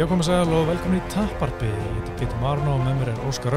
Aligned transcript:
Já, 0.00 0.06
komið 0.08 0.30
sæl 0.30 0.52
og 0.56 0.62
velkomin 0.64 0.96
í 0.96 1.08
Tapparbi. 1.12 1.66
Ég 1.68 1.88
heiti 1.92 2.12
Pítur 2.16 2.38
Marno 2.40 2.70
og 2.72 2.78
með 2.86 2.94
mér 3.02 3.08
er 3.12 3.18
Óskar 3.28 3.52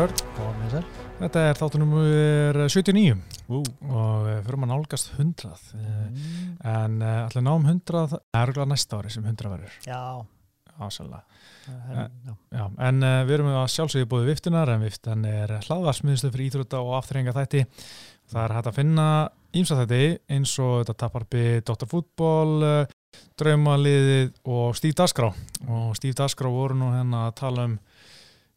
sér. 0.73 0.87
Þetta 1.21 1.43
er 1.47 1.55
þáttunum 1.55 1.93
er 2.01 2.57
79 2.65 3.13
Ú. 3.47 3.61
og 3.87 4.25
eh, 4.27 4.41
fyrir 4.43 4.57
maður 4.59 4.71
nálgast 4.73 5.13
100. 5.13 5.53
Mm. 5.77 6.17
En 6.67 6.97
uh, 6.99 7.11
allir 7.29 7.45
náum 7.45 7.63
100, 7.63 8.01
það 8.11 8.19
er 8.19 8.41
örgulega 8.41 8.71
næsta 8.73 8.99
ári 8.99 9.13
sem 9.15 9.23
100 9.23 9.53
verður. 9.53 9.77
Já. 9.87 10.01
En, 11.71 12.17
já. 12.27 12.35
Já, 12.57 12.65
en 12.89 12.99
uh, 13.07 13.13
við 13.23 13.37
erum 13.37 13.51
að 13.53 13.69
sjálfsögja 13.77 14.09
búið 14.11 14.27
viftunar 14.33 14.73
en 14.73 14.83
viftan 14.83 15.23
er 15.29 15.53
hlaðvarsmiðstöð 15.61 16.33
fyrir 16.35 16.49
íþrótta 16.49 16.81
og 16.83 16.97
afturrenga 16.97 17.37
þætti. 17.39 17.63
Það 18.33 18.43
er 18.43 18.55
hægt 18.57 18.71
að 18.73 18.81
finna 18.81 19.07
ímsa 19.55 19.79
þætti 19.79 20.03
eins 20.35 20.57
og 20.59 20.75
þetta 20.81 20.97
Tapparbi, 21.05 21.45
Dr. 21.63 21.87
Draumaliðið 23.39 24.31
og 24.53 24.75
Stíf 24.77 24.95
Dasgrá. 24.99 25.31
Og 25.67 25.95
Stíf 25.97 26.15
Dasgrá 26.19 26.51
voru 26.53 26.77
nú 26.77 26.91
hérna 26.93 27.25
að 27.29 27.35
tala 27.41 27.65
um, 27.69 27.75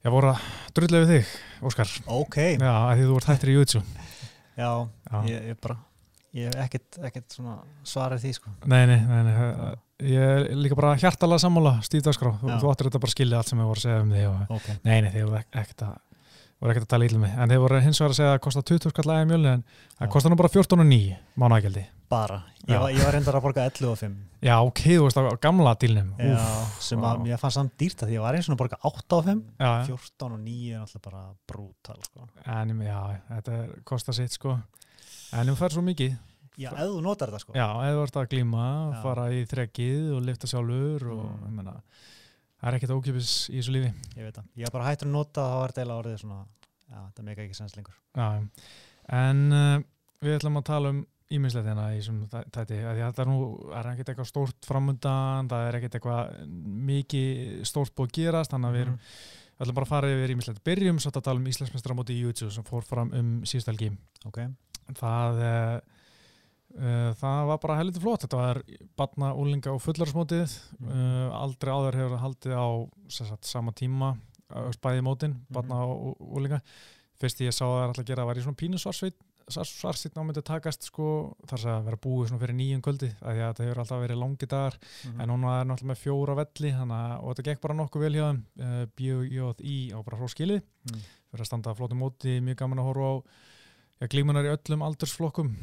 já 0.04 0.12
voru 0.12 0.32
að 0.34 0.44
drullega 0.76 1.06
við 1.06 1.12
þig, 1.16 1.32
Óskar. 1.70 1.92
Ok. 2.18 2.36
Já, 2.60 2.72
að 2.76 2.92
því 3.00 3.08
þú 3.10 3.16
ert 3.20 3.30
hættir 3.32 3.52
í 3.52 3.56
YouTube. 3.56 3.84
Já, 4.56 4.70
Já. 5.10 5.16
ég, 5.28 5.48
ég 5.52 5.58
bara, 5.60 5.76
ég 6.36 6.46
hef 6.52 6.62
ekkert, 6.66 7.00
ekkert 7.10 7.36
svona 7.36 7.56
svarið 7.88 8.22
því, 8.24 8.34
sko. 8.38 8.52
Nei, 8.72 8.82
nei, 8.88 9.00
nei, 9.04 9.22
nei. 9.26 9.74
Ég 10.06 10.20
er 10.20 10.50
líka 10.60 10.76
bara 10.76 10.94
hjartalega 11.00 11.40
sammála 11.40 11.78
Stíf 11.86 12.04
Dasgrá. 12.04 12.34
Þú, 12.42 12.52
þú 12.60 12.70
áttir 12.72 12.90
þetta 12.90 13.00
bara 13.06 13.14
skilja 13.16 13.38
allt 13.40 13.48
sem 13.52 13.60
við 13.62 13.70
voru 13.70 13.80
að 13.80 13.86
segja 13.88 14.02
um 14.04 14.10
þig. 14.12 14.26
Og, 14.28 14.56
Ok. 14.58 14.66
nei, 14.84 14.98
nei, 15.06 15.10
þið 15.14 15.36
ek- 15.40 15.56
ekkert 15.62 15.84
að, 15.88 15.94
voru 16.60 16.72
ekkert 16.72 16.86
að 16.86 16.92
tala 16.94 17.06
ítlum 17.08 17.22
mig. 17.26 17.34
En 17.36 17.50
þið 17.52 17.60
voru 17.64 17.80
hins 17.84 18.00
vegar 18.00 18.12
að 18.14 18.18
segja 18.18 18.30
að 18.30 18.36
það 18.36 18.44
kostar 18.46 18.64
20 18.70 18.92
skall 18.94 19.10
aðeins 19.12 19.30
mjöli 19.32 19.50
en 19.52 19.64
það 19.98 20.10
kostar 20.14 20.32
nú 20.32 20.38
bara 20.40 20.52
14,9 20.54 21.16
mánaðgjaldi. 21.42 21.84
Bara. 22.06 22.36
Ég 22.66 22.78
var, 22.78 22.92
ég 22.94 23.02
var 23.02 23.14
reyndar 23.16 23.34
að 23.38 23.42
borga 23.42 23.64
11 23.66 23.88
og 23.90 23.96
5. 23.98 24.12
Já, 24.46 24.54
ok, 24.62 24.80
þú 24.86 25.06
veist 25.08 25.18
á 25.18 25.22
gamla 25.42 25.72
dílnum. 25.82 26.12
Já, 26.22 26.44
sem 26.86 27.02
vá. 27.02 27.08
að 27.16 27.26
ég 27.32 27.40
fann 27.42 27.54
samt 27.56 27.74
dýrt 27.82 28.04
að 28.04 28.12
því 28.12 28.14
ég 28.16 28.22
var 28.22 28.38
eins 28.38 28.46
og 28.48 28.54
að 28.54 28.60
borga 28.62 28.78
8 28.86 29.16
og 29.18 29.24
5. 29.26 29.42
já, 29.58 29.66
já. 29.66 29.90
14 29.90 30.36
og 30.36 30.40
9 30.44 30.70
er 30.70 30.84
alltaf 30.84 31.02
bara 31.02 31.22
brútal, 31.50 31.98
sko. 32.06 32.28
En 32.46 32.72
já, 32.86 33.00
þetta 33.32 33.58
kostar 33.90 34.14
sitt 34.18 34.38
sko. 34.38 34.54
En 35.34 35.50
þú 35.50 35.56
fær 35.58 35.74
svo 35.74 35.82
mikið. 35.82 36.14
Já, 36.56 36.70
ef 36.72 36.86
þú 36.94 37.02
notar 37.04 37.34
þetta, 37.34 37.42
sko. 37.42 37.56
Já, 37.58 37.66
ef 37.90 37.98
þú 37.98 38.04
ert 38.06 38.20
að 38.22 38.28
glíma, 38.32 38.66
fara 39.02 39.26
í 39.34 39.42
þrekkið 39.50 40.06
og 40.16 40.22
lifta 40.30 40.46
sjálfur 40.50 41.10
og 41.10 41.26
Mm. 41.46 41.82
Það 42.66 42.72
er 42.72 42.76
ekkert 42.80 42.94
ókipis 42.96 43.32
í 43.52 43.60
þessu 43.60 43.74
lífi. 43.76 43.90
Ég 44.18 44.26
veit 44.26 44.38
það. 44.40 44.46
Ég 44.58 44.66
var 44.66 44.72
bara 44.74 44.86
hættur 44.90 45.06
að 45.06 45.12
nota 45.14 45.44
það 45.46 45.60
var 45.62 45.74
deila 45.76 45.98
orðið 46.02 46.16
svona, 46.24 46.38
já, 46.90 46.98
það 47.14 47.28
meika 47.28 47.44
ekki 47.46 47.58
sens 47.60 47.76
lengur. 47.78 48.00
Já, 48.18 48.26
en 49.22 49.44
uh, 49.54 49.76
við 50.26 50.34
ætlum 50.40 50.58
að 50.58 50.66
tala 50.72 50.90
um 50.96 51.04
ímislegt 51.36 51.66
hérna 51.66 51.84
í 51.94 52.00
þessum 52.00 52.18
þæ- 52.30 52.50
þætti. 52.54 52.76
af 52.86 52.92
því 52.96 53.02
að 53.02 53.08
Þetta 53.10 53.22
er 53.24 53.30
nú, 53.30 53.38
er 53.78 53.88
ekkert 53.92 54.10
eitthvað 54.12 54.28
stórt 54.30 54.66
framundan, 54.68 55.48
það 55.50 55.64
er 55.70 55.78
ekkert 55.80 55.96
eitthvað 55.98 56.36
mikið 56.90 57.64
stórt 57.66 57.94
búið 57.98 58.10
að 58.10 58.16
gerast, 58.20 58.52
þannig 58.54 58.68
að 58.70 58.76
við 58.76 58.84
erum, 58.84 58.98
við 59.56 59.64
ætlum 59.66 59.78
bara 59.78 59.88
að 59.88 59.92
fara 59.94 60.10
yfir 60.14 60.34
ímislegt. 60.36 60.62
Byrjum 60.66 61.00
svo 61.02 61.10
að 61.14 61.24
tala 61.26 61.42
um 61.42 61.48
Íslandsmestra 61.50 61.96
móti 61.98 62.14
í 62.14 62.22
YouTube 62.22 62.52
sem 62.54 62.66
fór 62.66 62.86
fram 62.86 63.10
um 63.16 63.32
síðust 63.46 63.70
helgi. 63.72 63.90
Ok. 64.28 64.38
það 65.00 65.42
uh, 65.42 65.80
það 66.76 67.46
var 67.48 67.58
bara 67.62 67.76
helviti 67.80 68.00
flott 68.02 68.22
þetta 68.26 68.36
var 68.40 68.62
batna, 68.96 69.32
úlinga 69.34 69.72
og 69.72 69.80
fullarsmótið 69.80 70.52
Mhm. 70.78 70.90
uh, 70.90 71.36
aldrei 71.42 71.72
áður 71.72 71.94
hefur 72.00 72.16
það 72.16 72.24
haldið 72.26 72.52
á 72.56 72.66
sagt, 73.08 73.44
sama 73.44 73.72
tíma 73.72 74.16
bæði 74.82 75.02
mótin, 75.02 75.34
Mhm. 75.34 75.52
batna 75.52 75.84
og 75.86 76.16
úlinga 76.20 76.60
fyrst 77.20 77.40
ég 77.40 77.48
sá 77.52 77.64
það 77.64 77.82
er 77.82 77.88
alltaf 77.88 78.04
að 78.04 78.10
gera 78.12 78.24
var 78.26 78.36
í 78.36 78.42
svona 78.44 78.56
pínu 78.60 78.78
svarsveit 78.78 79.14
svarsitt 79.48 80.14
námyndi 80.18 80.42
takast 80.42 80.82
sko, 80.82 81.36
þar 81.46 81.58
sem 81.58 81.70
að 81.70 81.84
vera 81.84 81.96
búið 81.96 82.28
svona 82.28 82.40
fyrir 82.42 82.56
nýjum 82.58 82.80
kvöldi 82.82 83.08
því 83.14 83.30
að 83.30 83.54
þetta 83.54 83.64
hefur 83.64 83.78
alltaf 83.78 84.00
verið 84.02 84.18
langi 84.18 84.46
dagar 84.50 84.74
Mhm. 85.06 85.20
en 85.20 85.28
núna 85.28 85.60
er 85.60 85.64
náttúrulega 85.66 85.90
með 85.92 86.02
fjóra 86.02 86.34
velli 86.36 86.70
hana, 86.74 87.18
og 87.22 87.36
þetta 87.36 87.44
gekk 87.44 87.60
bara 87.60 87.74
nokkuð 87.74 88.00
vel 88.00 88.12
hjá 88.12 88.26
þeim 88.32 88.42
uh, 88.60 88.86
B.J.I. 88.96 89.92
á 89.94 90.02
bara 90.04 90.18
hróskilið 90.18 90.62
Mm. 90.92 91.00
fyrir 91.30 91.40
að 91.42 91.46
standa 91.46 91.70
að 91.72 91.76
flóti 91.78 91.94
móti, 91.96 92.40
mjög 92.42 92.56
gaman 92.56 92.78
að 92.78 92.86
horfa 92.90 93.06
á 93.06 93.22
ja, 94.00 94.06
glímunar 94.08 94.44
í 94.44 94.56
öllum 94.58 94.82
aldursflokkum. 94.82 95.56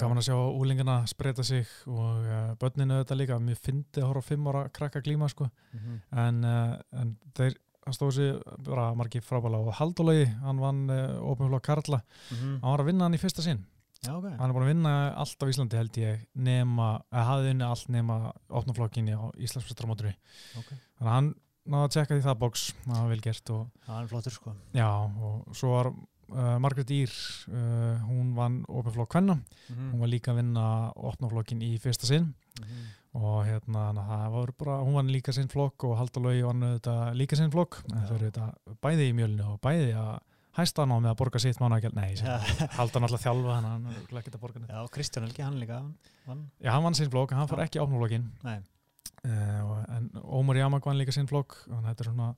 Gaman 0.00 0.18
að 0.18 0.26
sjá 0.28 0.36
úlingana 0.36 1.06
spreita 1.06 1.42
sig 1.44 1.66
og 1.86 2.24
uh, 2.24 2.54
börninu 2.60 3.00
þetta 3.02 3.16
líka 3.18 3.38
mjög 3.40 3.58
fyndið 3.58 4.02
að 4.02 4.08
horfa 4.08 4.22
fimm 4.28 4.46
ára 4.48 4.68
krakka 4.72 5.00
glíma 5.02 5.28
sko. 5.30 5.50
Mhm. 5.74 6.00
en, 6.12 6.44
uh, 6.44 6.78
en 6.92 7.16
þeir 7.34 7.56
hann 7.84 7.94
stóð 7.94 8.12
sér 8.14 8.42
bara 8.62 8.94
margir 8.94 9.22
frábæla 9.26 9.58
og 9.58 9.74
Haldólagi, 9.74 10.26
hann 10.42 10.58
vann 10.60 10.88
uh, 10.90 11.18
Ópenflokk 11.20 11.62
Karla, 11.62 12.02
Mhm. 12.30 12.60
hann 12.62 12.70
var 12.70 12.78
að 12.80 12.86
vinna 12.86 13.04
hann 13.04 13.14
í 13.14 13.18
fyrsta 13.20 13.42
sinn 13.42 13.64
Já, 14.04 14.16
ok. 14.16 14.24
hann 14.38 14.50
er 14.50 14.54
búin 14.54 14.62
að 14.66 14.72
vinna 14.74 15.14
allt 15.16 15.38
á 15.42 15.46
Íslandi 15.46 15.76
held 15.76 15.92
ég 15.98 16.26
nema, 16.34 17.02
eða 17.12 17.24
hafði 17.26 17.50
unni 17.50 17.64
allt 17.64 17.88
nema 17.88 18.32
opnaflokkinni 18.50 19.12
á 19.14 19.30
Íslandsfjöstramótri 19.38 20.14
Ok. 20.58 20.70
þannig 20.98 21.10
að 21.10 21.16
hann 21.16 21.34
náði 21.66 21.84
að 21.86 21.92
tjekka 21.94 22.14
því 22.18 22.22
það 22.26 22.38
bóks, 22.38 22.62
það 22.86 22.96
var 23.02 23.08
vel 23.08 23.20
gert 23.22 23.50
og 23.50 23.66
Það 23.86 24.02
er 24.02 24.08
flottur, 24.10 24.32
sko. 24.32 24.54
Já, 24.74 24.88
og 25.22 25.54
svo 25.54 25.68
var 25.70 25.92
uh, 26.30 26.58
Margrét 26.62 26.90
Ír, 26.90 27.10
uh, 27.50 27.98
hún 28.08 28.34
vann 28.34 28.64
ofinflokk 28.68 29.10
kvenna, 29.10 29.40
Mhm. 29.70 29.92
hún 29.92 30.00
var 30.00 30.08
líka 30.08 30.32
að 30.32 30.36
vinna 30.42 30.92
opnaflokkin 30.96 31.60
í 31.62 31.78
fyrsta 31.80 32.06
sinn 32.06 32.34
Mhm. 32.60 32.82
og 33.14 33.44
hérna, 33.46 33.92
var 34.30 34.52
bara, 34.58 34.78
hún 34.84 34.94
vann 34.94 35.08
líka 35.10 35.32
sinn 35.32 35.48
flokk 35.48 35.84
og 35.84 35.98
Haldalögi 35.98 36.42
vann 36.44 36.60
þetta 36.78 37.14
líka 37.14 37.36
sinn 37.36 37.50
flokk, 37.50 37.82
Já. 37.88 38.06
þau 38.08 38.14
eru 38.14 38.30
þetta 38.30 38.54
bæði 38.82 39.10
í 39.10 39.14
mjölinu 39.14 39.52
og 39.54 39.60
bæði 39.60 39.94
að 39.94 40.20
hæsta 40.56 40.82
hann 40.82 40.92
á 40.92 40.98
með 41.00 41.10
að 41.14 41.16
borga 41.16 41.40
sitt 41.40 41.58
mánagjald, 41.58 41.94
nei, 41.94 42.14
Já. 42.14 42.38
Haldan 42.76 43.02
alltaf 43.04 43.22
þjálfa 43.24 43.54
hann, 43.54 43.64
hann 43.64 43.86
er 43.86 44.18
ekkert 44.20 44.34
að 44.36 44.40
borga 44.40 44.60
neitt. 44.60 44.70
Já, 44.70 44.88
Kristján 44.90 45.22
Helgi, 45.26 45.42
hann 45.42 45.58
líka 45.60 45.82
vann. 46.26 46.50
Já, 46.62 46.70
hann 46.72 46.82
vann 46.84 46.94
sinn 46.94 47.10
flokk, 47.10 47.32
hann 47.32 47.48
fór 47.48 47.58
Já. 47.58 47.64
ekki 47.68 47.80
opnaflokkin, 47.80 48.30
uh, 48.44 49.62
og- 49.70 49.88
en 49.88 50.10
Ómar 50.24 50.56
Jamak 50.56 50.84
vann 50.84 50.98
líka 50.98 51.12
sinn 51.12 51.26
flokk, 51.26 51.56
og 51.70 51.82
þetta 51.84 52.00
er 52.00 52.10
svona, 52.12 52.34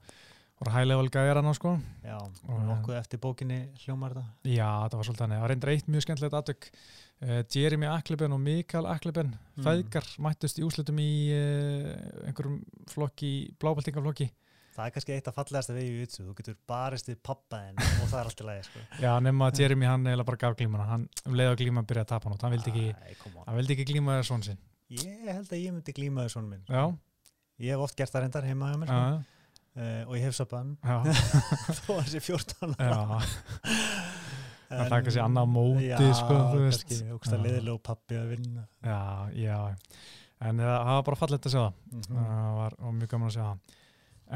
voru 0.60 0.72
hælevel 0.74 1.08
gæjar 1.12 1.40
hann, 1.40 1.54
sko. 1.54 1.72
Já, 2.04 2.16
Og- 2.18 2.50
og 2.50 2.60
nokkuð 2.68 2.98
eftir 3.00 3.18
bókinni 3.18 3.58
hljómar 3.84 4.14
þetta. 4.14 4.24
Já, 4.44 4.88
það 4.88 4.96
var 5.00 5.04
svolítið 5.08 5.22
þannig. 5.24 5.36
Það 5.36 5.44
var 5.44 5.50
reyndir 5.54 5.72
eitt 5.74 5.88
mjög 5.88 6.04
skemmtilegt 6.06 6.38
aðtök. 6.40 6.70
Uh, 7.24 7.42
Jeremy 7.48 7.86
Akleben 7.86 8.32
og 8.32 8.40
Mikael 8.40 8.86
Akleben, 8.86 9.38
Mm. 9.56 9.64
feðgar, 9.64 10.06
mættust 10.18 10.58
í 10.58 10.64
úslutum 10.66 10.98
í 10.98 11.30
uh, 11.32 12.26
einhverjum 12.28 12.62
flokki, 12.90 13.54
blábaltingaflokki. 13.58 14.30
Það 14.74 14.86
er 14.86 14.90
kannski 14.90 15.12
eitt 15.14 15.28
af 15.28 15.34
fallegasta 15.36 15.72
við 15.76 15.86
í 15.86 16.00
Jutsu. 16.02 16.24
Þú 16.26 16.34
getur 16.34 16.56
barist 16.66 17.06
við 17.08 17.16
pappaðin 17.22 17.78
og 17.78 18.08
það 18.10 18.18
er 18.20 18.24
allt 18.26 18.40
í 18.42 18.44
lagi, 18.48 18.64
sko. 18.66 18.78
Já, 19.04 19.12
nema 19.22 19.46
að 19.50 19.60
Jeremy 19.62 19.86
hann 19.86 20.04
eiginlega 20.04 20.26
bara 20.26 20.36
gaf 20.42 20.56
glímana. 20.58 20.86
Hann 20.90 21.08
um 21.26 21.32
leið 21.38 21.52
að 21.52 21.58
glíma 21.62 21.84
að 21.84 21.86
byrja 21.92 22.02
að 22.04 22.10
tapa 22.10 22.24
hann 22.28 22.34
út. 22.34 22.42
Hann 22.42 22.54
vildi 22.56 22.70
ekki, 22.72 22.86
hann 23.46 23.56
ekki 23.78 23.86
glíma 23.92 24.16
þér 24.18 24.26
og 30.14 30.20
ég 30.20 30.28
hef 30.28 30.36
sapan 30.38 30.74
já, 30.78 30.98
þó 31.82 31.88
að 31.96 32.02
þessi 32.06 32.20
14 32.22 32.74
ára. 32.78 33.20
það 34.70 34.84
er 34.84 34.92
kannski 34.94 35.22
annað 35.24 35.48
móti, 35.50 35.88
já, 35.90 35.96
sko, 36.18 36.36
kannski 36.52 36.98
ógsta 37.14 37.38
Já. 37.38 37.42
liðileg 37.42 37.72
og 37.74 37.82
pappi 37.84 38.18
að 38.18 38.28
vinna. 38.34 38.66
Já, 38.84 39.00
já. 39.38 39.58
En 40.44 40.60
það 40.62 40.90
var 40.90 41.06
bara 41.08 41.18
fallegt 41.18 41.48
að 41.48 41.54
sjá 41.56 41.62
það. 41.62 41.80
Mhm. 41.94 42.20
Það 42.20 42.60
var, 42.60 42.76
mjög 43.00 43.12
gaman 43.14 43.30
að 43.30 43.36
sjá 43.36 43.44
það. 43.46 43.80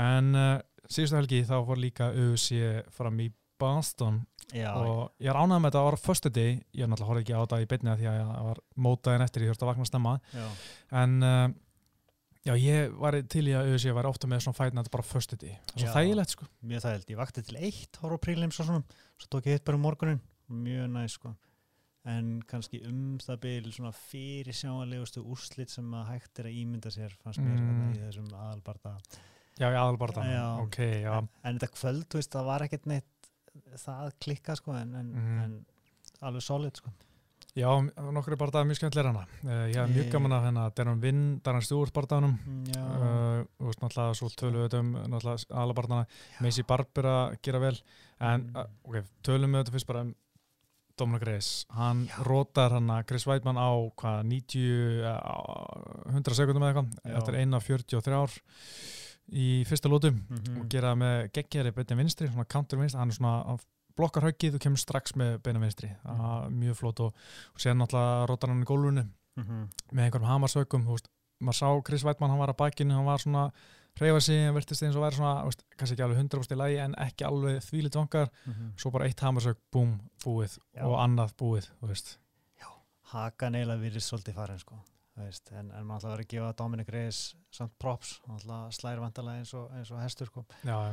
En 0.09 0.33
uh, 0.39 0.57
síðustu 0.89 1.19
helgi 1.19 1.45
þá 1.49 1.55
fór 1.69 1.83
líka 1.83 2.11
UFC 2.15 2.59
fram 2.95 3.23
í 3.25 3.31
Boston 3.59 4.21
Já, 4.55 4.71
og 4.81 5.11
ég 5.21 5.29
er 5.29 5.37
ánægð 5.37 5.61
með 5.61 5.67
þetta 5.69 5.79
að 5.79 5.83
það 5.83 5.89
var 5.91 6.01
förstu 6.01 6.31
deg, 6.33 6.61
ég 6.73 6.85
er 6.85 6.89
náttúrulega 6.89 7.11
horfði 7.11 7.25
ekki 7.25 7.35
á 7.37 7.43
þetta 7.43 7.59
í 7.59 7.91
af 7.93 7.99
því 7.99 8.07
að 8.09 8.21
það 8.21 8.47
var 8.49 8.61
mótaðin 8.87 9.25
eftir, 9.27 9.45
ég 9.45 9.51
þurfti 9.51 9.67
að 9.67 9.71
vakna 9.73 9.89
stemma 9.89 10.13
já, 10.33 10.47
en 11.03 11.17
uh, 11.29 11.43
já, 12.49 12.55
ég 12.59 12.95
var 13.03 13.17
til 13.29 13.45
í 13.47 13.53
að 13.55 13.67
auðvitað 13.69 13.89
ég 13.91 13.97
var 13.99 14.09
ofta 14.09 14.31
með 14.31 14.41
svona 14.47 14.59
fætna 14.59 14.83
þetta 14.85 14.95
bara 14.97 15.07
förstu 15.09 15.37
deg, 15.43 15.59
það 15.69 15.75
er 15.77 15.85
svo 15.85 15.93
þægilegt 15.99 16.35
sko 16.35 16.49
mjög 16.73 16.85
þægild. 16.87 17.11
Ég 17.13 17.21
vakti 17.21 17.45
til 17.49 17.59
eitt 17.69 18.01
horf 18.03 18.17
á 18.17 18.25
prílims 18.25 18.61
og 18.63 18.69
svona, 18.71 18.83
svo 19.21 19.29
tók 19.37 19.47
ég 19.51 19.59
hitt 19.59 19.65
bara 19.69 19.79
um 19.81 19.85
morgunin. 19.87 20.21
Mjög 20.49 20.89
næ, 20.95 21.05
sko. 21.13 21.35
En 22.09 22.29
kannski 22.49 22.79
um 22.89 23.19
það 23.21 23.41
byrjum 23.43 23.73
svona 23.75 23.91
fyrir 23.93 24.55
sjáanlegustu 24.57 25.21
úrslit 25.29 25.69
sem 25.69 25.85
að 25.99 26.07
hægt 26.15 26.39
er 26.41 26.47
að 26.49 26.57
ímynda 26.63 26.89
sér, 26.95 27.13
fannst 27.23 27.43
mér 27.43 27.59
Mm. 27.59 27.69
mm. 27.69 27.91
í 27.93 27.99
þessum 28.07 28.29
aðalbarta. 28.33 28.95
já, 29.59 29.67
ég 29.69 29.77
aðalbarta, 29.77 30.25
Já. 30.25 30.47
ok, 30.63 30.79
já 31.03 31.19
En, 31.19 31.29
en 31.45 31.59
þetta 31.59 31.69
kvöld, 31.75 32.07
þú 32.09 32.15
veist, 32.23 32.31
það 32.33 32.45
var 32.47 32.61
ekkert 32.65 32.87
neitt 32.87 33.29
það 33.83 34.13
klikka, 34.25 34.57
sko, 34.57 34.73
en, 34.79 34.95
en, 34.95 35.11
Mhm. 35.13 35.43
en 35.45 35.67
alveg 36.23 36.43
solid, 36.43 36.77
sko. 36.77 36.91
Já, 37.57 37.69
er 38.35 38.41
bara 38.41 38.51
það 38.55 38.67
mjög 38.69 38.79
skemmtilega 38.81 39.09
hana 39.13 39.25
uh, 39.45 39.67
ég 39.71 39.77
hef 39.81 39.91
mjög 39.95 40.11
gaman 40.13 40.33
að 40.37 40.45
hérna 40.49 40.67
Deron 40.77 41.01
Vinn, 41.03 41.23
Darren 41.45 41.63
Stewart 41.63 41.93
Já, 42.69 42.85
uh, 42.85 43.43
þú 43.59 43.67
veist 43.71 43.81
náttúrulega 43.83 44.15
svo 44.21 44.29
tölum 44.37 44.63
við 44.67 44.79
um 44.79 44.93
náttúrulega 45.15 45.49
aðalabartana 45.55 46.07
Macy 46.45 46.63
Barber 46.69 47.05
að 47.15 47.37
gera 47.43 47.59
vel. 47.59 47.77
En 48.21 48.49
Mm. 48.49 48.57
uh, 48.57 48.67
ok, 48.85 49.05
tölum 49.23 49.53
við 49.55 49.63
þetta 49.65 49.73
fyrst 49.79 49.87
bara 49.87 50.01
um 50.07 50.15
Dominic 50.99 51.23
Reyes, 51.23 51.49
hann 51.71 52.09
rótar 52.27 52.73
hann 52.75 52.89
að 52.91 53.05
Chris 53.07 53.25
Weidmann 53.27 53.55
á 53.59 53.71
hvað 53.95 54.25
90 54.27 55.03
uh, 55.07 56.13
100 56.13 56.35
sekundum 56.35 56.63
eða 56.67 56.73
eitthvað. 56.73 56.89
Já. 57.05 57.19
eftir 57.21 57.37
1.43 57.39 58.17
ár 58.19 58.35
í 59.29 59.65
fyrsta 59.69 59.89
lótum 59.93 60.19
Mhm. 60.29 60.61
og 60.61 60.69
gera 60.73 60.95
með 60.97 61.31
geggjari 61.33 61.71
beinni 61.77 61.97
vinstri, 62.03 62.29
svona 62.29 62.49
counter 62.49 62.79
vinstri. 62.79 62.99
Hann 62.99 63.11
er 63.11 63.15
svona, 63.15 63.59
blokkar 63.99 64.23
höggið 64.29 64.55
og 64.59 64.63
kemur 64.65 64.79
strax 64.81 65.13
með 65.19 65.39
beina 65.43 65.61
vinstri, 65.63 65.91
er 65.91 66.51
mjög 66.55 66.79
flott 66.79 67.01
og, 67.05 67.15
og 67.55 67.59
sér 67.63 67.75
náttúrulega 67.79 68.29
rótar 68.31 68.53
hann 68.55 68.63
í 68.63 68.69
gólfinu 68.71 69.09
Mhm. 69.39 69.69
með 69.95 70.05
einhverjum 70.09 70.31
hamarsökum 70.33 70.87
maður 71.41 71.55
sá 71.55 71.69
Chris 71.87 72.03
Weidmann, 72.03 72.31
hann 72.31 72.41
var 72.41 72.51
að 72.51 72.57
bakinu 72.59 72.95
hann 72.97 73.05
var 73.07 73.19
svona 73.23 73.53
reyfa 74.01 74.21
sig, 74.21 74.45
hann 74.47 74.55
verðist 74.57 74.83
eins 74.83 74.97
og 74.97 75.03
væri 75.05 75.15
svona, 75.19 75.45
veist, 75.47 75.63
kannski 75.79 75.95
ekki 75.95 76.03
alveg 76.07 76.19
100% 76.19 76.55
í 76.55 76.59
lagi 76.59 76.79
en 76.83 76.95
ekki 76.99 77.25
alveg 77.27 77.61
þvílit 77.63 77.95
vangar, 77.95 78.31
Mhm. 78.47 78.73
svo 78.77 78.91
bara 78.91 79.05
eitt 79.07 79.21
hamarsök, 79.21 79.57
búm, 79.73 80.01
búið 80.25 80.59
Já. 80.75 80.83
og 80.87 80.99
annað 80.99 81.35
búið, 81.39 81.69
þú 81.83 81.89
veist. 81.89 82.19
Hakan 83.09 83.55
eiginlega 83.57 83.81
virðist 83.81 84.11
svolítið 84.13 84.35
farin 84.35 84.59
sko. 84.59 84.75
veist, 85.19 85.51
en, 85.51 85.71
en 85.75 85.85
maður 85.85 85.99
ætla 85.99 86.09
að 86.09 86.13
vera 86.13 86.23
að 86.23 86.29
gefa 86.29 86.57
Dominic 86.57 86.89
Reyes 86.95 87.35
samt 87.51 87.73
props, 87.81 88.21
hann 88.27 88.37
ætla 88.39 88.59
að 88.69 88.75
slæra 88.77 89.01
vandalega 89.03 89.39
eins 89.41 89.55
og, 89.55 89.71
eins 89.75 89.91
og 89.91 89.99
hestur 89.99 90.27
sko. 90.27 90.45
Já, 90.63 90.77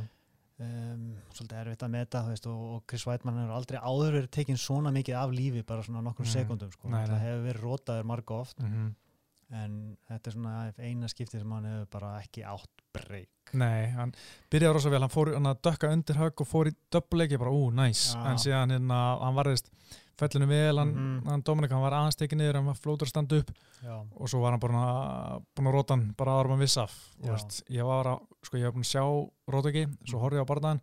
Um, 0.60 1.16
svolítið 1.34 1.58
erfitt 1.62 1.82
að 1.86 1.90
meta 1.90 2.22
veist, 2.28 2.46
og, 2.46 2.60
og 2.76 2.84
Chris 2.90 3.06
Weidmann 3.06 3.38
hefur 3.42 3.56
aldrei 3.58 3.78
áður 3.80 4.12
verið 4.20 4.30
tekinn 4.38 4.56
svona 4.60 4.92
mikið 4.94 5.18
af 5.20 5.34
lífi 5.36 5.62
bara 5.66 5.82
svona 5.82 6.02
nokkur 6.06 6.24
Mm. 6.26 6.32
sekundum 6.32 6.70
sko. 6.72 6.88
Það 6.88 7.18
hefur 7.26 7.44
verið 7.48 7.66
rótaður 7.66 8.04
marga 8.12 8.34
oft 8.40 8.58
Mm 8.62 8.94
en 9.54 9.96
þetta 10.08 10.26
er 10.30 10.34
svona 10.34 10.72
eina 10.78 11.08
skipti 11.08 11.38
sem 11.38 11.50
hann 11.52 11.64
hefur 11.64 11.86
bara 12.00 12.14
ekki 12.22 12.42
átt 12.44 12.82
breyk 12.96 13.30
Nei, 13.54 13.86
hann 13.94 14.10
byrjaði 14.50 14.74
rosa 14.74 14.90
vel, 14.90 15.00
hann 15.04 15.12
fór 15.12 15.30
hann 15.36 15.46
að 15.46 15.60
dökka 15.62 15.92
undir 15.94 16.16
högg 16.18 16.40
og 16.42 16.48
fór 16.50 16.66
í 16.66 16.74
döbleiki 16.90 17.38
bara, 17.38 17.52
ú, 17.54 17.68
næs, 17.70 18.08
Já. 18.16 18.24
en 18.26 18.40
síðan 18.42 18.72
hérna, 18.74 18.98
hann 19.22 19.36
varðist 19.38 19.70
fellinu 20.18 20.48
vel, 20.50 20.78
hann, 20.80 20.90
Mhm. 20.96 21.28
hann 21.28 21.42
Dominik, 21.46 21.70
hann 21.70 21.82
var 21.82 21.92
aðeins 21.92 22.16
tekið 22.18 22.38
niður, 22.40 22.54
hann 22.58 22.66
var 22.66 22.74
flótur 22.74 23.06
að 23.06 23.12
standa 23.12 23.36
upp. 23.38 23.50
Já, 23.84 24.02
og 24.16 24.28
svo 24.28 24.40
var 24.40 24.50
hann 24.50 24.60
bara 24.60 24.72
að- 24.74 25.44
búinn 25.54 25.68
að 25.68 25.74
róta 25.76 25.90
hann 25.94 26.14
bara 26.16 26.32
ára 26.40 26.48
með 26.48 26.58
viss 26.64 26.76
af, 26.78 26.92
þú 27.22 27.26
Já. 27.26 27.32
veist, 27.36 27.62
ég 27.70 27.84
var 27.86 28.04
að, 28.06 28.20
sko, 28.42 28.56
ég 28.56 28.64
var 28.64 28.72
búinn 28.72 28.88
að 28.88 28.94
sjá 28.94 29.30
róta 29.52 29.68
ekki, 29.70 29.86
svo 30.10 30.18
horfði 30.18 30.40
ég 30.40 30.42
á 30.42 30.50
barðan 30.50 30.80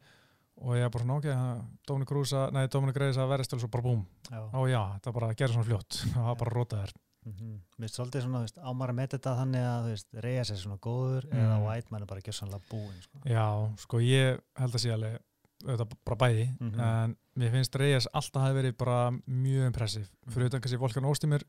og 0.61 0.75
ég 0.77 0.83
var 0.83 0.89
bara 0.89 1.03
svona, 1.03 1.17
ok, 1.17 1.65
Dominik 1.87 2.09
Rúsa, 2.11 2.51
nei, 2.53 2.67
Dominik 2.67 2.95
Reis 2.95 3.17
að 3.17 3.27
verðist 3.27 3.53
og 3.53 3.59
svo 3.59 3.67
bara 3.71 3.83
búm, 3.83 4.05
ó 4.31 4.69
já, 4.69 4.99
þetta 5.01 5.13
bara 5.13 5.33
gerði 5.33 5.53
svona 5.53 5.65
fljótt, 5.67 5.89
það 6.15 6.23
var 6.23 6.35
bara 6.35 6.51
rótaður. 6.55 6.93
Mm 7.25 7.59
Mér 7.79 7.89
finnst 7.89 7.97
svolítið 7.99 8.21
svona, 8.23 8.39
veist, 8.43 8.57
ámar 8.57 8.89
að 8.89 8.95
meta 8.95 9.17
þetta 9.17 9.35
þannig 9.39 9.63
að, 9.65 10.21
Reyes 10.23 10.49
er 10.51 10.55
svona 10.61 10.77
góður 10.79 11.25
Mm. 11.29 11.39
eða 11.39 11.59
Weidmann 11.65 12.01
er 12.01 12.05
bara 12.05 12.21
gjössanlega 12.21 12.61
búinn, 12.69 13.01
sko. 13.01 13.19
Já, 13.25 13.75
sko, 13.77 13.97
ég 13.99 14.39
held 14.57 14.73
að 14.73 14.79
sé 14.83 14.91
alveg, 14.93 15.19
þetta 15.63 15.87
bara 16.05 16.17
bæði, 16.17 16.45
Mhm. 16.59 16.79
en 16.79 17.15
mér 17.37 17.51
finnst 17.51 17.75
Reyes 17.79 18.07
alltaf 18.13 18.41
hafi 18.43 18.53
verið 18.61 18.77
bara 18.77 19.11
mjög 19.27 19.65
impressiv, 19.71 20.07
fyrir 20.29 20.45
utan 20.49 20.61
kannski 20.61 20.77
Volkan 20.79 21.03
Óstímir 21.05 21.43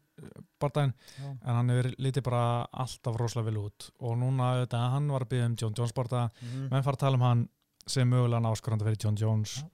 barndaginn, 0.60 0.94
Já. 1.18 1.30
en 1.42 1.54
hann 1.54 1.68
hefur 1.68 1.94
litið 1.98 2.22
bara 2.22 2.66
alltaf 2.72 3.16
rosalega 3.16 3.44
vel 3.50 3.58
út 3.68 3.90
og 4.00 4.16
núna, 4.16 4.54
auðvitað, 4.54 4.90
hann 4.90 5.08
var 5.08 5.20
að 5.24 5.28
byggja 5.28 5.46
um 5.46 5.56
John 5.60 5.74
Jones 5.76 5.92
barndag, 5.92 6.30
Mm 6.42 6.68
menn 6.70 6.82
fara 6.82 6.96
að 6.96 6.98
tala 6.98 7.14
um 7.14 7.20
hann 7.20 7.48
sem 7.86 8.08
mögulega 8.08 8.40
áskorandi 8.54 8.82
fyrir 8.84 9.02
John 9.04 9.16
Jones 9.16 9.58
Já. 9.62 9.68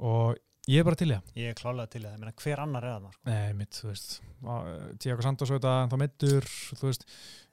og 0.00 0.36
ég 0.70 0.78
er 0.78 0.84
bara 0.86 0.98
til 1.00 1.08
það. 1.10 1.30
Ég 1.34 1.48
er 1.50 1.56
klálega 1.58 1.90
til 1.90 2.02
það, 2.04 2.12
ég 2.12 2.20
meina 2.22 2.32
hver 2.42 2.60
annar 2.62 2.84
er 2.86 2.92
það, 2.94 3.12
sko. 3.16 3.22
Nei, 3.30 3.52
mitt, 3.58 3.78
þú 3.80 3.88
veist. 3.88 4.12
Tiago 5.02 5.22
Santos 5.22 5.50
auðvitað, 5.52 5.88
þá 5.92 5.96
mittur 6.02 6.46
þú 6.78 6.86
veist, 6.88 7.04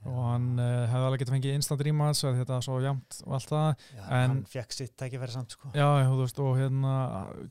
og 0.10 0.20
hann 0.26 0.46
uh, 0.62 0.88
hefði 0.90 1.08
alveg 1.10 1.22
getið 1.24 1.34
fengið 1.36 1.56
instant 1.60 1.84
rematch 1.86 2.24
þetta 2.26 2.56
er 2.60 2.66
svo 2.66 2.78
jamt 2.82 3.18
og 3.28 3.34
allt 3.38 3.50
það, 3.54 3.84
Já, 3.98 4.04
en- 4.04 4.14
hann 4.34 4.40
fekk 4.50 4.74
sitt 4.78 4.94
tækifæri 4.98 5.36
samt, 5.36 5.54
sko. 5.58 5.70
já, 5.76 5.86
já, 6.02 6.08
þú 6.10 6.20
veist 6.24 6.40
og 6.46 6.54
hérna, 6.58 6.94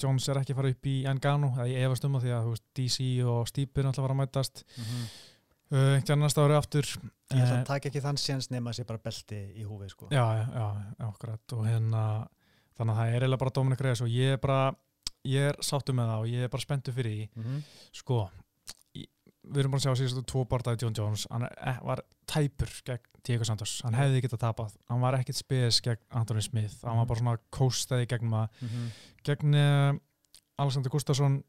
Jones 0.02 0.28
er 0.32 0.40
ekki 0.42 0.56
fara 0.58 0.72
upp 0.74 0.88
í 0.90 0.96
Engano, 1.10 1.52
eða 1.58 1.68
ég 1.70 1.86
efast 1.86 2.06
um 2.08 2.16
það 2.18 2.26
því 2.26 2.32
að 2.38 2.46
þú 2.48 2.54
veist, 2.56 2.66
DC 2.80 3.08
og 3.34 3.50
Stýpir 3.52 3.86
náttúrulega 3.86 4.08
fara 4.08 4.16
að 4.16 4.22
mætast. 4.24 4.64
Mm 4.78 5.08
uh, 5.68 5.94
einhvern 5.98 6.22
næsta 6.24 6.40
ári 6.46 6.54
aftur. 6.56 6.86
Ég 7.28 7.42
ætla 7.42 7.44
Eh, 7.44 7.60
að 7.60 7.66
taka 7.68 7.88
ekki 7.90 8.00
þann 8.00 8.16
séns 8.16 8.46
nema 8.50 8.70
að 8.72 8.78
sé 8.78 8.84
bara 8.88 9.02
belti 9.04 9.38
í 9.60 9.66
húfi, 9.68 9.90
sko. 9.92 10.06
já, 10.10 10.24
já, 10.38 10.46
já, 10.56 10.68
ég 15.24 15.40
er 15.48 15.54
ég 15.56 15.64
sáttu 15.64 15.92
með 15.92 16.06
það 16.12 16.20
og 16.20 16.26
ég 16.28 16.42
er 16.44 16.48
bara 16.48 16.62
spenntu 16.62 16.92
fyrir 16.92 17.12
því 17.12 17.28
Mm 17.36 17.42
-hmm. 17.44 17.62
sko 17.92 18.30
í- 18.96 19.08
við 19.48 19.58
erum 19.58 19.70
bara 19.70 19.80
að 19.80 19.86
sjá 19.86 19.94
síðustu 20.02 20.24
tvo 20.26 20.44
bardaði 20.44 20.82
John 20.82 20.94
Jones 20.94 21.26
hann 21.30 21.42
er, 21.42 21.78
var 21.82 22.02
tæpur 22.26 22.68
gegn 22.84 23.00
Diego 23.24 23.44
Santos, 23.44 23.80
hann 23.84 23.94
hefði 23.94 24.22
getað 24.22 24.38
tapað 24.40 24.76
hann 24.88 25.00
var 25.00 25.14
ekkit 25.14 25.36
spes 25.36 25.80
gegn 25.80 25.98
Anthony 26.10 26.40
Smith 26.42 26.84
hann 26.84 26.96
var 26.96 27.04
Mhm. 27.04 27.08
bara 27.08 27.20
svona 27.20 27.38
kóstaði 27.52 28.06
gegn 28.06 28.28
maður 28.28 28.48
Mhm. 28.62 28.90
gegn 29.24 29.54
uh, 29.54 29.98
Alexander 30.58 30.90
Gustafsson 30.90 31.42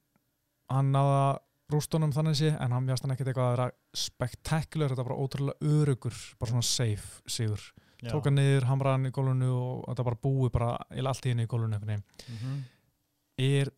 hann 0.70 0.92
náða 0.94 1.40
rústunum 1.72 2.12
þannig 2.12 2.36
sé 2.36 2.58
en 2.62 2.72
hann 2.72 2.86
mjögst 2.86 3.02
hann 3.04 3.12
ekkit 3.12 3.28
eitthvað 3.28 3.54
að 3.54 3.58
vera 3.58 3.72
spektakulur 3.96 4.90
þetta 4.90 5.04
var 5.04 5.10
bara 5.10 5.22
ótrúlega 5.22 5.60
örugur 5.62 6.14
bara 6.40 6.52
svona 6.52 6.64
safe 6.64 7.22
sigur 7.28 7.60
Já. 8.02 8.12
tók 8.12 8.24
hann 8.26 8.36
niður, 8.36 8.64
hamraði 8.64 8.92
hann 8.92 9.06
í 9.06 9.12
gólunu 9.12 9.52
og 9.54 9.86
þetta 9.90 10.04
bara 10.04 10.16
búið 10.24 10.52
bara 10.52 10.78
allt 11.10 11.26
í 11.26 11.30
henni 11.30 11.44
í 11.44 11.48
gólunu. 11.48 11.80
Er, 13.40 13.70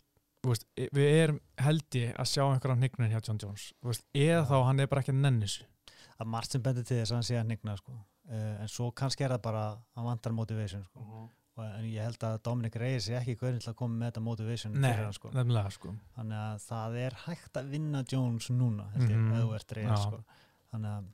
veist, 0.48 0.66
e- 0.78 0.90
við 0.96 1.10
erum 1.24 1.40
held 1.62 1.98
ég 2.00 2.16
að 2.18 2.30
sjá 2.32 2.44
einhverja 2.48 2.78
hnignin 2.80 3.12
hjá 3.14 3.20
John 3.28 3.40
Jones 3.44 3.68
veist, 3.86 4.06
eða 4.14 4.40
Já. 4.42 4.48
þá 4.50 4.56
hann 4.70 4.80
er 4.80 4.88
bara 4.92 5.02
ekki 5.06 5.14
að 5.16 5.22
nenni 5.26 5.46
þessu 5.50 5.68
að 6.22 6.28
margt 6.36 6.52
sem 6.56 6.62
bendir 6.66 6.86
til 6.86 6.98
þess 7.02 7.12
að 7.12 7.16
hann 7.20 7.28
sé 7.30 7.38
að 7.40 7.48
nigna 7.52 7.76
sko. 7.78 7.94
uh, 8.32 8.56
en 8.62 8.68
svo 8.70 8.92
kannski 8.92 9.24
er 9.26 9.34
það 9.36 9.42
bara 9.48 9.62
að 9.72 9.78
hann 9.98 10.06
vantar 10.12 10.34
motivation 10.38 10.84
sko. 10.86 11.00
og, 11.02 11.30
en 11.62 11.86
ég 11.86 12.02
held 12.02 12.24
að 12.26 12.38
Dominic 12.44 12.76
Reyes 12.80 13.06
sé 13.06 13.16
ekki 13.20 13.36
hvernig 13.38 13.62
til 13.62 13.70
að 13.74 13.76
koma 13.78 13.96
með 14.00 14.12
þetta 14.12 14.22
motivation 14.26 14.74
Nei, 14.74 14.92
fyrir 14.94 15.04
hann 15.06 15.14
sko. 15.18 15.32
nefnilega 15.36 15.72
sko 15.76 15.96
þannig 16.18 16.38
að 16.42 16.62
það 16.68 16.96
er 17.06 17.18
hægt 17.26 17.58
að 17.62 17.70
vinna 17.76 18.04
Jones 18.12 18.48
núna 18.50 18.86
held 18.96 19.10
ég, 19.10 19.18
Mhm. 19.18 19.34
ef 19.34 19.44
þú 19.44 19.56
ert 19.60 19.76
Reyes 19.78 20.06
sko. 20.08 20.24
þannig 20.74 20.92
að 20.98 21.10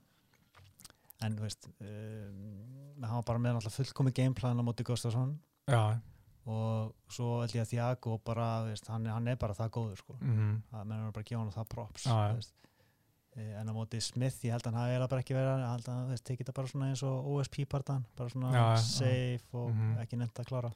en 1.26 1.36
þú 1.36 1.42
veist 1.42 1.66
um, 1.80 3.02
hann 3.02 3.16
var 3.18 3.26
bara 3.26 3.38
með 3.42 3.56
náttúrulega 3.58 3.76
fullkomi 3.80 4.12
gameplan 4.14 4.60
á 4.60 4.62
móti 4.62 4.84
Gustafsson 4.86 5.38
já, 5.68 5.98
og 6.48 6.94
svo 7.12 7.40
held 7.42 7.52
ég 7.56 7.64
að 7.66 7.72
Thiago 7.74 8.18
bara, 8.24 8.46
veist, 8.68 8.86
hann, 8.88 9.04
hann 9.12 9.28
er 9.28 9.36
bara 9.40 9.54
það 9.58 9.70
góður 9.76 9.98
sko. 10.00 10.16
mm 10.20 10.54
að 10.72 10.86
menn 10.88 11.06
er 11.06 11.12
bara 11.12 11.24
að 11.26 11.28
gefa 11.32 11.42
hann 11.42 11.52
það 11.58 11.68
props 11.74 12.06
veist. 12.08 12.54
Eh, 13.38 13.52
en 13.60 13.68
á 13.68 13.72
móti 13.76 14.00
Smith 14.02 14.40
ég 14.46 14.50
held 14.56 14.66
að 14.66 14.74
hann 14.80 15.08
bara 15.08 15.20
ekki 15.22 15.36
verið 15.36 15.62
að 15.62 15.86
hann 15.92 16.16
tekið 16.24 16.42
þetta 16.46 16.54
bara 16.56 16.70
svona 16.72 16.88
eins 16.90 17.02
og 17.06 17.26
OSP-partan 17.36 18.04
bara 18.16 18.32
svona 18.32 18.52
já. 18.52 18.78
safe 18.82 19.54
og 19.54 19.70
Mhm. 19.74 19.98
ekki 20.02 20.16
nefnt 20.18 20.40
að 20.40 20.48
klára 20.48 20.72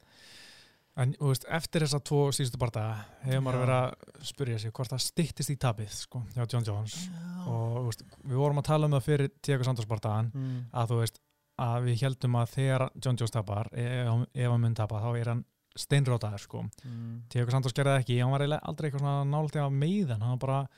en 0.94 1.14
veist, 1.18 1.46
eftir 1.48 1.80
þessa 1.80 2.02
tvo 2.04 2.28
síðustu 2.36 2.58
bardaga 2.60 3.04
hefur 3.24 3.40
maður 3.40 3.62
verið 3.64 3.78
að 3.80 4.24
spyrja 4.28 4.58
sig 4.60 4.72
hvort 4.76 4.90
það 4.92 5.00
styttist 5.06 5.50
í 5.50 5.56
tapið 5.56 5.88
sko, 5.90 6.22
hjá 6.34 6.44
John 6.52 6.64
Jones 6.68 7.08
og 7.48 7.86
veist, 7.88 8.02
við 8.28 8.36
vorum 8.36 8.58
að 8.60 8.64
tala 8.68 8.84
um 8.86 8.92
það 8.98 9.06
fyrir 9.08 9.30
Diego 9.42 9.64
Santos 9.64 9.86
bardagan 9.88 10.30
mm. 10.34 10.58
að 10.74 10.88
þú 10.92 10.98
veist, 11.00 11.18
að 11.58 11.82
við 11.88 12.02
heldum 12.04 12.36
að 12.36 12.52
þegar 12.58 12.84
John 13.00 13.16
Jones 13.16 13.30
tapar, 13.34 13.68
ef, 13.72 14.06
hann- 14.08 14.26
ef 14.34 14.50
hann 14.50 14.60
mun 14.60 14.74
tapa 14.74 15.00
þá 15.00 15.08
er 15.20 15.28
hann 15.32 15.44
steinrótaður 15.78 16.40
sko. 16.42 16.62
Mm. 16.84 17.22
Diego 17.32 17.50
Santos 17.50 17.72
gerði 17.76 17.96
ekki, 18.02 18.20
hann 18.20 18.32
var 18.34 18.42
aldrei 18.42 18.90
eitthvað 18.90 19.00
svona 19.04 19.24
nálægt 19.24 19.56
af 19.56 19.72
meiðan, 19.72 20.20
hann. 20.22 20.38
Var 20.38 20.42
bara 20.46 20.68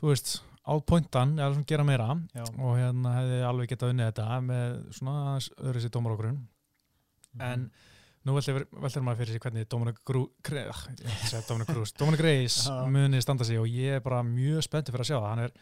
þú 0.00 0.10
veist, 0.12 0.42
átpointan 0.68 1.36
eða 1.38 1.54
svona 1.54 1.66
gera 1.66 1.84
meira. 1.84 2.08
Já. 2.36 2.44
og 2.58 2.76
hérna 2.76 3.14
hefði 3.16 3.38
alveg 3.48 3.68
getað 3.72 3.92
unnið 3.94 4.10
þetta 4.12 4.40
með 4.44 4.74
svona 4.98 5.38
öðru 5.38 5.80
sér 5.84 5.90
dómar 5.94 6.12
okkur 6.16 6.32
en 7.40 7.70
nú 8.26 8.34
veltir 8.34 9.02
maður 9.04 9.18
fyrir 9.22 9.32
sig 9.36 9.40
hvernig 9.44 9.68
Dominic 9.70 10.00
Grú, 10.04 10.26
Gre, 10.44 10.66
ach, 10.68 10.84
ég 10.90 10.98
ætla 11.00 11.14
að 11.14 11.30
segja 11.30 11.42
Dominic 11.48 11.70
Grús, 11.72 11.92
Dominic 12.00 12.20
Reis 12.24 12.56
muni 12.92 13.20
standa 13.24 13.46
sig 13.46 13.60
og 13.60 13.68
ég 13.70 13.96
er 13.98 14.04
bara 14.04 14.22
mjög 14.26 14.64
spenntið 14.66 14.92
fyrir 14.96 15.06
að 15.06 15.10
sjá 15.12 15.18
það, 15.18 15.28
hann 15.30 15.44
er 15.46 15.52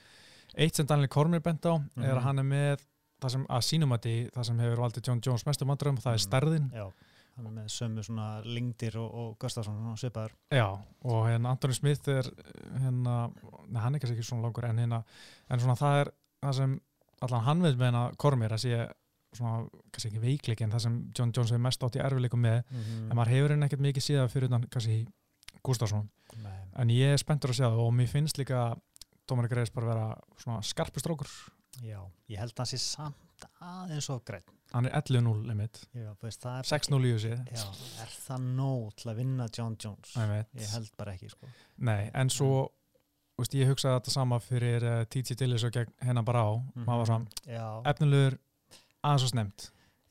eitt 0.67 0.79
sem 0.81 0.87
Daniel 0.89 1.11
Cormier 1.13 1.43
bent 1.45 1.67
á, 1.69 1.75
er 1.77 2.01
Mhm. 2.01 2.17
að 2.17 2.23
hann 2.25 2.39
er 2.43 2.49
með 2.49 2.85
það 3.23 3.31
sem 3.37 3.47
að 3.47 3.63
sínum 3.69 3.93
að 3.95 4.01
því, 4.07 4.15
það 4.35 4.45
sem 4.51 4.59
hefur 4.65 4.83
valdið 4.85 5.07
John 5.09 5.21
Jones 5.27 5.45
mestum 5.47 5.69
vandröfum, 5.73 6.01
það 6.03 6.13
er 6.13 6.19
Mhm. 6.19 6.27
stærðin. 6.27 6.67
Já, 6.73 6.87
hann 7.37 7.49
er 7.51 7.55
með 7.55 7.73
sömu 7.73 8.05
svona 8.05 8.27
lingdir 8.45 8.97
og, 9.01 9.09
og 9.21 9.33
Gustafsson 9.43 9.77
svona 9.77 9.97
svipaður 10.01 10.37
Já, 10.55 10.69
og 11.05 11.27
hérna 11.29 11.53
Anthony 11.53 11.77
Smith 11.77 12.13
er 12.13 12.29
hérna, 12.81 13.17
hann 13.77 13.97
er 13.97 14.03
kannski 14.03 14.17
ekki 14.17 14.29
svona 14.29 14.47
langur 14.47 14.69
en 14.69 14.81
hérna, 14.81 15.03
en 15.51 15.63
svona 15.63 15.77
það 15.79 16.01
er 16.03 16.13
það 16.47 16.57
sem 16.61 16.79
allan 17.27 17.47
hann 17.49 17.65
veit 17.65 17.77
með 17.77 17.91
hérna 17.91 18.07
Kormir 18.23 18.57
að 18.57 18.63
sé 18.65 18.81
svona, 19.37 19.67
kannski 19.93 20.13
ekki 20.13 20.25
veikleik 20.25 20.65
en 20.65 20.73
það 20.73 20.85
sem 20.87 20.97
John 21.11 21.35
Jones 21.37 21.53
hefur 21.53 21.65
mest 21.69 21.85
átt 21.85 21.99
í 21.99 22.03
erfileikum 22.07 22.45
með 22.47 22.59
mm. 22.63 23.05
en 23.11 23.19
maður 23.19 23.35
hefur 23.35 23.55
henni 23.55 23.69
ekkert 23.69 23.85
mikið 23.85 24.09
síðan 24.09 24.33
fyrir 24.33 24.51
utan 24.51 24.67
kannski 24.73 25.03
Gustafsson, 25.67 26.09
Nei. 26.45 26.59
en 26.79 26.93
ég 26.95 27.13
er 27.13 27.21
spenntur 27.21 27.53
að 27.53 27.61
sjá 27.61 27.67
það 27.67 27.85
og 27.85 27.95
mér 27.99 28.11
finnst 28.13 28.41
líka 28.41 28.71
Dominic 29.29 29.57
Reis 29.59 29.73
bara 29.75 29.91
vera 29.91 30.09
svona 30.41 30.63
skarpustrókur 30.65 31.29
Já, 31.85 32.01
ég 32.31 32.41
held 32.41 32.55
að 32.55 32.63
hann 32.63 32.71
sé 32.71 32.81
samt 32.81 33.26
aðeins 33.61 34.09
of 34.15 34.23
greitt 34.29 34.53
hann 34.73 34.89
er 34.89 34.97
11-0 34.99 35.45
limit, 35.47 35.83
Já, 35.95 36.11
þú 36.19 36.27
veist, 36.27 36.43
það 36.43 36.57
er 36.59 36.71
6-0 36.73 36.99
í 37.07 37.13
þessi 37.15 37.35
er 38.03 38.17
það 38.27 38.49
nóg 38.57 38.97
til 38.99 39.11
að 39.13 39.21
vinna 39.21 39.47
John 39.59 39.77
Jones? 39.85 40.17
ég 40.59 40.73
held 40.75 40.91
bara 40.99 41.15
ekki, 41.15 41.31
sko. 41.33 41.53
nei, 41.77 42.11
en 42.15 42.33
svo 42.33 42.67
Veist, 43.37 43.53
ég 43.53 43.69
hugsaði 43.69 43.99
þetta 43.99 44.13
sama 44.15 44.37
fyrir 44.41 44.85
uh, 44.89 45.03
TJ 45.13 45.35
Dillis 45.37 45.65
og 45.69 45.75
hennar 46.01 46.25
bara 46.25 46.41
á 46.49 46.53
svona, 47.05 47.27
Já, 47.45 47.67
efnilegur 47.93 48.39
aðeins 49.05 49.27
og 49.27 49.33
snemt 49.35 49.67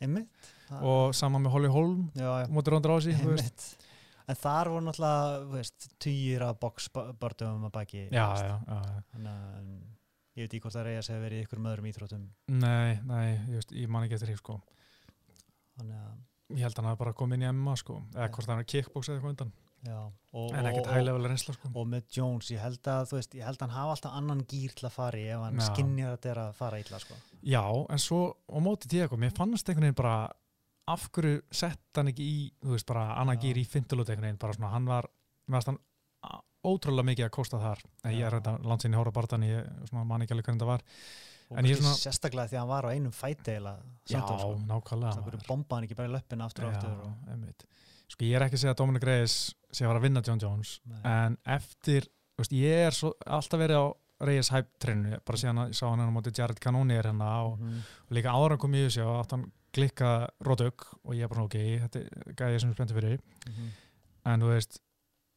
einmitt. 0.05 0.51
Og 0.82 1.15
sama 1.17 1.41
með 1.41 1.55
Holly 1.55 1.72
Holm 1.74 2.03
Rási 2.91 3.15
þú 3.17 3.32
veist. 3.32 3.50
einmitt. 3.50 3.89
En 4.25 4.38
þar 4.41 4.70
voru 4.74 4.86
náttúrulega, 4.88 5.41
af 6.48 6.55
boxbördum 6.62 7.67
að 7.67 7.74
baki. 7.75 8.05
já, 8.13 8.25
já, 8.41 8.46
já, 8.46 8.79
já. 8.89 9.03
Þannig 9.13 9.36
ég 10.36 10.44
veit 10.46 10.54
ekki 10.54 10.62
hvort 10.65 10.75
það 10.75 10.88
reyðast 10.89 11.12
hefur 11.13 11.25
verið 11.25 11.44
ykkur 11.46 11.60
öðrum 11.72 11.89
íþróttum. 11.92 12.24
nei, 12.48 13.00
nei, 13.08 13.27
ég, 13.50 13.54
veist, 13.60 13.72
ég 13.72 13.88
man 13.89 14.04
ekki 14.08 14.18
eftir 14.18 14.32
því 14.34 14.38
sko. 14.42 14.58
Þannig 15.75 16.00
að, 16.00 16.15
ég 16.56 16.63
held 16.65 16.74
að 16.75 16.82
hann 16.82 16.89
hafi 16.92 17.01
bara 17.04 17.13
komið 17.13 17.38
inn 17.39 17.46
í 17.46 17.51
MMA 17.54 17.75
sko. 17.82 18.01
eða 18.15 18.27
hvort 18.36 18.51
hann 18.51 18.60
er 18.63 18.68
kickbox 18.72 19.10
eða 19.10 19.18
eitthvað 19.20 19.34
undan 19.36 19.54
já. 19.86 19.98
Og, 20.34 20.51
en 20.58 20.65
ekkert 20.65 20.88
og- 20.88 20.94
hæglega 20.96 21.30
reynsla 21.30 21.54
sko. 21.56 21.70
Og 21.75 21.88
með 21.88 22.04
Jones, 22.18 22.50
ég 22.51 22.60
held 22.60 22.82
að, 22.89 23.12
veist, 23.13 23.36
ég 23.38 23.46
held 23.46 23.58
að 23.60 23.68
hann 23.68 23.75
hafa 23.77 23.92
alltaf 23.96 24.15
annan 24.18 24.44
gýr 24.46 24.74
til 24.74 24.88
að 24.89 24.96
fara 24.96 25.18
í 25.18 25.27
ef 25.30 25.39
hann 25.46 25.60
Já. 25.60 25.68
skinnjar 25.70 26.10
að 26.12 26.18
þetta 26.18 26.32
er 26.32 26.42
að 26.46 26.54
fara 26.56 26.80
illa, 26.80 27.00
sko. 27.00 27.15
já, 27.44 27.63
en 27.89 27.98
svo 28.00 28.22
á 28.50 28.58
móti 28.60 28.88
Diego, 28.88 29.15
mér 29.18 29.32
fannst 29.36 29.70
einhvern 29.70 29.86
veginn 29.88 29.96
bara 30.01 30.32
af 30.88 31.10
hverju 31.12 31.42
sett 31.51 31.80
hann 31.96 32.08
ekki 32.08 32.25
í, 32.25 32.51
þú 32.63 32.72
veist, 32.75 32.86
bara 32.86 33.15
annað 33.22 33.38
Já. 33.38 33.42
gýr 33.46 33.58
í 33.62 33.65
fintulúteiknin, 33.68 34.38
bara 34.39 34.54
svona, 34.54 34.72
hann 34.72 34.86
var 34.86 35.06
varst 35.48 35.68
hann 35.68 35.80
ótrúlega 36.66 37.08
mikið 37.12 37.26
að 37.28 37.34
kosta 37.38 37.60
þar 37.62 37.84
en 38.04 38.12
ég 38.16 38.26
er 38.28 38.36
þetta 38.40 38.54
landsinni 38.66 38.98
hóra 39.00 39.12
barðan 39.16 39.46
ég 39.48 39.94
man 39.94 40.22
ekki 40.26 40.36
alveg 40.36 40.46
hvernig 40.50 40.62
það 40.66 40.72
var 40.74 40.84
svona- 41.84 42.00
sérstaklega 42.02 42.50
því 42.50 42.56
að 42.58 42.60
hann 42.64 42.72
var 42.74 42.86
á 42.86 42.90
einum 42.96 43.12
fæti 43.14 43.52
eða 43.60 43.74
samtál 44.10 44.40
sko. 44.40 44.54
nákvæmlega 44.66 45.12
það 45.14 45.20
maður. 45.22 45.32
verið 45.32 45.48
bomba 45.48 45.76
hann 45.76 45.84
ekki 45.86 45.96
bara 46.00 46.10
í 46.10 46.14
löppin 46.16 46.42
aftur 46.46 46.66
og 46.66 46.74
aftur 46.74 46.90
og, 46.90 47.66
sko 48.10 48.26
ég 48.26 48.36
er 48.36 48.42
ekki 48.48 48.58
að 48.58 48.64
segja 48.64 48.74
að 48.74 48.80
Dominic 48.82 49.04
Reyes 49.04 49.36
sé 49.72 49.86
að 49.86 49.90
fara 49.92 50.00
að 50.00 50.08
vinna 50.08 50.22
John 50.26 50.40
Jones 50.40 50.80
Nei. 50.86 51.02
en 51.06 51.38
eftir, 51.46 52.08
veist, 52.38 52.52
ég 52.52 52.88
er 52.88 52.92
svo, 52.92 53.14
alltaf 53.26 53.60
verið 53.60 53.78
á 53.78 53.86
Reyes 54.26 54.50
hype 54.50 54.70
treinu 54.80 55.20
bara 55.26 55.38
síðan 55.38 55.60
að 55.60 55.70
ég 55.70 55.76
sá 55.76 55.90
hann 55.90 56.00
hann 56.00 56.10
á 56.10 56.16
móti 56.16 56.32
Jared 56.38 56.60
Cannonier 56.64 57.04
hérna 57.04 57.30
og, 57.46 57.60
Mhm. 57.60 57.80
og 58.10 58.12
líka 58.16 58.32
en 58.32 58.58
kom 58.58 58.72
ég 58.74 58.88
þessi 58.88 59.04
og 59.06 59.26
átt 59.26 59.32
hann 59.32 59.52
klikka 59.76 60.30
rótök 60.42 60.86
og 61.04 61.14
ég 61.14 61.24
er 61.24 61.28
bara 61.28 61.44
ok, 61.44 61.58
þetta 61.84 61.96
er 62.00 62.34
gæði 62.34 62.62
sem 62.62 62.70
er 62.72 62.76
spenntið 62.76 62.96
fyrir 63.02 63.20
Mhm. 63.50 63.70
en 64.26 64.40
þú 64.42 64.48
veist, 64.56 64.80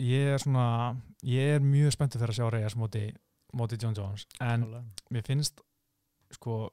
ég 0.02 0.33
er 0.35 0.38
svona 0.43 0.97
ég 1.26 1.57
er 1.57 1.64
mjög 1.64 1.95
spenntið 1.97 2.23
fyrir 2.23 2.35
að 2.35 2.38
sjá 2.38 2.50
Reyes 2.55 2.76
móti, 2.78 3.05
móti 3.59 3.78
John 3.83 3.97
Jones 3.97 4.26
en 4.40 4.62
Klálega. 4.67 4.85
mér 5.11 5.26
finnst 5.26 5.61
sko, 6.37 6.71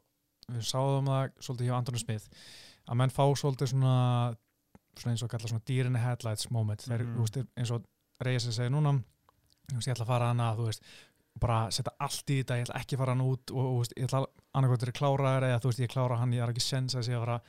við 0.52 0.62
sáðum 0.68 1.08
það 1.10 1.32
svolítið 1.42 1.70
hjá 1.70 1.76
Anthony 1.80 2.02
Smith 2.04 2.28
að 2.86 3.00
menn 3.02 3.10
fá 3.16 3.24
svolítið 3.34 3.72
svona, 3.74 3.96
svona 5.00 5.16
eins 5.16 5.24
og 5.26 5.30
kalla 5.34 5.48
svona 5.50 5.66
the 5.66 6.00
headlights 6.00 6.52
moment 6.52 6.86
Mhm. 6.88 7.16
þú 7.16 7.20
veist, 7.26 7.48
eins 7.58 7.72
og 7.72 7.84
Reyes 8.22 8.44
segir 8.44 8.70
núna 8.72 9.04
ég 9.74 9.94
ætla 9.96 10.06
að 10.06 10.08
fara 10.08 10.28
hana 10.28 10.56
þú 10.56 10.66
veist, 10.70 10.82
bara 11.40 11.70
setja 11.72 11.92
allt 12.00 12.30
í 12.30 12.44
þetta 12.44 12.56
ég 12.62 12.68
ætla 12.68 12.80
ekki 12.80 12.96
að 12.96 12.98
fara 13.00 13.12
hann 13.16 13.26
út 13.26 13.52
og, 13.52 13.66
og 13.66 13.78
veist, 13.82 13.94
ég 13.98 14.06
ætla 14.08 14.26
annarkvæmdur 14.54 14.92
að 14.94 15.00
klára 15.00 15.32
þér 15.40 15.48
eða 15.50 15.60
þú 15.60 15.72
veist, 15.72 15.80
ég 15.80 15.90
klára 15.92 16.18
hann, 16.18 16.32
ég 16.34 16.44
er 16.44 16.50
ekki 16.54 16.62
sens 16.62 16.96
að 16.96 17.04
sé 17.04 17.14
að 17.18 17.26
fara 17.26 17.42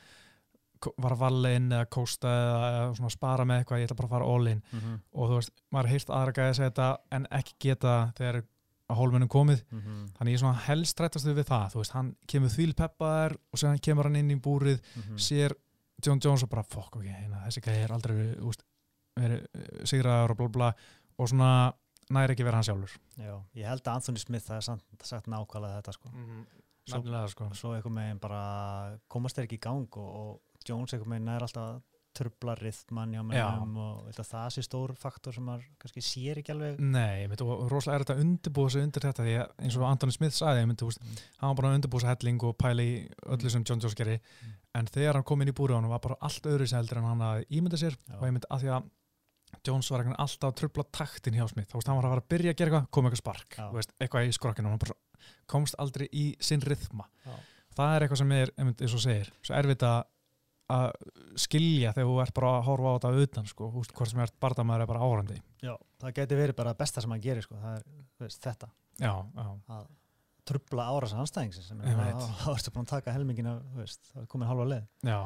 var 0.97 1.11
að 1.15 1.17
valla 1.23 1.51
inn 1.57 1.69
eða 1.71 1.85
kósta 1.89 2.27
eða, 2.27 3.09
spara 3.11 3.45
með 3.45 3.63
eitthvað, 3.63 3.79
ég 3.81 3.87
ætla 3.89 3.97
bara 3.97 4.07
að 4.07 4.15
fara 4.15 4.25
all 4.35 4.47
in 4.47 4.61
Mhm. 4.73 4.99
og 5.13 5.29
þú 5.29 5.35
veist, 5.39 5.51
maður 5.73 5.89
heyrst 5.93 6.09
aðra 6.09 6.33
gæði 6.33 6.49
að 6.49 6.55
segja 6.59 6.69
þetta 6.71 6.97
en 7.11 7.27
ekki 7.31 7.53
geta 7.59 8.13
þegar 8.17 8.43
að 8.89 8.95
hólmennum 9.01 9.27
komið 9.29 9.63
Mhm. 9.71 10.07
þannig 10.17 10.33
ég 10.33 10.39
svona 10.39 10.59
helst 10.67 10.97
rættastu 10.99 11.33
við 11.35 11.45
það 11.45 11.71
þú 11.73 11.75
veist, 11.81 11.91
hann 11.91 12.15
kemur 12.27 12.49
þvíl 12.49 12.73
peppaðar 12.73 13.33
og 13.53 13.59
sér 13.59 13.79
kemur 13.81 14.03
hann 14.03 14.15
inn 14.15 14.31
í 14.31 14.39
búrið, 14.41 14.79
Mhm. 14.95 15.15
sér 15.17 15.51
John 16.05 16.19
Jones 16.23 16.43
og 16.43 16.49
bara, 16.49 16.63
fokk 16.63 16.95
ok, 16.97 17.03
hérna, 17.05 17.43
þessi 17.47 17.61
gæði 17.61 17.83
er 17.83 17.91
aldrei 17.91 18.15
verið, 18.15 18.39
úst, 18.41 18.61
verið 19.17 19.45
eh, 19.55 19.83
sigraður 19.83 20.29
og 20.31 20.37
blá 20.37 20.47
blá 20.51 20.73
og 21.19 21.27
svona 21.27 21.73
næri 22.11 22.35
ekki 22.35 22.43
vera 22.45 22.61
hann 22.61 22.63
sjálfur 22.63 22.97
Já, 23.17 23.41
ég 23.55 23.65
held 23.65 23.81
að 23.83 23.95
Anthony 23.95 24.17
Smith 24.19 24.45
það 24.47 24.57
er 24.57 24.61
samt, 24.61 24.83
sagt 25.03 25.25
nákvæmlega 25.27 25.81
þetta 25.81 25.93
sko. 25.93 26.09
Svo- 26.87 27.01
nefnilega 27.03 27.29
sko 27.29 27.49
svo 27.53 27.73
einhver 27.75 27.91
meginn 27.91 28.19
bara 28.21 28.97
komast 29.09 29.35
þeir 29.35 29.43
ekki 29.49 29.57
í 29.57 29.59
gang 29.59 29.87
og, 29.97 30.15
og 30.15 30.39
Jones 30.67 30.93
einhver 30.93 31.07
meginn 31.13 31.29
er 31.35 31.45
alltaf 31.47 31.69
að 31.75 31.83
trubla 32.17 32.55
rithman 32.57 33.11
hjá 33.13 33.21
mennum 33.21 33.75
og 33.77 34.07
það 34.17 34.47
sé 34.55 34.63
stór 34.65 34.95
faktor 34.97 35.35
sem 35.35 35.43
maður 35.45 35.67
kannski 35.77 36.01
sér 36.01 36.39
ekki 36.41 36.49
alveg 36.55 36.79
Nei, 36.81 37.27
mitt, 37.29 37.43
og 37.45 37.67
rosalega 37.69 37.99
er 37.99 38.05
þetta 38.07 38.15
að 38.15 38.21
undirbúa 38.23 38.71
sig 38.73 38.81
undir 38.87 39.05
þetta 39.05 39.25
því 39.27 39.35
að 39.43 39.51
eins 39.67 39.77
og 39.77 39.83
Anthony 39.85 40.15
Smith 40.15 40.33
sagði 40.33 40.63
mitt, 40.71 40.81
úst, 40.81 40.97
Mm. 41.03 41.19
hann 41.43 41.49
var 41.51 41.55
bara 41.61 41.69
að 41.69 41.77
undirbúa 41.77 42.01
sig 42.01 42.09
helling 42.09 42.43
og 42.49 42.57
pæla 42.57 42.81
í 42.81 42.95
öllu 43.35 43.49
sem 43.53 43.63
John 43.69 43.79
Jones 43.83 43.93
gerði 43.99 44.17
Mm. 44.17 44.53
en 44.81 44.85
þegar 44.87 45.13
hann 45.13 45.23
kom 45.29 45.41
inn 45.41 45.49
í 45.53 45.53
búrið 45.53 45.77
á 45.77 45.79
hann 45.81 45.89
var 45.93 45.99
bara 45.99 46.17
allt 46.21 46.41
öðru 46.49 46.67
sem 46.67 46.79
heldur 46.81 46.97
en 46.97 47.03
hann 47.11 47.21
að 47.21 47.45
ímynda 47.51 47.77
sér 47.77 47.93
Já. 48.09 48.15
og 48.17 48.23
ég 48.25 48.33
myndi 48.33 48.49
að 48.49 48.61
því 48.65 48.73
að 48.79 48.89
Jones 49.67 49.89
var 49.91 50.03
alltaf 50.17 50.49
að 50.51 50.55
trubla 50.55 50.83
taktin 50.91 51.33
hjá 51.37 51.47
Smith 51.49 51.69
þá 51.69 51.75
veist, 51.77 51.87
hann 51.87 52.01
var 52.01 52.05
að 52.09 52.13
fara 52.17 52.21
að 52.25 52.29
byrja 52.33 52.49
að 52.51 52.57
gera 52.57 52.69
eitthvað, 52.71 52.91
kom 52.91 53.05
eitthvað 53.05 53.21
spark 53.21 53.57
veist, 53.77 53.93
eitthvað 54.01 54.25
í 54.27 54.33
skrokkinu 54.33 54.65
og 54.73 54.73
hann 54.73 55.31
komst 55.45 55.75
aldrei 55.77 56.07
í 56.11 56.35
sinn 56.41 56.61
rithma 56.61 57.05
Já. 57.25 57.33
það 57.77 57.95
er 57.95 58.01
eitthvað 58.07 58.17
sem 58.17 58.31
er, 58.31 58.51
að 60.69 60.91
að 60.91 60.91
skilja 61.39 61.93
þegar 61.95 62.07
þú 62.09 62.15
ert 62.23 62.33
bara 62.35 62.49
að 62.57 62.65
horfa 62.67 62.89
á 62.91 62.95
þetta 62.97 63.23
utan 63.23 63.45
sko, 63.47 63.69
veist, 63.71 63.93
hvort 63.95 64.09
sem 64.11 64.19
ert 64.19 64.33
bardamaður 64.43 64.81
er 64.83 64.89
bara 64.91 64.99
árandi. 65.07 65.37
Já, 65.63 65.73
það 66.01 66.13
geti 66.19 66.35
verið 66.35 66.55
bara 66.59 66.73
besta 66.73 67.01
sem 67.01 67.11
hann 67.11 67.21
gerir 67.23 67.41
sko. 67.45 67.55
það 67.61 67.77
er 67.77 67.83
veist, 68.19 68.41
þetta. 68.43 68.69
Já, 68.99 69.13
já, 69.37 69.47
að 69.77 69.85
trubla 70.47 70.85
árasa 70.95 71.19
anstæðingsins 71.23 71.71
Ég 71.71 72.21
þá 72.43 72.49
ertu 72.55 72.71
búin 72.75 72.85
að 72.87 72.93
taka 72.95 73.13
helmingina 73.15 73.57
þú 73.73 73.81
veist, 73.81 74.01
það 74.13 74.21
er 74.23 74.27
komin 74.27 74.47
halva 74.47 74.65
leið. 74.65 74.87
Já. 75.03 75.19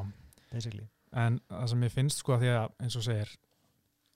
Basically. 0.51 0.87
En 1.13 1.39
það 1.49 1.67
sem 1.73 1.83
ég 1.83 1.91
finnst 1.91 2.17
sko 2.21 2.33
að 2.37 2.41
því 2.45 2.51
að 2.57 2.69
eins 2.85 2.95
og 2.97 3.03
segir 3.03 3.33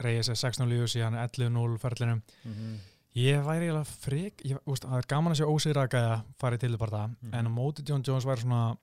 Reyes 0.03 0.27
er 0.29 0.35
16 0.35 0.67
lífus 0.69 0.95
í 0.99 1.01
hann 1.05 1.15
11-0 1.15 1.79
ferlinum. 1.79 2.21
Mm 2.43 2.75
Ég 3.15 3.39
væri 3.47 3.69
eiginlega 3.69 3.85
frik, 3.87 4.41
ég, 4.43 4.57
úst, 4.67 4.83
það 4.83 4.97
er 4.99 5.05
gaman 5.07 5.31
að 5.31 5.37
sjá 5.39 5.45
ósigra 5.47 5.85
gæða 5.87 6.15
farið 6.37 6.59
til 6.65 6.77
bara 6.77 6.91
það, 6.91 7.13
Mhm. 7.21 7.33
en 7.33 7.45
móti 7.55 7.85
John 7.87 8.03
Jones 8.03 8.25
væri 8.25 8.41
svona, 8.43 8.77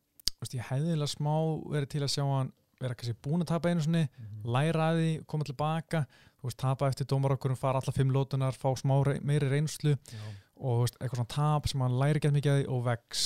úst, 0.47 0.57
ég 0.59 0.67
hefði 0.69 0.93
eiginlega 0.93 1.13
smá 1.15 1.35
verið 1.73 1.89
til 1.95 2.03
að 2.07 2.13
sjá 2.17 2.25
hann 2.27 2.53
vera 2.83 2.97
kannski 2.99 3.15
búin 3.23 3.45
að 3.45 3.53
tapa 3.53 3.71
einu 3.71 3.85
svona, 3.85 4.05
læra 4.43 4.89
að 4.91 5.01
því, 5.01 5.11
koma 5.31 5.47
tilbaka, 5.47 6.01
þú 6.41 6.49
veist, 6.49 6.59
tapa 6.59 6.89
eftir 6.91 7.07
dómar 7.13 7.37
okkur, 7.37 7.55
fara 7.59 7.79
alla 7.79 7.95
fimm 7.95 8.11
lótunar, 8.15 8.59
fá 8.59 8.73
smá 8.81 8.97
rey, 9.07 9.21
meiri 9.23 9.51
reynslu 9.53 9.95
og 9.95 10.73
þú 10.73 10.81
veist, 10.81 10.99
eitthvað 10.99 11.21
svona 11.21 11.35
tap 11.37 11.71
sem 11.71 11.85
hann 11.85 11.99
læri 12.01 12.23
gett 12.25 12.35
mikið 12.35 12.53
að 12.53 12.61
því 12.61 12.69
og 12.75 12.85
vex 12.89 13.25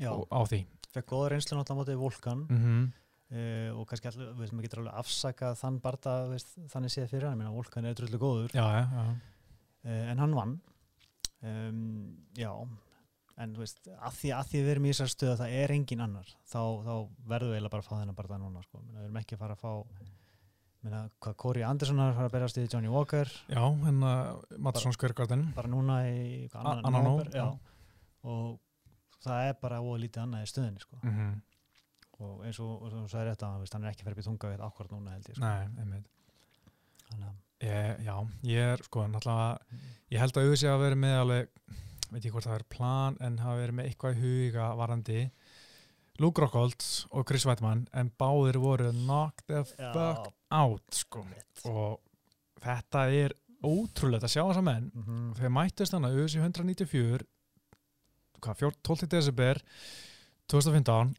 Já, 0.00 0.08
á, 0.08 0.40
því. 0.48 0.62
fekk 0.94 1.12
góða 1.12 1.30
reynslu 1.34 1.58
náttúrulega 1.58 1.80
móti 1.82 2.00
Volkan. 2.00 2.44
Mm 2.48 2.82
uh, 3.32 3.70
og 3.78 3.86
kannski 3.90 4.10
allir, 4.10 4.32
veist, 4.38 4.54
maður 4.54 4.68
getur 4.68 4.82
alveg 4.82 4.98
afsakað 5.02 5.58
þann 5.60 5.78
barða, 5.84 6.16
veist, 6.32 6.54
þannig 6.72 6.94
séð 6.94 7.10
fyrir 7.12 7.28
hann, 7.30 7.40
meina 7.40 7.52
Volkan 7.54 7.88
er 7.88 7.96
drullu 7.98 8.20
góður. 8.20 8.54
Já, 8.56 8.64
já, 8.76 8.82
já. 8.92 9.04
uh, 9.86 10.02
en 10.12 10.22
hann 10.22 10.36
vann. 10.36 10.56
Um, 11.42 11.78
já 12.38 12.52
en 13.38 13.54
þú 13.54 13.62
veist, 13.64 13.78
að 13.88 14.16
því 14.20 14.32
að 14.36 14.48
því 14.50 14.62
við 14.62 14.70
erum 14.72 14.86
í 14.86 14.90
þessar 14.92 15.12
stöðu 15.12 15.32
að 15.32 15.40
það 15.42 15.54
er 15.62 15.74
engin 15.76 16.00
annar 16.04 16.32
þá, 16.52 16.60
þá 16.86 16.94
verðum 17.32 17.52
við 17.52 17.56
eiginlega 17.56 17.74
bara 17.76 17.82
að 17.84 17.88
fá 17.88 17.94
þennan 18.00 18.18
barða 18.18 18.38
núna 18.42 18.62
sko. 18.66 18.82
Við 18.92 19.04
erum 19.06 19.20
ekki 19.22 19.36
að 19.38 19.42
fara 19.44 19.56
að 19.56 19.62
fá 19.62 19.72
meina, 20.82 21.00
hvað 21.22 21.36
Corey 21.44 21.62
Anderson 21.66 22.02
er 22.02 22.10
að 22.10 22.18
fara 22.18 22.28
að 22.30 22.34
berast 22.36 22.58
í 22.58 22.66
Johnny 22.66 22.90
Walker 22.90 23.30
Já, 23.48 23.62
hérna 23.84 24.12
Mattisson 24.58 24.96
Skvergarden. 24.96 25.46
bara 25.56 25.70
núna 25.70 26.00
í 26.10 26.48
annan 26.58 26.82
nóvember, 26.90 27.30
nóv, 27.30 27.38
já. 27.38 27.48
og 28.26 28.58
það 29.22 29.48
er 29.52 29.56
bara 29.62 29.80
óa 29.80 30.00
lítið 30.02 30.24
annað 30.26 30.44
í 30.48 30.52
stöðinni 30.52 30.82
sko. 30.84 30.98
Mm 31.06 31.40
og 32.22 32.42
eins 32.46 32.58
og, 32.62 32.84
svo 33.10 33.18
er 33.18 33.32
þetta 33.32 33.48
veist, 33.58 33.72
hann 33.74 33.82
er 33.86 33.90
ekki 33.90 34.04
fyrir 34.06 34.20
að 34.20 34.26
tunga 34.28 34.50
við 34.52 34.60
akkurat 34.62 34.92
núna 34.94 35.14
held 35.16 35.24
ég 35.26 35.34
sko. 35.34 35.42
Nei, 35.42 35.64
einmitt. 35.82 36.04
Þannig 37.08 37.30
að- 37.32 37.40
Ég, 37.62 38.02
já, 38.02 38.14
ég 38.42 38.70
er 38.72 38.80
sko 38.82 39.06
náttúrulega, 39.06 39.80
ég 40.10 40.18
held 40.22 40.36
að 40.38 40.46
auðvitað 40.46 40.72
að 40.74 40.80
vera 40.82 40.98
með 40.98 41.16
alveg, 41.22 41.48
veit 42.12 42.24
ég 42.28 42.32
hvort 42.34 42.44
það 42.46 42.58
er 42.60 42.64
plan 42.68 43.16
en 43.20 43.38
hafa 43.42 43.58
verið 43.62 43.74
með 43.78 43.88
eitthvað 43.90 44.16
í 44.16 44.22
huga 44.22 44.66
varandi 44.76 45.30
Luke 46.20 46.42
Rockhold 46.44 46.84
og 47.10 47.24
Chris 47.28 47.46
Weidmann 47.48 47.86
en 47.96 48.10
báðir 48.20 48.58
voru 48.60 48.90
knock 48.92 49.42
the 49.48 49.62
fuck 49.64 50.32
out 50.52 50.82
sko 50.92 51.22
mitt. 51.24 51.62
og 51.64 52.00
þetta 52.60 53.06
er 53.24 53.32
ótrúlegt 53.64 54.26
að 54.26 54.32
sjá 54.34 54.42
þessa 54.44 54.62
menn 54.66 54.90
Mhm. 54.94 55.34
þegar 55.38 55.54
mættist 55.56 55.92
hann 55.92 56.04
að 56.04 56.16
auðvitað 56.18 56.44
194 56.44 57.26
hvað, 58.42 58.56
4 58.58 58.72
12. 58.82 59.06
desember 59.08 59.62
2015 60.50 61.14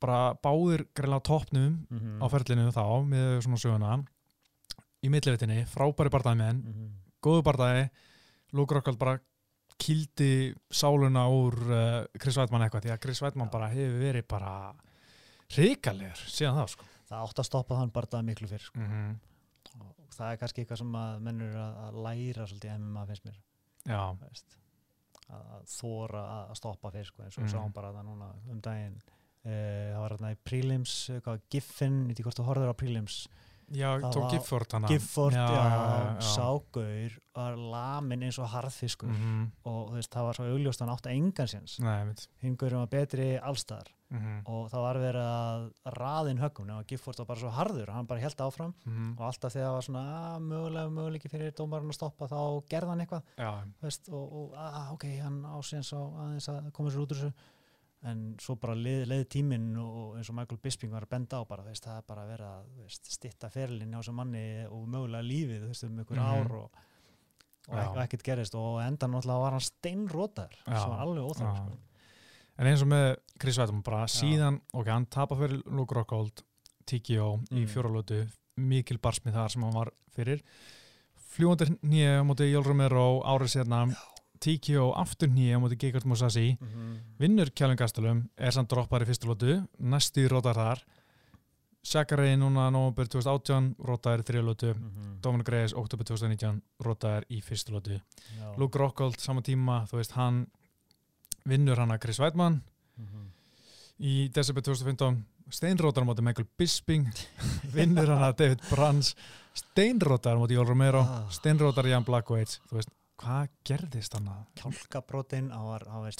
bara 0.00 0.34
báðir 0.42 0.86
greinlega 0.96 1.22
toppnum 1.22 1.86
Mhm. 1.90 2.20
á 2.20 2.26
ferlinu 2.28 2.72
þá 2.72 2.84
með 3.06 3.42
svona 3.44 3.60
söguna 3.60 4.06
í 5.04 5.08
millivitinni, 5.10 5.64
frábæri 5.68 6.10
barndæmi 6.10 6.50
Mhm. 6.64 6.90
góðu 7.22 7.42
barndæmi 7.44 7.90
Luke 8.52 8.74
Rockhold 8.74 8.98
bara 8.98 9.20
kýldi 9.80 10.54
sáluna 10.70 11.26
úr 11.28 11.54
uh, 11.66 12.04
Chris 12.20 12.36
Weidmann 12.38 12.62
eitthvað 12.66 12.86
því 12.86 12.92
að 12.94 13.00
Chris 13.04 13.22
Weidmann 13.24 13.50
bara 13.52 13.68
hefur 13.72 14.00
verið 14.00 14.26
bara 14.30 14.52
hrikalegur 15.54 16.24
síðan 16.30 16.58
það 16.60 16.68
sko 16.74 16.90
það 17.08 17.24
átt 17.28 17.40
að 17.42 17.48
stoppa 17.50 17.78
þann 17.78 17.94
barðað 17.94 18.26
miklu 18.28 18.48
fyrr 18.50 18.64
sko. 18.64 18.80
mm 18.80 18.90
-hmm. 18.90 19.80
og 19.84 20.14
það 20.14 20.30
er 20.32 20.38
kannski 20.40 20.62
eitthvað 20.62 20.78
sem 20.78 20.94
að 21.00 21.18
mennur 21.26 21.56
að, 21.56 21.80
að 21.86 21.98
læra 22.06 22.46
svolítið 22.46 22.78
MMA 22.78 23.06
finnst 23.10 23.24
mér 23.28 23.40
að, 25.34 25.66
þóra 25.68 26.22
að, 26.38 26.54
stoppa 26.56 26.90
fyrr 26.90 27.06
sko, 27.10 27.22
eins 27.22 27.38
og 27.38 27.42
Mhm. 27.42 27.48
við 27.48 27.54
sáum 27.54 27.72
bara 27.72 27.92
það 27.92 28.04
núna 28.08 28.30
um 28.50 28.60
daginn 28.60 28.96
uh, 29.44 29.92
það 29.92 30.00
var 30.00 30.10
hérna 30.16 30.32
í 30.32 30.38
prelims 30.44 30.94
Giffin, 31.50 32.00
ég 32.02 32.06
veit 32.08 32.18
ekki 32.18 32.22
hvort 32.28 32.38
þú 32.40 32.48
horfður 32.48 32.72
á 32.72 32.80
prelims 32.80 33.28
já 33.72 33.88
Það 34.00 34.12
tók 34.12 34.30
Gifford 34.34 34.72
hana. 34.76 34.88
Gifford, 34.88 35.34
já, 35.34 35.46
já, 35.50 35.68
já. 36.14 36.20
ságaur 36.34 37.18
var 37.34 37.56
lamin 37.58 38.22
eins 38.22 38.38
og 38.38 38.48
harðfiskur. 38.52 39.08
Mhm. 39.10 39.50
og 39.64 39.90
þú 39.90 39.94
veist, 39.98 40.10
það 40.12 40.26
var 40.28 40.34
svo 40.38 40.44
augljóst 40.44 40.80
að 40.80 40.86
hann 40.86 40.96
átti 40.96 41.14
engan 41.14 41.50
séns. 41.50 41.78
Nei, 41.80 42.04
veit 42.04 42.26
hingurinn 42.42 42.78
var 42.84 42.90
betri 42.92 43.28
allstaðar 43.40 43.90
mm 44.14 44.42
og 44.46 44.68
það 44.70 44.82
var 44.84 44.98
verið 45.02 45.24
að 45.24 45.64
raðin 45.96 46.38
höggum. 46.38 46.66
Nema 46.66 46.84
Gifford 46.86 47.18
var 47.18 47.26
bara 47.26 47.40
svo 47.40 47.50
harður 47.50 47.90
hann 47.90 48.06
bara 48.06 48.20
held 48.20 48.40
áfram. 48.40 48.74
-hmm. 48.84 49.18
og 49.18 49.24
alltaf 49.26 49.52
þegar 49.52 49.66
það 49.66 49.74
var 49.74 49.82
svona 49.82 50.04
að, 50.34 50.42
mögulega, 50.42 50.88
möguleiki 50.90 51.28
fyrir 51.28 51.52
dómarinn 51.52 51.88
að 51.88 51.94
stoppa 51.94 52.26
þá 52.26 52.62
gerði 52.68 52.88
hann 52.88 53.00
eitthvað. 53.00 53.22
Veist, 53.82 54.08
og, 54.08 54.32
og 54.32 54.54
að, 54.54 54.92
ok, 54.92 55.04
hann 55.22 55.42
ásins 55.44 55.92
á 55.92 56.00
aðeins 56.00 56.48
að 56.48 56.72
koma 56.72 56.90
sér 56.90 57.00
út 57.00 57.12
úr 57.12 57.16
þessu 57.16 57.32
en 58.04 58.36
svo 58.40 58.56
bara 58.60 58.74
leið, 58.76 59.06
leið 59.08 59.22
tíminn 59.32 59.70
og 59.80 60.16
eins 60.18 60.28
og 60.28 60.34
Michael 60.36 60.58
Bisping 60.62 60.90
var 60.92 61.06
að 61.06 61.12
benda 61.14 61.38
á 61.40 61.42
bara, 61.48 61.62
veist, 61.64 61.84
það 61.86 61.96
er 61.96 62.02
bara 62.08 62.24
að 62.26 62.28
vera 62.34 62.50
veist, 62.82 63.06
stitta 63.10 63.48
ferlinn 63.50 63.94
á 63.94 64.00
þessu 64.02 64.12
manni 64.12 64.42
og 64.68 64.86
mögulega 64.92 65.24
lífið, 65.24 65.62
veist, 65.70 65.84
um 65.84 65.98
ykkur 66.04 66.16
Mhm. 66.20 66.26
ár 66.26 66.52
og, 66.52 66.70
og, 67.68 67.74
Já. 67.74 67.80
ek, 67.82 67.88
og 67.96 68.02
ekkert 68.04 68.22
gerist 68.22 68.54
og 68.54 68.80
endan 68.82 69.10
náttúrulega 69.10 69.40
var 69.40 69.50
hann 69.52 69.60
steinrótar 69.60 70.50
Já. 70.66 70.80
sem 70.82 70.90
var 70.90 71.00
alveg 71.00 71.36
Já. 71.38 71.54
sko. 71.56 71.78
en 72.58 72.66
eins 72.66 72.82
og 72.82 72.88
með 72.88 73.16
Chris 73.40 73.58
Weidmann 73.58 73.82
bara 73.82 74.04
síðan, 74.06 74.60
ok, 74.74 74.86
hann 74.86 75.06
tapar 75.06 75.36
fyrir 75.38 75.62
Luke 75.66 75.94
Rockhold 75.94 76.42
TKO 76.86 77.40
í 77.50 77.64
Mm. 77.64 77.66
fjóralötu 77.66 78.30
mikil 78.58 78.98
barsmið 78.98 79.32
þar 79.34 79.48
sem 79.50 79.62
hann 79.62 79.72
var 79.72 79.90
fyrir 80.14 80.42
fljúandir 81.34 81.78
nýja 81.82 82.20
á 82.20 82.22
móti 82.22 82.52
Jól 82.52 82.64
Romero 82.64 83.22
árið 83.24 83.48
sérna 83.64 83.96
TKO 84.44 84.90
aftur 85.00 85.28
nýja 85.32 85.56
á 85.56 85.62
móti 85.62 85.78
Gegard 85.80 86.04
Mousasi 86.04 86.56
Mhm. 86.60 86.98
vinnur 87.18 87.50
Kjælun 87.50 87.76
Gastelum 87.80 88.28
er 88.36 88.52
samt 88.52 88.68
droppar 88.70 89.02
í 89.02 89.06
fyrstu 89.08 89.26
lótu 89.30 89.66
næstu 89.80 90.28
rótar 90.28 90.54
þar 90.54 90.82
Sjakaræði 91.84 92.38
núna 92.40 92.70
november 92.72 93.04
2018 93.12 93.74
rótar 93.84 94.22
í 94.22 94.24
þriða 94.24 94.44
lótu 94.46 94.70
Mhm. 94.74 95.20
Dominic 95.20 95.48
Reyes, 95.48 95.74
oktober 95.74 96.04
2019 96.04 96.62
rótar 96.82 97.24
í 97.30 97.42
fyrstu 97.42 97.72
lótu 97.72 98.00
Já. 98.38 98.54
Luke 98.58 98.78
Rockhold, 98.78 99.18
sama 99.20 99.40
tíma, 99.42 99.86
þú 99.88 99.96
veist, 100.00 100.12
hann 100.12 100.46
vinnur 101.46 101.76
hann 101.76 101.90
að 101.90 102.00
Chris 102.00 102.18
Weidmann 102.20 102.62
Mhm. 102.98 103.30
í 104.00 104.28
desember 104.32 104.62
2015 104.62 105.24
steinrótar 105.50 106.02
á 106.02 106.06
móti 106.08 106.22
Michael 106.22 106.48
Bisping 106.58 107.06
vinnur 107.74 108.06
hann 108.08 108.32
að 108.32 108.36
David 108.36 108.60
Brands 108.70 109.14
steinrótar 109.54 110.36
á 110.36 110.40
móti 110.40 110.54
Jól 110.56 110.66
Romero 110.66 111.00
Ah. 111.00 111.28
steinrótar 111.30 111.86
Jan 111.86 112.02
Blackweight 112.04 112.60
þú 112.70 112.76
veist, 112.80 112.88
hvað 113.20 113.48
gerðist 113.68 114.16
hann 114.16 114.28
að 114.32 114.44
kjálkabrótin 114.60 115.50
á 115.54 115.60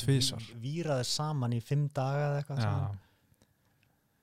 ví- 0.07 0.59
víraði 0.63 1.07
saman 1.11 1.57
í 1.57 1.61
fimm 1.65 1.89
daga 1.95 2.29
eða 2.29 2.41
eitthvað 2.43 2.63
ja, 2.63 2.75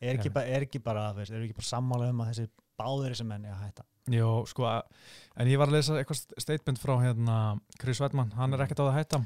er, 0.01 0.17
ekki 0.17 0.31
bara, 0.33 0.45
er 0.47 0.67
ekki 0.67 0.83
bara 0.83 1.07
veist, 1.17 1.33
er 1.35 1.43
ekki 1.43 1.57
bara 1.57 1.71
sammála 1.71 2.09
um 2.13 2.23
að 2.23 2.31
þessi 2.31 2.47
báður 2.79 3.13
þessi 3.13 3.27
menn 3.27 3.45
er 3.45 3.55
að 3.55 3.65
hætta? 3.67 3.85
Jó, 4.11 4.29
sko, 4.49 4.65
að- 4.65 4.87
en 5.37 5.47
ég 5.51 5.59
var 5.61 5.69
að 5.69 5.77
lesa 5.77 5.99
eitthvað 5.99 6.23
statement 6.41 6.79
frá 6.81 6.95
hérna 7.03 7.35
Chris 7.77 8.01
Weidmann, 8.01 8.31
hann 8.33 8.53
er 8.53 8.63
ekkert 8.65 8.81
á 8.81 8.85
það 8.87 8.91
að 8.91 8.99
hætta. 8.99 9.21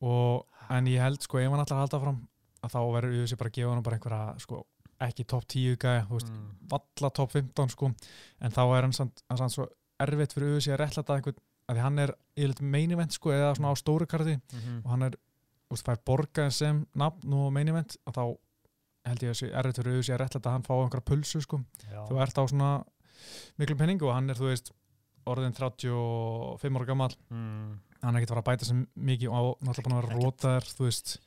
Og, 0.00 0.46
en 0.70 0.86
ég 0.86 1.02
held, 1.02 1.20
sko, 1.22 1.38
ef 1.38 1.50
hann 1.50 1.60
að 1.64 1.76
halda 1.76 2.00
fram 2.00 2.28
að 2.62 2.72
þá 2.72 2.80
verður 2.94 3.16
við 3.18 3.28
sér 3.28 3.40
bara 3.40 3.50
að 3.50 3.58
gefa 3.58 3.74
hann 3.74 3.82
bara 3.82 3.98
einhverja, 3.98 4.40
sko, 4.40 4.62
ekki 5.00 5.26
topp 5.30 5.44
10 5.46 5.76
gæja, 5.76 6.06
þú 6.08 6.16
veist, 6.16 6.30
mm. 6.32 6.46
valla 6.72 7.10
topp 7.10 7.34
15 7.36 7.74
sko, 7.74 7.92
en 8.40 8.54
þá 8.54 8.62
er 8.64 8.82
hann 8.82 8.96
samt 8.96 9.22
svo 9.52 9.68
erfitt 10.02 10.34
fyrir 10.34 10.54
auðvitað 10.54 10.74
að 10.74 10.80
réttlæta 10.82 11.18
einhvern, 11.18 11.38
að 11.68 11.80
hann 11.84 11.98
er 11.98 12.12
yfirleitt 12.36 12.62
main 12.62 12.90
event 12.96 13.12
sko, 13.12 13.30
eða 13.34 13.54
svona 13.58 13.72
á 13.72 13.76
stóru 13.76 14.06
karti 14.08 14.38
Mhm. 14.52 14.82
og 14.84 14.90
hann 14.90 15.02
er, 15.02 15.10
þú 15.68 15.74
veist, 15.76 15.84
fær 15.86 15.98
borgað 16.06 16.52
sem 16.52 16.86
nafn 16.96 17.32
og 17.34 17.52
main 17.52 17.68
event, 17.68 17.96
að 18.06 18.14
þá 18.14 18.24
held 19.08 19.22
ég 19.22 19.30
að 19.30 19.52
erfitt 19.60 19.76
fyrir 19.82 19.92
auðvitað 19.96 20.14
að 20.14 20.20
réttlæta 20.22 20.48
að 20.48 20.52
hann 20.52 20.62
fá 20.68 20.74
einhverja 20.76 21.04
pulsu 21.10 21.40
sko, 21.44 21.60
Já. 21.90 22.00
þú 22.08 22.20
ert 22.22 22.38
á 22.38 22.44
svona 22.48 22.70
miklu 23.58 23.76
penningu 23.76 24.06
og 24.08 24.14
hann 24.14 24.30
er, 24.30 24.34
þú 24.36 24.48
veist 24.50 24.72
orðin 25.28 25.52
35 25.52 26.76
ára 26.76 26.86
gammal 26.86 27.12
mm. 27.30 27.78
hann 28.02 28.14
er 28.16 28.20
ekkert 28.22 28.30
að 28.32 28.34
fara 28.36 28.42
að 28.44 28.50
bæta 28.52 28.64
sem 28.68 28.86
mikið 28.96 29.28
og 29.34 29.58
náttúrulega 29.60 29.88
búin 29.88 29.96
að 29.98 30.02
vera 30.08 30.18
rótaðar, 30.22 30.68
þú 30.76 30.84
veist 30.88 31.18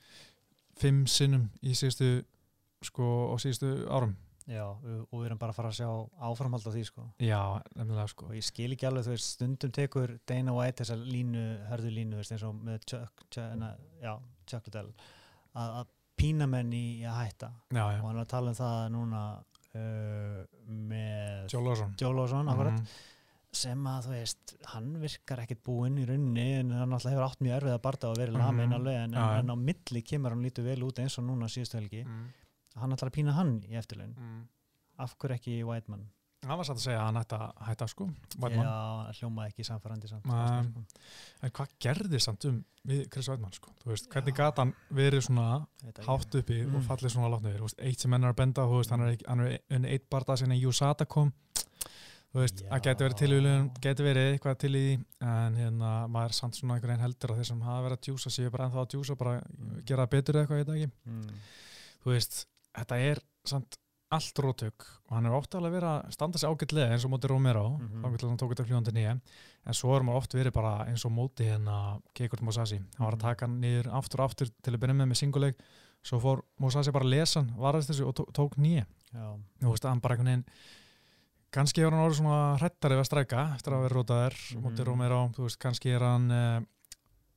fimm 0.81 1.05
sinnum 1.07 1.49
í 1.61 1.73
síðustu 1.77 2.23
sko, 2.81 3.07
á 3.29 3.35
síðustu 3.43 3.71
árum 3.91 4.15
Já, 4.51 4.65
og 4.67 5.07
og 5.11 5.21
við 5.21 5.25
erum 5.29 5.39
bara 5.39 5.53
að 5.53 5.59
fara 5.61 5.69
að 5.71 5.77
sjá 5.79 5.89
áframhald 6.27 6.65
á 6.67 6.71
því 6.75 6.83
sko. 6.89 7.05
Já, 7.23 7.39
nefnilega 7.77 8.07
sko. 8.11 8.25
Og 8.27 8.35
ég 8.35 8.43
skil 8.43 8.71
ekki 8.75 8.87
alveg, 8.89 9.05
þú 9.07 9.13
veist, 9.15 9.29
stundum 9.37 9.71
tekur 9.77 10.17
Dana 10.27 10.53
White 10.57 10.83
þessa 10.83 10.97
línu, 10.99 11.45
hörðu 11.69 11.93
línu 11.95 12.19
veist, 12.19 12.33
eins 12.35 12.43
og 12.43 12.57
með 12.67 12.83
Chuck, 12.91 13.23
Chuck, 13.31 14.67
Liddell 14.67 14.91
að, 15.55 15.87
pína 16.21 16.45
menn 16.51 16.73
í 16.75 16.83
að 17.07 17.15
hætta. 17.23 17.47
Já, 17.73 17.81
og 17.85 17.93
já, 17.95 18.01
hann 18.03 18.17
er 18.19 18.25
að 18.25 18.29
tala 18.35 18.51
um 18.51 18.57
það 18.59 18.81
núna 18.93 19.21
uh, 19.75 20.43
með 20.67 21.47
Joe 21.55 21.63
Lawson. 21.65 21.95
Joe 22.01 22.13
Lawson 22.17 22.51
akkurat, 22.51 22.77
Mhm. 22.81 22.91
sem 23.53 23.83
að 23.83 24.05
þú 24.05 24.11
veist 24.15 24.53
hann 24.71 24.91
virkar 25.01 25.39
ekkert 25.43 25.63
búinn 25.65 25.97
í 25.99 26.05
rauninni 26.07 26.45
en 26.59 26.69
hann 26.71 26.93
alltaf 26.93 27.11
hefur 27.11 27.25
átt 27.27 27.41
mjög 27.43 27.57
erfið 27.61 27.73
að 27.75 27.81
barda 27.83 28.09
og 28.11 28.15
verið 28.21 28.37
lamin 28.39 28.71
alveg 28.77 28.95
en, 29.03 29.11
Já, 29.11 29.25
já. 29.27 29.39
en 29.39 29.49
á 29.51 29.55
milli 29.59 30.01
kemur 30.07 30.29
hann 30.31 30.43
lítið 30.45 30.63
vel 30.69 30.83
út 30.87 30.99
eins 31.03 31.17
og 31.19 31.25
núna 31.25 31.49
síðustu 31.51 31.75
helgi. 31.81 32.05
Mm. 32.05 32.29
Hann 32.79 32.91
ætlar 32.95 33.09
að 33.11 33.17
pína 33.19 33.33
hann 33.33 33.61
í 33.67 33.75
eftirlaun 33.79 34.15
Mm. 34.17 34.41
af 34.99 35.15
hverju 35.17 35.35
ekki 35.39 35.63
Whiteman 35.65 36.09
hann 36.43 36.57
var 36.57 36.65
satt 36.65 36.77
að 36.77 36.85
segja 36.87 36.99
að 37.01 37.05
hann 37.05 37.17
ætti 37.21 37.37
að 37.37 37.65
hætta 37.67 37.87
sko 37.87 38.05
Weidmann. 38.41 38.65
já, 38.65 39.13
hljómaði 39.19 39.51
ekki 39.51 39.63
samfærandi 39.67 40.07
samt 40.09 40.25
Nei. 40.25 40.63
sko. 40.63 40.83
en 41.43 41.51
hvað 41.51 41.67
gerði 41.79 42.19
samt 42.19 42.45
um 42.45 42.63
við 42.87 43.09
Chris 43.13 43.27
Weidmann 43.29 43.53
sko 43.53 43.69
veist, 43.85 44.09
hvernig 44.09 44.33
gat 44.35 44.57
hann 44.57 44.73
verið 44.91 45.21
svona 45.27 45.67
hátt 46.07 46.35
uppi 46.39 46.63
og 46.65 46.81
Mm. 46.81 46.87
fallið 46.87 47.11
svona 47.13 47.29
látt 47.29 47.61
veist, 47.61 47.77
eitt 47.79 47.99
sem 47.99 48.09
menn 48.09 48.23
er 48.23 48.33
að 48.33 48.35
benda, 48.37 48.65
veist, 48.65 48.89
hann 48.89 49.01
er, 49.01 49.15
ekki- 49.15 49.27
hann 49.27 49.39
er 49.41 49.59
unni 49.69 49.87
eitt 49.89 50.09
barða 50.09 50.37
sinni 50.37 50.57
í 50.59 50.65
USADA 50.65 51.05
kom 51.07 51.31
þú 52.33 52.39
veist, 52.39 52.63
það 52.63 52.81
geti 52.81 53.03
verið 53.03 53.19
tilvíðun 53.21 53.81
geti 53.81 54.03
verið 54.03 54.33
eitthvað 54.39 54.57
til 54.57 54.71
í 54.75 55.05
en 55.21 55.55
hérna, 55.55 56.07
maður 56.09 56.25
er 56.29 56.33
samt 56.33 56.55
svona 56.55 56.73
einhvern 56.79 56.93
veginn 56.95 57.05
heldur 57.05 57.29
að 57.29 57.37
þeir 57.37 57.45
sem 57.45 57.61
hafa 57.61 57.83
verið 57.89 57.97
að 57.99 58.05
djúsa 58.07 58.29
séu 58.31 58.49
bara 58.49 58.65
ennþá 58.69 58.81
að 58.81 58.89
djúsa 58.95 59.17
bara 59.17 59.41
Mm. 59.41 59.85
gera 59.85 60.07
betur 60.07 60.33
eitthvað, 60.41 60.65
það 60.65 60.75
ekki 60.79 60.91
mm. 61.05 61.29
þú 62.03 62.13
veist, 62.15 62.45
þetta 62.77 62.97
er 63.11 63.19
samt 63.45 63.77
allt 64.11 64.39
rótök 64.43 64.83
og 65.07 65.13
hann 65.15 65.25
er 65.25 65.31
oft 65.37 65.53
alveg 65.55 65.71
verið 65.77 65.87
að 65.89 66.11
standa 66.11 66.37
sig 66.37 66.49
ágætlega 66.51 66.91
eins 66.91 67.05
og 67.07 67.11
móti 67.13 67.29
Romero 67.31 67.77
mm. 67.77 67.87
-hmm. 68.03 68.17
þá 68.19 68.27
hann 68.27 68.37
tók 68.41 68.51
þetta 68.51 68.65
fljóðandi 68.67 68.91
nýja 68.97 69.13
en 69.65 69.73
svo 69.73 69.95
er 69.95 70.03
maður 70.03 70.17
oft 70.17 70.33
verið 70.33 70.51
bara 70.53 70.85
eins 70.87 71.05
og 71.05 71.11
móti 71.11 71.43
hérna 71.47 72.01
Keikurt 72.13 72.41
Mosasi, 72.41 72.77
hann 72.77 73.05
var 73.05 73.13
að 73.13 73.21
Mhm. 73.21 73.27
taka 73.29 73.45
hann 73.45 73.61
niður 73.61 73.87
aftur 73.93 74.19
og 74.19 74.25
aftur 74.29 74.47
til 74.63 74.73
að 74.73 74.79
byrja 74.79 74.93
með 74.95 75.07
með 75.07 75.15
singuleik 75.17 75.55
svo 76.03 76.19
fór 76.19 76.41
Mosasi 76.59 76.91
bara 76.91 77.05
að 77.05 77.09
lesa 77.09 77.39
hann 77.39 77.53
varðist 77.57 77.89
þessu 77.89 78.07
og 78.07 78.15
tó- 78.15 78.31
tók 78.33 78.57
nýja 78.57 78.85
veist, 79.61 79.83
hann 79.87 79.99
bara 80.01 80.15
einhvern 80.15 80.25
veginn 80.27 80.45
kannski 81.51 81.81
er 81.81 81.91
hann 81.91 81.99
orðið 82.09 82.19
svona 82.21 82.57
hrettari 82.59 82.95
við 82.95 83.03
að 83.03 83.09
stræka 83.09 83.55
eftir 83.55 83.73
að 83.73 83.81
vera 83.83 83.95
rótaður 83.95 84.35
Mhm. 84.55 84.63
móti 84.63 84.83
Romero, 84.85 85.31
þú 85.35 85.43
veist, 85.43 85.59
kannski 85.59 85.89
er 85.95 85.99
hann 85.99 86.31
uh, 86.31 86.61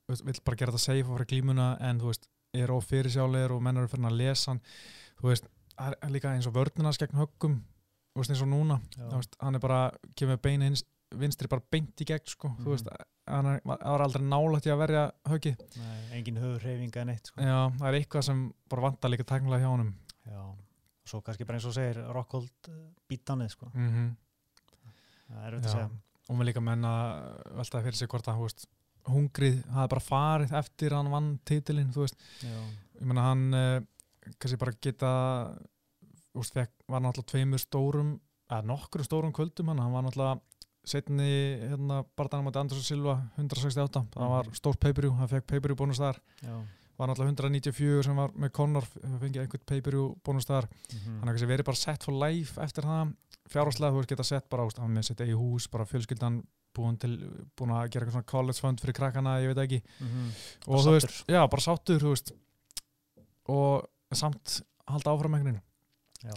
vill 0.08 0.40
bara 0.44 0.56
gera 0.56 0.72
þetta 0.72 0.78
safe 0.78 1.08
og 1.08 1.18
fyrir 1.18 1.26
glímuna 1.32 1.76
en 1.80 2.00
þú 2.00 2.06
veist, 2.10 2.26
er 2.54 2.72
of 2.74 2.86
fyrirsjálegur 2.90 3.56
og 3.56 3.62
menn 3.66 3.80
eru 3.80 3.90
fyrir 3.90 4.08
að 4.10 4.18
lesa 4.20 4.52
hann. 4.52 4.62
Þú 5.20 5.30
veist, 5.30 5.48
það 5.74 5.96
er 6.00 6.14
líka 6.14 6.34
eins 6.34 6.48
og 6.50 6.56
vörnina 6.56 6.92
gegn 6.98 7.20
höggum, 7.20 7.58
þú 8.14 8.22
veist, 8.22 8.34
eins 8.34 8.44
og 8.44 8.50
núna. 8.50 8.80
Veist, 9.12 9.38
hann 9.42 9.58
er 9.58 9.64
bara, 9.64 9.80
kemur 10.18 10.40
bein 10.42 10.62
hins 10.68 10.84
vinstri 11.14 11.48
bara 11.50 11.62
beint 11.70 12.00
í 12.00 12.06
gegn, 12.08 12.26
sko. 12.26 12.48
Mhm. 12.48 12.64
þú 12.64 12.74
veist, 12.74 12.88
hann 13.30 13.46
er, 13.46 13.60
var 13.64 14.04
aldrei 14.04 14.24
nálægt 14.26 14.66
í 14.68 14.72
að 14.72 14.80
verja 14.82 15.04
höggið, 15.30 15.62
Nei, 15.80 16.00
engin 16.18 16.40
höfur 16.42 16.64
hreyfinga 16.64 17.04
en 17.04 17.12
eitt 17.14 17.30
sko. 17.30 17.40
já, 17.40 17.58
það 17.78 17.88
er 17.88 17.98
eitthvað 18.00 18.26
sem 18.26 18.42
bara 18.68 18.82
vantar 18.82 19.10
líka 19.12 19.24
tæknilega 19.24 19.64
hjá 19.64 19.70
honum. 19.70 19.94
Já. 20.24 20.40
og 20.40 21.08
svo 21.08 21.20
kannski 21.20 21.44
bara 21.44 21.58
eins 21.58 21.66
og 21.68 21.74
segir 21.76 21.98
Rockhold 22.12 22.68
uh, 22.68 22.84
bítanið 23.08 23.50
sko. 23.52 23.70
mm 23.74 24.14
það 25.28 25.46
er 25.46 25.54
auðvitað 25.54 25.68
að 25.68 25.74
segja. 25.74 25.90
Og 26.28 26.36
með 26.38 26.48
líka 26.48 26.60
menna 26.64 26.90
veltaði 27.52 27.84
fyrir 27.84 27.98
sig 27.98 28.08
hvort 28.08 28.28
að 28.28 28.38
þú 28.40 28.48
hungrið 29.10 29.62
hafi 29.74 29.90
bara 29.94 30.00
farið 30.08 30.52
eftir 30.60 30.94
hann 30.96 31.10
vann 31.12 31.38
titilinn 31.44 31.92
þú 31.94 32.04
veist, 32.06 32.16
já, 32.42 32.54
ég 33.00 33.06
menna 33.10 33.26
hann 33.30 33.44
uh, 33.54 33.80
kannski 34.38 34.56
bara 34.60 34.72
geta 34.80 35.10
veist, 36.34 36.54
fekk, 36.56 36.72
var 36.88 37.00
náttúrulega 37.04 37.30
tveimur 37.34 37.62
stórum 37.62 38.14
eða 38.50 38.64
nokkru 38.68 39.04
stórum 39.06 39.32
kvöldum 39.34 39.70
hann, 39.72 39.78
hann 39.84 39.92
var 39.94 40.06
náttúrulega 40.06 40.40
setni 40.84 41.28
hérna, 41.64 42.02
þannig 42.14 42.50
að 42.52 42.60
Andersson 42.60 42.84
Silva 42.84 43.14
168, 43.40 44.02
það 44.12 44.28
var 44.34 44.44
Mhm. 44.50 44.56
stórt 44.58 44.80
pay-per-view 44.80 45.14
hann 45.16 45.28
fekk 45.30 45.46
pay-per-view 45.46 45.76
bónus 45.80 45.98
þar. 46.02 46.18
Já. 46.42 46.56
var 46.98 47.08
náttúrulega 47.08 47.32
194 47.34 48.02
sem 48.04 48.14
var 48.16 48.30
með 48.38 48.52
Conor 48.52 48.84
fengið 48.84 49.40
einhvern 49.42 49.64
pay-per-view 49.66 50.14
bónus 50.22 50.44
þar. 50.46 50.68
Mhm. 50.92 51.18
hann 51.20 51.28
hefði 51.28 51.32
kannski 51.32 51.48
verið 51.50 51.64
bara 51.64 51.76
sett 51.76 52.04
for 52.04 52.12
life 52.12 52.60
eftir 52.60 52.84
það. 52.84 53.14
Fjárháslega 53.48 53.90
þú 53.92 53.98
veist 53.98 54.08
geta 54.12 54.24
sett 54.24 54.48
bara 54.50 54.68
hann 54.78 54.94
með 54.94 55.04
sitt 55.04 55.18
eigi 55.20 55.34
hús, 55.34 55.66
bara 55.70 55.84
fjölskyldan 55.84 56.44
búin, 56.74 56.96
til, 57.00 57.14
búin 57.56 57.70
að 57.74 57.88
gera 57.94 58.04
eitthvað 58.06 58.16
svona 58.18 58.30
college 58.34 58.60
fund 58.60 58.80
fyrir 58.82 58.96
krakkana, 58.98 59.36
ég 59.42 59.52
veit 59.54 59.62
ekki. 59.64 59.80
Mhm. 60.00 60.28
og 60.66 60.74
Bara 60.74 60.82
þú 60.88 60.94
veist, 60.98 61.24
já, 61.28 61.40
bara 61.50 61.64
sáttur 61.68 62.00
veist. 62.08 62.32
Og 63.48 63.84
samt 64.14 64.60
halda 64.88 65.10
áfram 65.14 65.34
einhvern 65.36 65.58
veginn. 65.58 65.62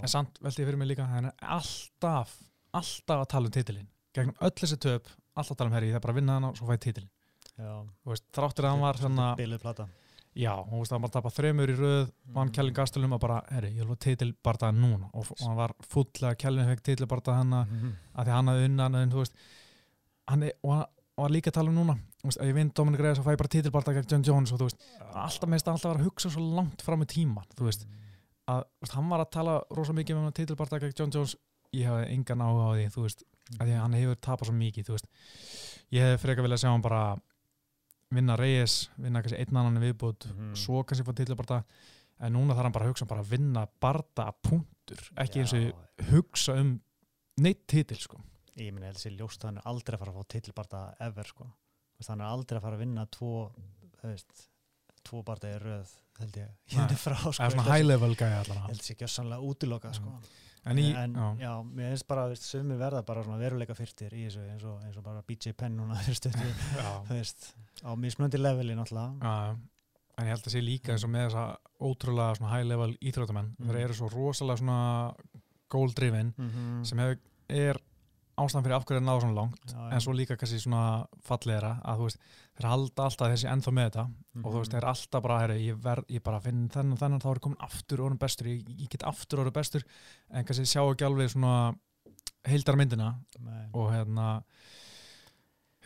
En 0.01 0.07
samt 0.11 0.39
veldi 0.43 0.63
ég 0.63 0.67
fyrir 0.67 0.77
mig 0.81 0.89
líka 0.89 1.05
hann 1.07 1.25
er 1.29 1.35
alltaf, 1.41 2.33
alltaf 2.75 3.21
að 3.23 3.29
tala 3.31 3.47
um 3.47 3.51
titilin 3.55 3.87
gegnum 4.17 4.35
öll 4.43 4.51
þessi 4.51 4.77
töp, 4.83 5.07
alltaf 5.37 5.53
að 5.55 5.59
tala 5.61 5.69
um 5.71 5.75
herri 5.77 5.91
það 5.93 5.99
er 5.99 6.03
bara 6.03 6.13
að 6.13 6.19
vinna 6.19 6.33
hann 6.35 6.47
og 6.49 6.57
svo 6.57 6.67
fæði 6.67 7.05
veist, 8.05 8.25
þráttur 8.35 8.65
að 8.67 8.73
hann 8.73 8.81
var 8.83 8.99
svona 8.99 9.27
Biluð 9.39 9.61
plata. 9.61 9.87
Já, 10.37 10.51
hún 10.67 10.81
veist 10.83 10.91
að 10.91 10.97
hann 10.97 11.05
bara 11.07 11.13
tapa 11.15 11.31
þremur 11.33 11.71
í 11.71 11.75
röð 11.77 12.11
vann 12.35 12.49
Mm. 12.49 12.53
Kjellin 12.53 12.73
Gastelum 12.77 13.13
og 13.13 13.19
bara, 13.21 13.37
herri, 13.49 13.71
ég 13.73 13.85
vil 13.87 13.95
fá 13.95 13.99
titil 13.99 14.33
bara 14.43 14.57
það 14.57 14.75
núna. 14.77 15.09
Og, 15.13 15.25
og 15.31 15.39
hann 15.47 15.55
var 15.57 15.73
fulla 15.81 16.35
Kjellin 16.35 16.67
fekk 16.67 16.83
titil 16.83 17.07
bara 17.07 17.21
það 17.21 17.37
hann 17.39 17.53
að 17.53 17.71
Mhm. 17.71 17.95
að 18.17 18.25
því 18.27 18.31
hann 18.35 18.47
hafði 18.47 18.65
unnan 18.69 18.95
en 18.95 19.09
þú 19.11 19.23
veist 19.23 19.33
hann 20.27 20.43
er, 20.43 20.53
og 20.63 20.73
hann 20.75 20.85
var 21.17 21.29
líka 21.33 21.49
að 21.51 21.57
tala 21.59 21.69
um 21.71 21.77
núna 21.79 21.95
veist, 22.23 22.37
ef 22.41 22.45
ég 22.49 22.53
vinn 22.57 22.71
Dominic 22.75 22.99
Reyes 23.01 23.19
og 23.21 23.25
fæ 23.25 23.37
bara 23.39 23.47
titilbarta 23.53 23.93
gegn 23.95 24.09
John 24.11 24.23
Jones 24.27 24.51
og 24.53 24.59
þú 24.61 24.67
veist, 24.67 24.83
alltaf 25.13 25.49
meðist 25.49 25.67
alltaf 25.71 25.91
vera 25.93 26.01
að 26.03 26.09
hugsa 26.09 26.29
svo 26.33 26.43
langt 26.57 26.81
fram 26.85 26.99
með 27.01 27.11
tíman, 27.15 27.47
þú 27.57 27.69
veist. 27.69 27.87
Að 28.47 28.63
veist, 28.81 28.93
hann 28.95 29.09
var 29.11 29.23
að 29.23 29.31
tala 29.37 29.55
rosa 29.75 29.93
mikið 29.97 30.19
um 30.21 30.31
titilbarta 30.31 30.79
gegn 30.83 30.93
John 30.99 31.11
Jones, 31.15 31.35
ég 31.75 31.87
hafði 31.89 32.11
engan 32.15 32.43
áhuga 32.45 32.67
á 32.67 32.71
því 32.77 32.85
þú 32.95 33.05
veist, 33.07 33.23
að 33.59 33.73
hann 33.79 33.93
hefur 33.97 34.19
tapað 34.27 34.49
svo 34.51 34.55
mikið 34.59 34.87
þú 34.87 34.97
veist, 34.97 35.09
ég 35.95 36.03
hefði 36.05 36.21
frekar 36.25 36.43
viljað 36.47 36.61
sjá 36.63 36.69
hann 36.71 36.85
bara 36.85 37.01
vinna 38.11 38.37
Reyes 38.39 38.75
vinna 38.95 39.21
kannski 39.23 39.39
einn 39.41 39.57
annan 39.59 39.79
í 39.81 39.83
viðbútt 39.91 40.27
Mhm. 40.31 40.53
svo 40.55 40.83
kannski 40.83 41.03
fá 41.07 41.13
titilbarta 41.15 41.63
en 42.19 42.33
núna 42.33 42.55
þarf 42.55 42.63
hann 42.63 42.71
bara 42.77 42.85
að 42.85 42.91
hugsa 42.93 43.03
um 43.03 43.07
bara 43.11 43.21
að 43.23 43.31
vinna 43.33 43.67
barta 43.81 44.31
punktur, 44.43 45.01
ekki 45.17 45.39
eins 45.43 45.53
og 45.53 45.59
Já, 45.59 46.11
hugsa 46.11 46.55
um 46.59 46.79
neitt 47.37 47.67
titil 47.67 47.97
sko 47.99 48.17
ég 48.57 48.73
minna 48.73 48.91
sér 48.97 49.15
ljóst 49.19 49.43
er 49.47 49.61
aldrei 49.65 49.95
að 49.97 50.03
fara 50.03 50.11
að 50.13 50.19
fá 50.21 50.27
titilbarta 50.33 50.81
ever 51.07 51.29
sko. 51.29 51.47
Er 52.01 52.21
aldrei 52.27 52.57
að 52.59 52.65
fara 52.67 52.75
að 52.77 52.83
vinna 52.85 53.05
tvo 53.11 53.31
veist, 54.03 54.43
tvo 55.07 55.23
barndegi 55.25 55.59
röð 55.63 55.93
held 56.19 56.35
ég, 56.41 56.49
hérna 56.73 56.97
frá 56.97 57.15
sko, 57.17 57.31
eða 57.31 57.35
svona 57.35 57.47
ég 57.47 57.53
held 57.53 57.61
að- 57.63 57.71
high 57.77 57.85
level 57.87 58.11
ég 58.15 58.21
allavega 58.41 58.67
held 58.67 58.81
sér 58.85 58.95
ekki 58.95 59.05
að 59.07 59.13
sannlega 59.15 59.41
útiloka 59.51 59.93
sko. 59.93 60.13
en 60.67 60.77
í, 60.81 60.85
en 60.95 61.13
já, 61.15 61.27
já, 61.39 61.51
mér 61.63 61.89
finnst 61.93 62.07
bara 62.07 62.27
veist, 62.27 62.43
sumir 62.43 62.77
verða 62.77 63.01
bara 63.05 63.23
svona 63.23 63.37
veruleika 63.39 63.75
fyrtir 63.77 64.11
í 64.17 64.25
þessu 64.27 64.41
eins 64.51 64.63
og, 64.67 64.81
eins 64.83 64.97
og 64.97 65.03
bara 65.05 65.21
BJ 65.27 65.53
Penn 65.55 65.77
núna 65.77 65.95
veist 67.09 67.53
á 67.85 67.93
mismunandi 67.95 68.37
leveli 68.41 68.75
náttúrulega. 68.75 69.15
Já, 69.21 69.57
en 70.17 70.25
ég 70.25 70.33
held 70.33 70.47
að 70.49 70.55
sé 70.57 70.61
líka 70.65 70.91
eins 70.95 71.05
og 71.05 71.13
með 71.13 71.27
þessa 71.29 71.45
ótrúlega 71.87 72.37
svona 72.39 72.51
high 72.55 72.65
level 72.67 72.97
íþróttamenn 72.99 73.53
Mm. 73.57 73.69
þeir 73.69 73.83
eru 73.85 73.93
svo 73.93 74.09
rosalega 74.11 74.57
svona 74.57 75.15
goal 75.69 75.93
driven 75.93 76.33
mm 76.37 76.83
sem 76.85 76.99
hef, 76.99 77.17
er 77.49 77.79
ástæðan 78.37 78.65
fyrir 78.67 78.75
af 78.77 78.85
hverju 78.85 78.99
að 79.01 79.05
náða 79.07 79.21
svona 79.23 79.37
langt 79.37 79.71
já, 79.73 79.79
en 79.95 80.01
svo 80.05 80.13
líka 80.13 80.37
kannski 80.37 80.59
svona 80.61 80.81
fallegra 81.25 81.71
að 81.83 81.97
þú 82.01 82.07
veist, 82.07 82.19
þeir 82.57 82.67
halda 82.69 83.05
alltaf 83.07 83.31
þessi 83.33 83.49
ennþá 83.53 83.71
með 83.73 83.87
þetta 83.89 84.03
Mhm. 84.07 84.45
og 84.45 84.51
þú 84.53 84.57
veist, 84.61 84.71
þeir 84.75 84.83
er 84.83 84.89
alltaf 84.91 85.23
bara 85.23 85.39
herri, 85.41 85.57
ég, 85.71 85.79
ver, 85.81 86.03
ég 86.09 86.23
bara 86.23 86.39
finn 86.39 86.69
þennan 86.69 86.97
þennan 87.01 87.21
þá 87.23 87.29
er 87.31 87.39
komin 87.39 87.57
aftur 87.65 87.99
og 88.01 88.05
orðin 88.11 88.19
bestur, 88.21 88.45
ég, 88.51 88.61
ég 88.77 88.89
get 88.93 89.03
aftur 89.03 89.39
orðin 89.41 89.53
bestur 89.57 89.83
en 90.29 90.45
kannski 90.45 90.65
sjá 90.69 90.83
ekki 90.85 91.05
alveg 91.09 91.29
svona 91.33 91.75
heildar 92.45 92.75
myndina 92.77 93.15
Nei. 93.39 93.65
og 93.73 93.89
hérna 93.91 94.43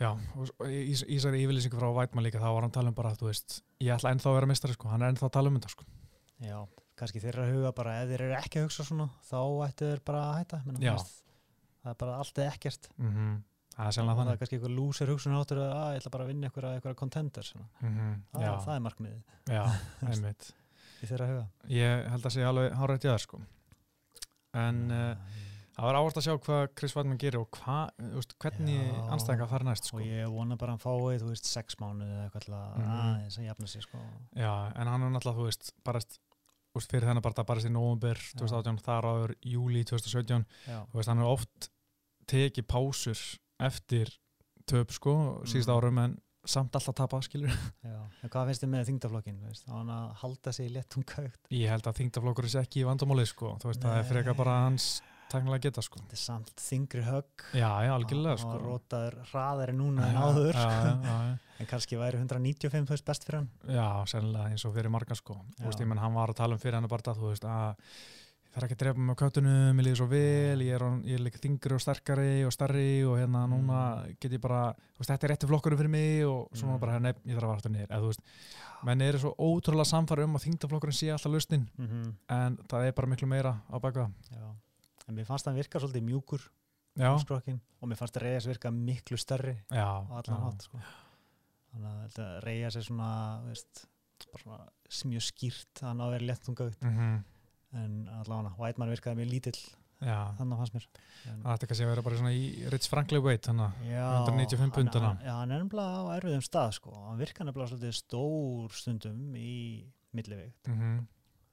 já, 0.00 0.10
og 0.36 0.50
í, 0.68 0.92
í 0.92 1.16
þessari 1.16 1.42
yfirlýsingu 1.46 1.78
frá 1.78 1.88
Vætman 1.96 2.24
líka, 2.26 2.40
þá 2.42 2.48
var 2.52 2.62
hann 2.64 2.70
að 2.72 2.76
tala 2.78 2.92
um 2.92 2.96
bara 2.98 3.14
þú 3.18 3.28
veist, 3.30 3.60
ég 3.80 3.94
ætla 3.96 4.12
ennþá 4.14 4.30
að 4.30 4.36
vera 4.40 4.50
mistari 4.52 4.76
sko, 4.76 4.88
hann 4.92 5.02
er 5.02 5.12
ennþá 5.12 5.28
að 5.28 5.34
tala 5.36 5.48
um 5.52 5.58
þetta 5.58 5.72
sko 5.72 5.84
já, 6.42 6.58
kannski 6.98 7.22
þeirra 7.22 7.48
huga 7.52 7.72
bara 7.76 7.96
ef 8.02 8.08
þeir 8.12 8.24
eru 8.26 8.36
ekki 8.40 8.60
að 8.60 8.66
hugsa 8.68 8.86
svona 8.88 9.08
þá 9.28 9.38
ættu 9.68 9.88
þeir 9.92 10.02
bara 10.04 10.22
að 10.28 10.38
hætta 10.42 10.62
Menna, 10.66 10.80
Já. 10.82 10.92
veist, 10.98 11.21
það 11.82 11.90
er 11.94 11.98
bara 12.04 12.18
allt 12.22 12.38
eða 12.38 12.52
ekkert. 12.56 12.88
Mm 12.98 13.42
það 13.72 13.86
er 13.88 13.94
það 14.28 14.32
er 14.34 14.38
kannski 14.42 14.56
eitthvað 14.58 14.74
lúsir 14.76 15.08
hugsun 15.08 15.32
áttur 15.38 15.58
að 15.62 15.70
"Ah, 15.72 15.92
ég 15.94 16.00
ætla 16.02 16.10
bara 16.12 16.24
að 16.24 16.28
vinna 16.28 16.46
contender 17.00 17.42
svona. 17.42 17.68
mm 17.80 18.10
það, 18.34 18.42
já, 18.44 18.50
það 18.66 18.74
er 18.74 18.82
markmiðið. 18.86 19.22
Já, 19.48 19.62
einmitt. 20.12 20.50
Í 21.02 21.06
þeirra 21.08 21.28
huga. 21.30 21.46
Ég 21.72 22.10
held 22.12 22.26
að 22.28 22.34
sé 22.36 22.44
alveg 22.44 22.72
hárætt 22.76 23.04
í 23.06 23.08
það 23.08 23.18
sko. 23.24 23.40
En 24.54 24.82
uh, 24.92 25.16
það 25.72 25.86
var 25.88 25.98
áherslu 25.98 26.20
að 26.20 26.26
sjá 26.26 26.34
hvað 26.44 26.66
Chris 26.76 26.94
Vætman 26.98 27.18
gerir 27.22 27.40
og 27.40 27.58
hva, 27.62 27.78
veist, 28.12 28.34
hvernig 28.44 28.82
anstæðingar 29.14 29.48
fara 29.54 29.64
næst 29.70 29.88
sko. 29.88 29.96
Og 30.02 30.04
ég 30.04 30.28
vona 30.36 30.58
bara 30.60 30.74
að 30.74 30.76
hann 30.76 30.84
fái 30.84 31.22
þú 31.22 31.30
veist 31.32 31.48
sex 31.48 31.78
mánuði 31.80 32.12
eða 32.12 32.26
eitthvað 32.28 32.44
til 32.44 32.54
að 32.58 32.76
Mhm. 32.76 32.92
aðeins 32.98 33.38
að 33.40 33.46
jafna 33.48 33.66
sig 33.72 33.82
sko. 33.88 33.98
Já, 34.36 34.52
en 34.76 34.86
hann 34.92 35.02
er 35.02 35.10
náttúrulega, 35.16 35.38
þú 35.40 35.48
veist, 35.48 35.72
barast 35.82 36.18
úst, 36.78 36.90
fyrir 36.90 37.04
þennan 37.08 37.22
bara 37.24 37.44
barist 37.44 37.68
í 37.68 37.72
november 37.72 38.16
2018, 38.38 38.78
þar 38.86 39.08
áður 39.10 39.34
júli 39.44 39.84
2017 39.84 40.44
já, 40.68 40.78
þú 40.88 40.98
veist, 41.00 41.08
hann 41.12 41.18
er 41.24 41.30
oft 41.30 41.70
tekið 42.32 42.66
pásur 42.70 43.18
eftir 43.62 44.12
töp, 44.66 44.90
sko, 44.94 45.14
síðust 45.44 45.68
Mhm. 45.68 45.76
árum 45.76 45.98
en 46.04 46.18
samt 46.46 46.74
alltaf 46.74 46.94
tapa, 46.94 47.20
skilur 47.22 47.50
já. 47.84 48.00
en 48.22 48.30
hvað 48.30 48.46
finnst 48.48 48.62
þið 48.64 48.70
með 48.72 48.86
þingdaflokkin 48.88 49.40
veist? 49.46 49.68
á 49.68 49.72
hann 49.78 49.90
að 49.94 50.14
halda 50.22 50.52
sig 50.52 50.70
léttum 50.74 51.04
kaukt 51.06 51.38
Ég 51.54 51.68
held 51.70 51.86
að 51.86 51.98
þingdaflokkur 52.00 52.48
er 52.48 52.62
ekki 52.64 52.80
í 52.82 52.86
vandamálið, 52.88 53.28
sko. 53.30 53.52
Þú 53.62 53.68
veist, 53.70 53.82
það 53.84 53.98
er 54.00 54.08
frekar 54.10 54.34
bara 54.38 54.56
hans 54.64 54.88
tæknilega 55.32 55.64
geta, 55.66 55.82
sko. 55.84 56.00
Þetta 56.02 56.18
er 56.18 56.22
samt 56.22 56.52
þingri 56.60 57.02
högg 57.06 57.44
Já, 57.56 57.68
já, 57.86 57.92
algjörlega, 57.96 58.36
og 58.36 58.42
sko. 58.44 58.58
rótaður 58.62 59.18
hraðari 59.32 59.76
núna 59.76 60.08
en 60.10 60.16
áður. 60.22 60.58
Já, 60.62 61.20
en 61.62 61.70
kannski 61.70 61.98
væri 62.00 62.18
195 62.22 62.88
þú 62.88 62.96
veist 62.96 63.06
best 63.08 63.24
fyrir 63.28 63.40
hann. 63.42 63.50
Já, 63.68 63.86
sennilega 64.10 64.50
eins 64.50 64.64
og 64.66 64.74
fyrir 64.76 64.90
marga, 64.92 65.14
sko. 65.18 65.38
Þú 65.58 65.68
veist, 65.70 65.84
menn, 65.86 66.02
hann 66.02 66.16
var 66.18 66.32
að 66.34 66.42
tala 66.42 66.58
um 66.58 66.62
fyrir 66.62 66.78
hann 66.80 66.90
bara, 66.90 67.14
þú 67.16 67.30
veist, 67.30 67.44
að 67.46 67.76
ég 68.52 68.56
þarf 68.56 68.66
ekki 68.66 68.74
að 68.76 68.80
drepa 68.82 69.00
mig 69.00 69.14
á 69.16 69.20
köttunum, 69.22 69.78
ég 69.80 69.86
líður 69.86 70.00
svo 70.02 70.06
vel, 70.10 70.64
ég 70.66 70.74
er, 70.76 70.82
er 71.14 71.22
líka 71.24 71.40
þingri 71.40 71.76
og 71.78 71.80
sterkari 71.80 72.32
og 72.44 72.52
starri 72.52 72.88
og 73.08 73.14
hérna 73.16 73.46
núna 73.48 73.78
get 74.20 74.34
ég 74.36 74.42
bara, 74.42 74.74
þú 74.92 75.00
veist, 75.00 75.12
þetta 75.12 75.24
er 75.28 75.32
rétti 75.32 75.48
flokkurum 75.48 75.80
fyrir 75.80 75.92
mig 75.94 76.26
og 76.28 76.50
svo 76.52 76.68
Mm. 76.74 76.80
bara, 76.82 76.98
nefn, 77.00 77.24
ég 77.30 77.38
þarf 77.38 77.64
að 77.64 78.02
þú 78.02 78.10
veist, 78.10 78.20
menn 78.84 79.00
eru 79.06 79.18
svo 79.22 79.32
ótrúlega 79.38 79.88
samfæri 79.88 80.26
um 80.26 80.36
að 80.36 80.44
þingdaflokkurinn 80.46 80.98
sé 80.98 81.08
alltaf 81.14 81.32
lausnin, 81.32 81.68
mm 81.78 81.86
-hmm. 81.88 82.12
en 82.28 82.58
það 82.68 82.86
er 82.88 82.92
bara 82.92 83.08
miklu 83.08 83.28
meira 83.28 83.56
á 83.72 83.76
baka 83.80 84.00
það. 84.00 84.12
já. 84.36 84.46
En 85.08 85.16
mér 85.16 85.28
fannst 85.28 85.48
hann 85.48 85.58
virka 85.58 85.80
svolítið 85.82 86.06
mjúkur 86.08 86.44
skrokkin, 87.22 87.60
og 87.80 87.88
mér 87.88 87.98
fannst 88.00 88.18
Reyes 88.20 88.48
virka 88.48 88.70
miklu 88.74 89.16
stærri 89.20 89.56
já, 89.70 89.86
á 89.88 90.12
allan 90.12 90.38
já, 90.38 90.42
hátt 90.44 90.66
sko. 90.66 90.80
þannig 91.72 92.18
að 92.20 92.32
Reyes 92.44 92.76
er 92.76 92.86
svona, 92.86 93.12
veist, 93.46 93.84
svona 94.28 94.64
mjög 95.08 95.28
skýrt 95.30 95.82
að 95.82 95.88
hann 95.88 96.02
á 96.02 96.04
að 96.06 96.16
vera 96.16 96.28
léttunga 96.30 96.66
mhm, 96.80 97.14
en 97.82 97.94
allavega 98.20 98.58
Whiteman 98.58 98.92
virkaði 98.92 99.22
mjög 99.22 99.32
lítill 99.32 99.62
já, 100.02 100.18
þannig 100.36 100.60
fannst 100.60 100.76
mér. 100.76 100.86
En, 101.30 101.40
það 101.44 101.54
ætti 101.54 101.70
kannski 101.70 101.86
að 101.86 101.92
vera 101.92 102.04
bara 102.04 102.18
svona 102.18 102.34
í 102.34 102.44
Ritz 102.74 102.90
Franklin 102.90 103.24
weight, 103.24 103.46
þannig 103.46 103.68
að, 103.68 103.88
já, 103.88 104.06
195 104.26 104.76
pund, 104.76 104.92
hann, 104.92 104.98
hana. 104.98 105.10
hann, 105.14 105.26
já, 105.28 105.34
hann 105.38 105.54
er 105.54 105.64
nefnilega 105.64 106.02
á 106.02 106.02
erfiðum 106.18 106.44
stað 106.44 106.76
sko. 106.78 106.94
hann 107.06 107.20
virka 107.22 107.46
nefnilega 107.46 107.72
svolítið 107.72 107.98
stór 108.00 108.76
stundum 108.76 109.36
í 109.38 109.56
millivigt 110.12 110.68
mhm, 110.68 111.04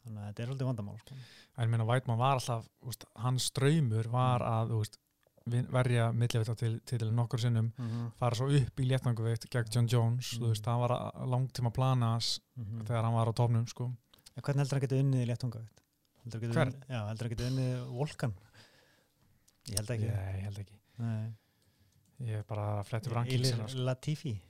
þannig 0.09 0.23
að 0.23 0.29
þetta 0.31 0.43
er 0.43 0.49
svolítið 0.49 0.69
vandamál 0.69 0.97
sko. 1.03 1.15
en 1.57 1.63
ég 1.65 1.69
meina 1.69 1.85
Vætmann 1.85 2.17
var 2.19 2.39
alltaf, 2.39 2.67
úst, 2.89 3.05
hans 3.15 3.51
draumur 3.51 4.09
var 4.11 4.41
að, 4.41 4.71
vin- 5.49 5.69
verja 5.71 6.11
millivita 6.11 6.55
til, 6.55 6.79
til 6.85 7.05
nokkur 7.13 7.39
sinnum 7.39 7.71
mm 7.77 7.87
-hmm. 7.89 8.11
fara 8.19 8.35
svo 8.35 8.49
upp 8.49 8.79
í 8.79 8.85
léttanguveitt 8.89 9.49
gegn 9.49 9.71
John 9.73 9.87
Jones, 9.87 10.33
Mhm. 10.33 10.43
þú 10.43 10.47
veist, 10.49 10.63
það 10.65 10.79
var 10.79 10.89
að- 10.97 11.27
langtíma 11.29 11.71
plana 11.73 12.05
hans 12.13 12.39
þegar 12.85 13.03
hann 13.03 13.13
var 13.13 13.27
á 13.29 13.33
topnum 13.33 13.67
sko. 13.67 13.85
en 14.35 14.41
hvernig 14.43 14.59
heldur 14.59 14.79
hann 14.79 14.87
getið 14.87 14.99
unnið 15.03 15.21
í 15.23 15.25
hann 16.31 16.41
getið 16.41 16.53
Hvern? 16.53 16.73
já, 16.89 17.07
heldur 17.07 17.27
hann 17.27 17.35
getið 17.37 17.47
unnið 17.51 17.87
Volkan 17.93 18.33
ég 19.69 19.75
held 19.77 19.89
ekki 19.89 20.07
Nei, 20.07 20.33
ég 20.37 20.43
held 20.43 20.57
ekki 20.59 20.77
Nei. 20.97 21.33
ég 22.21 22.37
er 22.39 22.43
bara 22.43 22.81
að 22.81 22.85
fletta 22.85 23.09
upp 23.09 23.27
Ilir 23.27 23.51
rankings 23.55 23.75
Latifi 23.75 24.41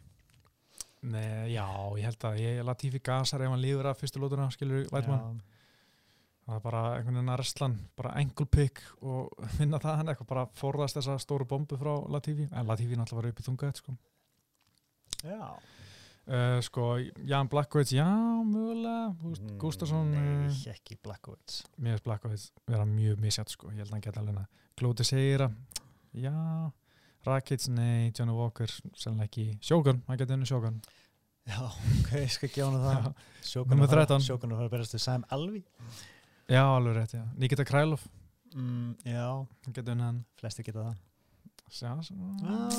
Nei, 0.99 1.53
já, 1.53 1.63
ég 1.95 2.03
held 2.09 2.25
að 2.27 2.41
ég 2.41 2.57
Latifi 2.67 2.99
gasar 2.99 3.45
ef 3.45 3.53
hann 3.53 3.61
líður 3.63 3.87
að 3.87 4.01
fyrstu 4.01 4.19
lótuna 4.19 4.49
skilur 4.51 4.83
Vætmann, 4.91 5.37
það 6.43 6.57
er 6.57 6.63
bara 6.65 6.81
einhvern 6.97 7.15
veginn 7.21 7.31
að 7.31 7.39
restlan, 7.39 7.75
bara 7.95 8.11
ankle 8.19 8.47
pick 8.51 8.81
og 8.99 9.29
vinna 9.59 9.79
það 9.79 10.01
hann 10.01 10.11
eitthvað 10.11 10.31
bara 10.33 10.43
forðast 10.59 10.99
þessa 10.99 11.15
stóru 11.23 11.47
bombu 11.47 11.79
frá 11.79 11.93
Latifi 12.11 12.49
en 12.51 12.67
Latifi 12.67 12.99
náttúrulega 12.99 13.21
var 13.21 13.29
upp 13.31 13.39
í 13.39 13.45
þunga 13.47 13.69
sko. 13.79 13.95
já. 15.23 15.43
Uh, 16.29 16.59
sko, 16.61 16.83
Jan 17.25 17.47
Blackowitz, 17.49 17.95
já, 17.95 18.05
mögulega 18.45 19.07
veist, 19.23 19.47
Gustafsson 19.57 20.11
Nei, 20.13 20.51
uh, 20.51 20.59
ekki 20.69 20.99
Blackowitz 21.01 21.63
mér 21.79 21.95
finnst 21.95 22.05
Blackowitz 22.05 22.43
vera 22.69 22.83
mjög 22.85 23.23
misjátt 23.23 23.49
sko, 23.55 23.71
ég 23.71 23.81
held 23.81 23.89
að 23.89 23.95
hann 23.95 24.03
geta 24.05 24.21
alveg 24.21 24.43
að 24.43 24.67
Glóti 24.77 25.07
Seira, 25.07 25.47
já 26.13 26.35
Rakic, 27.27 27.67
nei, 27.75 28.11
Johnny 28.15 28.35
Walker 28.35 28.71
sennilega 28.71 29.27
ekki, 29.27 29.45
Sjógun, 29.65 29.99
hann 30.07 30.19
geta 30.19 30.35
unni 30.37 30.47
Sjógun 30.47 30.79
Já, 31.49 31.59
ok, 31.65 32.13
ég 32.13 32.31
skal 32.31 32.51
gefa 32.53 32.69
hann 32.69 32.83
það. 32.83 33.25
Sjókun 33.47 33.73
Númer 33.73 33.89
13. 33.91 34.23
Sjókun 34.27 34.53
að 34.53 34.61
fara 34.61 34.69
að 34.69 34.73
berast 34.75 34.95
við 34.95 35.03
Sam 35.03 35.25
Alvi 35.33 35.63
já, 36.49 36.61
alveg 36.63 36.95
rétt, 36.95 37.15
já, 37.17 37.23
Nikita 37.41 37.65
Krælov 37.67 38.05
mm, 38.53 38.91
Já, 39.07 39.25
hann 39.65 39.75
geta 39.75 39.95
unni 39.95 40.05
hann. 40.05 40.21
Flesti 40.39 40.65
geta 40.67 40.85
það. 40.85 41.05
Já, 41.69 41.91
ah. 42.49 42.77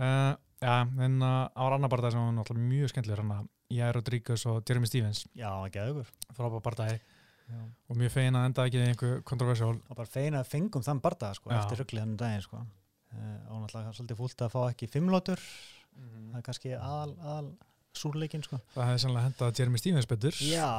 uh, 0.00 0.36
já, 0.64 0.76
en 1.04 1.18
uh, 1.20 1.48
á 1.52 1.62
annar 1.66 1.90
barndæði 1.92 2.14
sem 2.14 2.22
var 2.24 2.38
náttúrulega 2.38 2.70
mjög 2.70 2.94
skemmtilegur 2.94 3.24
hann 3.24 3.50
er 3.74 3.92
Rodríguez 3.96 4.46
og 4.48 4.62
Jeremy 4.68 4.88
Stevens. 4.88 5.26
Já, 5.36 5.50
ekki 5.66 5.82
aðugur 5.82 6.08
frábæð 6.32 6.64
barndæði 6.64 7.02
og 7.52 7.98
mjög 8.00 8.14
feina 8.14 8.40
að 8.40 8.48
enda 8.48 8.64
ekki 8.68 8.80
einhver 8.80 9.18
kontroversjál 9.28 9.74
Og 9.76 9.98
bara 9.98 10.08
feina 10.08 10.40
að 10.40 10.48
fengum 10.54 10.84
þann 10.84 11.02
bardaða 11.04 11.36
sko, 11.36 11.50
Já. 11.52 11.58
eftir 11.60 11.82
rugglið 11.82 12.04
hann 12.04 12.16
daginn 12.20 12.44
sko. 12.44 12.62
Og 13.50 13.62
náttúrulega 13.64 13.94
svolítið 13.98 14.20
fúlt 14.20 14.44
að 14.46 14.52
fá 14.54 14.60
ekki 14.70 14.88
fimmlótur 14.90 15.40
það 15.94 16.38
er 16.40 16.44
kannski 16.48 16.74
aðal, 16.74 17.14
aðal 17.22 17.48
súrleikin 17.94 18.42
sko. 18.42 18.58
það 18.74 18.88
hefði 18.90 19.02
sannlega 19.04 19.28
hendað 19.28 19.58
Jeremy 19.60 19.78
Stevens 19.78 20.08
betur 20.10 20.38
Já, 20.42 20.70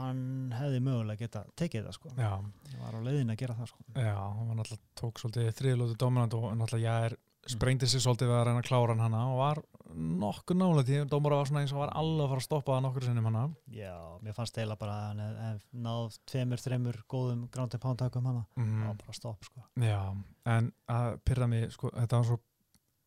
hann 0.00 0.22
hefði 0.56 0.80
mögulega 0.82 1.20
geta 1.22 1.44
tekið 1.60 1.84
það 1.86 1.94
sko. 2.00 2.10
já, 2.18 2.32
Ég 2.72 2.80
var 2.82 2.96
á 2.98 3.00
leiðin 3.06 3.30
að 3.30 3.38
gera 3.44 3.54
það 3.60 3.70
sko. 3.70 3.84
Já, 3.94 4.14
hann 4.18 4.48
var 4.50 4.58
náttúrulega 4.58 4.98
tók 4.98 5.22
svolítið 5.22 5.52
þriðlótu 5.60 5.98
dominant 6.02 6.34
og 6.34 6.48
náttúrulega 6.58 6.86
ég 6.90 7.06
er 7.10 7.16
sprengdi 7.52 7.88
sér 7.90 8.02
svolítið 8.04 8.30
við 8.30 8.38
að 8.38 8.44
reyna 8.48 8.62
að 8.62 8.68
klára 8.68 8.94
hann 8.94 9.04
hana 9.04 9.22
og 9.30 9.38
var 9.40 9.60
nokkuð 9.96 10.58
nálega 10.60 11.02
að 11.02 11.12
dómara 11.12 11.38
var 11.40 11.48
svona 11.50 11.62
eins 11.64 11.74
og 11.74 11.80
var 11.80 11.92
alveg 11.96 12.24
að 12.24 12.32
fara 12.32 12.42
að 12.42 12.46
stoppa 12.46 12.74
það 12.74 12.82
nokkur 12.86 13.06
sinnum 13.06 13.28
hana 13.30 13.44
Já, 13.72 13.94
mér 14.24 14.36
fannst 14.36 14.58
eiginlega 14.58 14.80
bara 14.82 14.96
að 14.96 15.22
hann 15.22 15.62
náð 15.86 16.18
tveimur, 16.32 16.62
þreimur 16.62 16.98
góðum 17.12 17.46
ground 17.54 17.76
and 17.76 17.84
pound 17.84 18.02
takum 18.02 18.28
hana 18.28 18.44
það 18.56 18.66
mm. 18.66 18.82
var 18.88 18.98
bara 19.04 19.16
stopp 19.16 19.48
sko. 19.48 19.64
Já, 19.82 20.00
en 20.56 20.70
að 20.96 21.18
pyrra 21.28 21.50
mig 21.50 21.70
sko, 21.74 21.92
þetta 21.94 22.20
var 22.20 22.30
svo 22.30 22.40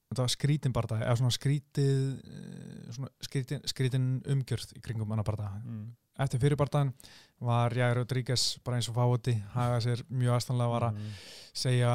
þetta 0.09 0.25
var 0.25 0.33
skrítin 0.33 0.73
barða, 0.73 0.99
eða 1.05 1.17
svona 1.19 1.35
skrítið 1.35 1.97
eh, 2.17 2.85
svona 2.95 3.11
skrítin, 3.25 3.65
skrítin 3.69 4.07
umgjörð 4.33 4.73
í 4.79 4.83
kringum 4.85 5.13
hana 5.13 5.25
barða 5.27 5.51
mm. 5.59 5.83
Eftir 6.19 6.41
fyrir 6.41 6.59
barðan 6.59 6.93
var 7.39 7.71
Jæri 7.71 8.01
Rodríguez 8.01 8.57
bara 8.65 8.79
eins 8.79 8.89
og 8.91 8.97
fáti, 8.97 9.37
hagaði 9.53 9.85
sér 9.85 10.01
mjög 10.11 10.35
aðstæðanlega 10.35 10.73
var 10.73 10.85
að 10.89 10.97
mm. 10.99 11.13
segja 11.61 11.93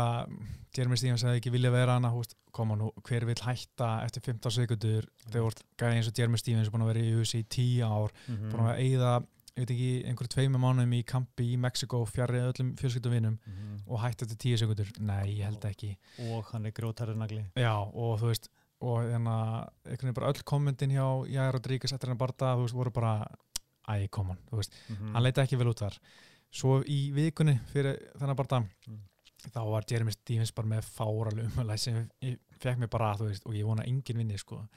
Jeremy 0.74 0.96
Stevens 0.98 1.24
hefði 1.26 1.40
ekki 1.42 1.52
vilja 1.54 1.70
vera 1.74 1.98
hana 1.98 2.10
koma 2.54 2.76
nú, 2.78 2.90
hver 3.04 3.26
vil 3.26 3.36
hætta 3.42 3.90
eftir 4.06 4.22
15 4.24 4.54
sekundur 4.56 5.06
þegar 5.26 5.44
voru 5.48 5.68
gæði 5.80 5.98
eins 6.00 6.08
og 6.10 6.18
Jeremy 6.18 6.38
Stevens 6.40 6.70
búin 6.72 6.84
að 6.86 6.92
vera 6.92 7.04
í 7.04 7.14
USA 7.18 7.38
í 7.42 7.46
10 7.50 7.82
ár 7.86 8.12
Mhm. 8.28 8.50
búin 8.52 8.68
að 8.70 8.80
eigða, 8.84 9.12
ég 9.54 9.60
veit 9.64 9.70
ekki, 9.74 9.90
einhverju 10.08 10.32
tveimur 10.34 10.62
mánuðum 10.62 10.94
í 10.98 11.04
kampi 11.04 11.44
í 11.54 11.58
Mexiko 11.58 12.04
fjarrri 12.06 12.40
öllum 12.42 12.74
fjölskylduvinum 12.78 13.38
Mhm. 13.46 13.80
og 13.86 14.00
hætti 14.00 14.24
eftir 14.24 14.38
10 14.38 14.56
sekundur 14.64 14.90
nei, 15.00 15.38
ég 15.40 15.44
held 15.44 15.60
ekki 15.64 15.96
og 16.30 16.44
hann 16.52 16.66
er 16.66 16.72
grótarður 16.72 17.16
nagli 17.16 17.44
já, 17.56 17.74
og 17.92 18.20
þú 18.20 18.30
veist, 18.32 18.48
og 18.80 19.02
hérna 19.02 19.68
einhvern 19.86 20.08
veginn 20.08 20.14
bara 20.14 20.32
öll 20.32 20.42
kommentin 20.44 20.90
hjá 20.90 21.26
Jæra 21.28 21.52
Rodríguez 21.58 21.92
eftir 21.92 22.08
hennar 22.08 22.18
barða, 22.22 22.56
þú 22.56 22.62
veist, 22.66 22.74
voru 22.74 22.90
bara 22.92 23.26
æ, 23.88 24.08
koman, 24.10 24.38
þú 24.50 24.56
veist, 24.60 24.72
Mhm. 24.90 25.12
hann 25.12 25.22
leita 25.22 25.42
ekki 25.44 25.58
vel 25.58 25.68
út 25.68 25.78
þar. 25.84 25.98
Svo 26.54 26.82
í 26.84 27.12
vikunni 27.12 27.58
fyrir 27.72 27.98
þennan 28.18 28.36
barða 28.36 28.62
Mm. 28.88 29.00
þá 29.50 29.60
var 29.70 29.82
Jeremy 29.90 30.10
Stevens 30.12 30.50
bara 30.52 30.68
með 30.68 30.82
umhverfið 31.44 31.78
sem 31.78 32.10
fekk 32.60 32.78
mér 32.78 32.90
bara, 32.90 33.14
þú 33.16 33.28
veist, 33.28 33.42
og 33.46 33.52
ég 33.54 33.64
vona 33.64 33.82
að 33.82 33.88
enginn 33.88 34.16
vinni, 34.16 34.38
sko. 34.38 34.68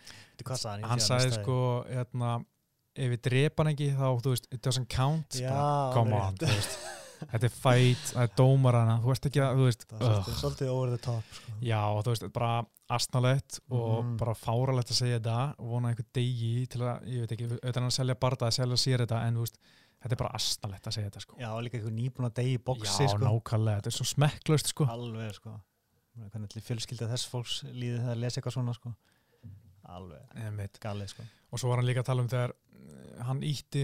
Sagði 0.44 0.84
hann 0.84 1.00
sagði 1.00 1.32
sko 1.42 1.86
hérna, 1.88 2.46
ef 2.96 3.12
við 3.12 3.22
drepa 3.22 3.64
hann 3.64 3.74
ekki 3.76 3.96
þá, 3.96 4.22
þú 4.22 4.30
veist, 4.34 4.48
it 4.52 4.62
doesn't 4.62 4.90
count. 4.90 5.30
Já, 5.30 5.50
bara, 5.50 5.94
come 5.94 6.14
on, 6.14 6.36
þú 6.36 6.48
veist 6.48 6.78
þetta 7.20 7.48
er 7.50 7.54
fight, 7.54 8.04
það 8.14 8.24
er 8.24 8.34
dómar 8.38 8.78
hana 8.80 8.98
þú 9.04 9.12
veist 9.12 9.26
ekki 9.30 9.42
að, 9.44 9.56
þú 9.60 9.66
veist 9.68 9.86
það 9.90 10.06
er 10.08 10.18
ugh. 10.18 10.34
svolítið, 10.42 10.72
over 10.74 10.90
the 10.94 10.98
top 11.08 11.24
sko. 11.38 11.56
já, 11.62 11.82
þú 12.04 12.14
veist, 12.14 12.28
bara 12.34 12.52
astnalett 12.90 13.60
og 13.70 14.04
Mhm. 14.06 14.18
bara 14.18 14.34
fáralegt 14.34 14.92
að 14.94 15.00
segja 15.02 15.20
þetta 15.20 15.40
og 15.60 15.68
vona 15.74 15.90
einhver 15.90 16.06
degi 16.14 16.68
til 16.70 16.82
að, 16.82 17.04
ég 17.08 17.20
veit 17.26 17.32
ekki 17.36 17.48
auðvitað 17.50 17.76
hann 17.82 17.90
að 17.92 17.98
selja 18.00 18.16
barða, 18.16 18.48
að 18.48 18.58
selja 18.60 18.78
sér 18.78 19.04
þetta 19.06 19.22
en 19.28 19.36
þú 19.36 19.40
veist, 19.48 19.58
þetta 20.02 20.14
er 20.14 20.22
bara 20.24 20.36
astnalett 20.38 20.88
að 20.88 20.94
segja 20.94 21.10
þetta 21.10 21.22
sko 21.26 21.36
já, 21.42 21.50
líka 21.62 21.78
eitthvað 21.78 21.98
nýbúin 21.98 22.30
að 22.30 22.34
degi 22.40 22.54
í 22.58 22.64
bóksi 22.64 23.04
já, 23.04 23.10
sko. 23.10 23.26
nákvæmlega, 23.26 23.78
þetta 23.82 23.88
er 23.92 23.98
svo 23.98 24.06
smekklaust 24.14 24.68
sko 24.68 24.86
alveg 24.86 25.34
sko 25.36 25.60
hvernig 26.18 26.64
fjölskylda 26.66 27.10
þess 27.12 27.28
fólks 27.30 27.64
líði 27.74 28.00
það 28.02 28.14
að 28.16 28.20
lesa 28.24 28.40
eitthvað 28.42 28.54
svona 28.58 28.74
sko. 28.74 28.94
alveg 29.88 30.80
galið 30.84 31.12
sko. 31.14 31.24
og 31.52 31.60
svo 31.60 31.70
var 31.70 31.78
hann 31.82 31.88
líka 31.90 32.02
að 32.04 32.10
tala 32.12 32.22
um 32.26 32.30
þegar 32.32 32.54
hann 33.28 33.42
ítti 33.46 33.84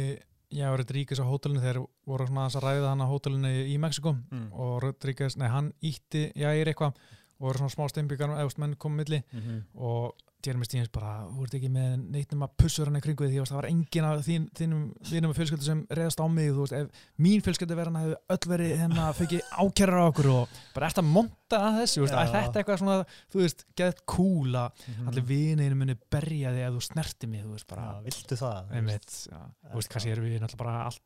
Já, 0.53 0.69
Rodríguez 0.77 1.17
á 1.17 1.25
hótelinu 1.25 1.63
þegar 1.63 1.79
voru 2.05 2.27
svona 2.29 2.45
að 2.45 2.61
ræða 2.61 2.91
hann 2.91 3.01
á 3.01 3.07
hótelinu 3.09 3.51
í 3.65 3.75
Mexiko 3.81 4.13
mm. 4.13 4.47
og 4.53 4.73
Rodríguez, 4.83 5.37
nei 5.41 5.49
hann 5.49 5.71
ítti 5.81 6.27
Jair 6.37 6.69
eitthvað 6.69 6.99
og 7.43 7.49
voru 7.49 7.59
svona 7.59 7.73
smá 7.75 7.89
steinbyggar 7.91 8.37
veist, 8.39 8.61
menn 8.61 8.77
komið 8.79 9.01
milli 9.03 9.19
mm 9.23 9.41
-hmm. 9.41 9.63
og 9.75 10.29
Jeremy 10.43 10.65
Stevens 10.67 10.91
bara, 10.91 11.23
þú 11.31 11.45
ert 11.45 11.53
ekki 11.55 11.69
með 11.71 11.91
neitt 12.11 12.33
nema 12.33 12.49
pussur 12.59 12.89
hann 12.89 12.99
í 12.99 13.01
kringu 13.03 13.29
því, 13.29 13.45
það 13.47 13.55
var 13.55 13.67
engin 13.69 14.07
af 14.07 14.25
þín, 14.25 14.49
þínum 14.59 14.81
þínum 15.07 15.33
fjölskyldu 15.37 15.63
sem 15.63 15.83
reyðast 15.89 16.19
á 16.19 16.27
mig 16.27 16.49
þú 16.51 16.65
veist, 16.65 16.73
ef 16.73 17.05
mín 17.23 17.43
fjölskyldu 17.45 17.77
verðan 17.79 17.99
hefði 18.01 18.17
öll 18.35 18.49
verið 18.51 18.73
hérna, 18.81 19.07
fengið 19.15 19.41
ákjærar 19.63 20.03
á 20.03 20.09
okkur 20.11 20.29
og 20.33 20.59
bara 20.75 20.89
ert 20.91 20.99
að 20.99 21.09
monta 21.15 21.61
að 21.69 21.79
þessu, 21.79 22.03
Já. 22.03 22.15
að 22.19 22.33
þetta 22.35 22.59
eitthvað 22.59 22.81
svona, 22.83 23.05
þú 23.31 23.39
veist, 23.39 23.65
geðt 23.79 24.05
cool 24.05 24.51
að 24.51 24.71
Mhm. 24.87 25.07
allir 25.07 25.23
vininu 25.31 25.75
muni 25.75 25.95
berja 26.11 26.51
þig 26.51 26.67
ef 26.67 26.73
þú 26.73 26.81
snerti 26.81 27.27
mig, 27.27 27.43
þú 27.43 27.51
veist, 27.55 27.67
bara 27.67 27.81
já, 27.81 28.03
viltu 28.03 28.35
það 28.35 28.71
einmitt, 28.75 29.11
já, 29.31 29.39
þú 29.71 29.75
veist, 29.75 29.89
kannski 29.89 30.11
erum 30.11 30.25
við 30.25 30.41
náttúrulega 30.41 30.57
bara 30.57 30.83
allt 30.85 31.01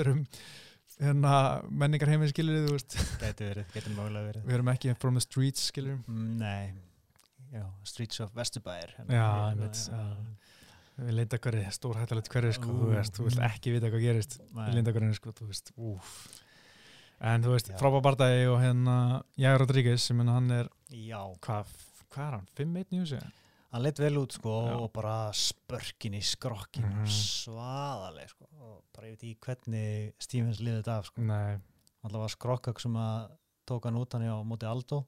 erum 0.00 0.26
hérna 1.00 1.34
menningar 1.70 2.10
heiminn 2.12 2.30
skilur 2.32 2.66
þú 2.66 2.76
veist, 2.76 2.96
gæti 3.22 3.48
verið, 3.48 3.72
gæti 3.74 3.94
mögulega 3.96 4.26
verið 4.30 4.46
við 4.48 4.58
erum 4.58 4.70
ekki 4.74 4.94
from 5.00 5.16
the 5.18 5.24
streets 5.24 5.66
skilur 5.72 5.98
Mm, 6.06 6.36
nei 6.40 6.72
já, 7.50 7.64
Streets 7.88 8.20
of 8.22 8.30
Vesturbæir 8.36 8.92
hérna. 8.98 9.16
Já, 9.16 9.72
já. 9.90 10.04
við 11.00 11.16
leita 11.16 11.38
hverju, 11.42 11.64
stórhættalegt 11.74 12.28
hverju 12.30 12.52
sko, 12.58 12.68
þú 12.76 12.86
Ú, 12.86 12.92
veist, 12.92 13.16
þú 13.16 13.26
vilt 13.26 13.40
mm. 13.40 13.48
ekki 13.48 13.72
vita 13.74 13.90
hvað 13.90 14.04
gerist 14.04 14.36
í 14.44 14.70
linda 14.76 14.92
hverju 14.94 15.16
sko, 15.16 15.32
þú 15.38 15.48
veist, 15.50 15.72
úf 15.80 16.14
en 17.20 17.44
þú 17.44 17.54
veist, 17.56 17.72
Já. 17.72 17.76
frábæð 17.80 18.04
bardagi 18.06 18.44
og 18.48 18.60
hérna 18.62 18.96
Jægur 19.40 19.64
Rodríguez, 19.64 20.04
sem 20.08 20.20
hann 20.24 20.50
er 20.56 20.68
já, 20.92 21.20
hvað, 21.44 21.72
hvað 22.12 22.26
er 22.26 22.36
hann, 22.38 22.46
5-1 22.60 22.94
í 22.96 23.00
húsi? 23.02 23.20
Hann 23.72 23.82
leitt 23.84 23.98
vel 24.02 24.16
út 24.18 24.32
sko 24.34 24.54
Já. 24.66 24.76
og 24.80 24.92
bara 24.92 25.30
spörkin 25.32 26.14
í 26.18 26.22
skrokkin 26.22 26.84
Mhm. 26.88 27.06
svaðaleg 27.06 28.28
sko. 28.32 28.46
Og 28.60 28.82
bara 28.94 29.06
ég 29.06 29.16
veit 29.16 29.22
ekki 29.22 29.38
hvernig 29.46 30.12
Stevens 30.18 30.60
liðið 30.60 30.82
þetta 30.82 30.98
af 30.98 31.06
sko. 31.06 31.22
Alltaf 32.02 32.20
var 32.24 32.28
skrokkak 32.28 32.80
sem 32.80 32.94
að 32.96 33.30
tók 33.68 33.84
hann 33.84 33.96
út 34.00 34.12
hann 34.12 34.22
á 34.26 34.40
móti 34.42 34.66
Aldo. 34.66 35.04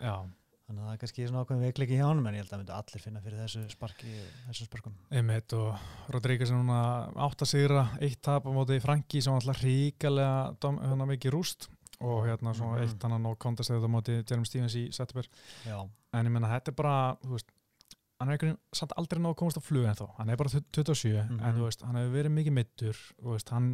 Já, 0.00 0.22
þannig 0.68 0.80
að 0.82 0.86
það 0.86 0.92
er 0.92 0.98
kannski 1.02 1.26
svona 1.28 1.44
ákveðin 1.44 1.64
veikleiki 1.66 1.96
hjá 1.98 2.06
hann 2.06 2.26
en 2.26 2.34
ég 2.34 2.42
held 2.44 2.52
að 2.54 2.60
myndi 2.62 2.76
allir 2.78 3.02
finna 3.02 3.20
fyrir 3.24 3.40
þessu 3.42 3.70
sparki 3.72 4.12
þessum 4.46 4.68
sparkum 4.68 4.94
einmitt 5.10 5.52
og 5.58 5.78
Rodríguez 6.14 6.50
er 6.52 6.56
núna 6.60 6.78
átt 7.16 7.42
að 7.42 7.50
sigra 7.50 7.82
eitt 8.00 8.22
tap 8.22 8.44
á 8.46 8.50
móti 8.54 8.80
Franki 8.80 9.20
sem 9.20 9.32
alltaf 9.34 9.58
ríkalega 9.64 10.56
dom- 10.60 10.78
hérna 10.78 11.06
mikið 11.08 11.32
rúst. 11.34 11.68
Og 12.00 12.24
hérna 12.26 12.54
svona 12.54 12.78
Mhm. 12.78 12.82
eitt 12.88 13.02
hann 13.02 13.22
no 13.22 13.34
contest 13.34 13.70
eða 13.70 13.82
á 13.84 13.90
móti 13.90 14.22
Jeremy 14.24 14.44
Stevens 14.46 14.74
í 14.76 14.88
Setterberg 14.94 15.26
já, 15.66 15.88
en 16.14 16.26
ég 16.26 16.30
menna 16.30 16.46
þetta 16.46 16.68
er 16.68 16.72
bara 16.74 17.16
þú 17.24 17.30
veist, 17.34 17.48
hann 18.18 18.28
er 18.28 18.34
einhvern 18.34 18.50
veginn 18.56 18.74
samt 18.74 18.92
aldrei 18.98 19.20
nóg 19.22 19.34
að 19.34 19.38
komast 19.38 19.58
á 19.60 19.62
flug 19.62 19.84
en 19.86 19.94
þó, 19.98 20.06
hann 20.18 20.30
er 20.30 20.36
bara 20.40 20.50
27 20.50 21.28
Mhm. 21.28 21.40
en 21.40 21.54
þú 21.54 21.62
veist, 21.68 21.82
hann 21.86 21.94
hefur 22.00 22.16
verið 22.16 22.34
mikið 22.34 22.52
mittur 22.56 22.96
veist, 23.22 23.48
hann 23.54 23.68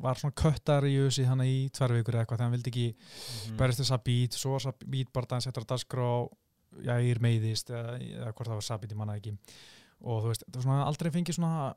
var 0.00 0.14
svona 0.16 0.34
köttar 0.34 0.82
í 0.88 0.94
ösi 1.06 1.26
hann 1.28 1.40
í 1.44 1.68
tvær 1.70 1.92
vikur 1.92 2.14
eða 2.14 2.24
eitthvað 2.24 2.38
þegar 2.38 2.48
hann 2.48 2.56
vildi 2.56 2.70
ekki 2.72 2.86
Mhm. 2.94 3.56
berist 3.58 3.80
þess 3.80 3.92
að 3.98 4.04
bít, 4.04 4.32
svo 4.32 4.52
var 4.52 4.60
Sabít 4.60 5.12
bara 5.12 5.26
hann 5.30 5.40
settur 5.44 5.64
að 5.64 5.72
dagskrá 5.74 6.28
Jægir 6.82 7.20
meiðist 7.20 7.70
eða, 7.70 7.98
eða 8.00 8.32
hvort 8.34 8.48
það 8.48 8.58
var 8.58 8.66
Sabít, 8.70 8.90
ég 8.90 8.96
manna 8.96 9.14
ekki 9.20 9.36
og 10.02 10.22
þú 10.24 10.26
veist, 10.32 10.44
það 10.50 10.54
var 10.56 10.62
svona 10.62 10.86
aldrei 10.86 11.10
fengið 11.10 11.34
svona 11.38 11.74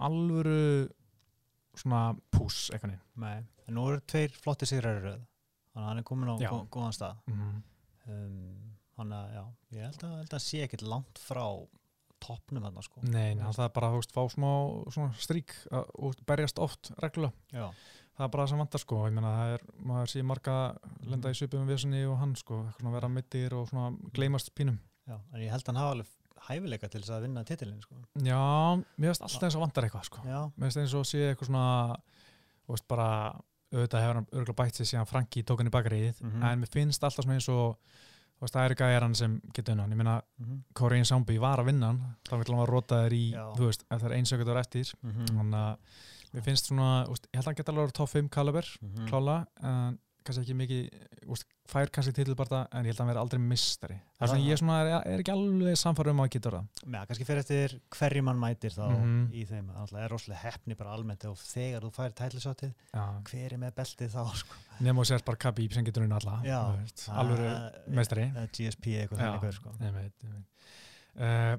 alvöru 0.00 0.88
svona 1.74 2.14
pús 2.30 2.70
eitthvað 2.70 2.90
neginn 2.92 3.00
Nei, 3.16 3.44
en 3.68 3.74
nú 3.74 3.88
eru 3.90 4.00
tveir 4.06 4.30
flotti 4.30 4.66
sigrar 4.66 5.00
þannig 5.02 5.24
að 5.74 5.88
hann 5.88 5.98
er 5.98 6.06
komin 6.06 6.30
á 6.30 6.34
Já. 6.38 6.50
gó- 6.50 6.68
góðan 6.68 6.94
stað 6.94 7.16
mm. 7.26 7.62
um, 8.08 8.63
hann 8.98 9.12
að, 9.12 9.32
já, 9.34 9.44
ég 9.78 9.82
held 9.88 10.04
að, 10.08 10.14
held 10.22 10.36
að 10.38 10.44
sé 10.44 10.62
ekkit 10.66 10.82
langt 10.86 11.18
frá 11.18 11.44
toppnum 12.24 12.64
þarna 12.64 12.82
sko. 12.86 13.02
Nei, 13.04 13.34
hann 13.36 13.52
það 13.52 13.66
er 13.66 13.74
bara, 13.76 13.90
veist, 13.92 14.14
fá 14.14 14.22
smá 14.32 14.50
strík 15.20 15.52
að, 15.70 15.90
og 15.98 16.16
berjast 16.26 16.58
oft 16.62 16.90
reglulega. 17.02 17.34
Já, 17.52 17.66
það 18.16 18.24
er 18.26 18.32
bara 18.32 18.44
það 18.46 18.52
sem 18.54 18.62
vantar 18.64 18.80
sko, 18.84 19.00
ég 19.08 19.16
meina 19.18 19.32
það 19.36 19.54
er, 19.58 19.64
maður 19.90 20.12
sé 20.14 20.22
marga 20.24 20.54
lenda 21.04 21.32
í 21.34 21.38
svipum 21.38 21.66
við 21.68 21.86
og 22.08 22.18
hann 22.22 22.34
sko, 22.40 22.62
eitthvað 22.64 22.80
svona 22.80 22.94
vera 22.96 23.10
mittir 23.12 23.56
og 23.58 23.68
svona 23.68 23.90
gleymast 24.16 24.54
pínum. 24.56 24.78
já, 25.04 25.18
en 25.34 25.40
ég 25.42 25.50
held 25.52 25.62
að 25.66 25.72
hann 25.74 25.82
hafa 25.82 25.96
alveg 25.98 26.12
hæfileika 26.44 26.88
til 26.92 27.00
þess 27.02 27.12
að 27.16 27.22
vinna 27.26 27.44
titilin 27.44 27.82
sko. 27.82 27.96
Já, 28.24 28.40
mér 28.96 29.10
finnst 29.12 29.22
alltaf 29.26 29.42
eins 29.48 29.56
og 29.58 29.64
vantar 29.66 29.84
eitthvað 29.84 30.08
sko, 30.08 30.22
já, 30.24 30.40
mér 30.56 30.64
finnst 30.70 30.80
eins 30.80 30.94
og 30.96 31.04
sé 31.08 31.20
eitthvað 31.28 31.50
svona, 31.50 31.96
þú 32.64 32.72
veist 32.76 32.88
bara, 32.88 33.08
auðvitað 33.74 34.04
hefur 34.04 34.18
hann 34.20 34.26
örgulega 34.32 34.58
bætt 34.62 34.78
sér 34.80 34.88
síðan 34.88 35.08
Franki 35.10 35.42
tók 35.44 35.60
hann 35.60 35.68
í 35.68 35.74
bakariðið, 35.74 36.20
Mhm. 36.24 36.42
en 36.44 36.60
mér 36.64 36.72
finnst 36.72 37.02
alltaf 37.04 37.24
svona 37.26 37.36
eins 37.36 37.48
og, 37.52 37.76
þú 38.38 38.44
veist, 38.46 38.54
það 38.54 38.64
er 38.70 38.74
gæjar 38.80 39.02
hann 39.06 39.14
sem 39.14 39.40
getur 39.54 39.72
unna, 39.76 39.86
ég 39.88 39.96
meina, 40.00 40.16
mm 40.40 40.62
Korean 40.74 41.04
Zombie 41.04 41.38
var 41.38 41.58
að 41.62 41.66
vinna 41.70 41.86
hann, 41.92 42.00
þá 42.28 42.32
vil 42.40 42.48
hann 42.54 42.62
var 42.64 42.72
rotaður 42.74 43.12
í, 43.12 43.32
Já. 43.32 43.44
þú 43.56 43.68
veist, 43.70 43.84
það 43.90 44.04
er 44.10 44.16
einsökjum 44.18 44.56
eftir, 44.60 44.92
-hmm. 45.04 45.26
þannig 45.38 45.54
að 45.54 45.76
mér 46.34 46.42
finnst 46.42 46.66
svona, 46.66 47.06
ég 47.06 47.34
held 47.34 47.44
að 47.44 47.46
hann 47.46 47.54
geta 47.54 47.72
alveg 47.72 47.82
að 47.82 47.86
vera 47.86 47.98
top 48.00 48.08
5 48.10 48.28
kaliber, 48.30 48.66
Mhm. 48.82 49.06
klála 49.08 49.46
en 49.62 49.98
kannski 50.24 50.42
ekki 50.44 50.54
mikið 50.56 51.28
úst, 51.34 51.44
fær 51.68 51.90
kannski 51.92 52.12
titilbarta 52.16 52.62
en 52.72 52.84
ég 52.84 52.92
held 52.92 52.98
að 52.98 53.02
hann 53.04 53.10
verði 53.12 53.22
aldrei 53.22 53.40
mistari 53.44 53.96
það 54.18 54.30
svona 54.30 54.40
Já. 54.42 54.48
ég 54.50 54.60
svona 54.60 54.76
er, 54.82 54.88
er 55.14 55.22
ekki 55.24 55.32
alveg 55.34 55.78
samfærum 55.80 56.14
um 56.18 56.22
að 56.24 56.30
geta 56.34 56.52
það 56.54 56.94
Já, 56.94 57.00
kannski 57.10 57.26
fyrir 57.28 57.42
eftir 57.44 57.74
hverju 57.98 58.22
mann 58.28 58.40
mætir 58.42 58.74
þá 58.76 58.84
Mhm. 58.94 59.18
í 59.32 59.44
þeim, 59.48 59.68
þannig 59.74 59.92
að 59.94 60.04
er 60.04 60.14
rosalega 60.14 60.42
hefni 60.44 60.78
bara 60.80 60.94
almennt 60.96 61.24
og 61.30 61.36
þegar 61.40 61.84
þú 61.86 61.92
fær 61.98 62.16
tætlisátið 62.22 62.72
hver 63.30 63.52
er 63.52 63.58
með 63.64 63.76
beltið 63.82 64.10
þá 64.16 64.22
sko? 64.42 64.54
Nema 64.80 65.00
og 65.04 65.06
sérst 65.06 65.24
bara 65.24 65.36
Khabib 65.44 65.72
sem 65.72 65.84
getur 65.84 66.02
unna 66.08 66.16
alla 66.22 66.40
alveg 67.20 67.44
Það- 67.44 67.94
meistari. 67.94 68.26
eða 68.34 68.48
GSP 68.50 68.98
eitthvað 69.04 69.52
sko. 69.54 69.70
Uh, 71.14 71.56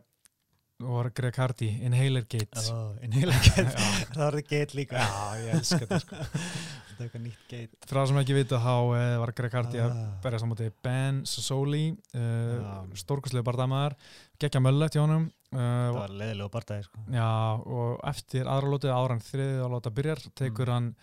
og 0.83 1.13
Greg 1.15 1.35
Hardy 1.39 1.69
Inhaler 1.87 2.25
Gate. 2.27 2.59
Oh, 2.73 2.97
inhaler 3.01 3.31
gate, 3.31 3.63
það 4.11 4.17
var 4.19 4.35
það 4.35 4.47
gate 4.49 4.75
líka. 4.75 4.99
Já, 4.99 5.37
ég 5.39 5.53
elska 5.55 5.77
þetta 5.85 5.99
sko 6.03 6.15
þetta 6.95 7.03
er 7.03 7.07
eitthvað 7.09 7.23
nýtt 7.25 7.53
fyrir 7.85 7.99
það 7.99 8.07
sem 8.11 8.19
ekki 8.21 8.35
vita 8.37 8.59
þá 8.63 8.71
uh, 8.71 9.19
var 9.21 9.33
Greg 9.37 9.53
Hardy 9.59 9.81
að 9.83 9.91
Ah. 9.95 10.13
berjast 10.23 10.45
á 10.45 10.49
móti 10.49 10.69
Ben 10.85 11.21
Sassoli 11.27 11.83
uh, 11.91 12.55
Já. 12.63 12.73
stórkostlegu 13.03 13.43
bardamaður 13.45 13.95
geggja 14.39 14.61
möllet 14.63 14.95
hjá 14.95 15.03
honum 15.03 15.27
það 15.51 15.91
uh, 15.91 15.99
var 15.99 16.15
leðilegu 16.23 16.49
barndagi 16.55 16.87
sko 16.87 17.03
Já, 17.13 17.29
og 17.59 17.99
eftir 18.09 18.47
aðra 18.47 18.71
lótið 18.73 18.95
ára 18.95 19.15
en 19.19 19.23
þriðið 19.27 19.61
að 19.67 19.71
láta 19.77 19.93
byrjar, 19.99 20.25
tekur 20.35 20.65
Mm. 20.71 20.73
hann 20.73 20.95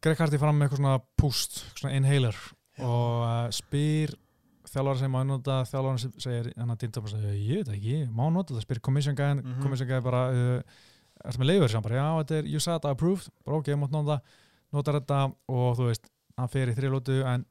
Greg 0.00 0.16
Hardy 0.22 0.38
fram 0.40 0.56
með 0.56 0.68
eitthvað 0.70 0.80
svona 0.80 0.98
púst, 1.20 1.58
svona 1.76 1.94
inhaler 1.98 2.36
Já. 2.78 2.84
og 2.86 3.24
uh, 3.26 3.50
spyr 3.52 4.14
þjálfara 4.70 4.98
sem 5.02 5.10
má 5.12 5.20
nota, 5.26 5.58
þjálfara 5.66 5.98
sem 6.00 6.12
segir 6.22 6.52
hann 6.56 6.70
að 6.72 6.78
dýnda 6.84 7.02
bara, 7.02 7.18
segir, 7.18 7.34
ég 7.50 7.64
veit 7.66 7.74
ekki, 7.76 7.96
má 8.14 8.24
nota 8.32 8.54
það 8.54 8.62
spyr 8.64 8.80
commission 8.86 9.16
guy, 9.18 9.34
Mhm. 9.34 9.60
commission 9.64 9.88
guy 9.90 9.98
bara 10.00 10.20
uh, 10.30 10.62
ertu 11.26 11.42
með 11.42 11.50
leiður 11.50 11.70
sem 11.74 11.82
bara, 11.84 11.96
já, 11.98 12.06
þetta 12.22 12.38
er 12.38 12.46
I 12.46 12.92
approved, 12.94 13.28
bara 13.44 13.56
ok, 13.58 13.68
mátt 13.76 13.90
nota 13.92 14.20
notar 14.72 15.00
þetta 15.00 15.20
og 15.48 15.76
þú 15.78 15.86
veist 15.90 16.10
hann 16.38 16.48
fer 16.48 16.68
í 16.70 16.74
þriðja 16.76 16.94
lótu 16.94 17.16
en 17.26 17.44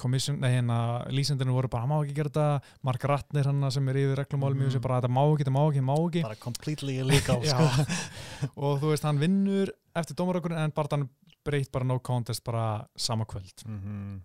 hérna, 0.00 1.04
lýsendinu 1.12 1.52
voru 1.52 1.68
bara, 1.68 1.82
hann 1.84 1.90
má 1.92 1.98
ekki 2.04 2.14
gera 2.16 2.30
þetta 2.30 2.62
Mark 2.88 3.02
Ratner 3.04 3.44
hann 3.44 3.70
sem 3.70 3.88
er 3.92 3.98
yfir 4.00 4.16
reglumálum 4.16 4.56
mm 4.62 4.70
Mhm. 4.70 4.80
bara, 4.80 5.00
þetta 5.00 5.12
má 5.12 5.20
ekki, 5.28 5.44
þetta 5.44 5.52
má 5.52 5.62
ekki, 5.68 5.82
má 5.84 5.94
ekki 6.08 6.22
bara 6.22 6.36
completely 6.36 6.94
illegal 7.02 7.42
sko 7.50 7.66
og 8.56 8.80
þú 8.80 8.88
veist, 8.94 9.04
hann 9.04 9.18
vinnur 9.20 9.68
eftir 9.94 10.16
dómarökurinn 10.16 10.58
en 10.64 10.70
bara 10.72 10.88
hann 10.96 11.08
breytt 11.44 11.70
bara 11.72 11.84
no 11.84 11.98
contest 11.98 12.42
bara 12.44 12.86
sama 12.96 13.24
kvöld 13.26 13.64
Mhm. 13.66 14.22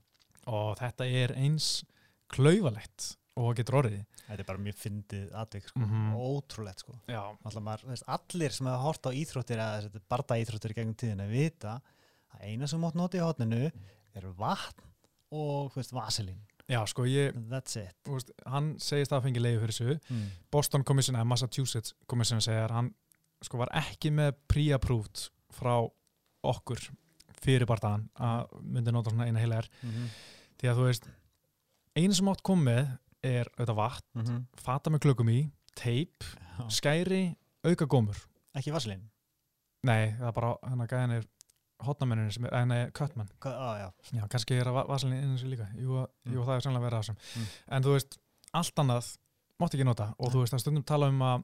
og 0.47 0.77
þetta 0.79 1.03
er 1.11 1.33
eins 1.35 1.83
klaufalegt 2.31 3.15
og 3.35 3.55
getur 3.57 3.81
orðið 3.81 4.05
þetta 4.29 4.39
er 4.39 4.47
bara 4.47 4.61
mjög 4.63 4.77
fyndið 4.79 5.25
atvik 5.35 5.67
sko. 5.69 5.79
Mhm. 5.79 6.15
ótrúlegt 6.15 6.79
sko 6.79 6.93
Já, 7.07 7.35
Alltaf 7.43 7.61
maður, 7.63 7.85
veist, 7.91 8.03
allir 8.07 8.51
sem 8.51 8.67
hafa 8.67 8.81
hort 8.83 9.03
á 9.05 9.11
íþróttir 9.11 9.59
eða 9.59 10.01
barda 10.09 10.35
íþróttir 10.39 10.71
í 10.71 10.77
gegnum 10.79 10.95
tíðina 10.95 11.27
vita 11.29 11.81
að 12.35 12.49
eina 12.49 12.67
sem 12.69 12.81
mátt 12.81 12.97
nota 12.97 13.17
í 13.19 13.23
hotninu 13.23 13.69
er 14.15 14.27
vatn 14.39 14.83
og 15.35 15.73
veist, 15.75 15.93
vaselín. 15.95 16.41
Já, 16.69 16.79
sko, 16.89 17.05
ég, 17.05 17.35
veist, 18.09 18.31
hann 18.49 18.73
segist 18.81 19.13
að 19.13 19.27
fengi 19.27 19.41
leiði 19.41 19.61
fyrir 19.61 19.75
þessu. 19.75 19.97
Mm. 20.09 20.29
Boston 20.53 20.85
Commission 20.87 21.17
eða 21.17 21.27
Massachusetts 21.29 21.93
Commission 22.09 22.41
segir 22.41 22.73
hann 22.73 22.93
sko 23.45 23.59
var 23.61 23.69
ekki 23.77 24.09
með 24.15 24.33
pre-approved 24.49 25.27
frá 25.53 25.75
okkur 26.45 26.81
fyrir 27.41 27.67
bardaðan 27.69 28.07
að 28.17 28.55
myndi 28.63 28.93
nota 28.93 29.13
svona 29.13 29.27
eina 29.29 29.41
heila 29.43 29.59
er 29.61 29.69
Mm 29.83 29.89
-hmm. 29.91 30.07
því 30.57 30.69
að 30.69 30.77
þú 30.77 30.85
veist 30.85 31.09
einu 31.95 32.13
sem 32.13 32.27
átt 32.27 32.41
komið 32.43 32.97
er 33.23 33.47
auðvitað 33.57 33.75
vatn, 33.75 34.07
Mm 34.15 34.25
-hmm. 34.25 34.45
fata 34.57 34.89
með 34.89 34.99
klökum 34.99 35.29
í 35.29 35.51
teip, 35.75 36.23
skæri, 36.69 37.35
auka 37.63 37.85
gómur. 37.85 38.17
Ekki 38.55 38.71
vaslin 38.71 39.09
nei, 39.85 40.15
það 40.17 40.27
er 40.27 40.31
bara 40.31 40.51
hann 40.63 40.81
að 40.81 40.91
gæðan 40.93 41.15
er 41.19 41.25
hotnamennin 41.83 42.31
sem 42.31 42.45
er, 42.45 42.53
en 42.53 42.67
nei, 42.71 42.85
köttmenn 42.95 43.27
ah, 43.45 43.77
já. 43.81 43.89
já, 44.13 44.27
kannski 44.31 44.55
er 44.59 44.69
að 44.71 44.87
vasalinn 44.87 45.23
inn 45.23 45.35
þessu 45.37 45.49
líka 45.51 45.67
jú, 45.75 46.05
Mm. 46.25 46.33
jú, 46.33 46.43
það 46.45 46.55
er 46.55 46.61
sannlega 46.61 46.85
verið 46.87 46.97
að 46.99 47.03
þessum 47.03 47.17
Mm. 47.35 47.47
en 47.67 47.83
þú 47.83 47.91
veist, 47.97 48.17
allt 48.53 48.75
annað 48.75 49.17
mátti 49.59 49.77
ekki 49.79 49.85
nota 49.85 50.07
og 50.19 50.31
þú 50.31 50.39
veist, 50.43 50.53
það 50.53 50.59
stundum 50.63 50.83
tala 50.85 51.07
um 51.11 51.19
að 51.21 51.43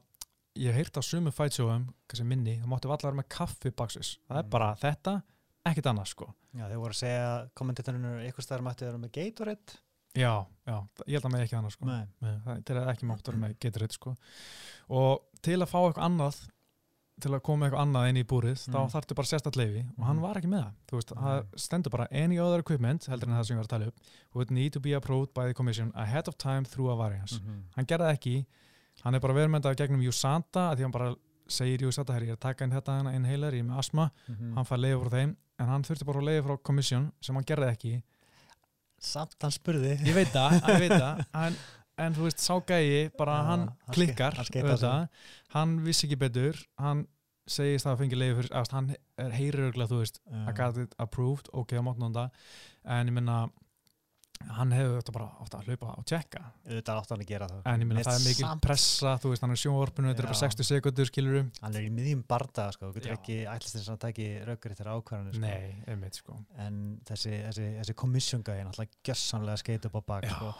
ég 0.56 0.72
hef 0.72 0.76
heyrt 0.76 0.96
á 0.96 1.02
sumu 1.02 1.30
fætsjóðum 1.32 1.84
kannski 2.08 2.24
minni, 2.26 2.58
það 2.60 2.68
mátti 2.72 2.88
allar 2.92 3.14
með 3.20 3.28
kaffibaksis 3.28 4.18
það 4.28 4.38
er 4.38 4.42
Mm. 4.44 4.50
bara 4.50 4.74
þetta, 4.76 5.22
ekkit 5.66 5.86
annað 5.92 6.06
sko 6.08 6.34
já, 6.54 6.64
þeir 6.68 6.78
voru 6.82 6.92
að 6.92 7.02
segja 7.04 7.50
kommentatorinu 7.54 8.12
eitthvað 8.24 8.44
staðar 8.48 8.62
mætti 8.66 8.84
vera 8.86 8.98
með 8.98 9.12
Gatorade 9.12 9.78
já, 10.14 10.46
já, 10.66 10.76
ég 11.06 11.14
held 11.16 11.24
að 11.24 11.32
með 11.32 11.44
ekki 11.46 11.56
annað 11.56 11.72
sko 11.76 11.84
Nei. 11.86 12.06
Nei, 12.20 12.38
það 12.44 12.70
er 12.76 12.90
ekki 12.92 13.06
mátt 13.06 13.22
að 13.22 13.32
vera 13.32 13.42
með 13.46 13.58
getur 13.60 13.88
sko 13.92 14.16
og 14.90 15.22
til 15.42 15.56
að 15.62 15.68
fá 15.70 15.78
eitthvað 15.86 16.04
annað 16.08 16.40
til 17.20 17.30
að 17.30 17.42
koma 17.42 17.66
eitthvað 17.68 17.82
annað 17.84 18.08
inn 18.08 18.16
í 18.16 18.24
búrið 18.24 18.58
þá 18.72 18.78
Mm. 18.80 18.90
þarftu 18.90 19.14
bara 19.14 19.26
sérstætt 19.28 19.56
leifi 19.56 19.82
og 19.98 20.04
hann 20.06 20.16
Mhm. 20.16 20.22
var 20.22 20.34
ekki 20.36 20.48
með 20.48 20.62
það 20.64 20.72
þú 20.88 20.96
veist, 20.96 21.08
það 21.12 21.42
Nei. 21.42 21.58
stendur 21.58 21.90
bara 21.90 22.06
any 22.10 22.38
other 22.38 22.58
equipment 22.60 23.04
heldur 23.06 23.28
en 23.28 23.34
það 23.34 23.44
sem 23.46 23.56
ég 23.56 23.60
var 23.60 23.64
að 23.66 23.68
tala 23.68 23.86
upp 23.86 23.96
would 24.34 24.50
need 24.50 24.72
to 24.72 24.80
be 24.80 24.92
approved 24.94 25.34
by 25.34 25.46
the 25.46 25.54
commission 25.54 25.92
ahead 25.94 26.26
of 26.28 26.36
time 26.38 26.64
through 26.64 26.90
a 26.90 26.96
variance 26.96 27.38
Mhm. 27.38 27.62
hann 27.76 27.86
gerði 27.86 28.16
ekki, 28.16 28.46
hann 29.04 29.14
er 29.14 29.20
bara 29.20 29.34
verðmyndað 29.34 29.76
gegnum 29.76 30.00
USANTA, 30.02 30.72
að 30.72 30.76
því 30.76 30.80
hann 30.82 30.90
bara 30.90 31.14
segir 31.48 31.78
í 31.82 31.86
USANTA, 31.86 32.12
herri, 32.14 32.26
ég 32.26 32.30
er 32.32 32.36
að 32.36 32.40
taka 32.40 32.64
inn 32.64 32.70
þetta 32.70 33.02
hérna 33.02 33.14
inhaler, 33.14 33.52
ég 33.52 33.60
er 33.60 33.64
með 33.64 33.78
asma, 33.78 34.10
Mhm. 34.28 34.54
hann 34.54 34.64
fær 34.64 34.78
leiði 34.78 35.02
frá 35.02 35.10
þeim 35.10 35.36
en 35.58 35.66
hann 35.68 35.82
þurfti 35.82 36.06
bara 36.06 36.18
að 36.20 36.24
leiði 36.24 36.42
frá 36.46 36.62
commission 36.62 37.12
sem 37.20 37.34
hann 37.34 37.44
gerði 37.44 37.70
ekki 37.76 38.02
samt 38.98 39.34
hann 39.40 39.50
spurði 39.50 39.98
ég 40.00 40.14
veit 40.14 40.28
það, 40.28 40.60
ég 40.62 40.78
veit 40.78 40.90
það 40.92 41.24
en, 42.06 42.16
þú 42.18 42.26
veist, 42.28 42.42
sá 42.44 42.54
gæi 42.68 43.08
bara 43.18 43.38
Já, 43.40 43.46
hann 43.50 43.64
hann 43.68 43.94
klikkar 43.96 44.36
hann 44.38 44.46
auðvitað. 44.52 45.08
hann 45.56 45.76
vissi 45.86 46.06
ekki 46.08 46.18
betur 46.26 46.60
hann 46.82 47.06
segist 47.46 47.84
það 47.88 47.94
að 47.96 48.02
fengi 48.04 48.18
leiði 48.20 48.36
fyrir 48.38 48.52
að 48.60 48.70
hann 48.76 48.92
er 49.18 49.32
heyrir 49.38 49.64
örgulega, 49.70 49.90
þú 49.90 49.98
veist 50.04 50.20
I 50.30 50.52
got 50.54 50.78
it 50.78 50.94
approved, 51.02 51.48
ok, 51.52 51.74
á 51.78 51.82
mótnanda 51.82 52.28
en 52.84 53.10
ég 53.10 53.16
minna 53.18 53.40
hann 54.42 54.72
hefur 54.74 54.96
þetta 54.98 55.12
bara 55.14 55.26
ofta 55.42 55.58
að 55.60 55.68
hlaupa 55.70 55.90
og 56.00 56.06
tjekka 56.10 56.40
auðvitað 56.66 56.96
átt 56.98 57.10
hann 57.14 57.20
að 57.22 57.28
gera 57.30 57.46
það 57.50 57.66
en 57.72 57.82
ég 57.84 57.86
minna 57.90 58.02
það 58.08 58.16
er 58.16 58.24
mikil 58.26 58.46
samt- 58.48 58.64
pressa 58.64 59.12
þú 59.22 59.30
veist, 59.32 59.44
hann 59.44 59.54
er 59.54 59.60
sjónvarpinu, 59.62 60.08
þetta 60.10 60.22
er 60.24 60.28
bara 60.32 60.38
Já. 60.38 60.42
60 60.48 60.66
sekundur 60.70 61.10
skilurum, 61.10 61.50
hann 61.62 61.76
er 61.78 61.86
í 61.86 61.92
miðjum 61.94 62.24
barda 62.32 62.64
sko, 62.74 62.88
þú 62.90 62.96
getur 62.98 63.14
ekki 63.14 63.36
ætlist 63.52 63.76
þess 63.76 63.86
að 63.86 63.92
hann 63.92 64.02
taki 64.06 64.26
raukur 64.48 64.74
eftir 64.74 64.90
ákvarðanir 64.96 65.36
sko. 65.38 65.44
nei, 65.46 65.84
einmitt 65.94 66.18
sko 66.18 66.38
en 66.66 66.80
þessi, 67.06 67.36
þessi, 67.46 67.68
þessi 67.78 67.96
komissjónga 68.02 68.56
er 68.58 68.66
náttúrulega 68.66 69.02
gjössanlega 69.12 69.62
skeit 69.62 69.86
upp 69.90 69.98
á 69.98 70.02
bak 70.10 70.26
Já. 70.26 70.34
sko. 70.34 70.52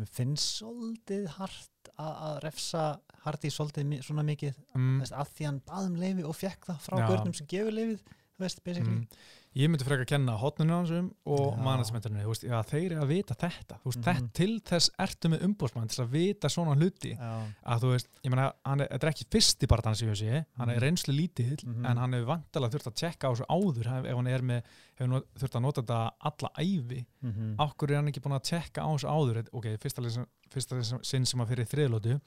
Mér 0.00 0.12
finnst 0.14 0.60
svolítið 0.60 1.28
hart 1.36 1.90
að, 2.00 2.38
refsa 2.44 2.84
Hardy 3.24 3.50
svolítið 3.52 3.98
svona 4.06 4.24
mikið. 4.24 4.56
Mm, 4.76 5.02
veist, 5.02 5.16
að 5.16 5.34
því 5.36 5.48
hann 5.50 5.60
baðum 5.68 6.00
leifi 6.00 6.24
og 6.24 6.36
fekk 6.38 6.70
það 6.70 6.82
frá 6.86 6.96
Já. 7.02 7.06
görnum 7.10 7.36
sem 7.36 7.48
gefur 7.50 7.76
leifið 7.76 8.00
þú 8.40 8.46
veist, 8.46 8.62
basically. 8.64 8.96
Mm, 8.96 9.24
ég 9.56 9.66
myndi 9.66 9.82
frekar 9.82 10.04
að 10.04 10.10
kenna 10.12 10.36
hotninu 10.38 10.74
hansum 10.76 11.06
og 11.26 11.56
Já. 11.56 11.62
managementinu, 11.64 12.20
þú 12.22 12.30
veist, 12.30 12.44
já, 12.46 12.58
þeir 12.70 12.84
eru 12.92 13.00
að 13.02 13.08
vita 13.10 13.34
þetta 13.34 13.78
þú 13.82 13.88
veist, 13.90 13.98
Mhm. 13.98 14.04
þetta 14.06 14.32
til 14.32 14.60
þess 14.60 14.90
ertu 14.98 15.28
með 15.32 15.42
umbóðsmann 15.48 15.88
til 15.90 16.04
að 16.04 16.10
vita 16.12 16.48
svona 16.48 16.74
hluti 16.78 17.16
Já, 17.16 17.42
að 17.66 17.80
þú 17.82 17.90
veist, 17.90 18.08
ég 18.22 18.30
meina, 18.30 18.52
hann 18.64 18.80
er, 18.80 18.88
er 18.90 18.98
ekki 19.10 19.26
fyrsti 19.30 19.66
barðan 19.66 19.96
sem 19.96 20.08
ég 20.08 20.16
sé, 20.20 20.44
hann 20.56 20.70
er 20.70 20.76
Mhm. 20.76 20.82
reynslu 20.84 21.12
lítill 21.16 21.58
Mhm. 21.66 21.84
en 21.86 21.96
hann 21.96 22.12
hefur 22.12 22.26
vantilega 22.30 22.70
þurft 22.70 22.90
að 22.92 22.94
tjekka 22.94 23.26
á 23.26 23.30
þessu 23.34 23.46
áður 23.50 24.06
ef 24.06 24.14
hann 24.16 24.26
er 24.28 24.40
með, 24.42 24.62
hefur 25.00 25.24
þurft 25.38 25.56
að 25.58 25.62
nota 25.62 25.82
þetta 25.82 26.10
alla 26.20 26.50
æfi, 26.58 27.06
mm 27.22 27.32
-hmm. 27.32 27.56
hverju 27.76 27.90
er 27.90 27.96
hann 27.96 28.08
ekki 28.08 28.20
búin 28.22 28.38
að 28.38 28.44
tjekka 28.44 28.80
á 28.86 28.88
þessu 28.94 29.08
áður, 29.10 29.48
ok, 29.52 29.66
fyrsta, 29.82 30.26
fyrsta 30.50 31.04
sinn 31.04 31.26
sem 31.26 31.40
að 31.40 31.48
fyrir 31.48 31.66
þriðlótu 31.66 32.20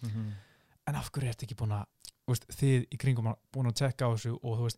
en 0.88 0.96
af 0.96 1.10
hverju 1.12 1.28
er 1.30 1.34
þetta 1.34 1.46
ekki 1.48 1.56
búin 1.56 1.72
að 1.72 1.86
veist, 2.28 2.46
þið 2.48 2.88
í 2.92 2.98
kringum 2.98 3.34
búin 3.54 3.68
að 3.68 3.76
tjekka 3.80 4.08
á 4.08 4.12
þessu 4.16 4.34
og 4.44 4.58
þú 4.60 4.64
veist, 4.68 4.78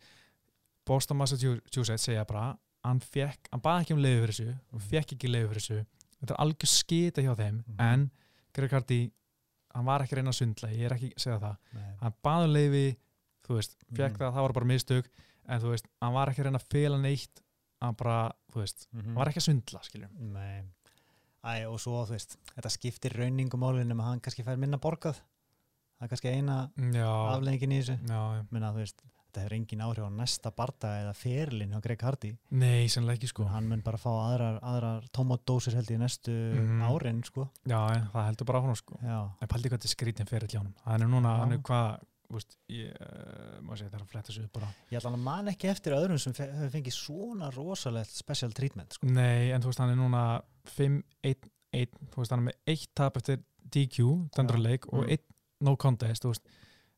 Boston 0.86 1.18
Massachusetts 1.18 2.04
segja 2.06 2.26
bara, 2.26 2.58
hann 2.86 3.00
fekk 3.02 3.50
hann 3.52 3.62
baði 3.66 3.82
ekki 3.86 3.94
um 3.96 4.00
leiði 4.04 4.22
fyrir 4.22 4.34
þessu, 4.36 4.58
hann 4.72 4.80
fekk 4.92 5.14
ekki 5.16 5.32
leiði 5.32 5.48
fyrir 5.50 5.64
þessu, 5.66 5.86
þetta 6.22 6.34
er 6.36 6.42
algjör 6.46 6.72
skita 6.72 7.22
hjá 7.26 7.34
þeim 7.36 7.64
Mhm. 7.66 7.80
en 7.80 8.12
Greg 8.54 8.72
Hardy 8.72 9.12
hann 9.76 9.86
var 9.86 10.02
ekki 10.06 10.16
reyna 10.16 10.30
að 10.32 10.40
svindla, 10.40 10.70
ég 10.72 10.86
er 10.86 10.94
ekki 10.96 11.14
að 11.16 11.20
segja 11.26 11.40
það 11.40 11.58
Nei. 11.74 11.96
hann 12.02 12.14
baði 12.24 12.46
um 12.46 12.54
leiði, 12.54 12.98
þú 13.48 13.56
veist 13.58 13.76
fekk 13.94 14.12
Mhm. 14.12 14.18
það, 14.20 14.34
það 14.34 14.42
var 14.46 14.54
bara 14.54 14.66
mistök 14.66 15.06
en 15.48 15.62
þú 15.62 15.70
veist, 15.74 15.86
hann 16.02 16.14
var 16.14 16.30
ekki 16.30 16.44
reyna 16.44 16.60
að 16.60 16.70
fela 16.70 16.98
neitt 17.02 17.42
hann 17.82 17.94
bara, 17.96 18.32
þú 18.52 18.62
veist, 18.62 18.88
Mhm. 18.94 19.04
hann 19.06 19.16
var 19.16 19.28
ekki 19.28 19.42
að 19.42 19.48
svindla 19.50 19.84
skiljum, 19.84 20.12
Nei. 20.34 20.64
Æ, 21.46 21.66
og 21.70 21.78
svo, 21.80 22.06
þú 22.08 22.12
veist, 22.12 22.38
þetta 22.56 22.70
skiptir 22.72 23.12
rauningumálinn 23.14 23.92
um 23.92 24.00
að 24.00 24.04
hann 24.06 24.20
kannski 24.20 24.44
fær 24.44 24.58
minna 24.58 24.78
borgað 24.80 25.20
það 26.00 26.02
er 26.02 26.08
kannski 26.08 26.32
eina 26.34 26.72
já, 26.76 27.06
afleggingin 27.38 27.72
í 27.72 27.82
þessu. 27.84 28.00
Menna, 28.52 28.72
þú 28.74 28.78
veist, 28.82 29.02
þetta 29.36 29.44
hefur 29.44 29.56
engin 29.58 29.82
áhrif 29.84 30.08
á 30.08 30.12
næsta 30.16 30.52
barda 30.56 30.88
eða 31.04 31.14
ferlinn 31.20 31.72
hjá 31.76 31.82
Greg 31.84 32.02
Hardy. 32.02 32.32
Nei, 32.52 32.88
sannlega 32.88 33.20
ekki 33.20 33.28
sko. 33.34 33.46
Hann 33.52 33.68
mun 33.68 33.82
bara 33.84 33.98
fá 34.00 34.10
aðrar, 34.16 34.60
aðrar 34.64 35.06
tómatdósir 35.12 35.76
held 35.76 35.92
ég 35.92 36.00
næstu 36.00 36.32
Mhm. 36.32 36.82
árin 36.88 37.24
sko. 37.26 37.50
já, 37.68 37.80
já, 37.94 38.08
það 38.14 38.26
heldur 38.32 38.46
bara 38.46 38.60
á 38.60 38.66
hann 38.66 38.76
sko. 38.76 39.00
Já, 39.04 39.32
en 39.42 39.48
paldi 39.48 39.70
hvað 39.70 39.78
þetta 39.80 39.86
er 39.92 39.96
skrítin 39.96 40.28
fyrir 40.28 40.48
hjá 40.48 40.62
hann 40.86 41.02
er 41.02 41.08
núna, 41.08 41.38
hann 41.40 41.52
er 41.52 41.58
hvað 41.60 42.00
þú 42.26 42.34
veist, 42.40 42.58
ég, 42.70 42.90
uh, 43.02 43.76
segja, 43.76 43.90
það 43.92 44.00
er 44.00 44.02
að 44.02 44.08
fletta 44.10 44.32
sig 44.34 44.44
upp 44.46 44.54
bara. 44.54 44.68
Ég 44.90 44.98
ætla 44.98 45.12
að 45.14 45.20
man 45.20 45.46
ekki 45.48 45.70
eftir 45.70 45.94
öðrum 45.94 46.18
sem 46.20 46.34
fe- 46.34 46.50
hefur 46.52 46.72
fengið 46.74 46.96
svona 46.98 47.52
rosalegt 47.54 48.10
special 48.10 48.50
treatment 48.52 48.94
sko. 48.94 49.06
nei, 49.06 49.52
en 49.52 49.62
þú 49.62 49.66
veist, 49.70 49.78
hann 49.78 49.92
er 49.92 49.96
núna 49.96 50.42
5-1-1, 50.66 51.92
þú 52.10 52.18
veist, 52.18 52.32
hann 52.32 52.40
er 52.48 52.48
með 52.52 52.58
eitt 52.68 52.88
tap 52.96 53.18
eftir 53.18 53.44
DQ, 53.70 54.30
dendurleik 54.36 54.86
og 54.92 55.04
Mm. 55.06 55.10
eitt 55.12 55.24
no 55.62 55.76
contest, 55.76 56.24
þú 56.24 56.34
veist 56.34 56.42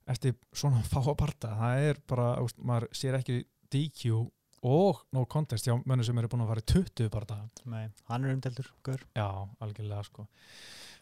eftir 0.08 0.36
svona 0.56 0.82
fáa 0.88 1.16
parta, 1.20 1.54
það 1.60 1.86
er 1.92 2.02
bara 2.10 2.28
veist, 2.42 2.60
maður 2.60 2.88
sér 2.96 3.18
ekki 3.20 3.42
DQ 3.74 4.22
og 4.68 5.04
no 5.14 5.26
contest 5.30 5.68
hjá 5.68 5.76
mönnum 5.78 6.06
sem 6.08 6.18
eru 6.18 6.30
búin 6.32 6.46
að 6.46 6.54
fara 6.54 6.64
í 6.64 6.70
20 6.74 7.12
parta, 7.14 7.42
Nei, 7.70 7.90
hann 8.10 8.26
er 8.26 8.38
umdeldur, 8.38 8.72
gaur. 8.86 9.04
Já, 9.16 9.28
algjörlega 9.64 10.08
sko. 10.08 10.26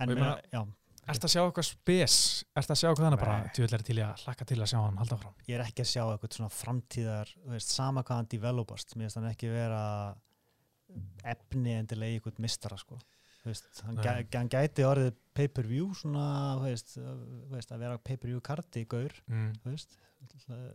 En 0.02 0.12
ég 0.12 0.20
meina, 0.20 0.36
já, 0.52 0.65
Ertu 1.06 1.28
að 1.28 1.34
sjá 1.36 1.41
eitthvað 1.44 1.65
spes? 1.68 2.13
Ertu 2.58 2.74
að 2.74 2.80
sjá 2.80 2.88
eitthvað 2.89 3.06
þannig 3.06 3.22
bara? 3.22 3.34
Djúvill 3.54 3.76
er 3.78 3.84
til 3.86 3.96
í 4.00 4.02
að 4.02 4.22
hlakka 4.24 4.46
til 4.50 4.56
að 4.58 4.70
sjá 4.72 4.78
hann 4.80 4.96
halda 4.98 5.18
fram? 5.22 5.34
ég 5.46 5.58
er 5.60 5.63
ekki 5.68 5.84
að 5.84 5.89
sjá 5.91 6.02
eitthvað 6.02 6.38
svona 6.39 6.54
framtíðar 6.56 7.34
veist, 7.52 7.74
sama 7.76 8.02
hvað 8.02 8.22
hann 8.22 8.30
developast. 8.32 8.96
Mér 8.96 9.06
finnst 9.06 9.20
hann 9.20 9.28
ekki 9.30 9.52
vera 9.54 9.84
efni 11.36 11.76
endilega 11.78 12.15
í 12.15 12.18
eitthvað 12.18 12.41
mistara 12.48 12.80
sko. 12.82 12.98
Veist, 13.45 13.81
hann, 13.86 13.97
gæ, 14.01 14.25
hann 14.34 14.49
gæti 14.49 14.81
orðið 14.88 15.12
pay-per-view 15.38 15.91
svona, 15.93 16.23
veist, 16.63 16.95
veist, 17.51 17.71
að 17.75 17.79
vera 17.86 17.97
pay-per-view 18.01 18.41
karti 18.41 18.86
gaur 18.89 19.13
Mm. 19.29 19.53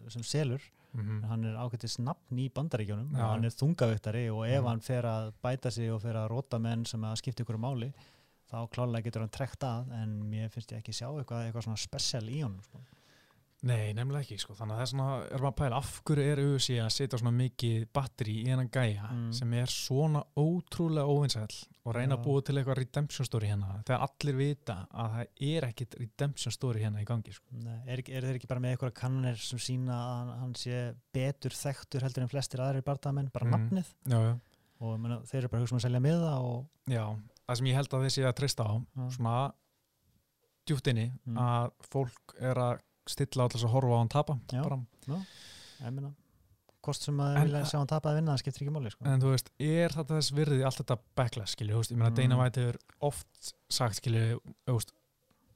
sem 0.09 0.23
selur 0.23 0.61
Mm 0.93 1.21
en 1.23 1.29
hann 1.31 1.45
er 1.47 1.55
ágættis 1.55 1.99
nafn 2.03 2.39
í 2.43 2.49
bandaríkjónum 2.51 3.13
og 3.15 3.21
hann 3.31 3.45
er 3.47 3.51
þungaviktari 3.55 4.25
og 4.35 4.41
ef 4.49 4.61
Mhm. 4.63 4.67
hann 4.67 4.81
fer 4.81 5.03
að 5.07 5.33
bæta 5.43 5.71
sig 5.71 5.89
og 5.93 6.01
fer 6.03 6.15
að 6.15 6.29
róta 6.31 6.59
menn 6.61 6.85
sem 6.85 7.01
að 7.01 7.15
skipta 7.21 7.45
ykkur 7.45 7.59
máli 7.59 7.93
þá 8.51 8.69
klálega 8.71 9.05
getur 9.05 9.21
hann 9.21 9.29
trekt 9.31 9.61
að 9.63 9.93
en 10.03 10.23
mér 10.29 10.51
finnst 10.51 10.73
ég 10.73 10.79
ekki 10.83 10.91
sjá 10.93 11.07
eitthvað, 11.15 11.47
eitthvað 11.53 11.63
svona 11.63 11.79
spesial 11.79 12.23
í 12.29 12.43
honum 12.43 12.61
sko. 12.65 12.81
Nei, 13.63 13.91
nefnilega 13.93 14.25
ekki 14.25 14.39
sko. 14.41 14.55
Þannig 14.57 14.73
að 14.73 14.79
það 14.79 14.83
er 14.87 14.89
svona, 14.91 15.07
er 15.21 15.43
maður 15.43 15.51
að 15.51 15.57
pæla 15.59 15.77
af 15.83 15.89
hverju 16.09 16.23
er 16.33 16.39
UFC 16.41 16.77
að 16.81 16.93
setja 16.95 17.19
svona 17.21 17.33
mikið 17.37 17.83
batteri 17.93 18.37
í 18.41 18.47
hennan 18.49 18.71
gæja 18.73 19.11
Mm. 19.13 19.33
sem 19.37 19.53
er 19.53 19.67
svona 19.67 20.23
ótrúlega 20.35 21.05
óvinsæll 21.05 21.59
og 21.85 21.95
reyna 21.95 22.17
að 22.17 22.23
Já. 22.23 22.25
búa 22.25 22.43
til 22.45 22.55
eitthvað 22.57 22.79
redemption 22.79 23.27
story 23.29 23.49
hérna 23.49 23.83
þegar 23.85 24.07
allir 24.09 24.37
vita 24.39 24.77
að 24.95 25.11
það 25.13 25.27
er 25.51 25.67
ekkit 25.69 25.95
redemption 26.01 26.53
story 26.57 26.81
hérna 26.81 27.03
í 27.03 27.05
gangi 27.05 27.33
sko. 27.37 27.47
Nei, 27.53 27.79
er, 27.87 28.01
eru 28.09 28.27
þeir 28.31 28.39
ekki 28.41 28.49
bara 28.49 28.61
með 28.61 28.77
eitthvað 28.79 28.95
kannanir 28.95 29.37
sem 29.37 29.59
sína 29.59 29.93
að 29.93 30.35
hann, 30.41 30.55
sé 30.55 30.95
betur 31.13 31.51
þekktur 31.51 32.01
heldur 32.03 32.23
en 32.23 32.29
flestir 32.33 32.61
aðrir 32.65 32.83
barndamenn, 32.83 33.31
bara 33.31 33.45
Mhm. 33.45 33.53
nafnið 33.69 33.93
Já, 34.09 34.21
já. 34.25 34.41
og 34.81 34.97
ég 34.97 35.01
meina, 35.01 35.21
þeir 35.21 35.39
eru 35.45 35.49
bara 35.49 35.61
að 35.63 35.67
hugsa 35.67 35.73
um 35.73 35.79
að 35.79 35.85
selja 35.85 36.01
miða 36.01 36.33
og 36.41 36.67
Já, 36.89 37.17
það 37.47 37.57
sem 37.57 37.67
ég 37.67 37.75
held 37.75 37.89
að 37.91 38.05
þessi 38.09 38.25
að 38.25 38.37
treysta 38.41 38.65
á 38.65 38.73
Já. 38.97 39.11
svona 39.19 39.53
djúpt 40.67 40.87
inni 40.89 41.13
Mm. 41.27 41.37
að 41.37 41.73
fólk 41.83 42.41
er 42.41 42.55
að 42.55 42.81
stilla 43.15 43.45
alltaf 43.47 43.65
að 43.67 43.75
horfa 43.75 43.97
á 43.97 44.01
hann 44.01 44.13
tapa 44.17 44.39
Já. 44.53 44.63
bara. 44.65 44.79
ég 45.81 45.93
meina, 45.97 46.13
kost 46.81 47.03
sem 47.05 47.17
að 47.21 47.37
En- 47.37 47.49
vilja 47.49 47.65
sjá 47.69 47.79
hann 47.81 47.91
tapa 47.91 48.11
að 48.13 48.17
vinna, 48.21 48.33
það 48.37 48.43
skiptir 48.45 48.63
ekki 48.67 48.73
máli 48.77 48.91
sko. 48.95 49.05
en 49.05 49.21
þú 49.21 49.35
veist, 49.35 49.51
er 49.61 49.89
þetta 49.97 50.17
þess 50.21 50.33
virði 50.39 50.65
allt 50.65 50.81
þetta 50.81 50.97
backlash, 51.17 51.55
skilju, 51.57 51.83
ég 51.91 51.97
meina 51.99 52.11
Mm. 52.11 52.17
Dana 52.17 52.39
White 52.41 52.61
hefur 52.61 52.79
oft 53.01 53.53
sagt, 53.69 54.01
skilju, 54.01 54.41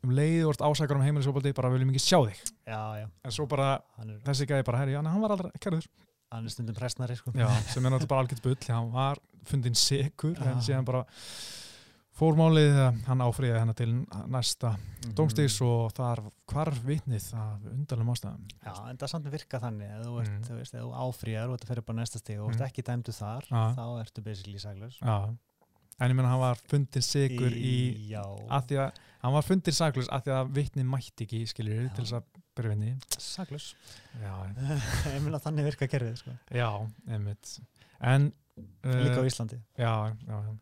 um 0.04 0.10
leiði 0.12 0.44
vort 0.44 0.60
ásakar 0.60 0.96
um 0.98 1.04
heimilisopaldi 1.04 1.54
bara 1.56 1.70
viljum 1.72 1.88
ekki 1.94 2.02
sjá 2.04 2.18
þig, 2.28 2.40
já, 2.68 2.80
já, 3.00 3.06
en 3.24 3.30
svo 3.32 3.46
bara 3.48 3.80
er, 4.02 4.18
þessi 4.26 4.46
gæði 4.50 4.64
bara, 4.68 4.78
herri, 4.82 4.92
já, 4.92 5.00
hann 5.02 5.20
var 5.24 5.30
aldrei 5.32 5.50
kærður 5.58 5.86
hann 6.34 6.44
er 6.44 6.50
stundum 6.50 6.74
presnari 6.76 7.16
sko. 7.16 7.32
já, 7.32 7.48
sem 7.72 7.84
er 7.86 7.90
náttúrulega 7.94 8.08
bara 8.08 8.20
algjört 8.26 8.42
bull 8.42 8.68
hann 8.68 8.90
var 8.92 9.18
fundin 9.44 9.74
sekur, 9.74 10.36
en 10.40 10.60
Já. 10.60 10.60
síðan 10.68 10.84
bara 10.84 11.04
fórmálið 12.14 12.76
hann 13.08 13.22
áfriði 13.24 13.58
hennar 13.58 13.74
til 13.78 13.88
næsta 14.30 14.74
Mhm. 15.04 15.14
dómstíks 15.18 15.56
og 15.66 15.92
þar 15.92 16.22
hvarf 16.48 16.78
vitnið 16.86 17.26
af 17.34 17.64
undarlegum 17.72 18.12
ástæðum 18.14 18.44
Já, 18.64 18.74
en 18.90 18.96
það 18.96 19.08
samt 19.10 19.30
virka 19.32 19.58
þannig 19.60 19.90
að 19.90 20.04
þú, 20.04 20.12
Mm. 20.24 20.42
þú 20.44 20.60
þú 20.70 20.92
áfrýjar 20.94 21.48
og 21.50 21.58
þetta 21.58 21.66
fer 21.68 21.78
upp 21.78 21.90
á 21.90 21.94
næsta 21.94 22.18
stig 22.18 22.38
og 22.40 22.50
þú 22.50 22.54
Mm. 22.54 22.60
ert 22.60 22.68
ekki 22.72 22.82
dæmdu 22.84 23.12
þar, 23.12 23.42
Já. 23.50 23.74
þá 23.74 24.00
ertu 24.04 24.22
basically 24.22 24.58
saglus. 24.58 24.98
Já, 25.02 25.28
en 26.00 26.10
ég 26.10 26.14
menna 26.16 26.28
hann 26.28 26.40
var 26.40 26.54
fundin 26.56 27.02
sigur 27.02 27.50
í, 27.50 28.08
Já, 28.10 28.22
að 28.48 28.66
því 28.68 28.76
að 28.78 28.92
hann 29.22 29.32
var 29.32 29.42
fundin 29.42 29.74
saglus 29.74 30.08
að 30.08 30.22
því 30.24 30.30
að 30.32 30.52
vitnið 30.54 30.86
mætti 30.86 31.26
ekki 31.26 31.42
skiljur 31.46 31.88
Já. 31.90 31.94
til 31.94 32.04
þess 32.04 32.12
að 32.12 32.24
byrja 32.56 32.70
vinni 32.70 32.96
saglus. 33.18 33.74
Já, 34.22 34.54
Ég 35.14 35.22
meina 35.22 35.38
þannig 35.40 35.64
virka 35.64 35.88
kerfið, 35.88 36.16
sko. 36.18 36.30
já, 36.50 36.90
einmitt 37.08 37.60
en 38.00 38.32
Líka 38.84 39.18
á 39.18 39.22
uh, 39.22 39.26
Íslandi. 39.26 39.58
já, 39.76 40.14
já, 40.26 40.42
já. 40.42 40.58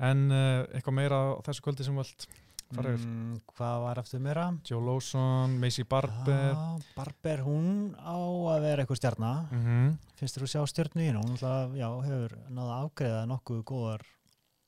En 0.00 0.30
uh, 0.32 0.66
eitthvað 0.74 0.96
meira 0.96 1.16
á 1.16 1.40
þessu 1.46 1.62
kvöldi 1.66 1.84
sem 1.86 1.96
völd 1.96 2.26
fara 2.70 2.92
yfir 2.94 3.06
Mm, 3.06 3.40
hvað 3.56 3.80
var 3.82 3.98
aftur 3.98 4.20
meira? 4.22 4.44
Joe 4.64 4.80
Lawson, 4.86 5.56
Macy 5.60 5.82
Barber 5.82 6.54
Já, 6.54 6.78
Barber, 6.96 7.40
hún 7.42 7.96
á 7.98 8.14
að 8.14 8.60
vera 8.62 8.82
eitthvað 8.84 9.00
stjarnar. 9.00 9.40
mm 9.50 9.64
-hmm. 9.64 9.96
Finnst 10.16 10.36
þér 10.38 10.42
að 10.46 10.52
sjá 10.54 10.62
stjörnu 10.66 11.02
í? 11.02 11.10
Hún 11.12 11.36
já, 11.76 11.88
hefur 12.04 12.36
náða 12.50 12.72
að 12.76 12.84
afgreða 12.84 13.26
nokkuð 13.26 13.64
góðar 13.64 14.00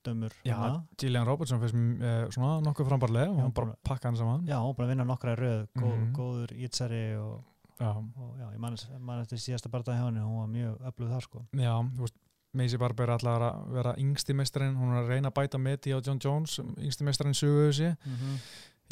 dömur. 0.05 0.33
Já. 0.45 0.83
Gillian 0.99 1.26
Robertson 1.26 1.61
finnst 1.61 1.74
uh, 2.03 2.28
svona 2.30 2.61
nokkuð 2.61 2.89
frambarlega 2.89 3.30
og 3.30 3.39
hann 3.41 3.53
bara 3.53 3.66
bara- 3.66 3.78
pakka 3.85 4.09
hann 4.09 4.16
saman 4.16 4.47
Já, 4.47 4.59
hún 4.59 4.74
að 4.76 4.89
vinna 4.89 5.05
nokkra 5.05 5.37
röð, 5.37 5.68
góð, 5.78 5.97
Mhm. 5.99 6.12
góður 6.12 6.51
ítsari 6.59 7.16
og, 7.16 7.45
Já, 7.80 7.89
og 7.97 8.37
já, 8.39 8.51
ég 8.53 8.59
man, 8.59 8.76
man 9.01 9.20
eftir 9.22 9.39
síðasta 9.39 9.68
barða 9.70 9.95
hjá 9.95 10.05
henni, 10.07 10.20
hún 10.20 10.39
var 10.41 10.47
mjög 10.49 10.78
öflug 10.87 11.09
þar, 11.09 11.20
sko. 11.22 11.47
já 11.55 11.72
þú 11.97 11.99
veist 12.01 12.14
Macy 12.53 12.76
Barber 12.80 13.09
er 13.09 13.14
allar 13.16 13.40
að 13.46 13.70
vera 13.72 13.94
yngsti 14.03 14.34
meistarinn 14.36 14.74
hún 14.76 14.92
er 14.92 15.03
að 15.05 15.09
reyna 15.14 15.30
að 15.32 15.38
bæta 15.40 15.59
meti 15.62 15.94
á 15.96 15.98
John 16.05 16.18
Jones 16.20 16.59
yngsti 16.61 17.07
meistarinn 17.09 17.34
sögu 17.38 17.70
þessi 17.70 17.96
Mm 18.05 18.36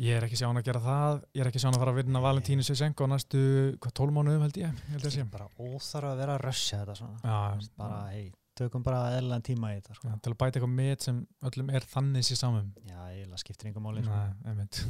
ég 0.00 0.16
er 0.16 0.24
ekki 0.24 0.36
sjá 0.38 0.46
hann 0.48 0.56
að 0.56 0.64
gera 0.64 0.80
það 0.80 1.16
ég 1.36 1.40
er 1.42 1.48
ekki 1.50 1.60
sjá 1.60 1.66
hann 1.68 1.74
að 1.76 1.82
fara 1.82 1.92
að 1.92 1.98
vinna 2.00 2.20
Valentínu 2.24 2.62
Sisenko 2.64 3.04
á 3.04 3.08
næstu, 3.12 3.40
hvað, 3.82 3.92
12 3.98 4.14
mánuðum 4.16 4.44
held 4.46 4.56
ég, 4.62 4.70
ég 4.70 4.92
held 4.94 5.02
ég 5.04 5.10
að 5.10 5.16
sé 5.18 5.24
bara 5.28 5.48
óþarf 5.60 6.08
að 6.08 6.20
vera 6.22 6.36
að 6.38 6.44
rössja 6.46 6.78
þetta 6.80 6.94
svona 6.96 7.18
Já, 7.20 7.68
bara, 7.76 7.98
hei, 8.14 8.22
tökum 8.56 8.82
bara 8.86 9.00
eðlan 9.18 9.44
tíma 9.44 9.74
í 9.74 9.76
þetta 9.82 9.98
sko. 9.98 10.08
já, 10.08 10.16
til 10.24 10.32
að 10.32 10.38
bæta 10.40 10.56
eitthvað 10.56 10.72
met 10.78 11.04
sem 11.04 11.18
öllum 11.50 11.74
er 11.76 11.84
þannig 11.92 12.24
sér 12.30 12.40
samum 12.40 12.72
já, 12.88 12.96
eiginlega 13.10 13.42
skiptir 13.44 13.68
yngur 13.74 13.84
máli 13.84 14.06
sko. 14.06 14.88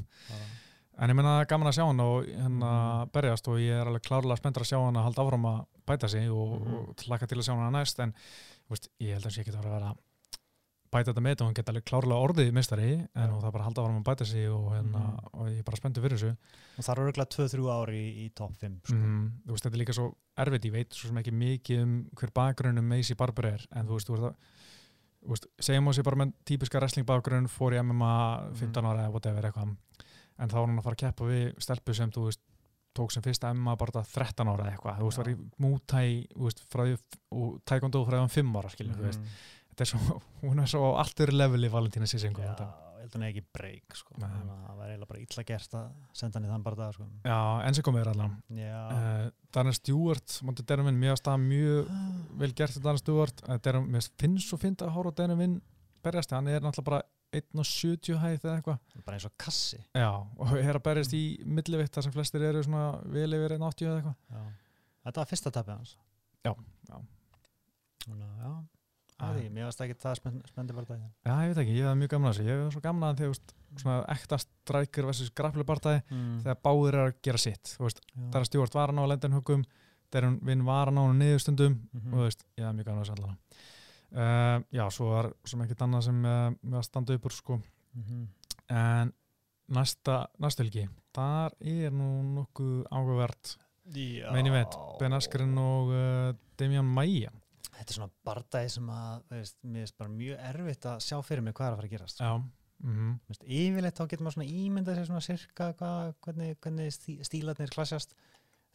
En 1.01 1.09
ég 1.09 1.16
menna 1.16 1.35
gaman 1.49 1.71
að 1.71 1.77
sjá 1.81 1.85
hann 1.89 2.01
og 2.05 2.27
hann 2.29 2.61
að 2.61 3.01
Mhm. 3.01 3.11
berjast 3.14 3.49
og 3.49 3.59
ég 3.59 3.73
er 3.81 3.87
alveg 3.89 4.03
klárlega 4.05 4.37
spenntur 4.37 4.62
að 4.62 4.68
sjá 4.71 4.79
hann 4.85 4.95
að 5.01 5.07
halda 5.09 5.23
áfram 5.25 5.47
að 5.49 5.61
bæta 5.87 6.09
sig 6.11 6.29
og, 6.31 6.61
Mhm. 6.61 6.75
og 6.77 6.95
hann 8.71 8.77
veist, 8.79 8.89
ég 9.03 9.16
held 9.18 9.27
að 9.27 9.35
sé 9.35 9.43
ekki 9.43 9.53
að 9.57 9.66
vera 9.66 9.91
að 9.91 9.99
bæta 10.91 11.12
þetta 11.12 11.23
með 11.23 11.31
þetta 11.35 11.43
og 11.45 11.49
hann 11.51 11.55
geta 11.61 11.71
alveg 11.71 11.85
klárlega 11.87 12.25
orðið 12.27 12.49
mistari 12.55 12.87
en 12.99 13.31
Já. 13.31 13.35
það 13.39 13.53
bara 13.55 13.62
að 13.62 13.66
halda 13.68 13.83
áfram 13.85 13.99
að 14.01 14.07
bæta 14.09 14.27
sig 14.27 14.47
og, 14.51 14.64
hérna, 14.75 15.01
Mhm. 15.01 15.29
og 15.39 15.47
ég 15.51 15.59
er 15.59 15.62
bara 15.68 15.77
spenntur 15.79 16.03
fyrir 16.03 16.18
þessu 16.18 16.31
og 16.79 16.85
það 16.87 16.93
eru 16.97 17.05
örgulega 17.11 17.31
2-3 17.35 17.68
ári 17.75 18.01
í, 18.01 18.09
í 18.27 18.35
top 18.35 18.57
5 18.59 18.81
sko. 18.83 18.95
mm, 18.97 19.29
þú 19.47 19.51
veist, 19.55 19.64
þetta 19.66 19.75
er 19.79 19.83
líka 19.85 19.95
svo 19.95 20.09
erfitt 20.37 20.64
ég 20.66 20.73
veit 20.73 20.91
svo 20.91 21.07
sem 21.09 21.16
ekki 21.23 21.33
mikið 21.33 21.83
um 21.83 21.95
hver 22.16 22.31
bakgrunnum 22.35 22.89
Macy 22.91 23.14
Barber 23.14 23.47
er 23.55 23.66
en 23.71 23.87
þú 23.87 23.95
veist, 24.01 24.09
þú 24.11 25.31
veist 25.31 25.47
segjum 25.61 25.87
á 25.87 25.93
sig 25.95 26.05
bara 26.05 26.16
með 26.25 26.33
típiska 26.45 26.81
wrestling 26.81 27.07
bakgrunn 27.07 27.47
fór 27.47 27.73
í 27.77 27.79
MMA 27.85 28.51
15 28.59 28.83
ára 28.85 29.07
eða 29.07 29.12
whatever 29.14 29.43
eitthvað 29.47 29.77
en 30.41 30.49
þá 30.49 30.55
var 30.59 30.66
hún 30.66 30.79
að 30.81 30.83
fara 30.89 30.97
að 30.97 31.03
keppa 31.07 31.25
við 31.31 31.55
stelpu 31.61 31.95
sem 31.95 32.11
þú 32.11 32.25
veist 32.27 32.41
tók 32.97 33.12
sem 33.14 33.22
fyrsta 33.22 33.53
MMA 33.55 33.76
bara 33.78 34.03
13 34.03 34.49
ára 34.51 34.64
eða 34.66 34.74
eitthvað 34.74 35.01
þú 35.01 35.09
veist, 35.09 35.20
var 35.20 35.30
í 35.30 35.36
mútæ 35.62 36.03
og 37.30 37.61
tækondó 37.64 38.05
um 38.05 38.28
5 38.28 38.57
ára 38.61 38.70
skilur, 38.74 38.97
þú 38.99 39.07
veist, 39.09 39.20
Mhm. 39.20 39.41
þetta 39.70 39.80
er 39.86 39.91
svo 39.93 40.20
hún 40.43 40.61
er 40.62 40.66
svo 40.70 40.80
á 40.95 40.99
allt 41.05 41.20
öðru 41.24 41.36
leveli 41.38 41.68
Valentína 41.70 42.07
Sisenko 42.11 42.43
já, 42.43 42.51
þetta. 42.55 42.66
ég 43.01 43.03
held 43.05 43.12
að 43.14 43.16
hún 43.16 43.28
ekki 43.30 43.43
breyk 43.57 43.95
sko. 43.97 44.14
Það 44.20 44.76
var 44.76 44.88
eiginlega 44.91 45.09
bara 45.09 45.20
illa 45.24 45.45
gert 45.49 45.74
að 45.74 45.86
senda 46.12 46.36
hann 46.38 46.45
í 46.49 46.51
þann 46.53 46.62
bara 46.66 46.76
dag 46.76 46.93
sko. 46.95 47.07
já, 47.24 47.38
enn 47.66 47.74
sem 47.74 47.84
komið 47.86 48.01
er 48.03 48.11
allan 48.12 48.34
uh, 48.51 49.30
Darren 49.53 49.72
Stewart, 49.78 50.41
Darren 50.66 50.86
Vinn 50.91 51.01
mjög 51.01 51.14
að 51.16 51.22
staða 51.22 51.41
mjög 51.47 51.95
vel 52.43 52.53
gert 52.53 52.82
Darren 52.82 52.99
Stewart 53.01 53.43
uh, 53.49 53.57
Darren, 53.59 53.86
mér 53.88 54.05
finnst 54.20 54.49
svo 54.51 54.59
fint 54.61 54.82
að 54.82 54.93
hóra 54.99 55.14
Darren 55.16 55.38
Vinn 55.41 55.57
berjast, 56.05 56.30
hann 56.32 56.49
er 56.49 56.61
náttúrulega 56.61 56.84
bara 56.91 57.03
1.70 57.33 58.18
hæð 58.18 58.45
eða 58.45 58.57
eitthvað 58.59 59.05
bara 59.07 59.16
eins 59.18 59.26
og 59.28 59.35
kassi 59.39 59.78
já, 59.95 60.11
og 60.41 60.55
er 60.59 60.74
að 60.78 60.83
berjast 60.89 61.14
í 61.14 61.22
millivitt 61.47 61.95
þar 61.95 62.07
sem 62.09 62.14
flestir 62.14 62.43
eru 62.49 62.62
svona 62.66 62.89
vel 63.07 63.31
yfir 63.39 63.55
1.80 63.59 63.87
eða 63.87 64.01
eitthvað 64.01 64.51
þetta 65.05 65.22
var 65.22 65.31
fyrsta 65.31 65.53
tapið 65.55 65.74
hans 65.78 65.97
Já, 66.41 66.55
já. 66.89 66.97
Núna, 68.09 68.26
já. 68.41 68.53
Æ, 69.20 69.51
mér 69.53 69.66
varst 69.68 69.83
ekki 69.85 69.95
það 70.01 70.14
spenn, 70.16 70.39
spendi 70.49 70.72
bara 70.72 70.89
dag 70.89 71.01
Já, 71.28 71.35
ég 71.45 71.51
veit 71.53 71.59
ekki, 71.62 71.74
ég 71.76 71.85
hef 71.91 71.99
mjög 72.01 72.12
gaman 72.14 72.31
að 72.31 72.39
þessu 72.39 72.47
ég 72.49 72.62
hef 72.64 72.72
svo 72.72 72.81
gaman 72.87 73.09
að 73.11 73.18
þegar 73.20 73.41
svona 73.83 73.97
ekta 74.14 74.39
strækir 74.41 75.09
versus 75.11 75.31
graflubartæði 75.37 76.01
mm. 76.09 76.31
þegar 76.47 76.59
báðir 76.64 76.97
er 76.97 77.03
að 77.11 77.18
gera 77.28 77.41
sitt 77.45 77.74
þú 77.76 77.85
veist, 77.85 78.01
Já. 78.14 78.24
Darren 78.33 78.49
Stewart 78.49 78.78
var 78.78 78.89
hann 78.95 79.03
á 79.05 79.11
lendinhugum 79.12 79.66
Darren 80.11 80.39
Vinn 80.49 80.64
var 80.66 80.89
hann 80.89 80.99
á 80.99 81.05
niðurstundum 81.20 81.76
Mhm. 81.93 82.14
og 82.14 82.16
þú 82.18 82.24
veist, 82.31 82.47
ég 82.57 82.64
hef 82.66 82.74
mjög 82.81 82.89
gaman 82.89 83.03
að 83.05 83.11
þessu 83.11 83.20
allan 83.20 83.39
uh, 84.13 84.59
Já, 84.75 84.85
svo 84.91 85.11
var 85.13 85.33
sem 85.45 85.63
ekkert 85.65 85.83
annað 85.87 86.07
sem 86.09 86.21
uh, 86.25 86.51
með 86.63 86.79
að 86.81 86.87
standa 86.89 87.15
upp 87.19 87.25
úr 87.31 87.37
sko 87.37 87.61
Mhm. 87.91 88.27
en 88.71 89.13
næsta, 89.75 90.29
næsta 90.39 90.63
helgi 90.63 90.85
þar 91.17 91.57
er 91.61 91.91
nú 91.91 92.11
nokkuð 92.37 92.85
áhugavert 92.95 93.57
Já. 93.91 94.31
meini 94.31 94.51
veit, 94.55 94.77
Ben 95.01 95.13
Askren 95.17 95.57
og 95.59 95.91
uh, 95.91 96.33
Damian 96.57 96.87
Maia 96.87 97.33
Þetta 97.81 97.91
er 97.91 97.97
svona 97.97 98.11
bardagi 98.25 98.69
sem 98.71 98.89
að, 98.93 99.23
veist, 99.31 99.57
mér 99.65 99.87
er 99.89 99.93
bara 99.99 100.11
mjög 100.13 100.41
erfitt 100.53 100.87
að 100.87 100.99
sjá 101.03 101.17
fyrir 101.25 101.43
mig 101.43 101.55
hvað 101.57 101.67
er 101.67 101.73
að 101.73 101.79
fara 101.81 101.89
að 101.89 101.95
gerast. 101.95 102.19
Já, 102.21 102.31
mm 102.85 103.13
Þú 103.25 103.31
veist, 103.33 103.45
yfirleitt 103.59 103.97
þá 103.97 104.03
getur 104.11 104.25
maður 104.27 104.37
svona 104.37 104.51
ímyndað 104.61 104.99
sér 104.99 105.07
svona 105.09 105.23
sirka 105.25 105.69
hvað, 105.79 106.11
hvernig, 106.27 106.59
hvernig 106.61 106.93
stí- 106.93 107.19
stílarnir 107.25 107.73
klassjast. 107.73 108.13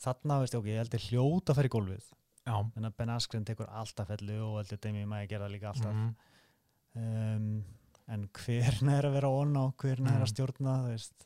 Þarna, 0.02 0.40
veist, 0.42 0.56
ok, 0.58 0.66
ég 0.74 0.82
heldur 0.82 1.04
hljóta 1.06 1.54
að 1.54 1.60
fara 1.60 1.70
í 1.70 1.74
gólfið. 1.76 2.08
Já 2.46 2.56
En 2.78 2.86
að 2.86 2.96
Ben 2.98 3.10
Askren 3.10 3.46
tekur 3.46 3.68
alltaf 3.70 4.08
fellu 4.08 4.40
og 4.46 4.58
heldur 4.60 4.78
Demi 4.82 5.06
Maia 5.06 5.28
gera 5.28 5.48
það 5.48 5.52
líka 5.58 5.72
alltaf. 5.74 5.94
mhm. 5.94 6.16
Um, 6.96 7.64
en 8.08 8.28
hvernig 8.32 8.94
er 9.00 9.06
að 9.10 9.14
vera 9.18 9.30
onna 9.30 9.66
og 9.68 9.74
hvernig 9.82 10.12
er 10.14 10.20
Mm. 10.20 10.24
að 10.24 10.32
stjórna, 10.32 10.76
þú 10.86 10.92
veist, 10.94 11.26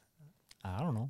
I 0.66 0.78
don't 0.80 0.96
know. 0.96 1.10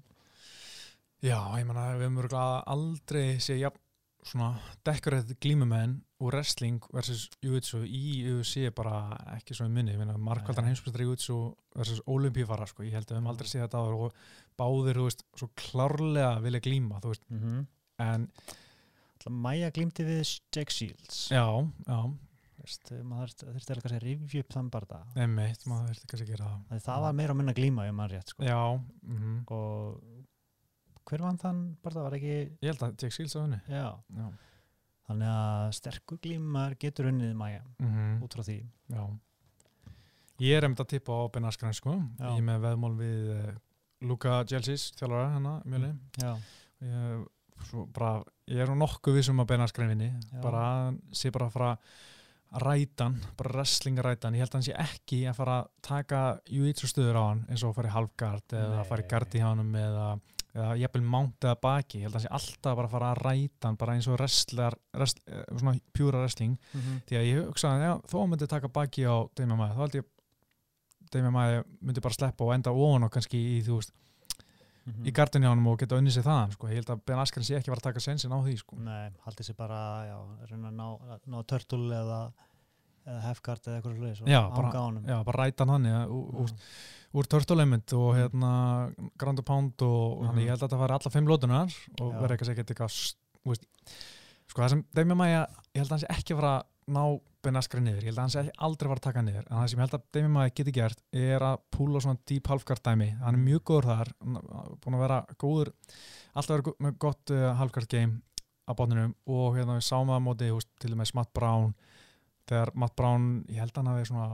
Já, 1.24 1.38
ég 1.60 1.66
menna 1.68 1.86
við 1.96 2.04
höfum 2.08 2.20
örugglega 2.24 2.64
aldrei 2.68 3.40
sé 3.40 3.58
jafn 3.60 3.80
svona 4.24 4.50
dekorið 4.84 5.32
glímumenn 5.40 6.02
og 6.20 6.34
wrestling 6.34 6.84
versus 6.92 7.30
Jiu-Jitsu 7.42 7.86
í 7.88 8.28
UFC 8.34 8.70
bara 8.76 9.16
ekki 9.38 9.56
svo 9.56 9.66
í 9.66 9.72
minni, 9.72 9.94
ég 9.96 10.00
meina 10.02 10.18
markvaldan 10.20 10.68
heimsbyrstari 10.68 11.06
Jiu-Jitsu 11.08 11.38
versus 11.80 12.02
olimpífara 12.08 12.68
sko, 12.68 12.84
ég 12.84 12.92
held 12.98 13.08
að 13.08 13.14
við 13.16 13.20
höfum 13.22 13.32
aldrei 13.32 13.48
séð 13.48 13.64
þetta 13.68 13.84
og 13.96 14.14
báðir, 14.60 15.00
þú 15.00 15.08
veist, 15.08 15.24
svo 15.40 15.48
klárlega 15.56 16.34
vilja 16.44 16.60
glíma, 16.68 17.00
þú 17.00 17.14
veist, 17.14 17.24
Mm 17.30 17.40
-hmm. 17.40 17.66
en 18.00 18.28
Maia 19.30 19.70
glýmdi 19.76 20.06
við 20.08 20.22
Jack 20.56 20.72
Shields. 20.72 21.28
já, 21.34 21.44
já, 21.88 22.00
Veist, 22.60 22.90
maður 23.08 23.32
þurfti 23.40 23.72
alveg 23.74 23.86
að 23.96 24.02
rifja 24.04 24.42
upp 24.44 24.50
þann 24.54 24.70
barða. 24.72 24.98
einmitt, 25.16 25.62
maður 25.68 25.88
þurfti 25.94 26.08
kannski 26.12 26.26
að 26.28 26.32
gera 26.34 26.50
það 26.70 26.82
Það, 26.84 27.02
var 27.06 27.14
meira 27.14 27.32
að 27.34 27.38
minna 27.40 27.54
glíma, 27.56 27.86
ef 27.88 27.94
maður 27.96 28.12
rétt, 28.18 28.34
sko. 28.34 28.44
Já, 28.44 28.60
mhm 29.04 29.38
og 29.50 30.02
hver 31.10 31.24
vann 31.26 31.40
þann 31.42 31.62
bara 31.82 31.96
það 31.96 32.04
var 32.06 32.16
ekki 32.20 32.34
ég 32.36 32.68
held 32.70 32.84
að 32.86 32.92
Jack 33.02 33.16
Shields 33.16 33.36
á 33.36 33.40
henni 33.42 33.60
já. 33.68 33.88
Já, 34.20 34.28
þannig 35.10 35.32
að 35.34 35.72
sterkur 35.80 36.20
glímar 36.22 36.76
getur 36.78 37.10
unnið 37.10 37.32
mæja 37.40 37.64
mhm 37.80 38.20
út 38.28 38.36
frá 38.38 38.44
því 38.46 38.60
Já. 38.94 39.02
Ég 40.40 40.56
er 40.60 40.64
einmitt 40.68 40.80
að 40.84 40.92
tippa 40.94 41.12
á 41.20 41.24
Ben 41.34 41.44
Askren 41.50 41.74
sko. 41.76 41.96
Já. 42.20 42.30
Ég 42.38 42.44
með 42.48 42.62
veðmál 42.64 42.94
við 42.96 43.26
uh, 43.34 43.50
Luka 44.08 44.38
Gelsis, 44.48 44.86
þjálfara 44.96 45.34
hennar, 45.34 45.66
mjöli. 45.68 45.90
já, 46.22 46.30
Ég, 46.80 47.26
svo 47.68 47.86
bara, 47.94 48.24
ég 48.50 48.62
er 48.64 48.72
nú 48.72 48.78
nokkuð 48.80 49.20
vissum 49.20 49.42
að 49.44 49.52
Ben 49.52 49.66
Askren 49.66 49.92
vinni. 49.92 50.10
Já. 50.32 50.40
Bara, 50.44 50.64
sé 51.16 51.32
bara 51.36 51.50
að 51.50 51.58
fara 51.58 51.74
að 52.50 52.64
rætan, 52.66 53.20
bara 53.38 53.54
wrestling 53.54 54.00
rætan. 54.02 54.34
Ég 54.38 54.42
held 54.46 54.54
að 54.54 54.58
hann 54.58 54.68
sé 54.70 54.76
ekki 54.82 55.22
að 55.30 55.38
fara 55.38 55.60
að 55.62 55.70
taka 55.86 56.22
jiu-jitsu 56.50 56.90
stöður 56.90 57.22
á 57.22 57.24
hann 57.28 57.46
eins 57.50 57.64
og 57.64 57.74
að 57.74 57.80
fara 57.80 57.92
í 57.92 57.96
halfgard 57.96 58.56
eða 58.58 58.82
að 58.82 58.90
fara 58.90 59.06
í 59.06 59.10
gardi 59.12 59.42
hjá 59.44 59.48
hann 59.52 59.76
eða, 59.78 60.08
eða 60.56 60.70
jafnvel 60.82 61.04
mount 61.14 61.46
eða 61.46 61.60
baki. 61.62 62.02
Ég 62.02 62.08
held 62.08 62.16
að 62.16 62.20
hann 62.20 62.26
sé 62.26 62.34
alltaf 62.40 62.80
bara 62.80 62.90
að 62.90 62.96
fara 62.96 63.12
að 63.14 63.22
ræta 63.28 63.70
hann 63.70 63.80
bara 63.84 63.98
eins 63.98 64.10
og 64.10 64.18
wrestler, 64.18 64.80
rest, 64.98 65.22
eh, 65.30 65.44
svona 65.60 65.76
pjúra 65.94 66.24
wrestling 66.24 66.58
því 67.10 67.20
að 67.22 67.28
ég 67.30 67.44
hugsaði 67.52 67.92
að 67.92 68.02
þó 68.10 68.18
hann 68.24 68.34
myndi 68.34 68.50
taka 68.50 68.74
baki 68.80 69.06
á 69.06 69.16
Damian 69.38 69.62
Maia, 69.62 69.76
þá 69.78 69.84
held 69.86 70.00
ég 70.00 70.10
Damian 71.14 71.34
Maia 71.34 71.64
myndi 71.82 72.02
bara 72.02 72.18
sleppa 72.18 72.46
og 72.46 72.54
enda 72.58 72.74
ofan 72.74 73.06
og 73.06 73.14
kannski 73.14 73.38
í, 73.38 73.62
þú 73.66 73.78
veist, 73.78 73.94
Mhm. 74.86 75.06
í 75.06 75.12
gardin 75.14 75.44
hjá 75.44 75.50
hann 75.50 75.68
og 75.68 75.78
geta 75.80 75.96
unnið 76.00 76.16
sér 76.18 76.24
þaðan 76.26 76.52
sko. 76.56 76.68
ég 76.68 76.76
held 76.80 76.90
að 76.90 77.02
Ben 77.06 77.18
Askren 77.20 77.44
sé 77.44 77.56
ekki 77.58 77.70
að 77.70 77.76
fara 77.76 77.82
að 77.82 77.88
taka 77.90 78.00
sensin 78.00 78.32
á 78.32 78.40
því 78.42 78.58
sko. 78.58 78.76
Nei, 78.80 79.10
haldið 79.26 79.46
sér 79.50 79.58
bara 79.58 79.80
já, 80.08 80.18
að 80.50 80.72
ná, 80.72 80.88
ná 81.28 81.44
törtul 81.46 81.92
eða, 81.92 82.32
hefgard 83.26 83.62
eða 83.68 83.80
eitthvað 83.82 83.96
sluðis 83.98 84.20
Já, 84.28 84.42
bara- 84.54 84.72
honum 84.84 85.04
já, 85.06 85.24
bara 85.26 85.44
ræta 85.46 85.66
hann 85.66 85.86
hann 85.86 86.10
úr, 86.10 86.44
úr, 86.44 86.50
úr 87.14 87.24
Turtle-element 87.28 87.94
og 87.94 88.16
hérna 88.16 88.94
Grand 89.18 89.44
Pound 89.46 89.82
og 89.82 90.20
Mhm. 90.22 90.26
hann, 90.28 90.38
ég 90.38 90.48
held 90.50 90.62
að 90.62 90.70
það 90.70 90.80
fari 90.80 90.94
alla 90.94 91.12
fimm 91.12 91.28
lótunar 91.28 91.74
og 92.02 92.14
verði 92.14 92.38
eitthvað 92.38 92.52
ekkert 92.54 92.70
eitthvað 92.76 92.90
s- 92.92 93.16
þú 93.46 93.50
veist, 93.50 93.66
sko 94.48 94.62
það 94.62 94.70
sem 94.70 94.86
Damian 94.94 95.18
Maia, 95.18 95.48
ég 95.74 95.82
held 95.82 95.88
að 95.88 95.90
hann 95.90 96.00
sé 96.00 96.08
ekki 96.10 96.34
að 96.36 96.40
fara 96.42 96.60
að 96.60 96.94
ná 96.94 97.20
Ben 97.46 97.56
Askren 97.60 97.86
niður, 97.88 98.04
ég 98.04 98.12
held 98.12 98.20
að 98.20 98.26
hann 98.26 98.34
sé 98.34 98.42
ekki 98.42 98.58
aldrei 98.68 98.90
var 98.92 99.00
að 99.00 99.06
taka 99.06 99.22
niður, 99.24 99.46
en 99.46 99.56
það 99.56 99.68
sem 99.72 99.80
ég 99.80 99.86
held 99.86 99.96
að 99.96 100.08
Demi 100.18 100.32
Maia 100.34 100.54
geti 100.60 100.74
gert 100.76 101.04
er 101.16 101.46
að 101.48 101.62
púla 101.72 102.02
svona 102.04 102.20
deep 102.28 102.50
halfguard 102.52 102.84
dæmi. 102.84 103.08
Hann 103.22 103.38
er 103.38 103.44
mjög 103.46 103.62
góður 103.70 103.88
þar, 103.94 104.12
búin 104.84 104.98
að 104.98 105.04
vera 105.06 105.20
góður, 105.40 105.72
alltaf 106.34 106.58
verið 106.58 106.84
með 106.84 106.98
gott 107.06 107.34
uh, 107.36 107.46
halfguard 107.62 107.92
game 107.94 108.44
á 108.68 108.72
botninum. 108.76 109.16
Og 109.32 109.56
hérna 109.56 109.78
við 109.78 109.88
sáum 109.88 110.12
það 110.12 110.20
á 110.20 110.28
móti, 110.28 110.52
húst, 110.52 110.72
til 110.84 110.92
og 110.92 111.00
með 111.00 111.14
Matt 111.20 111.32
Brown, 111.40 111.72
þegar 112.50 112.74
Matt 112.84 112.98
Brown 113.00 113.30
ég 113.48 113.64
held 113.64 113.72
að 113.72 113.82
hann 113.82 113.92
hafi 113.94 114.10
svona 114.12 114.28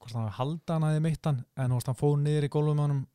hvort 0.00 0.16
hann 0.16 0.26
hafi 0.26 0.38
halda 0.40 0.74
hann 0.76 0.88
hafi 0.88 1.04
meitt 1.06 1.30
hann, 1.30 1.40
en 1.60 1.76
húst, 1.76 1.92
hann 1.92 2.00
fóð 2.02 2.18
niður 2.24 2.48
í 2.48 2.52
gólfum 2.56 2.82
hann 2.82 3.06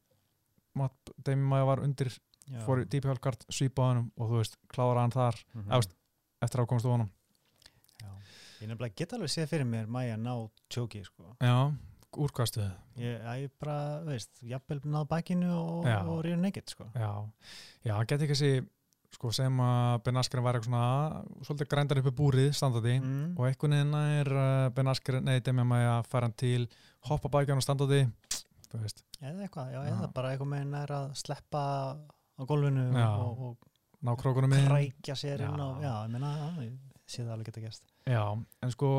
Demi 1.26 1.44
Maia 1.48 1.66
var 1.68 1.84
undir, 1.84 2.12
Já. 2.46 2.60
fór 2.66 2.84
í 2.84 2.88
deep 2.92 3.08
halfguard 3.10 3.46
svípa 3.50 3.84
á 3.84 3.88
hann 3.92 4.02
og 4.16 4.32
þú 4.32 4.42
veist, 4.42 4.58
klára 4.72 5.06
hann 5.06 5.14
þar. 5.16 5.38
Eða, 5.56 5.80
veist, 5.80 5.96
eftir 6.46 6.62
að 6.62 6.68
komast 6.72 6.88
á 6.88 6.94
honum. 6.94 7.12
Ég 8.66 8.72
nefnilega 8.72 8.98
get 8.98 9.12
alveg 9.14 9.30
séð 9.30 9.52
fyrir 9.52 9.68
mér 9.70 9.90
Maja 9.94 10.16
ná 10.18 10.32
tjóki 10.74 11.04
sko. 11.06 11.36
Já, 11.38 11.70
úrkastuðu 12.18 12.72
Ég, 12.98 13.22
ég 13.44 13.52
bara, 13.62 14.02
veist, 14.08 14.32
jafnvel 14.42 14.80
náð 14.90 15.06
bakinu 15.12 15.52
og, 15.54 15.86
og 15.86 16.24
ríður 16.26 16.42
nekitt 16.42 16.74
sko. 16.74 16.88
Já, 16.98 17.12
já, 17.86 17.94
hann 17.94 18.10
geti 18.10 18.26
ekki 18.26 18.38
þessi 18.40 18.66
sko 19.14 19.32
sem 19.36 19.62
að 19.62 20.00
Ben 20.08 20.18
Askren 20.20 20.44
var 20.44 20.58
svona 20.66 20.86
svolítið 21.46 21.70
grændar 21.72 22.02
uppi 22.02 22.14
búrið 22.18 22.50
standandi 22.58 22.98
mm. 22.98 23.28
og 23.38 23.46
einhvern 23.52 23.78
veginn 23.78 24.00
er 24.02 24.32
uh, 24.34 24.74
Ben 24.76 24.90
Askren 24.92 25.30
nei, 25.30 25.38
Maia 25.62 26.00
að 26.00 26.10
fara 26.10 26.28
hann 26.28 26.36
til 26.42 26.66
hoppa 27.06 27.30
bækjan 27.38 27.62
og 27.62 28.82
veist, 28.82 29.06
Eða 29.22 29.46
eitthvað, 29.46 29.70
já, 29.72 29.80
eða 29.88 30.10
bara 30.12 30.34
eitthvað 30.34 30.50
með 30.52 30.78
er 30.82 30.92
að 30.98 31.14
sleppa 31.22 31.62
á 31.96 32.42
gólfinu 32.50 32.90
Já. 32.92 33.10
og, 33.22 33.46
og, 33.46 33.70
ná 34.04 34.12
krókunum 34.20 34.52
og 34.52 34.60
inn 34.60 34.68
krækja 34.68 35.16
sér 35.22 35.46
inn 35.46 35.54
Já. 35.56 35.68
og, 35.70 35.84
já, 35.86 35.94
ég 36.02 36.12
meina, 36.18 36.32
já, 36.42 36.66
ég 36.66 37.06
sé 37.06 37.22
það 37.22 37.36
alveg 37.38 37.52
geta 37.52 37.64
gæst. 37.64 37.95
Já, 38.06 38.24
en 38.62 38.72
sko 38.72 38.90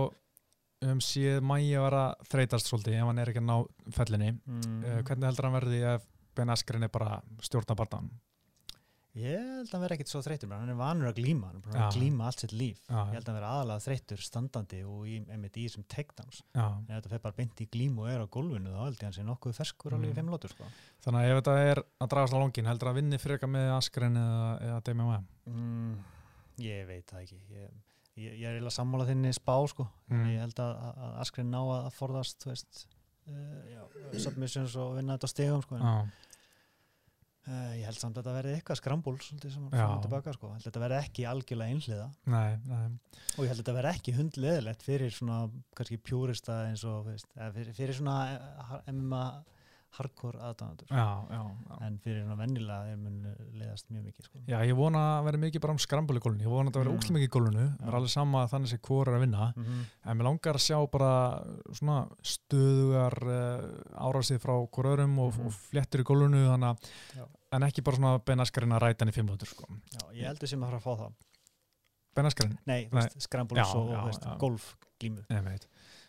um 0.86 0.98
séð 1.00 1.40
Maia 1.46 1.80
vera 1.86 2.04
þreytast 2.28 2.68
svolítið 2.68 2.98
ef 3.00 3.06
hann 3.08 3.18
er 3.22 3.30
ekki 3.32 3.40
að 3.42 3.48
ná 3.48 3.56
fellinni 3.96 4.32
Mm. 4.46 4.84
uh, 4.84 5.02
hvernig 5.06 5.28
heldur 5.30 5.46
hann 5.48 5.58
verði 5.60 5.82
ef 5.94 6.06
Ben 6.36 6.50
Askren 6.52 6.82
er 6.84 6.88
bara 6.92 7.22
stjórna 7.40 7.76
barndan 7.78 8.10
Ég 9.16 9.38
held 9.40 9.70
að 9.70 9.72
hann 9.72 9.80
vera 9.86 9.94
ekkit 9.96 10.10
svo 10.12 10.20
þreytur, 10.20 10.50
hann 10.52 10.68
er 10.68 10.76
vanur 10.76 11.08
að 11.08 11.16
glíma, 11.16 11.46
hann 11.48 11.56
er 11.56 11.62
búin 11.64 11.76
Já. 11.78 11.84
að 11.86 11.94
glíma 11.96 12.26
allt 12.28 12.42
sitt 12.42 12.52
líf. 12.52 12.82
Já. 12.84 12.98
Ég 13.08 13.14
held 13.14 13.22
að 13.24 13.30
hann 13.30 13.38
vera 13.38 13.52
aðalega 13.56 13.84
þreytur 13.86 14.20
standandi 14.20 14.80
og 14.84 15.06
í, 15.08 15.14
í 15.24 15.48
þessum 15.64 15.86
takedowns. 15.88 16.42
Já, 16.52 16.66
Ef 16.84 16.90
þetta 16.98 17.08
fer 17.14 17.22
bara 17.24 17.36
beint 17.38 17.62
í 17.64 17.66
glímu 17.72 18.02
og 18.04 18.10
er 18.12 18.20
á 18.20 18.26
gólfinu, 18.28 18.74
þá 18.76 18.82
held 18.84 18.98
ég 19.00 19.06
hann 19.08 19.16
sé 19.16 19.24
nokkuð 19.24 19.56
ferskur 19.56 19.96
alveg 19.96 20.10
í 20.10 20.12
Mm. 20.12 20.18
fimm 20.20 20.28
lótur, 20.28 20.52
sko. 20.52 20.64
þannig 21.00 21.24
að 21.24 21.30
ef 21.32 21.40
þetta 21.40 21.56
er 21.70 21.80
að 22.04 22.10
dragast 22.12 22.34
á 22.36 22.42
longin 22.44 22.66
heldur 22.68 22.88
að 22.92 22.94
vinni 23.00 23.16
frekar 23.24 23.48
með 23.48 23.72
Askren 23.78 24.16
eða, 24.20 24.60
eða 24.60 24.82
Mm, 25.46 25.96
ég. 28.16 28.36
Ég, 28.36 28.44
er 28.44 28.56
eiginlega 28.56 28.74
sammála 28.74 29.08
þinni 29.08 29.32
spá, 29.36 29.54
sko. 29.70 29.88
Mm. 30.10 30.28
Ég 30.34 30.44
held 30.44 30.60
að, 30.64 30.76
að, 30.92 31.16
Askren 31.24 31.50
ná 31.52 31.58
að 31.62 31.88
forðast, 31.96 32.46
veist, 32.48 32.86
uh, 33.30 33.58
já, 33.72 33.82
submissions 34.26 34.76
og 34.80 34.94
vinna 34.98 35.16
þetta 35.16 35.28
á 35.28 35.34
stegum, 35.34 35.64
sko. 35.64 35.80
En, 35.80 36.12
uh, 37.48 37.72
ég 37.76 37.84
held 37.88 38.00
samt 38.00 38.16
að 38.16 38.22
þetta 38.22 38.36
verði 38.38 38.54
eitthvað 38.58 38.80
skrambúl, 38.80 39.16
svolítið 39.24 39.56
sem 39.56 39.66
fór 39.72 40.00
tilbaka, 40.06 40.36
sko. 40.36 40.52
Ég 40.52 40.56
held 40.58 40.64
að 40.64 40.70
þetta 40.70 40.84
verði 40.86 41.00
ekki 41.02 41.28
algjörlega 41.32 41.76
einhliða. 41.76 42.08
nei, 42.36 42.56
nei 42.70 42.86
Og 43.36 43.44
ég 43.44 43.52
held 43.52 43.58
að 43.58 43.64
þetta 43.64 43.76
verði 43.80 43.96
ekki 43.98 44.16
hundleðilegt 44.16 44.86
fyrir 44.86 45.12
svona 45.12 45.42
kannski 45.76 46.00
pjúrista 46.00 46.62
eins 46.70 46.86
og 46.88 47.10
veist, 47.10 47.28
fyrir, 47.36 47.76
fyrir 47.76 47.98
svona 47.98 48.16
eh, 48.32 48.78
MMA 48.94 49.26
hardcore 49.96 50.38
já 51.30 51.42
en 51.86 51.98
fyrir 52.04 52.22
svona 52.24 52.36
vennilega 52.36 52.84
þeir 52.84 52.96
mun 53.00 53.36
leðast 53.56 53.86
mjög 53.90 54.04
mikið 54.10 54.24
sko. 54.26 54.38
Já, 54.46 54.58
ég 54.68 54.76
vona 54.76 54.98
að 55.20 55.24
vera 55.24 55.38
mikið 55.38 55.60
bara 55.64 55.72
um 55.72 55.78
skrambul 55.78 56.16
í 56.18 56.20
gólunni 56.20 56.44
ég 56.44 56.52
vona 56.52 56.70
að 56.70 56.74
það 56.74 56.82
vera 56.84 56.90
Mm. 56.90 56.98
úkslega 56.98 57.16
mikið 57.16 57.28
í 57.30 57.34
gólunu 57.36 57.64
Já. 57.66 57.76
það 57.80 57.88
er 57.88 57.94
alveg 58.00 58.10
sama 58.10 58.42
að 58.44 58.50
þannig 58.52 58.68
sé 58.72 58.78
hvor 58.86 59.08
er 59.08 59.14
að 59.16 59.20
vinna 59.24 59.52
mm 59.56 59.64
-hmm. 59.64 59.84
en 60.10 60.18
mér 60.18 60.24
langar 60.28 60.54
að 60.54 60.66
sjá 60.66 60.78
bara 60.90 61.12
svona 61.72 61.96
stöðugar 62.22 63.16
uh, 63.22 64.06
árásið 64.06 64.38
frá 64.42 64.54
hvor 64.68 64.84
öðrum 64.92 65.18
og, 65.18 65.32
Mhm. 65.36 65.46
og 65.46 65.52
fléttur 65.52 66.00
í 66.00 66.04
að 66.62 66.78
Já. 67.16 67.24
en 67.52 67.62
ekki 67.62 67.82
bara 67.82 67.96
svona 67.96 68.18
benaskarinn 68.18 68.72
að 68.72 68.80
ræta 68.82 69.04
hann 69.04 69.08
í 69.08 69.14
fimm 69.14 69.28
lótur 69.28 69.46
sko. 69.48 69.64
Já, 69.92 70.12
ég 70.12 70.26
heldur 70.26 70.48
sem 70.48 70.60
að 70.60 70.66
fara 70.70 70.76
að 70.78 70.82
fá 70.82 70.96
það 71.00 71.12
benaskarinn, 72.16 72.58
Nei, 72.66 72.88
Nei. 72.92 73.02
Já, 73.64 73.74
og 73.76 73.90
já, 73.90 74.04
veist, 74.06 74.22
já. 74.24 74.36
golfglímu 74.38 75.24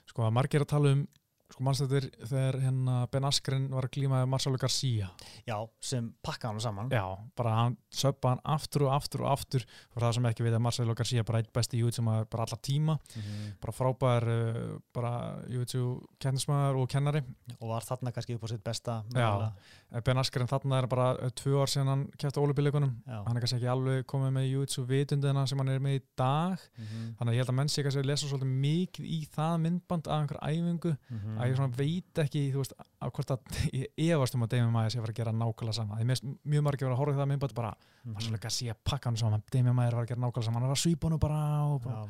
sko 0.07 0.21
að 0.23 0.31
margir 0.33 0.61
að 0.61 0.67
tala 0.67 0.91
um 0.91 1.07
sko 1.47 1.63
mannstættir 1.63 2.09
þegar 2.27 2.57
hérna 2.59 2.95
Ben 3.11 3.27
Askren 3.27 3.67
var 3.71 3.87
að 3.87 3.93
glíma 3.95 4.19
með 4.21 4.29
Marcelo 4.33 4.59
Garcia? 4.59 5.07
Já, 5.47 5.55
sem 5.79 6.09
pakka 6.25 6.51
hann 6.51 6.59
saman. 6.63 6.89
Já, 6.91 7.05
bara 7.39 7.53
hann 7.55 7.77
söppa 7.93 8.33
hann 8.33 8.41
aftur 8.43 8.87
og 8.87 8.95
aftur 8.97 9.23
og 9.23 9.31
aftur. 9.31 9.63
Og 9.95 10.03
það 10.03 10.17
sem 10.17 10.27
ekki 10.31 10.43
við 10.47 10.57
að 10.57 10.63
Marcelo 10.67 10.95
Garcia 10.97 11.23
bara 11.27 11.39
eitt 11.43 11.53
besti 11.55 11.79
júið 11.79 11.99
sem 12.01 12.11
að 12.11 12.25
bara 12.33 12.47
alla 12.47 12.59
tíma. 12.67 12.97
Mhm. 13.15 13.53
bara 13.63 13.73
frábær 13.73 14.27
uh, 14.27 14.77
bara 14.93 15.13
YouTube 15.49 16.05
kennismæður 16.19 16.77
og 16.81 16.89
kennari 16.91 17.21
og 17.59 17.69
var 17.69 17.85
þarna 17.87 18.11
kannski 18.15 18.35
upp 18.35 18.43
á 18.43 18.49
sitt 18.51 18.63
besta 18.63 19.03
Já. 19.15 19.51
Eh, 19.91 20.01
Ben 20.01 20.17
Askren 20.17 20.47
þarna 20.47 20.79
er 20.81 20.87
bara 20.91 21.07
uh, 21.15 21.29
tvö 21.31 21.61
ár 21.63 21.71
síðan 21.71 21.87
hann 21.93 22.03
kæfti 22.19 22.41
ólipileikunum 22.43 22.91
Já. 23.07 23.23
hann 23.27 23.37
er 23.37 23.41
kannski 23.45 23.57
ekki 23.61 23.69
alveg 23.71 24.05
komið 24.09 24.33
með 24.37 24.49
YouTube 24.51 24.87
vitundina 24.91 25.45
sem 25.47 25.57
hann 25.57 25.69
er 25.69 25.79
með 25.79 25.99
í 25.99 26.01
dag 26.17 26.57
Mhm. 26.77 27.15
þannig 27.19 27.31
að 27.31 27.33
ég 27.33 27.41
held 27.43 27.49
að 27.53 27.57
menn 27.59 27.69
sé 27.73 27.83
kannski 27.83 28.01
að 28.03 28.09
lesa 28.11 28.27
svolítið 28.27 28.53
mikið 28.67 29.05
í 29.05 29.19
það 29.35 29.57
myndband 29.65 30.07
af 30.07 30.21
einhver 30.21 30.39
æfingu 30.41 30.97
Mhm. 31.09 31.37
að 31.37 31.53
ég 31.53 31.77
veit 31.77 32.23
ekki 32.25 32.51
þú 32.53 32.57
veist, 32.63 32.73
að 33.01 33.11
hvort 33.11 33.31
að 33.31 33.39
ég 33.73 34.11
efast 34.11 34.35
um 34.35 34.43
að 34.43 34.49
Demi 34.49 34.71
Maia 34.71 34.89
sé 34.89 34.97
að 34.99 35.05
fara 35.07 35.13
að 35.13 35.19
gera 35.21 35.31
nákvæmlega 35.31 35.73
sama 35.73 35.95
því 35.97 36.05
mér 36.05 36.17
finnst 36.19 36.45
mjög 36.45 36.63
margir 36.63 36.85
að 36.85 36.89
vera 36.89 36.95
að 36.95 37.01
horfa 37.03 37.13
í 37.13 37.19
það 37.21 37.31
myndband 37.33 37.53
bara 37.55 37.73
Mhm. 38.07 38.13
Marcelo 38.13 38.37
Garcia 38.39 38.73
pakka 38.85 39.09
hann 39.09 39.17
saman 39.17 39.43
Demi 39.51 39.73
Maia 39.73 39.87
er 39.87 39.93
að 39.95 40.03
að 40.03 40.07
gera 40.07 40.21
nákvæmlega 40.21 40.43
sama 40.43 40.59
hann 40.59 40.69
er 40.69 40.75
að 40.75 40.83
svípa 40.83 41.09
hann 41.09 41.19
bara 41.19 41.39
og 41.67 41.81
bara 41.83 41.95
Já. 41.95 42.07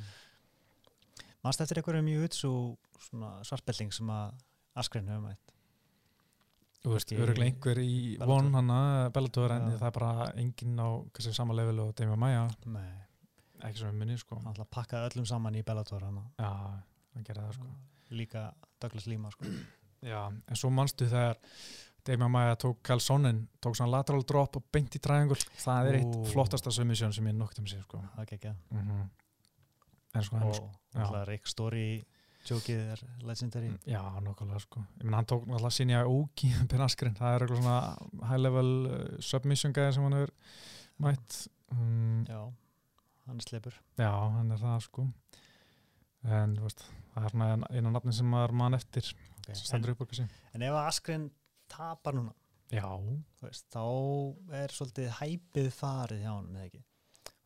Manst 1.47 1.61
eftir 1.63 1.79
einhverjum 1.79 2.07
jutsu 2.11 2.49
svartbelling 3.47 3.93
sem 3.95 4.09
að 4.11 4.33
Askren 4.77 5.07
hefur 5.07 5.21
mætt? 5.23 5.53
Þú 6.83 6.91
veist, 6.91 7.11
öruglega 7.15 7.47
einhver 7.53 7.79
í 7.79 7.93
von 8.19 8.49
hann 8.53 8.71
að 8.73 9.07
Bellator 9.15 9.53
en 9.55 9.69
það 9.77 9.85
er 9.87 9.93
bara 9.95 10.27
enginn 10.43 10.81
á 10.83 10.87
kannski 11.15 11.33
sama 11.35 11.55
level 11.55 11.79
og 11.85 11.93
Demi 11.97 12.17
Maia. 12.19 12.43
Nei, 12.69 12.89
ekki 13.63 13.79
sem 13.79 13.93
við 13.93 14.01
minni 14.01 14.19
sko. 14.19 14.41
Hann 14.41 14.51
ætla 14.51 14.67
að 14.67 14.73
pakka 14.75 15.05
öllum 15.07 15.27
saman 15.29 15.55
í 15.55 15.63
Bellator 15.67 16.03
hann 16.03 16.19
já, 16.35 16.51
hann 16.51 17.27
gerði 17.29 17.45
það 17.45 17.57
sko. 17.57 17.73
Líka 18.19 18.43
Douglas 18.83 19.07
Lima 19.07 19.31
sko. 19.31 19.51
já, 20.11 20.21
en 20.27 20.59
svo 20.59 20.71
manstu 20.75 21.07
þegar 21.07 21.39
Demi 22.07 22.27
Maia 22.31 22.59
tók 22.59 22.83
Calzonin 22.87 23.45
tók 23.63 23.79
svona 23.79 23.97
lateral 23.97 24.27
drop 24.27 24.59
og 24.59 24.67
beint 24.71 24.99
í 24.99 25.01
triangle. 25.03 25.39
Það 25.63 25.93
er 25.93 26.01
eitt 26.01 26.11
Ú. 26.11 26.27
flottasta 26.27 26.75
submission 26.75 27.15
sem 27.15 27.31
ég 27.31 27.39
nokt 27.39 27.63
um 27.63 27.71
sig 27.71 27.87
sko. 27.87 28.03
Það 28.17 28.27
er 28.27 28.35
ekki 28.37 28.53
mm 28.75 28.91
en 28.91 29.07
sko 30.27 30.43
og 30.97 31.17
Rick 31.27 31.49
Story 31.49 31.89
jókið 32.47 32.83
er 32.93 33.01
legendary. 33.27 33.71
Já, 33.87 34.01
nokkulega 34.23 34.61
sko. 34.63 34.83
Menn 35.03 35.17
hann 35.17 35.27
tók 35.27 35.45
náttúrulega 35.47 35.73
sinja 35.75 36.03
ógi 36.07 36.51
Ben 36.71 36.83
Askren, 36.85 37.15
það 37.17 37.35
er 37.35 37.45
eitthvað 37.45 37.61
svona 37.61 38.29
high 38.29 38.41
level 38.41 38.71
uh, 38.87 39.03
submission 39.23 39.75
gæði 39.75 39.97
sem 39.97 40.07
hann 40.07 40.17
hefur 40.17 40.33
mætt. 41.03 41.39
Um, 41.75 42.23
já, 42.29 42.39
hann 43.27 43.43
sleipur. 43.43 43.77
Já, 43.99 44.11
hann 44.37 44.55
er 44.55 44.63
það 44.63 44.79
sko. 44.87 45.07
En 46.27 46.57
veist, 46.63 46.83
það 47.13 47.27
er 47.27 47.35
svona 47.35 47.71
einu 47.71 47.93
nafni 47.93 48.15
sem 48.15 48.27
maður 48.31 48.55
mann 48.63 48.75
eftir 48.75 49.05
okay. 49.43 49.55
en, 49.77 50.31
en 50.57 50.67
ef 50.67 50.79
Askren 50.81 51.29
tapar 51.71 52.17
núna? 52.17 52.33
Já, 52.73 52.89
veist, 53.43 53.67
þá 53.71 53.83
er 54.59 54.73
svolítið 54.75 55.13
hæpið 55.21 55.69
farið 55.75 56.25
hjá 56.25 56.31
hann 56.33 56.55
eða 56.55 56.65
ekki 56.67 56.83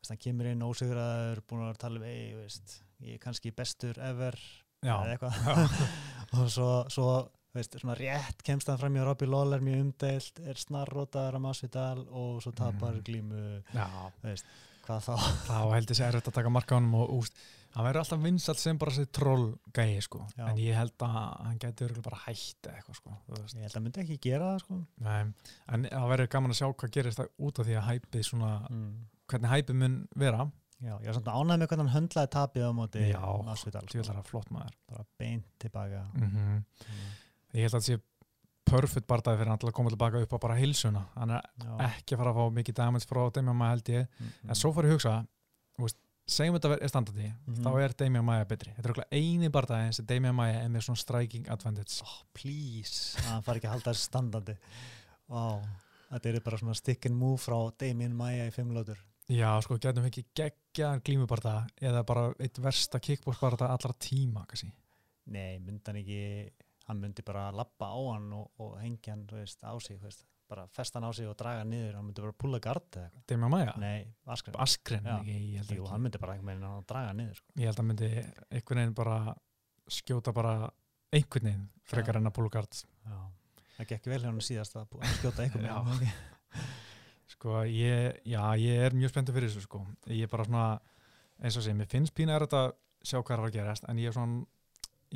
hann 0.09 0.17
kemur 0.17 0.45
inn 0.49 0.63
ósigraður 0.65 1.43
búin 1.47 1.61
að 1.67 1.69
að 1.75 1.81
tala 1.83 1.99
um 2.01 2.07
veist, 2.41 2.79
ég 3.05 3.13
er 3.19 3.21
kannski 3.21 3.51
bestur 3.53 3.99
ever 4.01 4.39
eða 4.81 5.13
eitthvað. 5.13 5.77
Og 6.41 6.49
svo, 6.49 6.69
svo 6.89 7.07
veist, 7.53 7.75
svona 7.81 7.93
rétt 7.99 8.41
kemst 8.47 8.69
hann 8.71 8.79
fram 8.79 8.95
í 8.97 9.03
Robbie 9.05 9.27
Lawler 9.29 9.61
mjög 9.61 9.81
umdeilt, 9.85 10.39
er 10.47 10.55
snarrótaður 10.57 11.37
á 11.37 11.39
Masvidal 11.43 12.05
og 12.07 12.41
svo 12.41 12.51
tapar 12.55 12.95
Mhm. 12.95 13.03
glímu 13.03 13.63
já. 13.75 13.87
hvað 14.87 15.01
þá? 15.05 15.15
Þá 15.51 15.57
held 15.75 15.89
ég 15.91 15.97
sér 15.99 16.07
erfitt 16.15 16.31
að 16.31 16.37
taka 16.39 16.49
marka 16.49 16.73
á 16.73 16.77
honum 16.79 16.95
og 17.03 17.11
úst, 17.19 17.35
hann 17.75 17.85
verður 17.85 18.01
alltaf 18.01 18.23
vinsall 18.23 18.55
sem 18.57 18.77
bara 18.79 18.91
sér 18.95 19.11
troll 19.11 19.45
gæi 19.75 20.01
sko, 20.01 20.23
en 20.37 20.57
ég 20.57 20.73
held 20.75 20.95
að 20.97 21.13
hann 21.45 21.59
örugglega 21.85 22.07
bara 22.07 22.21
eða 22.67 22.79
eitthvað 22.79 22.97
sko, 23.01 23.17
veist. 23.35 23.55
Ég 23.59 23.61
held 23.67 23.77
að 23.77 23.83
myndi 23.85 24.01
ekki 24.05 24.17
gera 24.25 24.49
það 24.55 24.59
sko. 24.65 24.79
Nei, 25.05 25.21
en 25.75 25.85
það 25.91 26.09
verður 26.15 26.31
gaman 26.33 26.51
að 26.55 26.59
sjá 26.63 26.67
hvað 26.73 26.91
gerist 26.97 27.19
það 27.21 27.29
út 27.37 27.59
af 27.61 27.67
því 27.69 27.77
að 27.77 27.87
hæpið 27.91 28.25
svona, 28.31 28.51
mm. 28.71 28.91
Hvernig 29.31 29.51
hæpið 29.53 29.79
mun 29.81 29.97
vera 30.15 30.45
já, 30.81 30.93
ég 30.97 31.07
var 31.11 31.17
samt 31.17 31.31
ánægð 31.31 31.61
með 31.61 31.67
hvernig 31.71 31.85
hann 31.85 31.95
höndlaði 31.95 32.31
tapið 32.35 32.67
á 32.67 32.71
móti 32.77 33.03
Já, 33.09 33.23
Masvidal 33.47 33.83
sko. 33.87 34.05
það 34.07 34.21
er 34.21 34.29
flott 34.29 34.53
maður 34.53 34.77
bara 34.91 35.03
beint 35.21 35.49
tilbaka 35.61 36.05
mm 36.13 36.31
mm. 36.31 36.63
ég 37.57 37.67
held 37.67 37.73
að 37.73 37.77
það 37.79 37.87
sé 37.89 37.99
perfect 38.71 39.07
bardaði 39.09 39.41
fyrir 39.41 39.51
hann 39.51 39.59
til 39.59 39.67
að 39.69 39.75
koma 39.75 39.91
tilbaka 39.91 40.21
upp 40.23 40.33
á 40.33 40.39
bara 40.45 40.55
hilsuna 40.55 41.03
hann 41.17 41.33
er 41.35 41.43
já. 41.59 41.73
ekki 41.89 42.15
að 42.15 42.21
fara 42.23 42.31
að 42.31 42.39
fá 42.39 42.55
mikið 42.59 42.77
damage 42.79 43.09
frá 43.09 43.21
Damian 43.35 43.57
Maia 43.59 43.75
held 43.75 43.89
ég, 43.91 44.07
mm. 44.19 44.31
en 44.49 44.55
svo 44.55 44.71
fór 44.73 44.87
ég 44.87 44.93
að 44.93 44.97
hugsa 44.97 45.13
veist, 45.81 45.97
segjum 46.31 46.55
þetta 46.55 46.77
er 46.77 46.91
standardi 46.93 47.27
Mhm. 47.27 47.61
þá 47.65 47.71
er 47.83 47.93
Damian 47.99 48.25
Maia 48.25 48.45
betri, 48.47 48.71
þetta 48.77 48.87
er 48.87 48.93
okkur 48.95 49.09
eini 49.11 49.49
bardaði 49.51 49.93
sem 49.97 50.05
Damian 50.05 50.35
Maia 50.37 50.61
er 50.63 50.69
með 50.69 50.85
svona 50.87 51.01
striking 51.03 51.49
advantage 51.49 52.01
oh, 52.05 52.17
please 52.33 53.17
hann 53.27 53.43
fari 53.43 53.59
ekki 53.59 53.67
að 53.67 53.75
halda 53.75 53.91
þessu 53.91 54.07
standandi 54.07 54.55
wow. 55.27 55.61
þetta 56.13 56.29
er 56.29 56.39
bara 56.45 56.57
svona 56.61 56.75
stick 56.79 57.05
and 57.09 57.17
move 57.17 57.41
frá 57.43 57.57
Damien 57.77 58.15
Maia 58.15 58.47
í 58.47 58.53
fimm 58.55 58.71
lótur 58.71 59.01
Já, 59.31 59.49
sko, 59.63 59.77
getum 59.79 60.03
við 60.03 60.09
ekki 60.11 60.23
geggjaðan 60.41 61.01
glímubarta 61.07 61.53
eða 61.79 62.01
bara 62.07 62.25
eitt 62.43 62.57
versta 62.63 62.99
kickboxbarta 62.99 63.69
allra 63.71 63.93
tíma, 64.01 64.43
kannski. 64.49 64.71
Nei, 65.31 65.59
myndi 65.63 65.85
hann 65.87 65.99
ekki 66.01 66.21
hann 66.89 66.99
myndi 66.99 67.23
bara 67.23 67.45
lappa 67.55 67.87
á 67.93 67.99
hann 68.11 68.25
og, 68.35 68.49
og 68.59 68.73
hengja 68.81 69.13
hann, 69.13 69.21
þú 69.29 69.37
veist, 69.39 69.61
á 69.63 69.71
sig, 69.79 69.99
þú 70.01 70.09
veist 70.09 70.25
bara 70.51 70.65
festa 70.75 70.99
hann 70.99 71.07
á 71.07 71.11
sig 71.15 71.29
og 71.29 71.37
draga 71.39 71.61
hann 71.61 71.69
niður 71.71 71.95
hann 71.95 72.07
myndi 72.09 72.23
bara 72.25 72.35
púla 72.35 72.59
gard 72.59 72.89
eða 72.97 73.05
eitthvað 73.07 73.27
Demi 73.31 73.49
Maja? 73.53 73.75
Nei, 73.79 74.01
Askren 74.35 74.57
Askren, 74.65 75.05
Já. 75.07 75.13
ekki, 75.21 75.37
ég 75.53 75.61
held 75.61 75.71
Jú, 75.77 75.83
ekki. 75.85 75.91
hann 75.93 76.03
myndi 76.03 76.19
bara 76.25 76.35
einhvern 76.35 76.51
veginn 76.51 76.67
að 76.73 76.81
draga 76.91 77.11
hann 77.13 77.21
niður 77.21 77.39
sko. 77.39 77.53
Ég 77.61 77.69
held 77.71 77.79
að 77.85 77.87
myndi 77.91 78.09
einhvern 78.57 78.81
veginn 78.81 78.97
bara 78.99 79.17
skjóta 80.01 80.33
bara 80.35 80.55
einhvern 81.15 81.47
veginn 81.51 81.69
frekar 81.93 82.17
Já. 82.17 82.23
en 82.25 82.27
að 82.33 82.35
púlugard. 82.41 82.81
Já, 83.07 83.17
það 83.77 83.89
gekk 83.93 84.11
vel 84.11 84.21
hann 84.27 84.43
síðast 84.49 84.75
að 84.81 84.97
að 84.99 85.15
skjóta 85.21 85.45
einhvern 85.45 85.69
veginn 86.01 86.15
Sko, 87.41 87.63
ég, 87.65 88.19
já, 88.29 88.41
ég 88.61 88.83
er 88.85 88.93
mjög 88.93 89.09
spenntur 89.15 89.33
fyrir 89.33 89.49
þessu, 89.49 89.63
sko. 89.65 89.79
Ég 90.13 90.27
er 90.27 90.29
bara 90.29 90.43
svona, 90.45 90.65
eins 91.41 91.55
og 91.57 91.63
sé, 91.65 91.73
mér 91.73 91.87
finnst 91.89 92.13
pína 92.13 92.35
er 92.37 92.43
þetta 92.45 92.59
sjá 93.01 93.17
hvað 93.17 93.33
er 93.33 93.41
að 93.47 93.55
gerast, 93.55 93.87
en 93.89 93.97
ég 93.97 94.11
er 94.11 94.13
svona, 94.13 94.43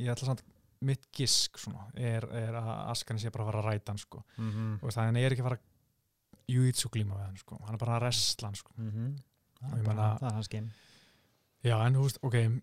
ég 0.01 0.09
ætla 0.09 0.31
samt, 0.31 0.41
mitt 0.89 1.05
gisk, 1.13 1.59
svona, 1.61 1.85
er, 1.93 2.25
er 2.33 2.57
að 2.57 2.71
Askren 2.95 3.21
sé 3.21 3.29
bara 3.29 3.45
að 3.45 3.51
fara 3.51 3.61
að 3.61 3.67
ræta 3.69 3.93
hann, 3.93 4.01
sko. 4.01 4.23
mm 4.39 4.49
-hmm. 4.51 4.73
Og 4.81 4.89
það 4.95 5.05
hann 5.05 5.21
er 5.21 5.31
ekki 5.35 5.43
að 5.45 5.49
fara 5.51 5.59
að 5.59 6.55
júitsu 6.55 6.89
glíma 6.89 7.13
við 7.19 7.25
hann, 7.27 7.37
sko. 7.37 7.59
Hann 7.63 7.73
er 7.77 7.83
bara 7.85 7.95
að 7.99 8.03
resla 8.07 8.47
hann, 8.47 8.55
sko. 8.55 8.73
það, 8.75 9.71
ég 9.71 9.79
er 9.79 9.83
bara- 9.85 10.17
það 10.19 10.27
er 10.29 10.33
hans 10.33 10.47
game 10.47 10.69
Já, 11.63 11.85
en 11.85 11.93
þú 11.95 12.01
veist, 12.03 12.19
ok, 12.23 12.61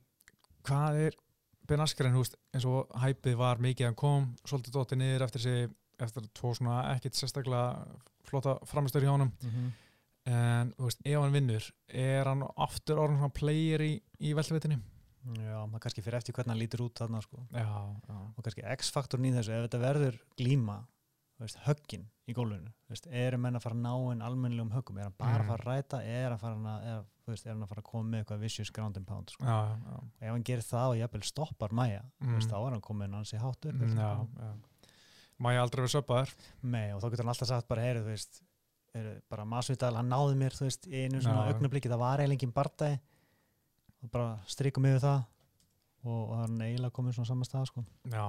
hvað 0.65 0.97
er 1.07 1.15
Ben 1.69 1.81
Askren, 1.81 2.13
þú 2.13 2.19
veist, 2.19 2.35
eins 2.53 2.65
og 2.65 2.89
hæpið 2.99 3.37
var 3.37 3.57
mikið 3.59 3.81
að 3.81 3.87
hann 3.87 3.95
kom, 3.95 4.35
svolítið 4.45 4.73
dóttið 4.75 4.99
niður 4.99 5.23
eftir 5.23 5.41
sig, 5.41 5.71
eftir 6.01 6.23
tvo 6.35 6.55
svona 6.55 6.95
ekkit 6.97 7.15
sérstaklega 7.15 7.87
flotta 8.29 8.59
framistöður 8.69 9.07
hjá 9.09 9.13
honum 9.17 9.33
mm 9.43 9.51
-hmm. 9.51 9.71
en 10.33 10.73
þú 10.79 10.85
veist, 10.89 11.01
ef 11.05 11.21
hann 11.21 11.33
vinnur 11.33 11.71
er 11.89 12.25
hann 12.31 12.43
aftur 12.57 12.99
orðin 12.99 13.19
svona 13.19 13.33
player 13.35 13.81
í, 13.81 13.93
í 14.21 14.35
veltvitinni? 14.35 14.81
Já, 15.39 15.67
maður 15.67 15.81
kannski 15.81 16.03
fyrir 16.03 16.19
eftir 16.19 16.35
hvernig 16.35 16.51
hann 16.51 16.59
lítur 16.59 16.81
út 16.83 16.99
þarna 16.99 17.21
sko. 17.23 17.47
Já, 17.53 17.63
já, 18.09 18.17
og 18.37 18.43
kannski 18.45 18.63
X-faktorn 18.77 19.25
í 19.25 19.31
þessu 19.33 19.53
ef 19.55 19.69
þetta 19.71 19.79
verður 19.79 20.19
glíma 20.37 20.85
höggin 21.67 22.05
í 22.29 22.35
veist, 22.89 23.07
eru 23.11 23.39
menn 23.39 23.57
að 23.57 23.63
fara 23.65 23.75
að 23.75 23.83
ná 23.83 24.13
en 24.13 24.23
almennilegum 24.23 24.71
höggum 24.73 24.99
er 24.99 25.09
hann 25.09 25.15
bara 25.19 25.39
Mm. 25.39 25.41
að 25.43 25.47
fara 25.47 25.63
að 25.63 25.67
ræta 25.67 26.03
er, 26.05 26.33
að 26.33 26.39
fara 26.41 26.55
að, 26.55 26.85
er, 26.87 27.05
veist, 27.27 27.47
er 27.47 27.53
hann 27.53 27.63
að 27.63 27.69
fara 27.69 27.81
að 27.83 27.91
koma 27.91 28.11
með 28.11 28.19
eitthvað 28.25 28.41
vicious 28.41 28.71
ground 28.71 28.97
and 28.97 29.07
pound 29.07 29.31
sko. 29.31 29.45
já, 29.45 30.01
ef 30.21 30.31
hann 30.31 30.45
gerir 30.45 30.63
það 30.63 30.89
og 30.89 30.97
jafnvel 31.01 31.23
stoppar 31.23 31.73
Maja 31.73 32.03
Mm. 32.21 32.39
þá 32.41 32.55
er 32.67 32.71
hann 32.71 32.81
komin 32.81 33.13
hans 33.15 33.33
í 33.33 33.39
hátt 33.39 33.67
upp 33.67 33.81
já, 33.81 34.27
já. 34.39 34.55
Má 35.43 35.51
ég 35.57 35.59
aldrei 35.63 35.83
vera 35.83 35.91
söpaður? 35.97 36.33
Nei, 36.63 36.89
og 36.95 37.01
þá 37.03 37.09
getur 37.11 37.25
hann 37.25 37.33
alltaf 37.35 37.49
sagt 37.51 37.69
bara 37.71 37.83
heyrðu, 37.87 38.05
þú 38.07 38.13
veist, 38.15 38.41
heyrðu, 38.95 39.15
bara 39.33 39.47
Masvidal, 39.49 39.95
hann 39.99 40.11
náði 40.13 40.39
mér 40.39 40.55
þú 40.55 40.69
veist, 40.69 40.87
í 40.87 41.03
einu 41.07 41.23
svona 41.25 41.49
Já. 41.49 41.55
augnabliki 41.57 41.91
það 41.91 42.03
var 42.05 42.23
eiginlega 42.23 42.39
engin 42.39 42.55
bardagi. 42.55 43.01
Og 44.03 44.11
bara 44.15 44.31
strykum 44.51 44.87
yfir 44.91 45.03
það. 45.03 45.21
Og, 46.03 46.21
og 46.23 46.33
hann 46.41 46.61
er 46.61 46.71
eiginlega 46.73 46.95
komin 46.95 47.15
svona 47.17 47.31
saman 47.31 47.47
stað 47.49 47.69
sko. 47.71 47.85
Já, 48.11 48.25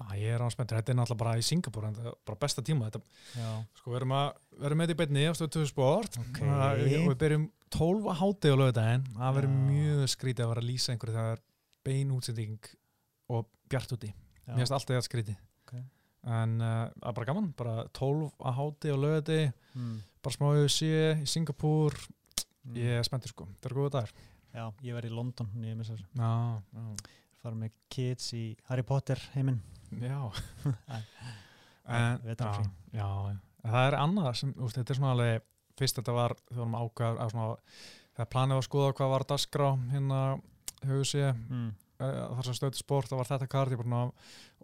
já, 0.00 0.06
ég 0.20 0.34
er 0.36 0.44
án 0.44 0.52
spenntur, 0.52 0.80
þetta 0.80 0.92
er 0.92 0.98
náttúrulega 0.98 1.22
bara 1.24 1.36
í 1.40 1.44
Singapur, 1.44 1.86
það 1.88 2.10
er 2.10 2.18
bara 2.28 2.40
besta 2.44 2.64
tíma, 2.64 2.88
þetta. 2.88 3.00
Já, 3.36 3.50
Sko, 3.80 3.92
við 3.92 4.00
erum, 4.00 4.14
erum 4.68 4.80
með 4.82 4.92
í 4.94 4.98
beinni 5.00 5.24
á 5.28 5.32
stöðu 5.36 5.68
sport. 5.68 6.18
Ok. 6.20 6.40
og 6.44 6.84
við 6.84 7.16
byrjum 7.24 7.46
12 7.70 8.08
að 8.10 8.18
háti 8.20 8.50
á 8.50 8.56
lögudaginn 8.58 9.04
það 9.14 9.36
verður 9.36 9.52
mjög 9.68 10.00
skrítið 10.10 10.44
að 10.44 10.50
vera 10.52 10.62
að 10.64 10.68
lýsa 10.68 10.92
einhverju 10.94 11.16
það 11.16 11.28
er 11.36 11.42
bein 11.86 12.10
útsending 12.16 12.70
og 13.30 13.46
bjart 13.70 13.92
úti. 13.96 14.10
Já. 14.10 14.52
mér 14.56 14.64
finnst 14.64 14.74
alltaf 14.74 14.96
þetta 14.96 15.06
skrítið 15.06 15.36
En 16.24 16.56
uh, 16.60 16.90
það 17.00 17.08
er 17.08 17.14
bara 17.16 17.26
gaman, 17.30 17.52
bara 17.56 17.74
12 17.96 18.32
að 18.44 18.56
háti 18.58 18.92
á 18.92 18.96
lögudagi, 19.00 19.52
Mm. 19.70 20.00
bara 20.22 20.34
smá 20.34 20.46
UFC 20.50 20.82
í 21.22 21.26
Singapur, 21.30 21.94
Mm. 22.66 22.74
ég 22.76 22.98
er 22.98 23.04
spenntur 23.06 23.30
sko. 23.32 23.46
Það 23.62 23.70
er 23.70 23.74
góða 23.78 23.90
dagar. 23.90 24.10
Já, 24.52 24.64
ég 24.82 24.94
verði 24.94 25.08
í 25.10 25.14
London 25.14 25.48
en 25.54 25.62
ég 25.64 25.76
missa 25.78 25.94
þessu 25.94 26.04
já, 26.18 26.62
já, 26.74 27.12
fara 27.42 27.54
með 27.56 27.70
kids 27.88 28.32
í 28.34 28.56
Harry 28.68 28.82
Potter 28.82 29.16
heiminn. 29.34 29.60
Já. 29.90 30.32
Já, 31.90 31.96
en, 31.96 32.20
já, 32.28 32.64
já, 32.92 33.06
en 33.64 33.70
það 33.72 33.86
er 33.88 33.96
annað 33.98 34.34
sem, 34.38 34.52
úst, 34.62 34.76
þetta 34.78 34.92
er 34.92 34.98
svona 35.00 35.12
alveg 35.16 35.42
fyrst 35.80 35.96
þetta 35.98 36.12
var, 36.14 36.34
þegar 36.36 36.54
við 36.54 36.60
varum 36.60 36.76
ákvæður 36.84 37.18
að 37.24 37.32
svona, 37.32 37.56
þegar 38.14 38.28
planið 38.34 38.54
var 38.54 38.62
að 38.62 38.68
skoða 38.68 38.92
hvað 39.00 39.10
var 39.14 39.24
dagskrá 39.32 39.68
hérna 39.90 40.20
höfðu 40.84 41.08
sé 41.10 41.24
mm. 41.32 41.70
Uh, 42.00 42.32
þar 42.38 42.48
sem 42.48 42.58
stöðu 42.58 42.80
sport, 42.80 43.10
það 43.10 43.22
var 43.22 43.30
þetta 43.30 43.66
svona, 43.76 44.02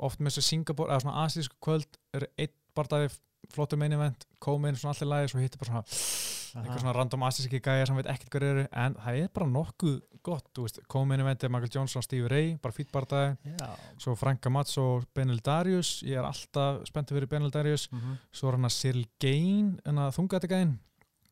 oft 0.09 0.21
með 0.21 0.33
þessu 0.33 0.49
Singapore 0.51 0.93
eða 0.93 1.05
svona 1.05 1.23
asísku 1.27 1.61
kvöld 1.63 2.01
er 2.17 2.29
einn 2.37 2.57
barndagi 2.77 3.15
flottu 3.53 3.79
main 3.79 3.95
event, 3.95 4.27
komið 4.43 4.73
inn 4.73 4.81
svona 4.81 4.97
allir 4.97 5.13
lægi 5.13 5.33
svo 5.33 5.41
hittir 5.43 5.61
bara 5.61 5.71
svona 5.71 6.65
eitthvað 6.65 6.81
svona 6.81 6.95
random 6.97 7.25
asíski 7.29 7.61
gæja 7.63 7.87
sem 7.87 7.99
veit 7.99 8.09
ekkert 8.11 8.33
hver 8.33 8.47
eru 8.49 8.65
en 8.67 8.97
það 9.05 9.19
er 9.21 9.29
bara 9.37 9.47
nokkuð 9.51 9.99
gott, 10.27 10.61
komið 10.91 11.19
inn 11.19 11.25
event 11.27 11.45
er 11.45 11.53
Michael 11.53 11.75
Johnson, 11.77 12.03
Stevie 12.03 12.31
Ray, 12.33 12.49
bara 12.63 12.75
fýtt 12.75 12.91
barndagi 12.95 13.55
Já. 13.61 13.69
Svo 14.03 14.17
Franka 14.19 14.51
Mats 14.51 14.79
og 14.83 15.07
Benel 15.15 15.39
Darius 15.45 16.01
ég 16.07 16.19
er 16.19 16.27
alltaf 16.27 16.83
spenntið 16.89 17.21
fyrir 17.21 17.31
Benel 17.31 17.55
Darius. 17.55 17.87
Mm 17.93 18.01
-hmm. 18.01 18.19
svo 18.33 18.49
er 18.49 18.59
hann 18.59 18.71
að 18.71 19.81
en 19.87 19.99
að 19.99 20.15
þungategæðin 20.17 20.79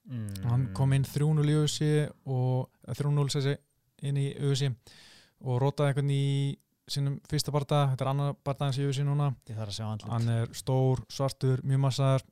mm. 0.04 0.44
hann 0.50 0.68
kom 0.76 0.92
inn 0.92 1.06
3-0 1.06 1.48
í 1.48 1.56
öðusi 1.58 1.90
og 2.30 2.70
3-0 2.86 3.32
sessi 3.32 3.56
inn 4.04 4.20
í 4.20 4.28
öðusi 4.34 4.70
og 5.42 5.60
rótaði 5.62 5.88
einhvern 5.92 6.10
í 6.14 6.56
sínum 6.90 7.16
fyrsta 7.30 7.50
barda, 7.54 7.88
þetta 7.94 8.04
er 8.04 8.10
annar 8.12 8.34
öðusi 8.84 9.04
núna, 9.06 9.30
Ég 9.48 9.56
að 9.72 9.78
sjá 9.78 9.86
andlut 9.88 10.10
hann 10.12 10.28
er 10.28 10.50
stór, 10.52 11.00
svartur 11.08 11.62
mjög 11.64 11.80
massaðar 11.86 12.24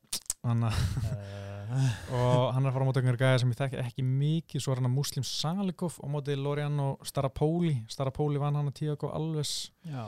uh, 0.69 1.87
og 2.19 2.53
hann 2.53 2.65
er 2.67 2.69
að 2.69 2.75
fara 2.75 2.85
á 2.85 2.89
móti 2.89 3.01
einhverju 3.01 3.21
gæða 3.23 3.39
sem 3.41 3.53
ég 3.55 3.61
þekki 3.63 3.79
ekki 3.81 4.05
mikið, 4.05 4.61
svo 4.65 4.75
er 4.75 4.81
hann 4.83 4.91
að 4.91 4.97
Muslim 4.99 5.25
Salikov 5.25 5.97
á 6.03 6.07
móti 6.13 6.37
Loriano 6.37 6.89
Starapoli. 7.07 7.77
Starapoli 7.89 8.43
vann 8.43 8.59
hann 8.59 8.69
að 8.69 8.77
Tiago 8.83 9.13
Alves. 9.17 9.71
Já. 9.89 10.05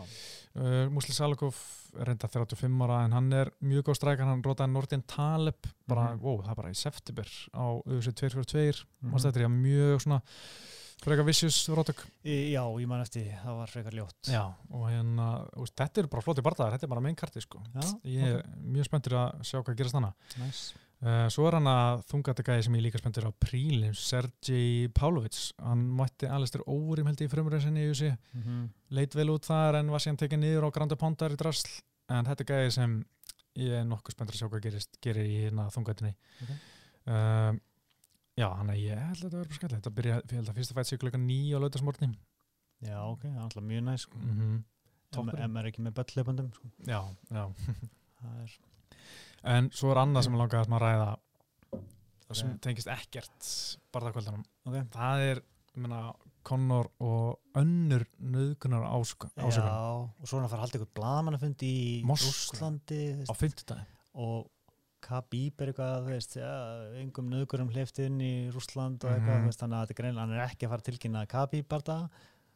Uh, 0.54 0.90
Muslim 0.92 1.16
Salikov 1.16 1.56
er 1.98 2.10
reynda 2.10 2.28
35 2.28 2.84
ára 2.84 3.00
en 3.06 3.14
hann 3.16 3.32
er 3.32 3.52
mjög 3.64 3.88
góð 3.88 4.00
strækar, 4.00 4.28
hann 4.28 4.42
rótaði 4.44 4.74
Nordin 4.74 5.06
Taleb 5.08 5.70
bara, 5.88 6.10
Mhm. 6.12 6.20
wow, 6.22 6.42
það 6.42 6.50
er 6.50 6.60
bara 6.60 6.70
í 6.74 6.76
september 6.76 7.28
á 7.54 7.64
öðusi 7.86 8.12
242 8.12 8.84
Mhm. 9.00 9.10
mm. 9.14 9.14
er 9.46 9.48
mjög 9.48 10.00
svona 10.02 10.20
frekar 11.02 11.26
vicious 11.26 11.58
rótök 11.74 12.04
Já, 12.24 12.62
ég 12.80 12.86
man 12.88 13.02
eftir, 13.02 13.26
það 13.42 13.58
var 13.58 13.74
frekar 13.74 13.98
ljótt 13.98 14.30
Já, 14.30 14.44
og 14.70 14.86
hérna, 14.88 15.28
úst, 15.60 15.74
þetta 15.76 16.04
er 16.04 16.12
bara 16.12 16.22
flotti 16.22 16.44
bardaðar, 16.46 16.76
þetta 16.76 16.86
er 16.86 16.94
bara 16.94 17.04
main 17.04 17.18
karti 17.18 17.42
sko. 17.44 17.60
Já, 17.74 17.84
Ég 18.04 18.24
er 18.30 18.48
mjög 18.62 18.88
spenntur 18.88 19.18
að 19.20 19.44
sjá 19.44 19.58
hvað 19.60 19.78
gerast 19.82 19.98
hana. 19.98 20.14
Nice 20.38 20.84
Uh, 21.04 21.26
svo 21.28 21.44
er 21.44 21.58
hann 21.58 21.66
að 21.68 22.02
þungategæði 22.08 22.62
sem 22.64 22.76
ég 22.78 22.82
líka 22.86 23.00
spenntur 23.00 23.26
á 23.28 23.32
prílim, 23.36 23.92
Sergei 23.98 24.86
Pavlovic. 24.96 25.36
Hann 25.60 25.82
mætti 25.98 26.30
Alistair 26.32 26.62
Órim 26.64 27.10
held 27.10 27.20
ég 27.20 27.28
í 27.28 27.32
frumurinn 27.32 27.60
sinni 27.60 27.82
í 27.84 27.90
USA. 27.92 28.14
mm 28.32 28.42
-hmm. 28.42 28.62
Leit 28.96 29.14
vel 29.14 29.28
út 29.34 29.44
þar 29.44 29.80
en 29.80 29.90
var 29.90 30.00
síðan 30.00 30.16
tekið 30.22 30.40
niður 30.40 30.64
á 30.64 30.74
Grandi 30.74 30.96
Pondar 30.96 31.32
í 31.32 31.36
drasl. 31.36 31.82
En 32.08 32.24
þetta 32.24 32.44
gæði 32.44 32.70
sem 32.72 33.04
ég 33.56 33.72
er 33.80 33.84
nokkuð 33.84 34.12
spenntur 34.16 34.34
að 34.34 34.38
sjá 34.40 34.48
hvað 34.48 34.62
gerist, 34.62 34.96
gerir 35.02 35.26
í 35.26 35.36
hérna 35.44 35.68
þungatinni. 35.70 36.14
Ok. 36.42 36.50
Uh, 37.06 37.52
já, 38.40 38.46
hann 38.58 38.70
að 38.74 38.80
ég 38.82 38.98
held 38.98 39.18
að 39.18 39.24
þetta 39.24 39.36
verður 39.38 39.48
bara 39.50 39.58
skemmtilegt. 39.58 39.84
Þetta 39.84 39.96
byrja, 39.98 40.20
ég 40.24 40.36
held 40.38 40.52
að 40.52 40.58
fyrsta 40.60 40.76
fætt 40.78 40.90
sig 40.90 41.02
klukkan 41.02 41.26
nýja 41.28 41.58
á 41.58 41.62
lautasmortni. 41.64 42.10
Já, 42.84 42.98
ok, 43.08 43.22
það 43.28 43.36
er 43.38 43.44
alltaf 43.46 43.66
mjög 43.70 43.84
næst 43.88 44.08
sko. 44.08 44.18
Mm 44.18 44.38
-hmm. 44.38 44.62
Ef 45.14 45.50
maður 45.50 45.58
er 45.60 45.70
ekki 45.70 45.82
með 45.82 45.94
böllleipandum 45.94 46.52
sko. 46.52 46.70
Já, 46.86 47.00
já. 47.30 47.44
Er 48.24 48.58
En 49.44 49.70
svo 49.70 49.90
er 49.92 50.00
annað 50.00 50.24
sem 50.24 50.32
ég 50.32 50.40
langaði 50.40 50.72
að 50.72 50.82
ræða 50.82 51.08
sem 52.34 52.50
Ok. 52.50 52.60
tengist 52.60 52.88
ekkert 52.88 53.48
barðakvöldanum. 53.92 54.44
Ok. 54.66 54.78
Það 54.90 55.24
er, 55.30 55.42
ég 55.76 55.82
meina, 55.84 56.14
Conor 56.44 56.90
og 57.00 57.38
önnur 57.56 58.04
nöðgunar 58.20 58.84
ásökun 58.84 59.30
Já, 59.36 59.44
og 59.48 60.26
svo 60.28 60.36
er 60.36 60.40
hann 60.40 60.48
að 60.48 60.52
fara 60.52 60.60
að 60.60 60.64
halda 60.64 60.78
ykkur 60.78 60.94
blaðmannafund 60.98 61.62
í. 61.62 62.02
Rússlandi 62.04 63.00
á 63.24 63.32
fimmtudagi. 63.32 63.86
og 64.14 64.50
Khabib 65.04 65.60
er 65.60 65.72
eitthvað, 65.72 66.06
þú 66.06 66.12
veist, 66.14 66.36
yngum 67.02 67.26
nöðgurum 67.32 67.72
hleyft 67.74 67.98
inn 68.04 68.20
í 68.24 68.32
Rússland 68.54 69.04
og 69.04 69.10
eitthvað, 69.12 69.34
Mhm. 69.36 69.42
þú 69.44 69.50
veist, 69.50 69.60
þannig 69.60 69.78
að 69.78 69.86
þetta 69.86 69.98
greinilega, 70.00 70.24
hann 70.24 70.32
er 70.38 70.46
ekki 70.48 70.66
að 70.66 70.72
fara 70.74 70.86
tilkynna 70.88 71.26
Khabib 71.28 71.68
bara, 71.68 71.98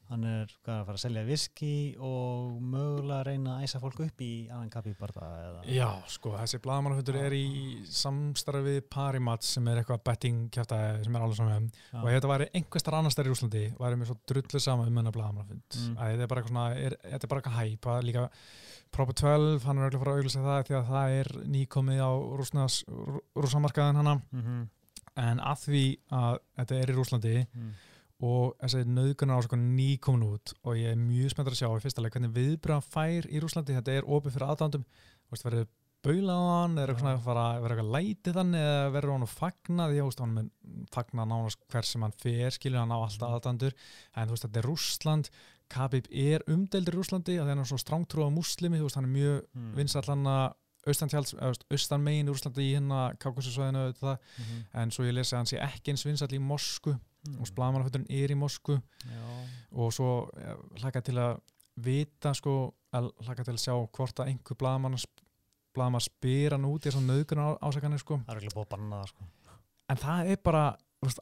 hann 0.09 0.25
er 0.25 0.47
að 0.65 0.85
fara 0.89 0.95
að 0.97 1.03
selja 1.03 1.23
viski 1.29 1.71
og 2.01 2.59
mögulega 2.63 3.19
að 3.21 3.27
reyna 3.29 3.57
að 3.59 3.65
æsa 3.67 3.81
fólk 3.83 3.99
upp 4.07 4.23
í 4.25 4.31
annan 4.49 4.71
eða, 4.73 5.65
Já, 5.69 5.89
sko, 6.09 6.33
þessi 6.39 6.61
blaðamannafundur 6.65 7.19
er 7.21 7.37
í 7.37 7.45
samstarfi 7.85 8.79
Parimat 8.91 9.43
sem 9.45 9.69
er 9.69 9.83
eitthvað 9.83 10.03
betting 10.09 10.39
kjæftæði 10.55 11.05
sem 11.05 11.17
er 11.19 11.27
alveg 11.27 11.37
saman 11.41 11.69
Já. 11.93 11.99
og 12.03 12.09
ef 12.09 12.17
þetta 12.19 12.33
væri 12.33 12.49
einhver 12.55 12.81
starf 12.85 12.99
annar 13.03 13.15
starf 13.15 13.29
í 13.29 13.35
Úslandi 13.37 13.65
væri 13.79 14.01
mér 14.01 14.11
svo 14.13 14.17
drullu 14.33 14.61
sama 14.65 14.87
um 14.89 14.97
hennar 15.03 15.13
blaðamannafund 15.19 15.63
Mm. 15.79 15.93
mm. 15.93 15.97
þetta 15.99 16.23
er 16.25 16.31
bara 16.33 16.41
eitthvað 16.43 16.55
svona, 16.55 16.67
er, 16.89 16.97
þetta 17.05 17.25
er 17.25 17.33
bara 17.35 17.41
eitthvað 17.43 17.59
hæp 17.61 17.89
líka 18.09 18.29
Proper 18.91 19.13
12, 19.21 19.65
hann 19.69 19.79
er 19.79 19.85
öll 19.91 19.97
að 19.99 20.01
fara 20.01 20.13
að 20.15 20.19
auglýsa 20.23 20.43
það 20.47 20.63
því 20.69 20.77
að 20.79 20.87
það 20.89 21.17
er 21.19 21.29
nýkomið 21.53 21.99
á 22.01 22.11
rúsamarkaðin 23.37 23.99
hana 24.01 24.15
Mhm. 24.33 24.69
en 25.19 25.41
að 25.41 25.59
því 25.67 25.83
að 26.15 26.39
þetta 26.57 26.75
er 26.83 26.91
í 26.93 26.95
Rúslandi 26.97 27.47
Mm. 27.55 27.73
Og 28.21 28.55
þessi 28.63 28.85
nöðgunar 28.91 29.39
ásakon 29.43 29.67
ný 29.77 29.99
komin 30.03 30.27
út 30.33 30.53
og 30.65 30.75
ég 30.77 30.91
er 30.91 30.97
mjög 30.99 31.31
spenntur 31.31 31.55
að 31.55 31.61
sjá 31.61 31.69
í 31.71 31.83
fyrsta 31.85 32.03
leik 32.03 32.17
hvernig 32.17 32.33
viðbröðan 32.35 32.89
fær 32.91 33.29
í 33.31 33.43
Rúslandi 33.43 33.77
þetta 33.77 33.93
er 34.01 34.09
opið 34.09 34.35
fyrir 34.35 34.49
aðdándum 34.51 34.85
verður 35.45 35.69
baula 36.03 36.35
á 36.35 36.43
hann 36.63 36.79
er 36.79 36.93
eitthvað 36.93 37.17
að 37.19 37.63
vera 37.63 37.75
eitthvað 37.75 37.93
læti 37.95 38.33
þannig 38.35 38.63
eða 38.63 38.91
verður 38.95 39.13
hann 39.17 39.27
að 39.27 39.33
fagna 39.39 39.87
því 39.91 40.01
að 40.03 40.21
hann 40.23 40.35
mun 40.37 40.51
fagna 40.95 41.25
nánast 41.27 41.65
hver 41.71 41.89
sem 41.89 42.03
hann 42.07 42.15
fer 42.23 42.55
skilur 42.55 42.79
hann 42.83 42.95
á 42.95 42.99
alltaf 42.99 43.29
Mhm. 43.29 43.35
aðdandur 43.39 43.75
en 44.17 44.29
þú 44.29 44.31
veist 44.35 44.47
þetta 44.47 44.59
er 44.63 44.69
Rússland. 44.71 45.31
Khabib 45.69 46.07
er 46.11 46.41
umdeldur 46.49 46.95
í 46.95 46.99
Rússlandi 46.99 47.35
að 47.37 47.45
það 47.45 47.51
er 47.51 47.57
hann 47.61 47.67
svona 47.69 47.85
strángtrúa 47.85 48.31
muslimi 48.33 48.79
þú 48.79 48.87
veist 48.87 48.95
hann 48.97 49.05
er 49.05 49.15
mjög 49.19 49.43
mm. 49.55 49.75
vinsall 49.77 50.07
hann 50.09 50.25
að 50.25 50.55
austantjáls, 50.89 51.35
austan 51.71 52.01
megin 52.07 52.27
í 52.27 52.33
Rússlandi 52.33 52.63
í 52.65 52.73
hérna 52.79 53.01
Kaukasusvæðinu 53.19 53.93
það 53.99 54.17
Mhm. 54.39 54.65
en 54.75 54.91
svo 54.91 55.05
ég 55.05 55.13
lesi 55.19 55.35
að 55.35 55.43
hann 55.43 55.47
sé 55.51 55.59
ekki 55.61 55.91
eins 55.93 56.05
vinsall 56.07 56.33
í 56.33 56.41
Mosku 56.41 56.95
Mm. 57.29 57.39
og 57.45 57.49
splamanaföturinn 57.51 58.09
er 58.11 58.33
í 58.33 58.37
Mosku 58.39 58.79
Já. 59.05 59.23
og 59.73 59.93
svo 59.93 60.11
ja, 60.41 60.57
hlaka 60.83 61.03
til 61.05 61.17
að 61.21 61.39
vita 61.79 62.33
sko, 62.35 62.55
að 62.97 63.11
hlaka 63.27 63.45
til 63.45 63.55
að 63.55 63.63
sjá 63.63 63.75
hvort 63.95 64.21
að 64.23 64.33
einhver 64.33 64.59
blaðmann 64.59 64.97
blaðmann 65.77 66.03
spyr 66.03 66.57
hann 66.57 66.65
út 66.67 66.87
í 66.89 66.91
svona 66.91 67.13
nöðgunar 67.13 67.59
ásakanir 67.63 68.01
sko. 68.03 68.17
Það 68.27 68.35
er 68.35 68.41
ekki 68.43 68.55
búið 68.57 68.65
að 68.67 68.73
banna 68.73 69.03
það 69.03 69.11
sko. 69.13 69.29
en 69.89 70.01
það 70.03 70.31
er 70.33 70.41
bara 70.45 70.63
veist, 71.05 71.21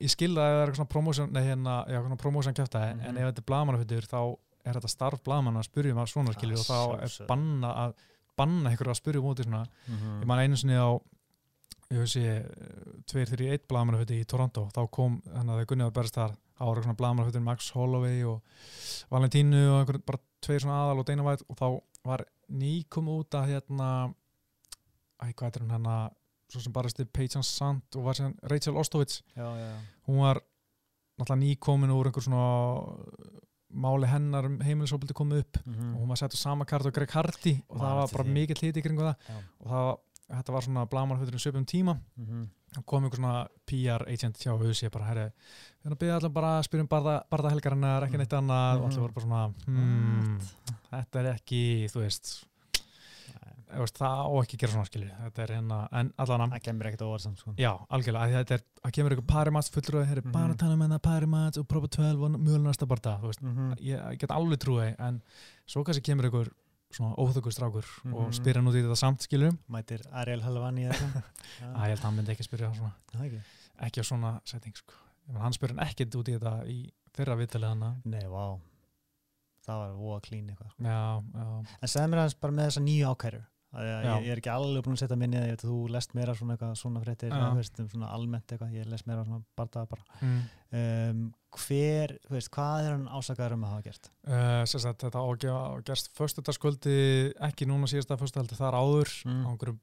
ég 0.00 0.10
skilða 0.14 0.40
að 0.40 0.48
það 0.54 0.54
er 0.54 0.62
eitthvað 0.64 0.78
svona 0.80 0.92
promotion 0.94 1.32
nei, 1.34 1.42
hérna, 1.44 1.74
já, 1.90 1.98
svona 2.00 2.16
promotion 2.22 2.54
kæfta 2.54 2.80
Mhm. 2.94 3.04
en 3.08 3.16
ef 3.18 3.28
þetta 3.28 3.42
er 3.42 3.48
blaðmannafötur 3.50 4.08
þá 4.08 4.20
er 4.64 4.78
þetta 4.78 4.88
starf 4.88 5.22
blaðmann 5.26 5.58
að 5.60 5.68
spyrja 5.68 5.92
um 5.92 5.98
að 6.00 6.10
svona 6.14 6.32
skilur 6.32 6.56
Að 6.56 6.64
og 6.64 6.66
þá 6.70 7.02
er 7.04 7.26
banna 7.28 7.74
að 7.84 7.94
banna 8.36 8.70
einhverju 8.70 8.90
að 8.94 9.00
spyrja 9.02 9.20
um 9.20 9.28
út 9.30 9.38
í 9.40 9.44
svona 9.44 9.66
mm. 9.86 10.20
ég 10.22 10.26
man 10.26 10.38
einu 10.40 10.56
sinni 10.56 10.74
á 10.74 10.90
ég 11.94 12.02
veist 12.02 12.18
ég, 12.18 12.48
tveir, 13.10 13.30
þrjir, 13.30 13.52
eitt 13.54 13.66
blaðmannaföti 13.70 14.18
í 14.20 14.26
Toronto, 14.30 14.66
þá 14.74 14.82
kom 14.94 15.20
þannig 15.28 15.54
að 15.54 15.60
það 15.60 15.68
gunnið 15.72 15.88
að 15.88 15.94
berast 15.98 16.18
þar 16.18 16.34
á 16.54 16.64
svona 16.74 16.98
blaðmannafötin 17.00 17.46
Max 17.46 17.70
Holloway 17.74 18.24
og 18.28 18.60
Valentínu 19.12 19.62
og 19.70 19.78
einhver, 19.80 20.00
bara 20.06 20.22
tveir 20.44 20.64
svona 20.64 20.80
aðal 20.84 21.02
og 21.02 21.12
White. 21.28 21.46
Og 21.48 21.58
þá 21.58 21.66
var 22.04 22.24
nýkom 22.52 23.10
út 23.14 23.38
að 23.38 23.54
hérna 23.54 23.88
æ, 25.22 25.32
hvað 25.32 25.56
er 25.56 25.64
hún 25.64 25.74
hérna 25.74 25.96
svo 26.52 26.60
sem 26.62 26.74
bara 26.74 26.90
stið 26.92 27.08
Paige 27.14 27.42
Sand 27.42 27.96
og 27.98 28.04
var 28.04 28.18
sem 28.18 28.34
Rachel 28.50 28.76
Ostovits, 28.78 29.22
Já, 29.34 29.46
já, 29.48 29.70
já. 29.72 29.78
hún 30.06 30.20
var 30.22 30.42
náttúrulega 31.18 31.42
nýkomin 31.42 31.94
úr 31.94 32.10
einhver 32.10 32.22
svona 32.26 32.44
máli 33.74 34.06
hennar 34.06 34.46
um 34.46 34.58
heimilisofbildi 34.62 35.14
komið 35.16 35.42
upp. 35.44 35.58
Mm. 35.66 35.94
og 35.94 36.00
hún 36.02 36.10
var 36.12 36.20
sett 36.20 36.34
á 36.34 36.38
sama 36.38 36.64
kart 36.64 36.86
og 36.86 36.94
Greg 36.94 37.10
Hardy. 37.10 37.56
Og 37.68 37.80
það 37.80 37.96
var 37.98 38.12
bara 38.12 38.24
því. 38.24 38.34
mikill 38.36 38.60
hiti 38.62 38.82
kringu 38.84 39.02
það. 39.02 39.30
Og 39.60 39.70
það 39.72 39.86
var, 39.88 39.98
þetta 40.30 40.52
var 40.52 40.62
svona 40.62 40.86
blaðmannaföturinn 40.88 41.42
söpum 41.42 41.64
tíma. 41.66 41.98
Mm 42.18 42.48
og 42.76 42.82
kom 42.90 43.04
einhver 43.04 43.20
svona 43.20 43.46
PR 43.70 44.02
agent 44.10 44.34
hjá 44.42 44.58
Husi 44.58 44.88
bara, 44.90 45.04
herri, 45.06 45.24
við 45.30 45.84
erum 45.86 45.94
að 45.94 45.98
byggja 46.00 46.14
allar 46.16 46.30
bara 46.34 46.48
að 46.58 46.64
spyrja 46.66 46.82
um 46.82 46.88
barða, 46.90 47.12
barðahelgarinnar, 47.30 48.02
ekki 48.02 48.16
Mm. 48.18 48.18
neitt 48.18 48.34
annað. 48.34 48.74
Og 48.74 48.80
Mhm. 48.80 48.88
allir 48.90 49.00
voru 49.04 49.14
bara 49.14 49.26
svona 49.26 49.54
hmm, 49.66 50.40
þetta 50.90 51.20
er 51.20 51.28
ekki, 51.36 51.60
þú 51.86 52.00
veist 52.02 52.44
veist, 53.74 53.96
það 53.98 54.18
á 54.22 54.30
ekki 54.42 54.56
að 54.56 54.60
gera 54.62 54.72
svona 54.74 54.86
skilju 54.88 55.10
þetta 55.18 55.42
er 55.44 55.52
hérna, 55.56 55.78
en 55.98 56.12
allan 56.22 56.50
Það 56.54 56.62
kemur 56.62 56.86
ekkert 56.90 57.02
óvart 57.06 57.20
samt 57.24 57.38
sko. 57.38 57.54
já, 57.58 57.72
algjörlega, 57.90 58.22
af 58.22 58.30
því 58.30 58.34
að 58.34 58.44
þetta 58.44 58.54
er 58.54 58.62
að 58.84 58.92
kemur 58.94 59.10
eitthvað 59.14 59.32
parimats 59.34 59.70
fullur 59.74 60.00
og 60.00 60.06
þeir 60.06 60.12
eru 60.18 60.22
bara 60.32 60.44
Mhm. 60.48 60.52
að 60.54 60.58
tala 60.58 60.72
um 60.74 60.80
hennar 60.80 60.98
parimats 60.98 61.58
og 61.58 61.68
propa 61.68 61.88
12 61.88 62.22
og 62.22 62.30
mjög 62.38 62.60
næsta 62.62 62.86
barða, 62.86 63.20
þú 63.20 63.26
veist. 63.30 63.42
Mm 63.42 63.74
ég, 63.78 63.98
ég 64.12 64.18
get 64.18 64.30
alveg 64.30 64.58
trúið, 64.58 64.94
en 65.00 65.22
svo 65.66 65.84
kannski 65.84 66.02
kemur 66.02 66.24
einhver 66.30 66.50
svona 66.96 67.14
óþökkur 67.20 67.52
strákur 67.54 67.86
og 68.12 68.26
Mhm. 68.28 68.32
spyr 68.38 68.54
hann 68.60 68.68
út 68.70 68.74
í 68.78 68.82
þetta 68.84 68.96
samt 68.96 69.20
skilju 69.26 69.50
Mætir 69.68 70.02
Ariel 70.12 70.40
eitthvað. 70.92 71.22
að 71.76 71.82
ég 71.84 71.88
held 71.94 71.98
að 71.98 72.04
hann 72.08 72.16
myndi 72.16 72.32
ekki 72.36 72.46
spyrja 72.48 72.70
svona 72.74 72.92
Það 73.12 73.24
ekki. 73.26 73.40
á 74.00 74.04
svona 74.04 74.40
setting 74.44 74.76
sko. 74.76 74.94
Hann 75.40 75.52
spyr 75.52 75.68
hann 75.74 75.82
ekkert 75.88 76.14
út 76.20 76.28
í 76.28 76.38
þetta 76.38 76.54
í 76.68 76.78
þeirra 77.16 77.36
viðtalið 77.40 77.68
hana 77.74 77.90
Nei, 78.04 78.24
vá. 78.28 78.58
Það 79.64 79.78
var 79.80 79.92
voða 79.96 80.20
klín 80.26 80.48
eitthvað. 80.52 80.70
sko. 80.70 80.82
já, 80.84 81.22
já, 81.34 81.66
En 81.82 81.88
segð 81.88 82.08
mér 82.12 82.18
aðeins 82.24 82.40
bara 82.40 82.52
með 82.52 82.66
þessa 82.68 82.82
nýju 82.84 83.06
ákæru. 83.14 83.42
Ég, 83.74 84.28
er 84.30 84.38
ekki 84.40 84.50
alveg 84.52 84.84
búin 84.86 84.94
að 84.94 85.00
setja 85.02 85.16
minni 85.18 85.38
að 85.40 85.62
þú 85.64 85.76
lest 85.90 86.12
meira 86.14 86.34
svona 86.38 86.54
eitthvað 86.54 86.74
svona 86.78 87.00
fréttir 87.02 87.32
veist, 87.56 87.80
um 87.82 87.88
svona 87.90 88.10
almennt 88.14 88.46
eitthvað, 88.54 88.74
ég 88.76 88.86
les 88.92 89.02
meira 89.06 89.24
svona 89.26 89.42
bardaða 89.58 89.88
bara. 89.90 90.04
mm. 90.20 90.42
Um, 90.74 91.24
hver, 91.54 92.16
þú 92.26 92.34
veist, 92.34 92.50
hvað 92.54 92.84
er 92.86 92.92
hann 92.96 93.04
ásakaður 93.14 93.52
um 93.56 93.64
að 93.66 93.72
hafa 93.74 93.82
gert? 93.88 94.08
uh, 94.26 94.64
sagt, 94.66 95.04
þetta 95.04 95.22
ágjá 95.22 95.56
gerst 95.86 96.10
föstudagskvöldi 96.18 96.96
ekki 97.48 97.66
núna 97.70 97.86
síðasta 97.90 98.18
föstudagskvöldi 98.18 98.58
þar 98.58 98.78
áður 98.80 99.12
Mm. 99.24 99.44
á 99.46 99.48
einhverjum 99.52 99.80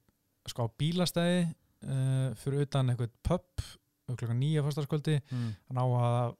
sko 0.52 0.68
bílastæði 0.78 1.38
uh, 1.86 2.34
fyrir 2.36 2.66
utan 2.66 2.90
einhvern 2.92 3.12
pub 3.24 3.64
klokkan 4.12 4.40
nýja 4.40 4.62
föstudagskvöldi 4.66 5.20
Mm. 5.32 5.54
hann 5.70 5.80
á 5.80 5.86
að 5.88 6.36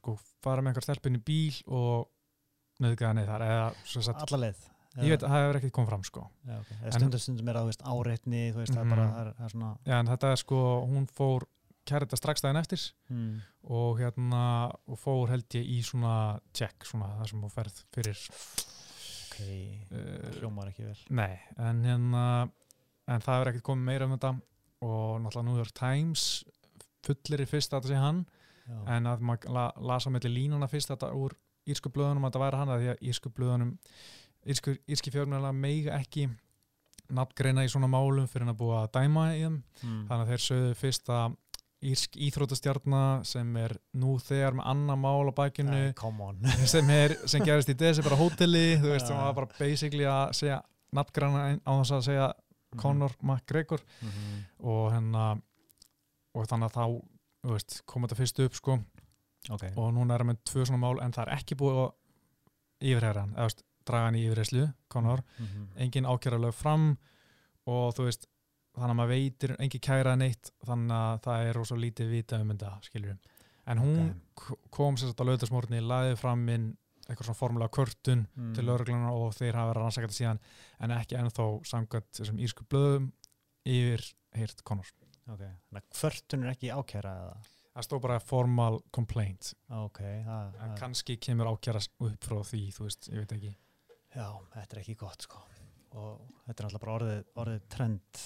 sko 0.00 0.16
fara 0.42 0.60
með 0.62 0.72
einhver 0.74 0.82
stelpinn 0.88 1.18
í 1.20 1.22
bíl 1.22 1.62
og 1.70 2.08
nöðgæða 2.82 3.14
neð 3.14 3.28
þar 3.30 3.44
eða 3.46 3.68
sagt, 3.86 4.24
Alla 4.26 4.40
leið? 4.48 4.64
Ég 5.02 5.10
veit 5.14 5.22
að 5.24 5.32
það 5.32 5.42
hefur 5.44 5.58
ekkert 5.60 5.74
komið 5.78 5.88
fram 5.90 6.04
sko 6.06 6.22
Já, 6.46 6.54
okay. 6.60 6.76
En- 6.84 6.92
stundum 6.98 7.20
stundum 7.24 7.48
er 7.48 7.58
það, 7.58 7.72
áreitni, 7.94 8.42
veist, 8.54 8.74
það 8.76 8.90
bara, 8.94 9.06
það 9.10 9.32
það 9.38 9.44
er 9.48 9.54
svona... 9.56 9.72
já, 9.90 9.96
en 9.98 10.06
þetta 10.12 10.30
er 10.32 10.40
sko, 10.44 10.60
hún 10.90 11.08
fór 11.10 11.46
kæri 11.84 12.06
þetta 12.06 12.16
strax 12.22 12.40
daginn 12.44 12.60
eftir 12.62 12.84
Mm. 13.10 13.40
og 13.68 13.98
hérna 14.00 14.44
og 14.88 14.98
fór 14.98 15.28
held 15.28 15.44
ég 15.58 15.66
í 15.68 15.80
svona 15.84 16.40
check 16.56 16.84
svona 16.88 17.10
það 17.18 17.28
sem 17.30 17.42
hún 17.44 17.52
ferð 17.52 17.82
fyrir 17.92 18.22
Ok, 19.34 19.40
uh, 19.90 20.30
hljómar 20.38 20.70
ekki 20.70 20.84
vel. 20.86 20.98
nei, 21.10 21.34
en 21.58 21.82
hérna 21.84 22.24
en 23.10 23.20
það 23.24 23.40
er 23.42 23.50
ekkert 23.50 23.66
komið 23.66 23.84
meira 23.90 24.06
um 24.08 24.14
þetta 24.16 24.30
og 24.84 25.20
náttúrulega 25.24 25.44
New 25.48 25.56
York 25.58 25.74
Times 25.76 26.44
fullir 27.04 27.42
í 27.44 27.48
fyrst 27.50 27.74
að 27.74 27.82
þetta 27.82 27.92
sé 27.92 28.00
hann 28.00 28.20
Já. 28.64 28.78
en 28.96 29.06
að 29.10 29.20
maður 29.28 29.50
la, 29.52 29.64
lasa 29.76 30.10
mellir 30.14 30.32
línuna 30.32 30.68
fyrst 30.70 30.88
þetta 30.92 31.10
úr 31.18 31.34
írsku 31.68 31.90
blöðunum 31.92 32.24
að 32.24 32.30
þetta 32.32 32.44
væri 32.44 32.60
hann 32.62 32.72
að 32.72 32.80
því 32.84 32.88
að 32.94 33.02
írsku 33.10 33.32
blöðunum 33.36 33.74
írsku, 34.46 34.74
írski 34.88 35.10
fjörnulega 35.14 35.52
meiga 35.56 35.98
ekki 36.00 36.28
nafngreina 37.14 37.64
í 37.64 37.68
svona 37.72 37.88
málum 37.90 38.26
fyrir 38.30 38.48
að 38.48 38.58
búa 38.60 38.82
að 38.84 38.92
dæma 38.98 39.24
í 39.36 39.40
þeim 39.44 39.56
Mm. 39.84 40.06
þannig 40.08 40.22
að 40.24 40.30
þeir 40.32 40.44
sögðu 40.48 40.74
fyrst 40.80 41.08
að 41.12 41.36
írsk 41.84 42.16
íþrótastjarnar 42.16 43.24
sem 43.28 43.56
er 43.60 43.74
nú 44.00 44.14
þegar 44.18 44.54
með 44.56 44.66
annar 44.72 44.96
mál 44.96 45.28
á 45.28 45.92
come 45.94 46.20
on. 46.24 46.38
sem, 46.66 46.88
er, 46.90 47.14
sem 47.28 47.42
gerist 47.44 47.68
í 47.68 47.74
desember 47.76 48.12
á 48.16 48.18
hóteli 48.22 48.78
þú 48.80 48.88
veist, 48.94 49.04
Já. 49.04 49.08
sem 49.08 49.16
var 49.20 49.34
bara 49.34 49.48
basically 49.58 50.04
að 50.08 50.32
segja 50.32 50.62
nafngræna 50.94 51.60
á 51.60 51.72
þess 51.82 51.92
að 51.92 52.02
segja 52.08 52.32
Conor 52.80 53.12
McGregor 53.22 53.80
Mhm. 54.00 54.44
og 54.64 54.92
hérna 54.92 55.40
og 56.34 56.46
þannig 56.48 56.70
að 56.70 56.74
þá 56.74 57.02
þú 57.44 57.52
veist, 57.52 57.82
kom 57.86 58.02
þetta 58.02 58.16
fyrst 58.16 58.40
upp 58.44 58.54
sko 58.54 58.78
Ok. 59.50 59.64
og 59.76 59.92
núna 59.92 60.14
er 60.14 60.24
það 60.24 60.30
með 60.32 60.38
tvö 60.48 60.64
svona 60.66 60.80
mál 60.80 61.02
en 61.04 61.12
það 61.12 61.26
er 61.28 61.36
ekki 61.36 61.54
búið 61.60 61.76
að 61.84 61.92
yfirherra 62.80 63.20
hann 63.20 63.34
eða 63.36 63.44
þú 63.44 63.50
veist, 63.50 63.62
draga 63.86 64.04
hann 64.10 64.14
í 64.18 64.24
yfirherslu 64.28 64.74
Conor, 64.88 65.22
Mhm. 65.38 65.68
engin 65.76 66.04
ákjæra 66.04 66.38
lög 66.40 66.54
fram 66.54 66.96
og 67.66 67.94
þú 67.94 68.04
veist 68.08 68.26
þannig 68.76 68.90
að 68.90 68.98
maður 68.98 69.12
veitir, 69.14 69.56
engin 69.60 69.80
kæra 69.80 70.16
neitt 70.18 70.50
þannig 70.66 70.90
að 70.98 71.20
það 71.22 71.48
er 71.48 71.54
rosa 71.54 71.74
lítið 71.76 72.10
vita 72.10 72.40
um 72.40 72.48
þetta 72.50 72.72
skilur 72.82 73.18
en 73.66 73.78
hún 73.78 74.14
Ok. 74.36 74.58
kom 74.70 74.96
sér 74.96 75.14
að 75.14 75.26
lögðarsmórni, 75.30 75.80
laðið 75.80 76.18
fram 76.18 76.48
inn 76.48 76.76
eitthvað 77.08 77.24
svona 77.28 77.36
formulega 77.38 77.70
kvörtun 77.70 78.26
Mm. 78.36 78.54
til 78.54 78.64
lögregluna 78.64 79.10
og 79.12 79.34
þeir 79.34 79.52
hafa 79.54 79.72
verið 79.72 79.76
að 79.76 79.82
rannsaka 79.82 80.06
þetta 80.08 80.20
síðan 80.20 80.38
en 80.80 80.90
ekki 80.90 81.18
ennþá 81.18 81.64
samkvæmt 81.64 82.10
þessum 82.16 82.38
írsku 82.40 82.64
blöðum 82.66 83.12
yfir 83.66 84.14
heyrt 84.34 84.64
Conor. 84.64 84.86
Ok, 85.28 85.38
þannig 85.40 85.82
að 85.82 85.90
kvörtun 85.92 86.44
er 86.44 86.50
ekki 86.54 86.70
ákæra 86.72 87.12
eða? 87.20 87.36
Það 87.74 87.84
stóð 87.88 88.00
bara 88.02 88.18
formal 88.20 88.80
complaint 88.92 89.54
Ok, 89.70 89.98
það, 90.00 90.54
en 90.62 90.76
kannski 90.76 91.16
kemur 91.18 91.46
ákjæra 91.46 91.80
upp 92.00 92.20
frá 92.20 92.40
því, 92.44 92.72
þú 92.72 92.84
veist, 92.86 93.08
ég 93.10 93.16
veit 93.18 93.32
ekki. 93.32 93.54
Já, 94.14 94.28
þetta 94.54 94.76
er 94.76 94.80
ekki 94.84 94.96
gott 95.00 95.22
sko. 95.26 95.42
Og 95.94 96.20
þetta 96.46 96.60
er 96.60 96.68
alltaf 96.68 96.80
bara 96.84 96.94
orðið, 96.98 97.24
orðið 97.42 97.60
trend. 97.68 98.24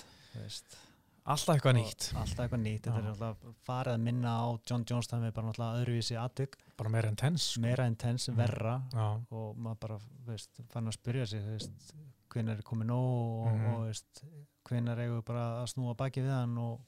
Alltaf 1.29 1.59
eitthvað 1.59 1.75
Og 1.75 1.77
nýtt, 1.77 2.05
Alltaf 2.17 2.39
eitthvað 2.47 2.63
nýtt, 2.63 2.87
þetta 2.87 3.01
er 3.03 3.09
alltaf 3.11 3.43
farið 3.67 3.93
að 3.99 4.05
minna 4.07 4.31
á 4.41 4.47
John 4.71 4.85
það 5.11 5.25
með 5.27 5.33
bara 5.37 5.51
alltaf 5.53 5.81
öðruvísi 5.83 6.17
aðtök, 6.17 6.55
bara 6.81 6.93
meira 6.95 7.11
intens. 7.13 7.49
meira 7.61 7.85
intens, 7.91 8.29
Mm. 8.31 8.37
verra 8.37 8.83
Já, 8.95 9.21
og 9.31 9.57
maður 9.57 9.81
bara, 9.81 9.99
veist, 10.25 10.51
fann 10.71 10.87
að 10.89 10.97
spyrja 10.97 11.27
sig, 11.29 11.43
veist, 11.45 11.93
hvenær 12.31 12.57
er 12.59 12.63
komið 12.63 12.87
nóg 12.87 12.97
og, 12.97 13.53
Mhm. 13.53 13.67
og, 13.67 13.79
þú 13.81 13.87
veist, 13.89 14.23
hvenær 14.65 14.97
eigum 15.05 15.21
við 15.21 15.25
bara 15.27 15.45
að 15.63 15.67
snúa 15.75 15.95
baki 15.97 16.23
við 16.25 16.31
hann 16.33 16.57
og 16.59 16.81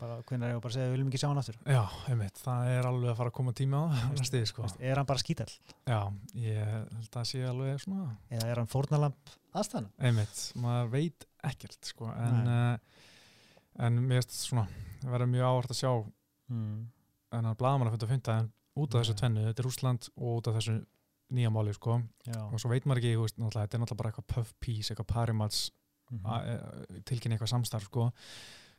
bara 0.00 0.16
eigum 0.20 0.42
við 0.44 0.60
bara 0.60 0.70
að 0.70 0.76
segja 0.76 0.86
við 0.88 0.94
viljum 0.96 1.08
ekki 1.10 1.20
sjá 1.22 1.28
hann 1.30 1.40
aftur. 1.42 1.56
já, 1.66 1.82
einmitt, 2.12 2.40
það 2.42 2.70
er 2.74 2.88
alveg 2.90 3.10
að 3.12 3.16
fara 3.20 3.30
að 3.32 3.36
koma 3.38 3.52
tími 3.56 3.76
á 3.76 3.82
það, 3.86 4.24
því, 4.32 4.42
sko. 4.50 4.66
Er 4.80 4.96
hann 5.00 5.06
bara 5.08 5.22
skítall 5.22 5.52
Já, 5.86 6.00
ég 6.34 6.66
held 6.66 7.18
að 7.20 7.28
sé 7.30 7.42
alveg 7.48 7.80
svona, 7.84 8.16
eða 8.30 8.50
er 8.52 8.60
hann 8.62 8.70
fórnalamp 8.72 9.32
aðstæðan? 9.56 9.88
einmitt, 9.98 10.42
maður 10.62 10.90
veit 10.96 11.26
ekkert, 11.46 11.80
sko, 11.92 12.10
en, 12.12 12.42
uh, 12.46 12.78
en 13.86 13.98
mér 14.06 14.20
finnst 14.22 14.36
svona, 14.50 14.66
það 15.02 15.14
verður 15.16 15.32
mjög 15.36 15.48
áhvert 15.52 15.74
að 15.76 15.80
sjá 15.82 15.92
Mm. 16.46 16.86
en 17.34 17.44
að 17.50 17.56
blaðamann 17.58 17.88
að 17.88 17.96
funda 17.96 18.06
að 18.06 18.10
funda 18.14 18.34
en 18.38 18.52
út 18.78 18.94
af 18.94 19.00
þessu 19.02 19.14
Nei. 19.16 19.18
tvennu, 19.18 19.40
þetta 19.48 19.58
er 19.58 19.66
Rúsland 19.66 20.08
og 20.14 20.28
út 20.38 20.46
af 20.46 20.54
þessu 20.60 20.74
nýja 21.34 21.50
máli, 21.50 21.72
sko, 21.74 21.96
Já. 22.22 22.36
og 22.52 22.60
svo 22.62 22.68
veit 22.70 22.84
maður 22.86 23.00
ekki, 23.02 23.16
veist, 23.18 23.36
þetta 23.40 23.74
er 23.74 23.80
náttúrulega 23.82 23.96
bara 23.98 24.10
eitthvað 24.12 24.26
puff 24.30 24.52
piece, 24.60 24.92
eitthvað 24.94 25.08
parimats 25.10 25.70
Mhm. 26.12 27.02
tilkynni 27.02 27.34
eitthvað 27.34 27.50
samstarf 27.50 27.88
sko. 27.88 28.12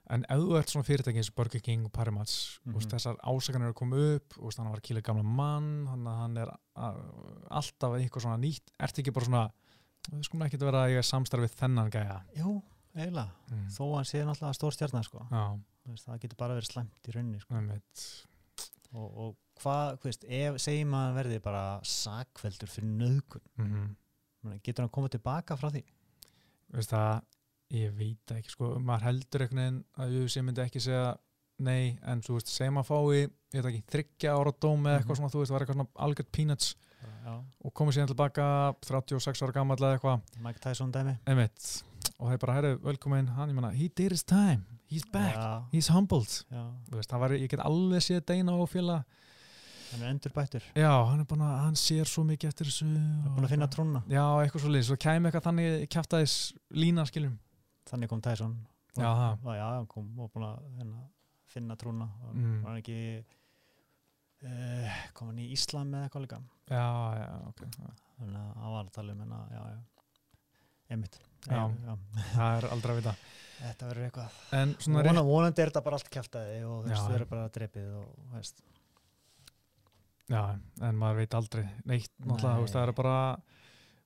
En 0.10 0.24
ef 0.32 0.40
þú 0.40 0.58
ert 0.60 0.72
svona 0.72 0.88
fyrirtæki 0.88 1.20
eins 1.22 1.30
og 1.32 1.36
Burger 1.36 1.64
King 1.64 1.86
og 1.88 1.92
Parimats 1.92 2.60
mm 2.64 2.74
Mhm. 2.74 2.90
þessar 2.94 3.18
ásakanir 3.24 3.68
eru 3.68 3.74
að 3.74 3.80
koma 3.82 3.96
upp 4.16 4.38
og 4.38 4.52
að 4.52 4.58
hann 4.58 4.70
var 4.72 4.80
að 4.80 4.88
kýla 4.88 5.04
gamla 5.04 5.24
mann 5.24 5.88
að 5.88 6.18
hann 6.22 6.38
er 6.38 6.52
að, 6.76 7.02
alltaf 7.50 7.98
eitthvað 7.98 8.22
svona 8.22 8.38
nýtt 8.38 8.72
ert 8.80 9.00
ekki 9.00 9.14
bara 9.14 9.26
svona 9.26 9.52
við 10.12 10.24
skulum 10.24 10.46
ekki 10.48 10.58
vera 10.58 10.86
að 10.86 10.92
ég 10.92 10.98
er 10.98 11.08
samstarfið 11.12 11.58
þennan 11.60 11.92
gæja 11.92 12.22
jú, 12.38 12.62
eiginlega 12.96 13.32
mm. 13.52 13.68
þó 13.76 13.84
að 13.84 13.96
hann 13.96 14.06
sé 14.06 14.24
náttúrulega 14.24 14.54
stór 14.54 14.74
stjarnar 14.74 15.04
sko. 15.04 15.26
Þú 15.28 15.92
veist, 15.94 16.06
það 16.08 16.20
getur 16.24 16.38
bara 16.38 16.56
verið 16.58 16.72
slæmt 16.72 17.08
í 17.08 17.12
rauninni 17.16 17.40
sko. 17.40 17.56
og, 18.94 19.18
og 19.18 19.36
hvað, 19.62 19.98
þú 20.00 20.10
veist, 20.10 20.24
ef 20.24 20.58
segjum 20.64 20.94
að 20.94 21.14
verði 21.20 21.40
bara 21.44 21.64
sakveldur 21.84 22.72
fyrir 22.72 22.90
nöðgun 22.90 23.48
mm 23.58 23.96
getur 24.64 24.86
hann 24.86 24.94
komið 24.94 25.18
tilbaka 25.18 25.58
frá 25.60 25.68
því 25.74 25.82
veist 26.72 26.92
það, 26.94 27.24
ég 27.72 27.92
veit 27.98 28.20
það 28.28 28.38
ekki 28.42 28.54
sko, 28.54 28.74
maður 28.80 29.04
heldur 29.10 29.42
einhvern 29.44 29.62
veginn 29.64 29.80
að 30.00 30.18
UFC 30.24 30.42
myndi 30.44 30.62
ekki 30.64 30.80
segja 30.84 31.18
nei, 31.60 31.98
en 32.06 32.22
þú 32.22 32.38
veist, 32.38 32.52
segjum 32.54 32.78
að 32.78 32.86
fái 32.92 33.00
ég 33.24 33.64
veit 33.64 33.70
ekki, 33.72 33.84
þryggja 33.92 34.36
ára 34.38 34.52
dóm 34.62 34.84
eða 34.86 35.00
eitthvað 35.02 35.16
Mhm. 35.16 35.20
svona, 35.22 35.32
þú 35.34 35.40
veist, 35.42 35.52
var 35.52 35.62
eitthvað 35.66 35.80
svona 35.80 35.90
algjört 36.08 36.32
peanuts. 36.32 36.76
Já. 37.28 37.44
og 37.64 37.74
komið 37.76 37.94
síðan 37.94 38.08
tilbaka 38.08 38.74
36 38.82 39.42
ára 39.44 39.52
gammal 39.54 39.76
eða 39.78 39.98
eitthvað, 40.00 40.22
Mike 40.42 40.60
Tyson 40.64 40.92
dæmi. 40.92 41.18
Einmitt. 41.28 41.84
Og 42.20 42.30
þeir 42.32 42.40
bara, 42.40 42.54
herru, 42.56 42.78
velkomin, 42.80 43.28
hann, 43.36 43.50
ég 43.50 43.54
menna 43.56 43.70
he 43.76 43.88
did 43.90 44.12
his 44.12 44.24
time, 44.24 44.64
he's 44.90 45.04
back, 45.12 45.36
já, 45.36 45.64
he's 45.74 45.90
humbled. 45.90 46.28
Veist, 46.90 47.10
það 47.12 47.20
var, 47.20 47.30
ég 47.36 47.50
get 47.50 47.60
alveg 47.60 48.00
séð 48.02 48.26
Deina 48.26 48.54
og 48.56 48.70
fjöla, 48.72 49.04
hann 49.92 50.02
er 50.04 50.10
endur 50.14 50.32
bættur 50.34 50.64
já, 50.76 50.90
hann 51.06 51.20
er 51.20 51.26
búin 51.26 51.44
að 51.44 51.60
hann 51.66 51.76
sér 51.76 52.06
svo 52.08 52.24
mikið 52.24 52.48
eftir 52.50 52.66
þessu 52.72 52.88
hann 52.88 53.26
er 53.26 53.36
búin 53.36 53.46
að 53.46 53.50
finna 53.50 53.68
trúna. 53.68 54.04
Já, 54.08 54.24
eitthvað 54.42 54.62
svo 54.64 54.72
liðs, 54.74 54.88
svo 54.90 54.98
kæmi 54.98 55.28
eitthvað 55.30 55.48
þannig 55.52 55.90
kjaftaðis 55.90 56.54
lína, 56.72 57.06
skiljum 57.06 57.38
þannig 57.90 58.10
kom 58.12 58.22
Tyson. 58.26 58.56
Það. 58.98 59.44
og, 59.46 59.52
já, 59.54 59.66
hann 59.76 59.88
kom 59.92 60.08
og 60.24 60.32
búin 60.34 60.46
að 60.48 60.62
hérna, 60.80 61.02
finna 61.54 61.76
trúna. 61.78 62.08
Og 62.26 62.34
Mm. 62.38 62.62
var 62.64 62.72
hann 62.72 62.80
ekki 62.82 62.98
uh, 64.44 64.98
kom 65.14 65.28
hann 65.32 65.42
í 65.44 65.52
Íslam 65.54 65.92
eða 65.94 66.08
eitthvað 66.08 66.26
líka? 66.26 66.40
Já, 66.72 66.88
já, 67.22 67.28
ok 67.52 67.62
þannig 68.18 68.40
að 68.40 68.56
hann 68.62 68.74
var 68.74 68.86
að 68.88 68.94
tala 68.98 69.14
um 69.14 69.22
hérna, 69.24 69.42
já, 69.54 69.62
já. 69.76 69.80
Einmitt. 70.90 71.20
Já. 71.48 71.62
já. 71.86 71.94
það 72.34 72.58
er 72.58 72.68
aldrei 72.72 72.94
að 72.96 73.00
vita. 73.02 73.14
Þetta 73.58 73.88
verður 73.90 74.06
eitthvað. 74.08 74.36
En 74.54 74.74
svona 74.80 75.04
Vona, 75.08 75.24
vonandi 75.26 75.62
er 75.64 75.70
þetta 75.72 75.82
bara 75.88 75.98
allt 76.00 76.10
kæftæði 76.14 76.58
og 76.68 76.76
þú 76.86 76.90
veist, 76.92 77.06
þau 77.08 77.16
eru 77.18 77.26
bara 77.32 77.48
drepið 77.58 77.88
og 78.02 78.10
þú 78.18 78.34
veist, 78.38 78.64
Já, 80.28 80.42
en 80.84 80.98
maður 81.00 81.22
veit 81.22 81.36
aldrei 81.38 81.62
neitt, 81.88 82.12
náttúrulega, 82.20 82.60
Nei. 82.66 82.72
það 82.74 82.82
er 82.84 82.92
bara 82.98 83.14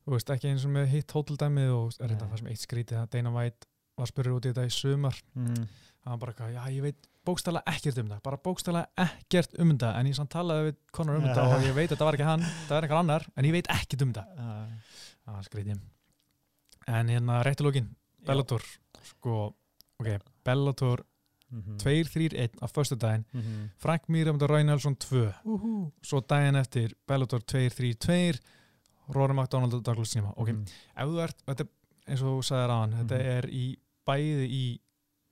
þú 0.06 0.12
veist, 0.14 0.34
ekki 0.36 0.52
eins 0.52 0.66
og 0.68 0.74
með 0.76 0.92
hitt 0.92 1.14
hóteldæmið 1.18 1.72
og 1.74 1.96
er 1.98 2.12
þetta 2.14 2.28
það 2.30 2.42
sem 2.44 2.50
eitt 2.52 2.62
skrítið 2.66 3.00
að 3.02 3.08
Dana 3.16 3.32
White 3.34 3.71
var 4.02 4.10
spurður 4.12 4.38
út 4.40 4.48
í 4.48 4.52
þetta 4.52 4.68
í 4.68 4.74
sumar. 4.76 5.18
Mm. 5.38 5.64
hann 6.02 6.14
var 6.16 6.22
bara 6.24 6.34
eitthvað, 6.34 6.54
já, 6.56 6.62
ég 6.74 6.82
veit 6.88 7.08
bókstæla 7.26 7.62
ekkert 7.70 8.00
um 8.02 8.08
það, 8.10 8.22
bara 8.26 8.38
bókstæla 8.42 8.80
ekkert 9.04 9.58
um 9.62 9.74
það. 9.78 9.98
En 10.00 10.08
ég 10.10 10.16
samt 10.18 10.32
talaði 10.34 10.72
við 10.72 10.78
Conor 10.98 11.20
um 11.20 11.26
Já. 11.28 11.34
þetta 11.36 11.58
og 11.58 11.66
ég 11.68 11.76
veit 11.78 11.86
að 11.86 11.92
þetta 11.94 12.08
var 12.08 12.18
ekki 12.18 12.30
hann, 12.32 12.46
það 12.68 12.78
er 12.78 12.88
einhver 12.88 13.02
annar 13.04 13.28
en 13.38 13.46
ég 13.46 13.54
veit 13.58 13.70
ekkert 13.76 14.06
um 14.08 14.14
það, 14.18 14.32
það 15.22 15.36
var 15.36 15.46
skrítið. 15.50 15.84
En 16.90 17.14
hérna 17.14 17.42
réttilókin, 17.46 17.92
Bellator 18.26 18.66
sko, 19.12 19.38
ok, 20.02 20.12
Bellator 20.46 21.06
mm 21.52 21.78
2-3-1 21.84 22.64
á 22.64 22.66
föstu 22.72 22.96
daginn 22.96 23.26
-hmm. 23.34 23.70
Frank 23.78 24.04
um 24.08 24.40
Roy 24.40 24.64
Nelson 24.64 24.96
2 24.96 25.34
uh 25.44 25.92
svo 26.02 26.22
daginn 26.22 26.56
eftir 26.56 26.94
Bellator 27.08 27.40
2-3-2 27.42 28.40
Rory 29.10 29.34
McDonald 29.34 29.74
og 29.74 29.84
Douglas 29.84 30.16
Nima 30.16 30.34
ok, 30.38 30.50
mm. 30.50 30.66
ef 30.96 31.08
þú 31.08 31.20
ert, 31.24 31.38
þetta, 31.46 31.64
er 31.64 32.12
eins 32.12 32.22
og 32.22 32.28
þú 32.28 32.44
sagðir 32.44 32.72
aðan 32.72 32.94
þetta 32.94 33.18
Mhm. 33.18 33.28
er 33.38 33.46
í 33.50 33.78
bæði 34.08 34.48
í 34.50 34.64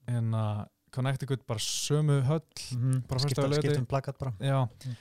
hérna 0.10 0.68
Connecticut 0.92 1.44
bara 1.48 1.60
sömu 1.60 2.22
höll 2.26 2.42
-hmm. 2.56 3.02
Bara 3.08 3.20
fyrsta 3.20 3.28
skipta, 3.30 3.42
laugardag- 3.48 3.62
skipta 3.62 3.80
um 3.80 3.86
plakat 3.86 4.18
bara 4.20 4.34
Mm. 4.40 4.96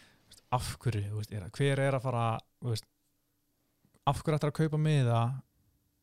af 0.53 0.77
hverju, 0.79 1.17
veist, 1.17 1.33
er, 1.33 1.49
hver 1.51 1.79
er 1.79 1.93
að 1.93 2.03
fara 2.03 2.39
veist, 2.63 2.85
af 4.07 4.23
hverju 4.23 4.37
ættir 4.39 4.49
að 4.51 4.53
kaupa 4.53 4.77
miða 4.79 5.43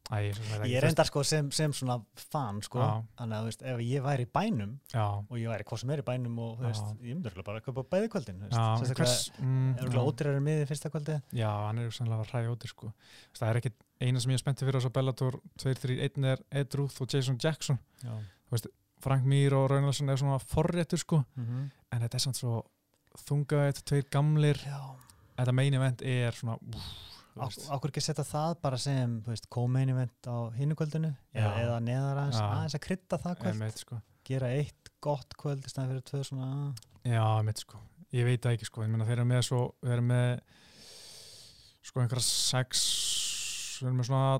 Æ, 0.05 0.17
ég, 0.21 0.39
ég, 0.69 0.75
er 0.77 0.85
enda 0.85 1.03
sko 1.07 1.23
sem, 1.25 1.47
sem 1.55 1.71
svona 1.73 1.95
fan 2.29 2.59
sko, 2.61 2.81
þannig 3.17 3.37
að 3.39 3.47
veist, 3.47 3.63
ef 3.65 3.79
ég 3.81 4.03
væri 4.05 4.27
í 4.27 4.29
bænum 4.37 4.75
já, 4.93 5.05
og 5.17 5.39
ég 5.39 5.49
væri 5.49 5.65
hvað 5.65 5.81
sem 5.81 5.93
er 5.95 6.03
í 6.03 6.05
bænum 6.05 6.37
og 6.45 6.61
veist, 6.61 6.91
ég 7.01 7.17
örugglega 7.23 7.47
bara 7.47 7.63
að 7.63 7.65
kaupa 7.65 7.85
bæði 7.95 8.11
kvöldin 8.13 8.43
veist, 8.45 9.33
mm, 9.41 9.73
er 9.81 9.97
ódýrar 10.03 10.39
miði 10.45 10.69
fyrsta 10.69 10.93
kvöldi 10.93 11.17
Já, 11.33 11.49
hann 11.49 11.81
er 11.81 11.89
sannlega 11.89 12.21
að 12.21 12.35
hræja 12.35 12.53
óti 12.53 12.69
sko. 12.69 12.91
það 13.33 13.49
er 13.49 13.61
ekki 13.63 13.73
eina 14.05 14.21
sem 14.21 14.35
ég 14.35 14.37
er 14.37 14.43
spenntið 14.45 14.69
fyrir 14.69 14.85
að 14.85 14.95
Bellator 14.99 15.39
2-3-1 15.63 16.31
er 16.35 16.45
Ed 16.61 16.77
Ruth 16.77 17.01
og 17.01 17.09
Jason 17.09 17.39
Jackson 17.41 17.79
já. 18.03 18.13
Frank 19.05 19.25
Mir 19.29 19.53
og 19.53 19.69
Roy 19.69 19.83
Nelson 19.83 20.09
er 20.09 20.17
svona 20.17 20.37
forréttur 20.41 20.97
sko. 20.97 21.23
Mm 21.35 21.45
-hmm. 21.45 21.69
en 21.91 22.01
þetta 22.01 22.15
er 22.15 22.19
samt 22.19 22.37
svo 22.37 22.63
þungaðið, 23.27 23.83
tveir 23.85 24.05
gamlir 24.11 24.57
já. 24.57 24.95
þetta 25.37 25.51
main 25.51 25.73
event 25.73 26.01
er 26.01 26.31
svona 26.31 26.57
úf, 26.57 26.75
Á- 26.75 26.75
veist. 26.75 27.14
Ákveður 27.35 27.91
ekki 27.91 28.01
að 28.01 28.05
setja 28.05 28.23
það 28.27 28.53
bara 28.63 28.77
sem 28.79 29.15
co-main 29.51 29.91
event 29.91 30.27
á 30.31 30.35
hinnu 30.55 30.77
kvöldinu? 30.79 31.11
Já. 31.35 31.41
eða, 31.41 31.55
eða 31.65 31.79
neðar 31.83 32.19
aðeins, 32.21 32.37
aðeins 32.39 32.77
að 32.77 32.83
krydda 32.85 33.19
það 33.25 33.35
kvöld? 33.41 33.51
Einmitt, 33.51 33.81
sko. 33.83 33.97
gera 34.29 34.51
eitt 34.55 34.91
gott 35.03 35.35
kvöld 35.39 35.65
í 35.67 35.71
staðan 35.71 35.91
fyrir 35.91 36.05
tvö 36.07 36.21
svona 36.29 36.49
Já, 37.05 37.25
mitt 37.45 37.59
sko, 37.61 37.81
ég 38.15 38.29
veit 38.29 38.45
það 38.45 38.55
ekki 38.55 38.69
sko. 38.69 38.85
Þeir 38.87 39.13
eru 39.17 39.27
með 39.29 39.43
svo, 39.49 39.59
þeir 39.83 39.97
eru 39.97 40.05
með 40.13 40.29
sko 41.85 42.01
einhverja 42.01 42.25
sex 42.29 42.85
þeir 43.75 43.89
eru 43.91 43.97
með 43.99 44.09
svona 44.09 44.31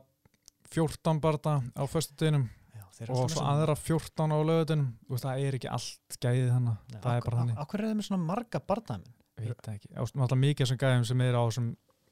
14 0.75 1.21
barða 1.23 1.57
á 1.75 1.83
já, 1.85 2.85
þeir 2.95 3.11
og 3.11 3.27
svo 3.35 3.43
aðra 3.43 3.75
14 3.77 4.33
á 4.33 4.39
lögutunum 4.39 5.19
það 5.19 5.43
er 5.43 5.59
ekki 5.59 5.69
allt 5.71 6.17
gæðið 6.23 6.49
þannig 6.55 6.97
það 7.03 7.19
er 7.19 7.27
bara 7.27 7.43
þannig, 7.43 7.61
Akkur 7.61 7.83
er 7.83 7.91
það 7.91 7.99
með 7.99 8.09
svona 8.09 8.27
marga 8.31 8.63
barndæmin 8.63 9.13
veit 9.35 9.61
það 9.63 9.77
ekki. 9.77 9.91
Og 9.99 10.11
náttúrulega 10.11 10.41
mikið 10.41 10.69
sem 10.69 10.79
gæðum 10.79 11.05
sem 11.09 11.23
er 11.25 11.37
á 11.37 11.41
þessum 11.43 11.69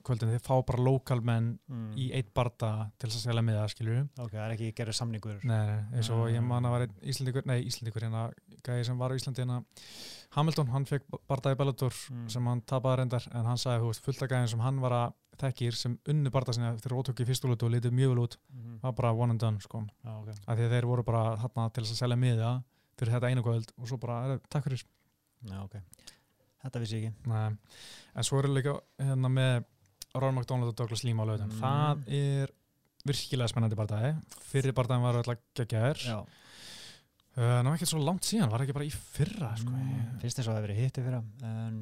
kvöldinu, 0.07 0.33
þeir 0.35 0.43
fá 0.45 0.55
bara 0.67 0.83
lokalmenn 0.83 1.47
mm. 1.69 1.85
í 1.99 2.09
eitt 2.17 2.29
barða 2.35 2.69
til 2.99 3.09
þess 3.09 3.19
að 3.21 3.25
selja 3.29 3.43
með 3.47 3.57
það 3.59 3.71
skilju 3.73 3.95
Ok, 4.23 4.31
það 4.33 4.43
er 4.45 4.53
ekki 4.55 4.71
gerður 4.79 4.97
samningur 4.99 5.39
Nei, 5.49 5.61
nei, 5.69 5.79
eins 5.99 6.09
og 6.13 6.23
Ah. 6.25 6.31
ég 6.33 6.43
man 6.47 6.67
að 6.67 6.75
var 6.75 6.85
einn 6.87 6.95
Íslandíkur, 7.13 7.45
nei 7.49 7.59
Íslandíkur 7.69 8.05
hérna, 8.07 8.23
gæði 8.67 8.85
sem 8.89 8.97
var 9.01 9.11
á 9.11 9.17
Íslandi 9.17 9.43
hérna, 9.43 9.59
Hamilton, 10.33 10.67
hann 10.73 10.85
fekk 10.89 11.03
barða 11.29 11.53
í 11.53 11.59
Bellator 11.59 11.93
Mm. 12.11 12.29
sem 12.29 12.45
hann 12.49 12.61
tapaði 12.61 12.97
reyndar 13.03 13.27
en 13.33 13.45
hann 13.45 13.57
sagði, 13.61 13.83
þú 13.83 13.91
veist, 13.91 14.03
fullt 14.07 14.23
af 14.23 14.29
gæðin 14.29 14.49
sem 14.49 14.59
hann 14.65 14.79
var 14.81 14.91
að 14.91 15.13
þekkir 15.43 15.75
sem 15.77 15.97
unnu 16.09 16.29
barða 16.33 16.53
sinna 16.53 16.73
þegar 16.77 16.93
rótökki 16.97 17.25
fyrstulútu 17.25 17.65
og 17.65 17.71
litið 17.73 17.91
mjög 17.93 18.09
vel 18.13 18.23
út 18.27 18.37
mm. 18.53 18.79
var 18.83 18.93
bara 18.97 19.13
one 19.13 19.31
and 19.35 19.39
done, 19.41 19.59
sko 19.61 19.83
Já, 20.03 20.11
ok 20.19 20.29
af 20.47 20.57
því 20.57 20.65
að 20.67 20.73
þeir 20.77 20.85
voru 20.89 21.03
bara 21.03 21.23
þarna 21.41 21.69
til 21.73 21.83
þess 21.83 21.95
að 21.95 22.01
selja 22.03 22.17
miða 22.17 22.51
fyrir 22.97 23.13
þetta 23.15 23.29
einu 23.33 23.43
kvöld 23.45 23.71
og 23.79 23.87
svo 23.89 23.97
bara, 24.01 24.39
takk 24.49 24.67
fyrir 24.67 24.83
Já, 25.49 25.63
ok 25.63 25.79
Þetta 26.63 26.79
vissi 26.79 26.95
ég 26.95 27.09
ekki 27.09 27.27
Nei. 27.27 27.57
en 28.15 28.23
svo 28.23 28.37
eru 28.39 28.53
líka 28.55 28.77
hérna 29.01 29.27
með 29.29 29.65
Ron 30.13 30.35
McDonald 30.37 30.69
og 30.69 30.75
Douglas 30.77 31.03
Lima 31.07 31.23
á 31.25 31.29
lögutum 31.31 31.49
Mm. 31.49 31.59
það 31.63 32.03
er 32.13 32.51
virkilega 33.05 33.49
spennandi 33.49 33.75
barðaði 33.79 34.11
fyrir 34.51 34.73
barðaðin 34.77 35.01
var 35.07 35.15
alltaf 35.21 35.39
geggjaður 35.57 36.05
Já 36.05 36.19
Uh, 37.33 37.63
ná 37.65 37.71
ekki 37.73 37.87
svo 37.89 37.97
langt 37.97 38.21
síðan, 38.29 38.51
var 38.53 38.61
ekki 38.61 38.75
bara 38.77 38.85
í 38.85 38.91
fyrra 38.93 39.55
sko. 39.57 39.71
mm. 39.73 40.19
Fyrst 40.21 40.37
eins 40.37 40.45
og 40.45 40.53
það 40.53 40.57
hefur 40.59 40.67
verið 40.67 40.81
hitti 40.83 41.01
fyrra 41.01 41.21
en 41.49 41.79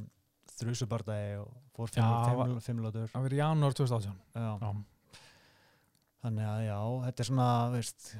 þrjusu 0.47 0.85
bardagi 0.87 1.33
og 1.41 1.49
fór 1.75 1.89
Já, 1.91 2.05
var- 2.37 2.47
fimm, 2.47 2.61
fimm 2.63 2.79
lótur 2.85 3.09
Það 3.11 3.25
var 3.25 3.35
í 3.35 3.39
janúar 3.41 3.75
2018 3.75 4.15
Já 4.31 4.59
Já, 4.63 4.69
Þannig 6.23 6.47
að 6.47 6.61
já, 6.69 6.77
þetta 7.03 7.19
er 7.19 7.27
svona, 7.27 7.49
veist 7.73 8.15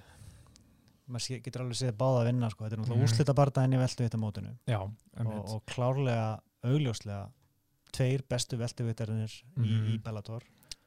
maður 1.07 1.41
getur 1.47 1.63
alveg 1.63 1.79
séð 1.79 1.95
báða 2.03 2.19
að 2.19 2.27
vinna 2.33 2.49
sko. 2.51 2.63
þetta 2.65 2.75
er 2.75 2.81
náttúrulega 2.81 2.99
mm. 2.99 3.07
úrslita 3.07 3.33
bardaginn 3.39 3.77
í 3.77 3.81
veltu 3.85 4.03
þetta 4.09 4.19
mótinu 4.25 4.51
já 4.67 4.79
og, 4.81 5.41
og 5.55 5.63
klárlega, 5.71 6.27
augljóslega 6.67 7.23
tveir 7.91 8.23
bestu 8.29 8.57
veltuvitarinnir 8.57 9.31
í, 9.57 9.59
Mhm. 9.61 9.87
í 9.93 10.01
Bellator 10.03 10.43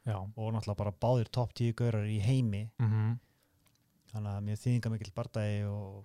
já. 0.06 0.16
og 0.36 0.52
náttúrulega 0.54 0.76
bara 0.76 0.92
báðir 0.92 1.30
topp 1.30 1.54
tíu 1.54 1.72
gaurar 1.74 2.04
í 2.06 2.20
heimi 2.20 2.70
Mm 2.78 3.18
þannig 4.14 4.30
að 4.30 4.44
mjög 4.46 4.58
þýðinga 4.62 4.90
mikill 4.92 5.12
bardagi 5.14 5.64
og 5.66 6.04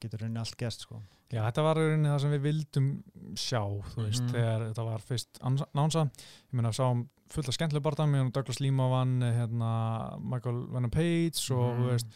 getur 0.00 0.20
rauninni 0.20 0.38
allt 0.38 0.56
gæst 0.56 0.80
sko. 0.86 1.00
já, 1.32 1.40
þetta 1.50 1.62
var 1.62 1.76
í 1.76 1.88
rauninni 1.88 2.08
það 2.12 2.20
sem 2.20 2.30
við 2.30 2.42
vildum 2.44 3.02
sjá 3.34 3.62
þú 3.94 4.04
veist, 4.04 4.22
Mhm. 4.22 4.30
þegar 4.32 4.60
þetta 4.74 4.84
var 4.84 4.98
fyrst 5.00 5.40
nánsa, 5.74 6.04
ég 6.12 6.52
meina 6.52 6.68
sáum 6.72 7.08
fullt 7.28 7.48
af 7.48 7.54
skemmtileg 7.54 7.82
barðan, 7.82 8.12
með 8.12 8.32
Douglas 8.32 8.60
Lima 8.60 8.88
vann 8.88 9.20
hérna, 9.20 10.20
Michael 10.22 10.66
Venom 10.68 10.90
Page 10.90 11.50
og 11.50 11.74
þú 11.74 11.78
Mhm. 11.80 11.88
veist, 11.90 12.06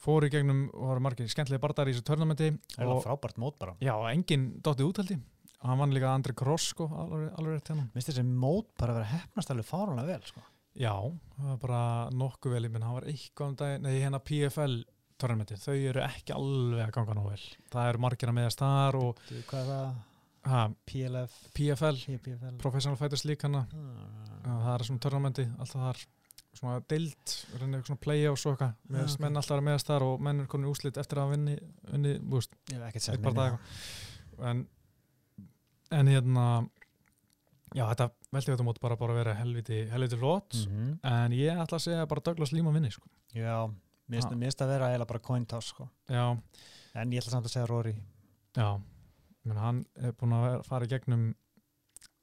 fóru 0.00 0.22
í 0.24 0.30
gegnum 0.30 0.70
og 0.72 0.80
voru 0.80 1.00
margir 1.00 1.28
skemmtilega 1.28 1.60
barðar 1.60 1.88
í 1.88 1.92
þessu 1.92 2.02
törnamenti 2.02 2.58
það 2.72 2.86
alveg 2.86 3.04
frábært 3.04 3.36
mót 3.36 3.58
bara 3.58 3.74
já, 3.82 3.92
enginn 4.14 4.62
dottið 4.62 4.92
úthaldi 4.92 5.20
hann 5.66 5.80
vann 5.82 5.92
líka 5.94 6.12
Andri 6.14 6.34
Kross 6.36 6.70
sko, 6.72 6.86
alveg, 7.02 7.28
alveg 7.38 7.56
rétt 7.58 7.72
hérna. 7.72 7.88
Minnst 7.94 8.10
þessi 8.12 8.24
mót 8.26 8.70
bara 8.80 8.94
að 8.94 9.00
vera 9.00 9.10
hefnast 9.14 9.52
alveg 9.52 9.68
fáránlega 9.68 10.14
vel 10.14 10.28
sko. 10.30 10.44
Já, 10.80 10.94
það 11.36 11.48
var 11.50 11.58
bara 11.64 11.82
nokkuð 12.14 12.54
vel, 12.54 12.62
ég 12.68 12.72
menn, 12.72 12.86
hann 12.86 12.96
var 13.00 13.08
eitthvað 13.10 13.50
um 13.50 13.56
dag, 13.58 13.74
nei, 13.82 13.96
hérna 13.98 14.20
PFL 14.22 14.76
törnmeti, 15.20 15.58
þau 15.60 15.74
eru 15.74 16.04
ekki 16.06 16.36
alveg 16.36 16.84
að 16.86 16.94
ganga 16.96 17.16
nóg 17.18 17.32
vel. 17.32 17.42
Það 17.72 17.90
eru 17.90 18.02
margir 18.06 18.30
að 18.30 18.38
meðast 18.38 18.62
þar 18.62 19.00
og 19.00 19.20
Þú, 19.26 19.42
hvað 19.50 19.60
er 19.60 19.68
það? 19.72 19.98
ha, 20.50 20.62
PLF 20.88 21.34
PFL, 21.58 21.98
PFL 22.24 22.56
Professional 22.62 22.96
Fighters 22.96 23.26
League 23.28 23.44
hana, 23.44 23.66
ah, 23.74 24.62
það 24.64 24.72
er 24.72 24.86
svona 24.88 25.04
törnmeti, 25.04 25.46
alltaf 25.58 25.84
þar. 25.88 26.02
Svona 26.50 26.80
deild, 26.90 27.32
reynir 27.60 27.82
svona 27.86 28.00
playa 28.02 28.30
og 28.32 28.38
svo 28.40 28.50
eitthvað, 28.56 28.72
Já, 28.74 28.90
meðast 28.96 29.18
ok. 29.20 29.22
menn 29.22 29.38
alltaf 29.38 29.54
að 29.60 29.66
meðast 29.68 29.86
þar 29.90 30.04
og 30.08 30.24
menn 30.26 30.40
er 30.42 30.48
komin 30.50 30.66
í 30.66 30.72
úslit 30.72 30.96
eftir 30.98 31.20
að 31.22 31.34
vinni, 31.36 31.52
vinni, 31.92 32.14
hef 32.26 32.88
ekkert 32.88 33.28
dag 33.36 33.58
en, 34.50 34.64
en 35.90 36.06
hérna 36.08 36.68
Já, 37.74 37.84
þetta 37.86 38.08
veldi 38.34 38.50
þetta 38.50 38.64
mót 38.66 38.80
bara 38.82 38.96
bara 38.98 39.12
að 39.14 39.18
vera 39.20 39.34
helviti, 39.38 39.76
helviti 39.92 40.16
flott 40.18 40.54
-hmm. 40.58 40.98
en 41.06 41.32
ég 41.32 41.54
ætla 41.54 41.78
að 41.78 41.84
segja 41.84 42.06
bara 42.10 42.20
Douglas 42.26 42.50
Lima 42.52 42.72
vinni 42.74 42.90
sko. 42.90 43.06
Já, 43.34 43.70
mér 44.10 44.22
finnst 44.28 44.60
að 44.62 44.68
vera 44.72 44.88
eiginlega 44.88 45.06
bara 45.06 45.18
coin 45.20 45.46
toss 45.46 45.68
sko. 45.68 45.88
Já, 46.08 46.36
en 46.94 47.12
ég 47.12 47.20
ætla 47.22 47.30
samt 47.30 47.46
að 47.46 47.50
segja 47.54 47.66
Rory 47.68 47.94
já 48.56 48.80
Men 49.44 49.56
hann 49.56 49.84
er 49.96 50.12
búin 50.12 50.32
að 50.32 50.42
vera- 50.50 50.62
fara 50.62 50.84
í 50.84 50.88
gegnum 50.88 51.34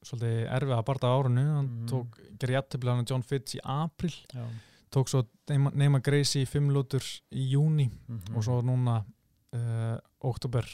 svolítið 0.04 0.50
erfið 0.52 0.76
að 0.78 0.86
barta 0.86 1.08
árunu 1.08 1.46
hann 1.56 1.66
Mhm. 1.68 1.88
tók 1.88 2.20
gerjættubli 2.40 2.90
hann 2.90 3.06
John 3.10 3.22
Fitz 3.24 3.56
í 3.56 3.60
april 3.64 4.12
Já. 4.34 4.46
tók 4.92 5.08
svo 5.10 5.26
Neima 5.48 6.00
Gracie 6.00 6.44
í 6.44 6.48
fimm 6.48 6.70
lútur 6.70 7.02
í 7.32 7.50
júni 7.54 7.90
Mm 8.08 8.36
og 8.36 8.44
svo 8.44 8.62
núna 8.62 9.06
uh, 9.54 9.98
oktober, 10.22 10.66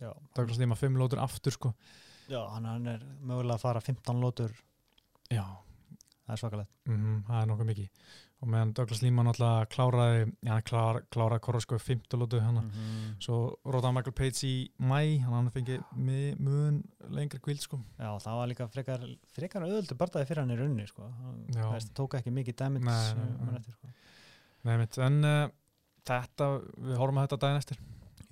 Já. 0.00 0.12
Douglas 0.34 0.58
Lima 0.58 0.74
fimm 0.74 0.96
lútur 0.96 1.18
aftur 1.18 1.52
sko. 1.52 1.74
Já, 2.30 2.40
hann, 2.54 2.86
er 2.88 3.02
mögulega 3.20 3.58
að 3.58 3.64
fara 3.66 3.84
15 3.84 4.20
lótur 4.22 4.54
Já, 5.32 5.44
það 6.24 6.36
er 6.36 6.40
svakalegt 6.42 6.70
mm 6.88 7.24
það 7.28 7.40
er 7.40 7.50
nokkuð 7.50 7.70
mikið 7.72 8.06
og 8.44 8.50
meðan 8.52 8.72
Douglas 8.76 9.00
Lima 9.00 9.22
náttúrulega 9.24 9.68
kláraði 9.72 10.24
hann 10.44 10.64
klár, 10.68 10.98
kláraði 11.12 11.42
Korrasko 11.46 11.78
fimmtu 11.80 12.18
lútu 12.20 12.40
hann 12.44 12.58
-hmm. 12.60 13.14
svo 13.24 13.56
rótaði 13.64 13.94
Michael 13.96 14.16
Page 14.18 14.48
í 14.48 14.54
mæ 14.78 15.20
hann 15.24 15.34
hann 15.34 15.50
fengið 15.54 15.82
mun 16.38 16.82
lengri 17.08 17.40
kvild 17.40 17.60
sko. 17.60 17.80
Já, 17.98 18.10
það 18.20 18.38
var 18.40 18.48
líka 18.48 18.68
frekar, 18.68 19.06
frekar 19.32 19.62
auðvöldu 19.62 19.96
bardaði 19.96 20.26
fyrir 20.26 20.42
hann 20.42 20.50
í 20.50 20.58
runni 20.60 20.86
sko. 20.86 21.10
veist, 21.72 21.94
tók 21.94 22.14
ekki 22.14 22.30
mikið 22.30 22.56
damage 22.56 22.84
Nei, 22.84 23.14
nei, 23.14 23.38
man 23.38 23.48
nei. 23.48 23.56
eftir, 23.56 23.72
sko. 23.72 23.88
Nei, 24.64 24.76
mitt, 24.78 24.98
en 24.98 25.24
uh, 25.24 25.48
þetta, 26.04 26.50
við 26.76 26.96
horfum 26.96 27.18
að 27.18 27.28
þetta 27.28 27.40
daginn 27.46 27.62
eftir 27.62 27.78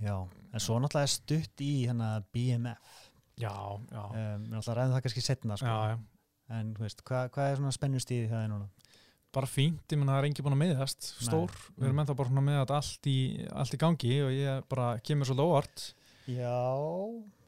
Já, 0.02 0.16
en 0.52 0.60
svo 0.60 0.78
náttúrulega 0.78 1.08
er 1.08 1.16
stutt 1.16 1.60
í 1.60 1.72
hérna 1.86 2.22
BMF 2.34 3.01
Já, 3.40 3.52
já, 3.92 4.02
um, 4.04 4.44
við 4.44 4.52
náttúrulega 4.52 4.78
ræðum 4.78 4.94
það 4.96 5.02
kannski 5.06 5.22
setna 5.24 5.56
sko. 5.56 5.66
já, 5.66 5.92
já. 5.92 5.98
en 6.58 6.74
þú 6.76 6.80
veist, 6.84 7.02
hvað 7.08 7.30
hva 7.32 7.48
er 7.50 7.56
svona 7.56 7.72
spennustíði 7.72 8.28
það 8.30 8.44
er 8.44 8.48
núna? 8.52 8.68
bara 9.32 9.46
fínt, 9.48 9.88
ég 9.88 9.96
menna 9.96 10.12
það 10.12 10.18
er 10.20 10.26
engi 10.28 10.42
búin 10.44 10.52
að 10.52 10.60
meðast 10.60 11.06
stór, 11.24 11.50
við 11.78 11.86
erum 11.86 11.94
Mm. 11.96 12.00
ennþá 12.04 12.16
bara 12.16 12.28
svona 12.28 12.42
með 12.44 12.58
þetta 12.60 12.74
allt 12.76 13.06
í, 13.08 13.18
allt 13.52 13.72
í 13.74 13.78
gangi 13.80 14.22
og 14.22 14.30
ég 14.36 14.64
bara 14.68 14.98
kemur 15.00 15.24
svolítið 15.24 15.46
óvart 15.48 15.94
Já, 16.28 16.52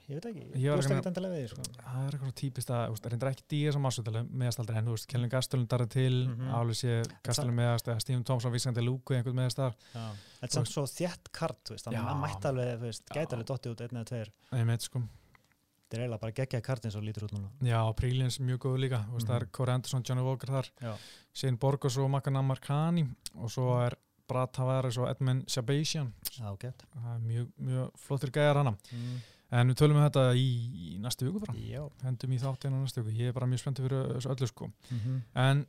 ég 0.08 0.16
veit 0.16 0.24
ekki 0.30 0.62
Ég 0.62 0.72
veist 0.74 0.88
ekki 0.90 1.08
endilega 1.10 1.34
við 1.34 1.42
því, 1.44 1.48
sko. 1.52 1.62
það 1.84 2.06
er 2.06 2.16
eitthvað 2.16 2.34
típist 2.40 2.70
að, 2.72 2.86
þú 2.86 2.94
veist, 2.96 3.08
reyndar 3.12 3.30
ekki 3.34 3.44
dýr 3.52 3.72
sem 3.76 3.84
massutali 3.84 4.22
meðast 4.32 4.62
aldrei, 4.62 4.78
en 4.80 4.88
þú 4.88 4.94
veist, 4.96 5.06
Kjellin 5.12 5.32
Gastelun 5.34 5.66
darði 5.68 5.88
til, 5.92 6.16
mm. 6.24 6.34
-hmm. 6.40 6.54
Áli 6.56 6.74
sé 6.80 7.02
Gastelun 7.22 7.54
meðast 7.54 7.88
eða 7.88 8.00
Stephen 8.00 8.24
Thompson 8.24 8.52
vísandi 8.52 8.80
lúku 8.80 9.14
einhvern 9.14 9.36
meðast 9.36 9.56
þar. 9.60 9.74
Þetta 9.92 10.48
er 10.48 10.50
samt 10.56 10.68
svo 10.72 10.86
þjætt 10.88 11.32
kart 11.32 11.60
þú 11.68 11.70
veist, 11.76 11.92
Já. 11.92 12.00
hann 12.00 12.20
mætti 12.20 12.48
alveg, 12.48 12.78
þú 12.78 12.88
veist, 12.88 13.04
gæti 13.12 13.32
alveg 13.36 13.46
dottið 13.46 13.70
út 13.72 13.80
einn 13.80 13.96
eða 14.00 14.04
tveir 14.08 14.28
ég 14.52 14.64
meit 14.66 14.80
sko 14.80 15.02
Þetta 15.94 16.02
er 16.02 16.08
eiginlega 16.08 16.22
bara 16.24 16.34
geggjaði 16.34 16.64
kart 16.66 16.86
eins 16.88 16.94
og 16.98 17.04
lítur 17.06 17.24
út 17.28 17.32
núna. 17.36 17.48
Já, 17.62 17.78
Prílins 17.94 18.40
mjög 18.42 18.58
góðu 18.64 18.78
líka, 18.82 18.98
þú 19.06 19.14
veist, 19.14 19.28
það 19.28 19.36
er 19.36 19.44
Mhm. 19.44 19.52
Corey 19.52 19.74
Anderson, 19.74 20.02
Johnny 20.02 20.22
Walker 20.26 20.48
þar. 20.48 20.70
Shane 21.32 21.56
Borgos 21.56 21.98
og 21.98 22.10
Makan 22.10 22.36
Amarkani. 22.36 23.04
Og 23.36 23.48
svo 23.48 23.86
er 23.86 23.94
Brad 24.26 24.52
Tavares 24.52 24.98
og 24.98 25.08
Edmund 25.08 25.44
Shabasian 25.46 26.12
er 27.14 27.20
mjög, 27.20 27.52
mjög 27.60 27.90
flottir 27.96 28.30
gæjar 28.30 28.56
hana. 28.56 28.76
Mm. 28.92 29.20
en 29.52 29.68
við 29.68 29.76
tölum 29.76 29.96
um 29.96 30.10
þetta 30.10 30.34
í, 30.34 30.48
í 30.96 30.98
næstu 30.98 31.26
viku 31.26 31.38
bara. 31.46 31.52
Já. 31.54 31.88
Hendum 32.02 32.32
í 32.32 32.40
þáttinu 32.40 32.80
næstu 32.82 33.04
viku, 33.04 33.18
ég 33.20 33.28
er 33.28 33.32
bara 33.32 33.46
mjög 33.46 33.60
spenntið 33.60 33.86
fyrir 33.86 34.16
öllu 34.18 34.48
sko. 34.48 34.66
Mm 34.90 34.98
-hmm. 34.98 35.20
en 35.34 35.66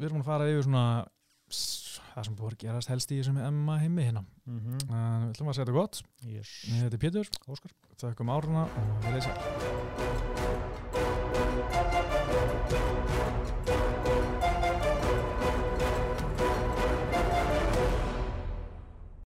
við 0.00 0.06
erum 0.06 0.22
að 0.22 0.24
fara 0.24 0.48
yfir 0.50 0.64
svona 0.64 1.06
það 1.52 2.24
sem 2.28 2.36
búið 2.38 2.52
að 2.52 2.60
gerast 2.64 2.92
helst 2.92 3.12
í 3.12 3.18
þessum 3.20 3.38
Emma 3.42 3.74
heimi 3.80 4.02
hérna. 4.08 4.22
Mm 4.46 4.60
-hmm. 4.60 4.78
en 4.90 5.20
við 5.24 5.30
ætlum 5.32 5.48
að 5.48 5.54
segja 5.56 5.66
þetta 5.66 5.78
gott. 5.80 5.94
Yes. 6.26 6.50
ég 6.68 6.78
heiti 6.84 6.98
Pétur, 6.98 7.26
Óskar. 7.48 7.72
Þakkum 8.02 8.34
áruna 8.34 8.62
og 8.66 8.72
við 9.06 9.12
leysum 9.18 9.36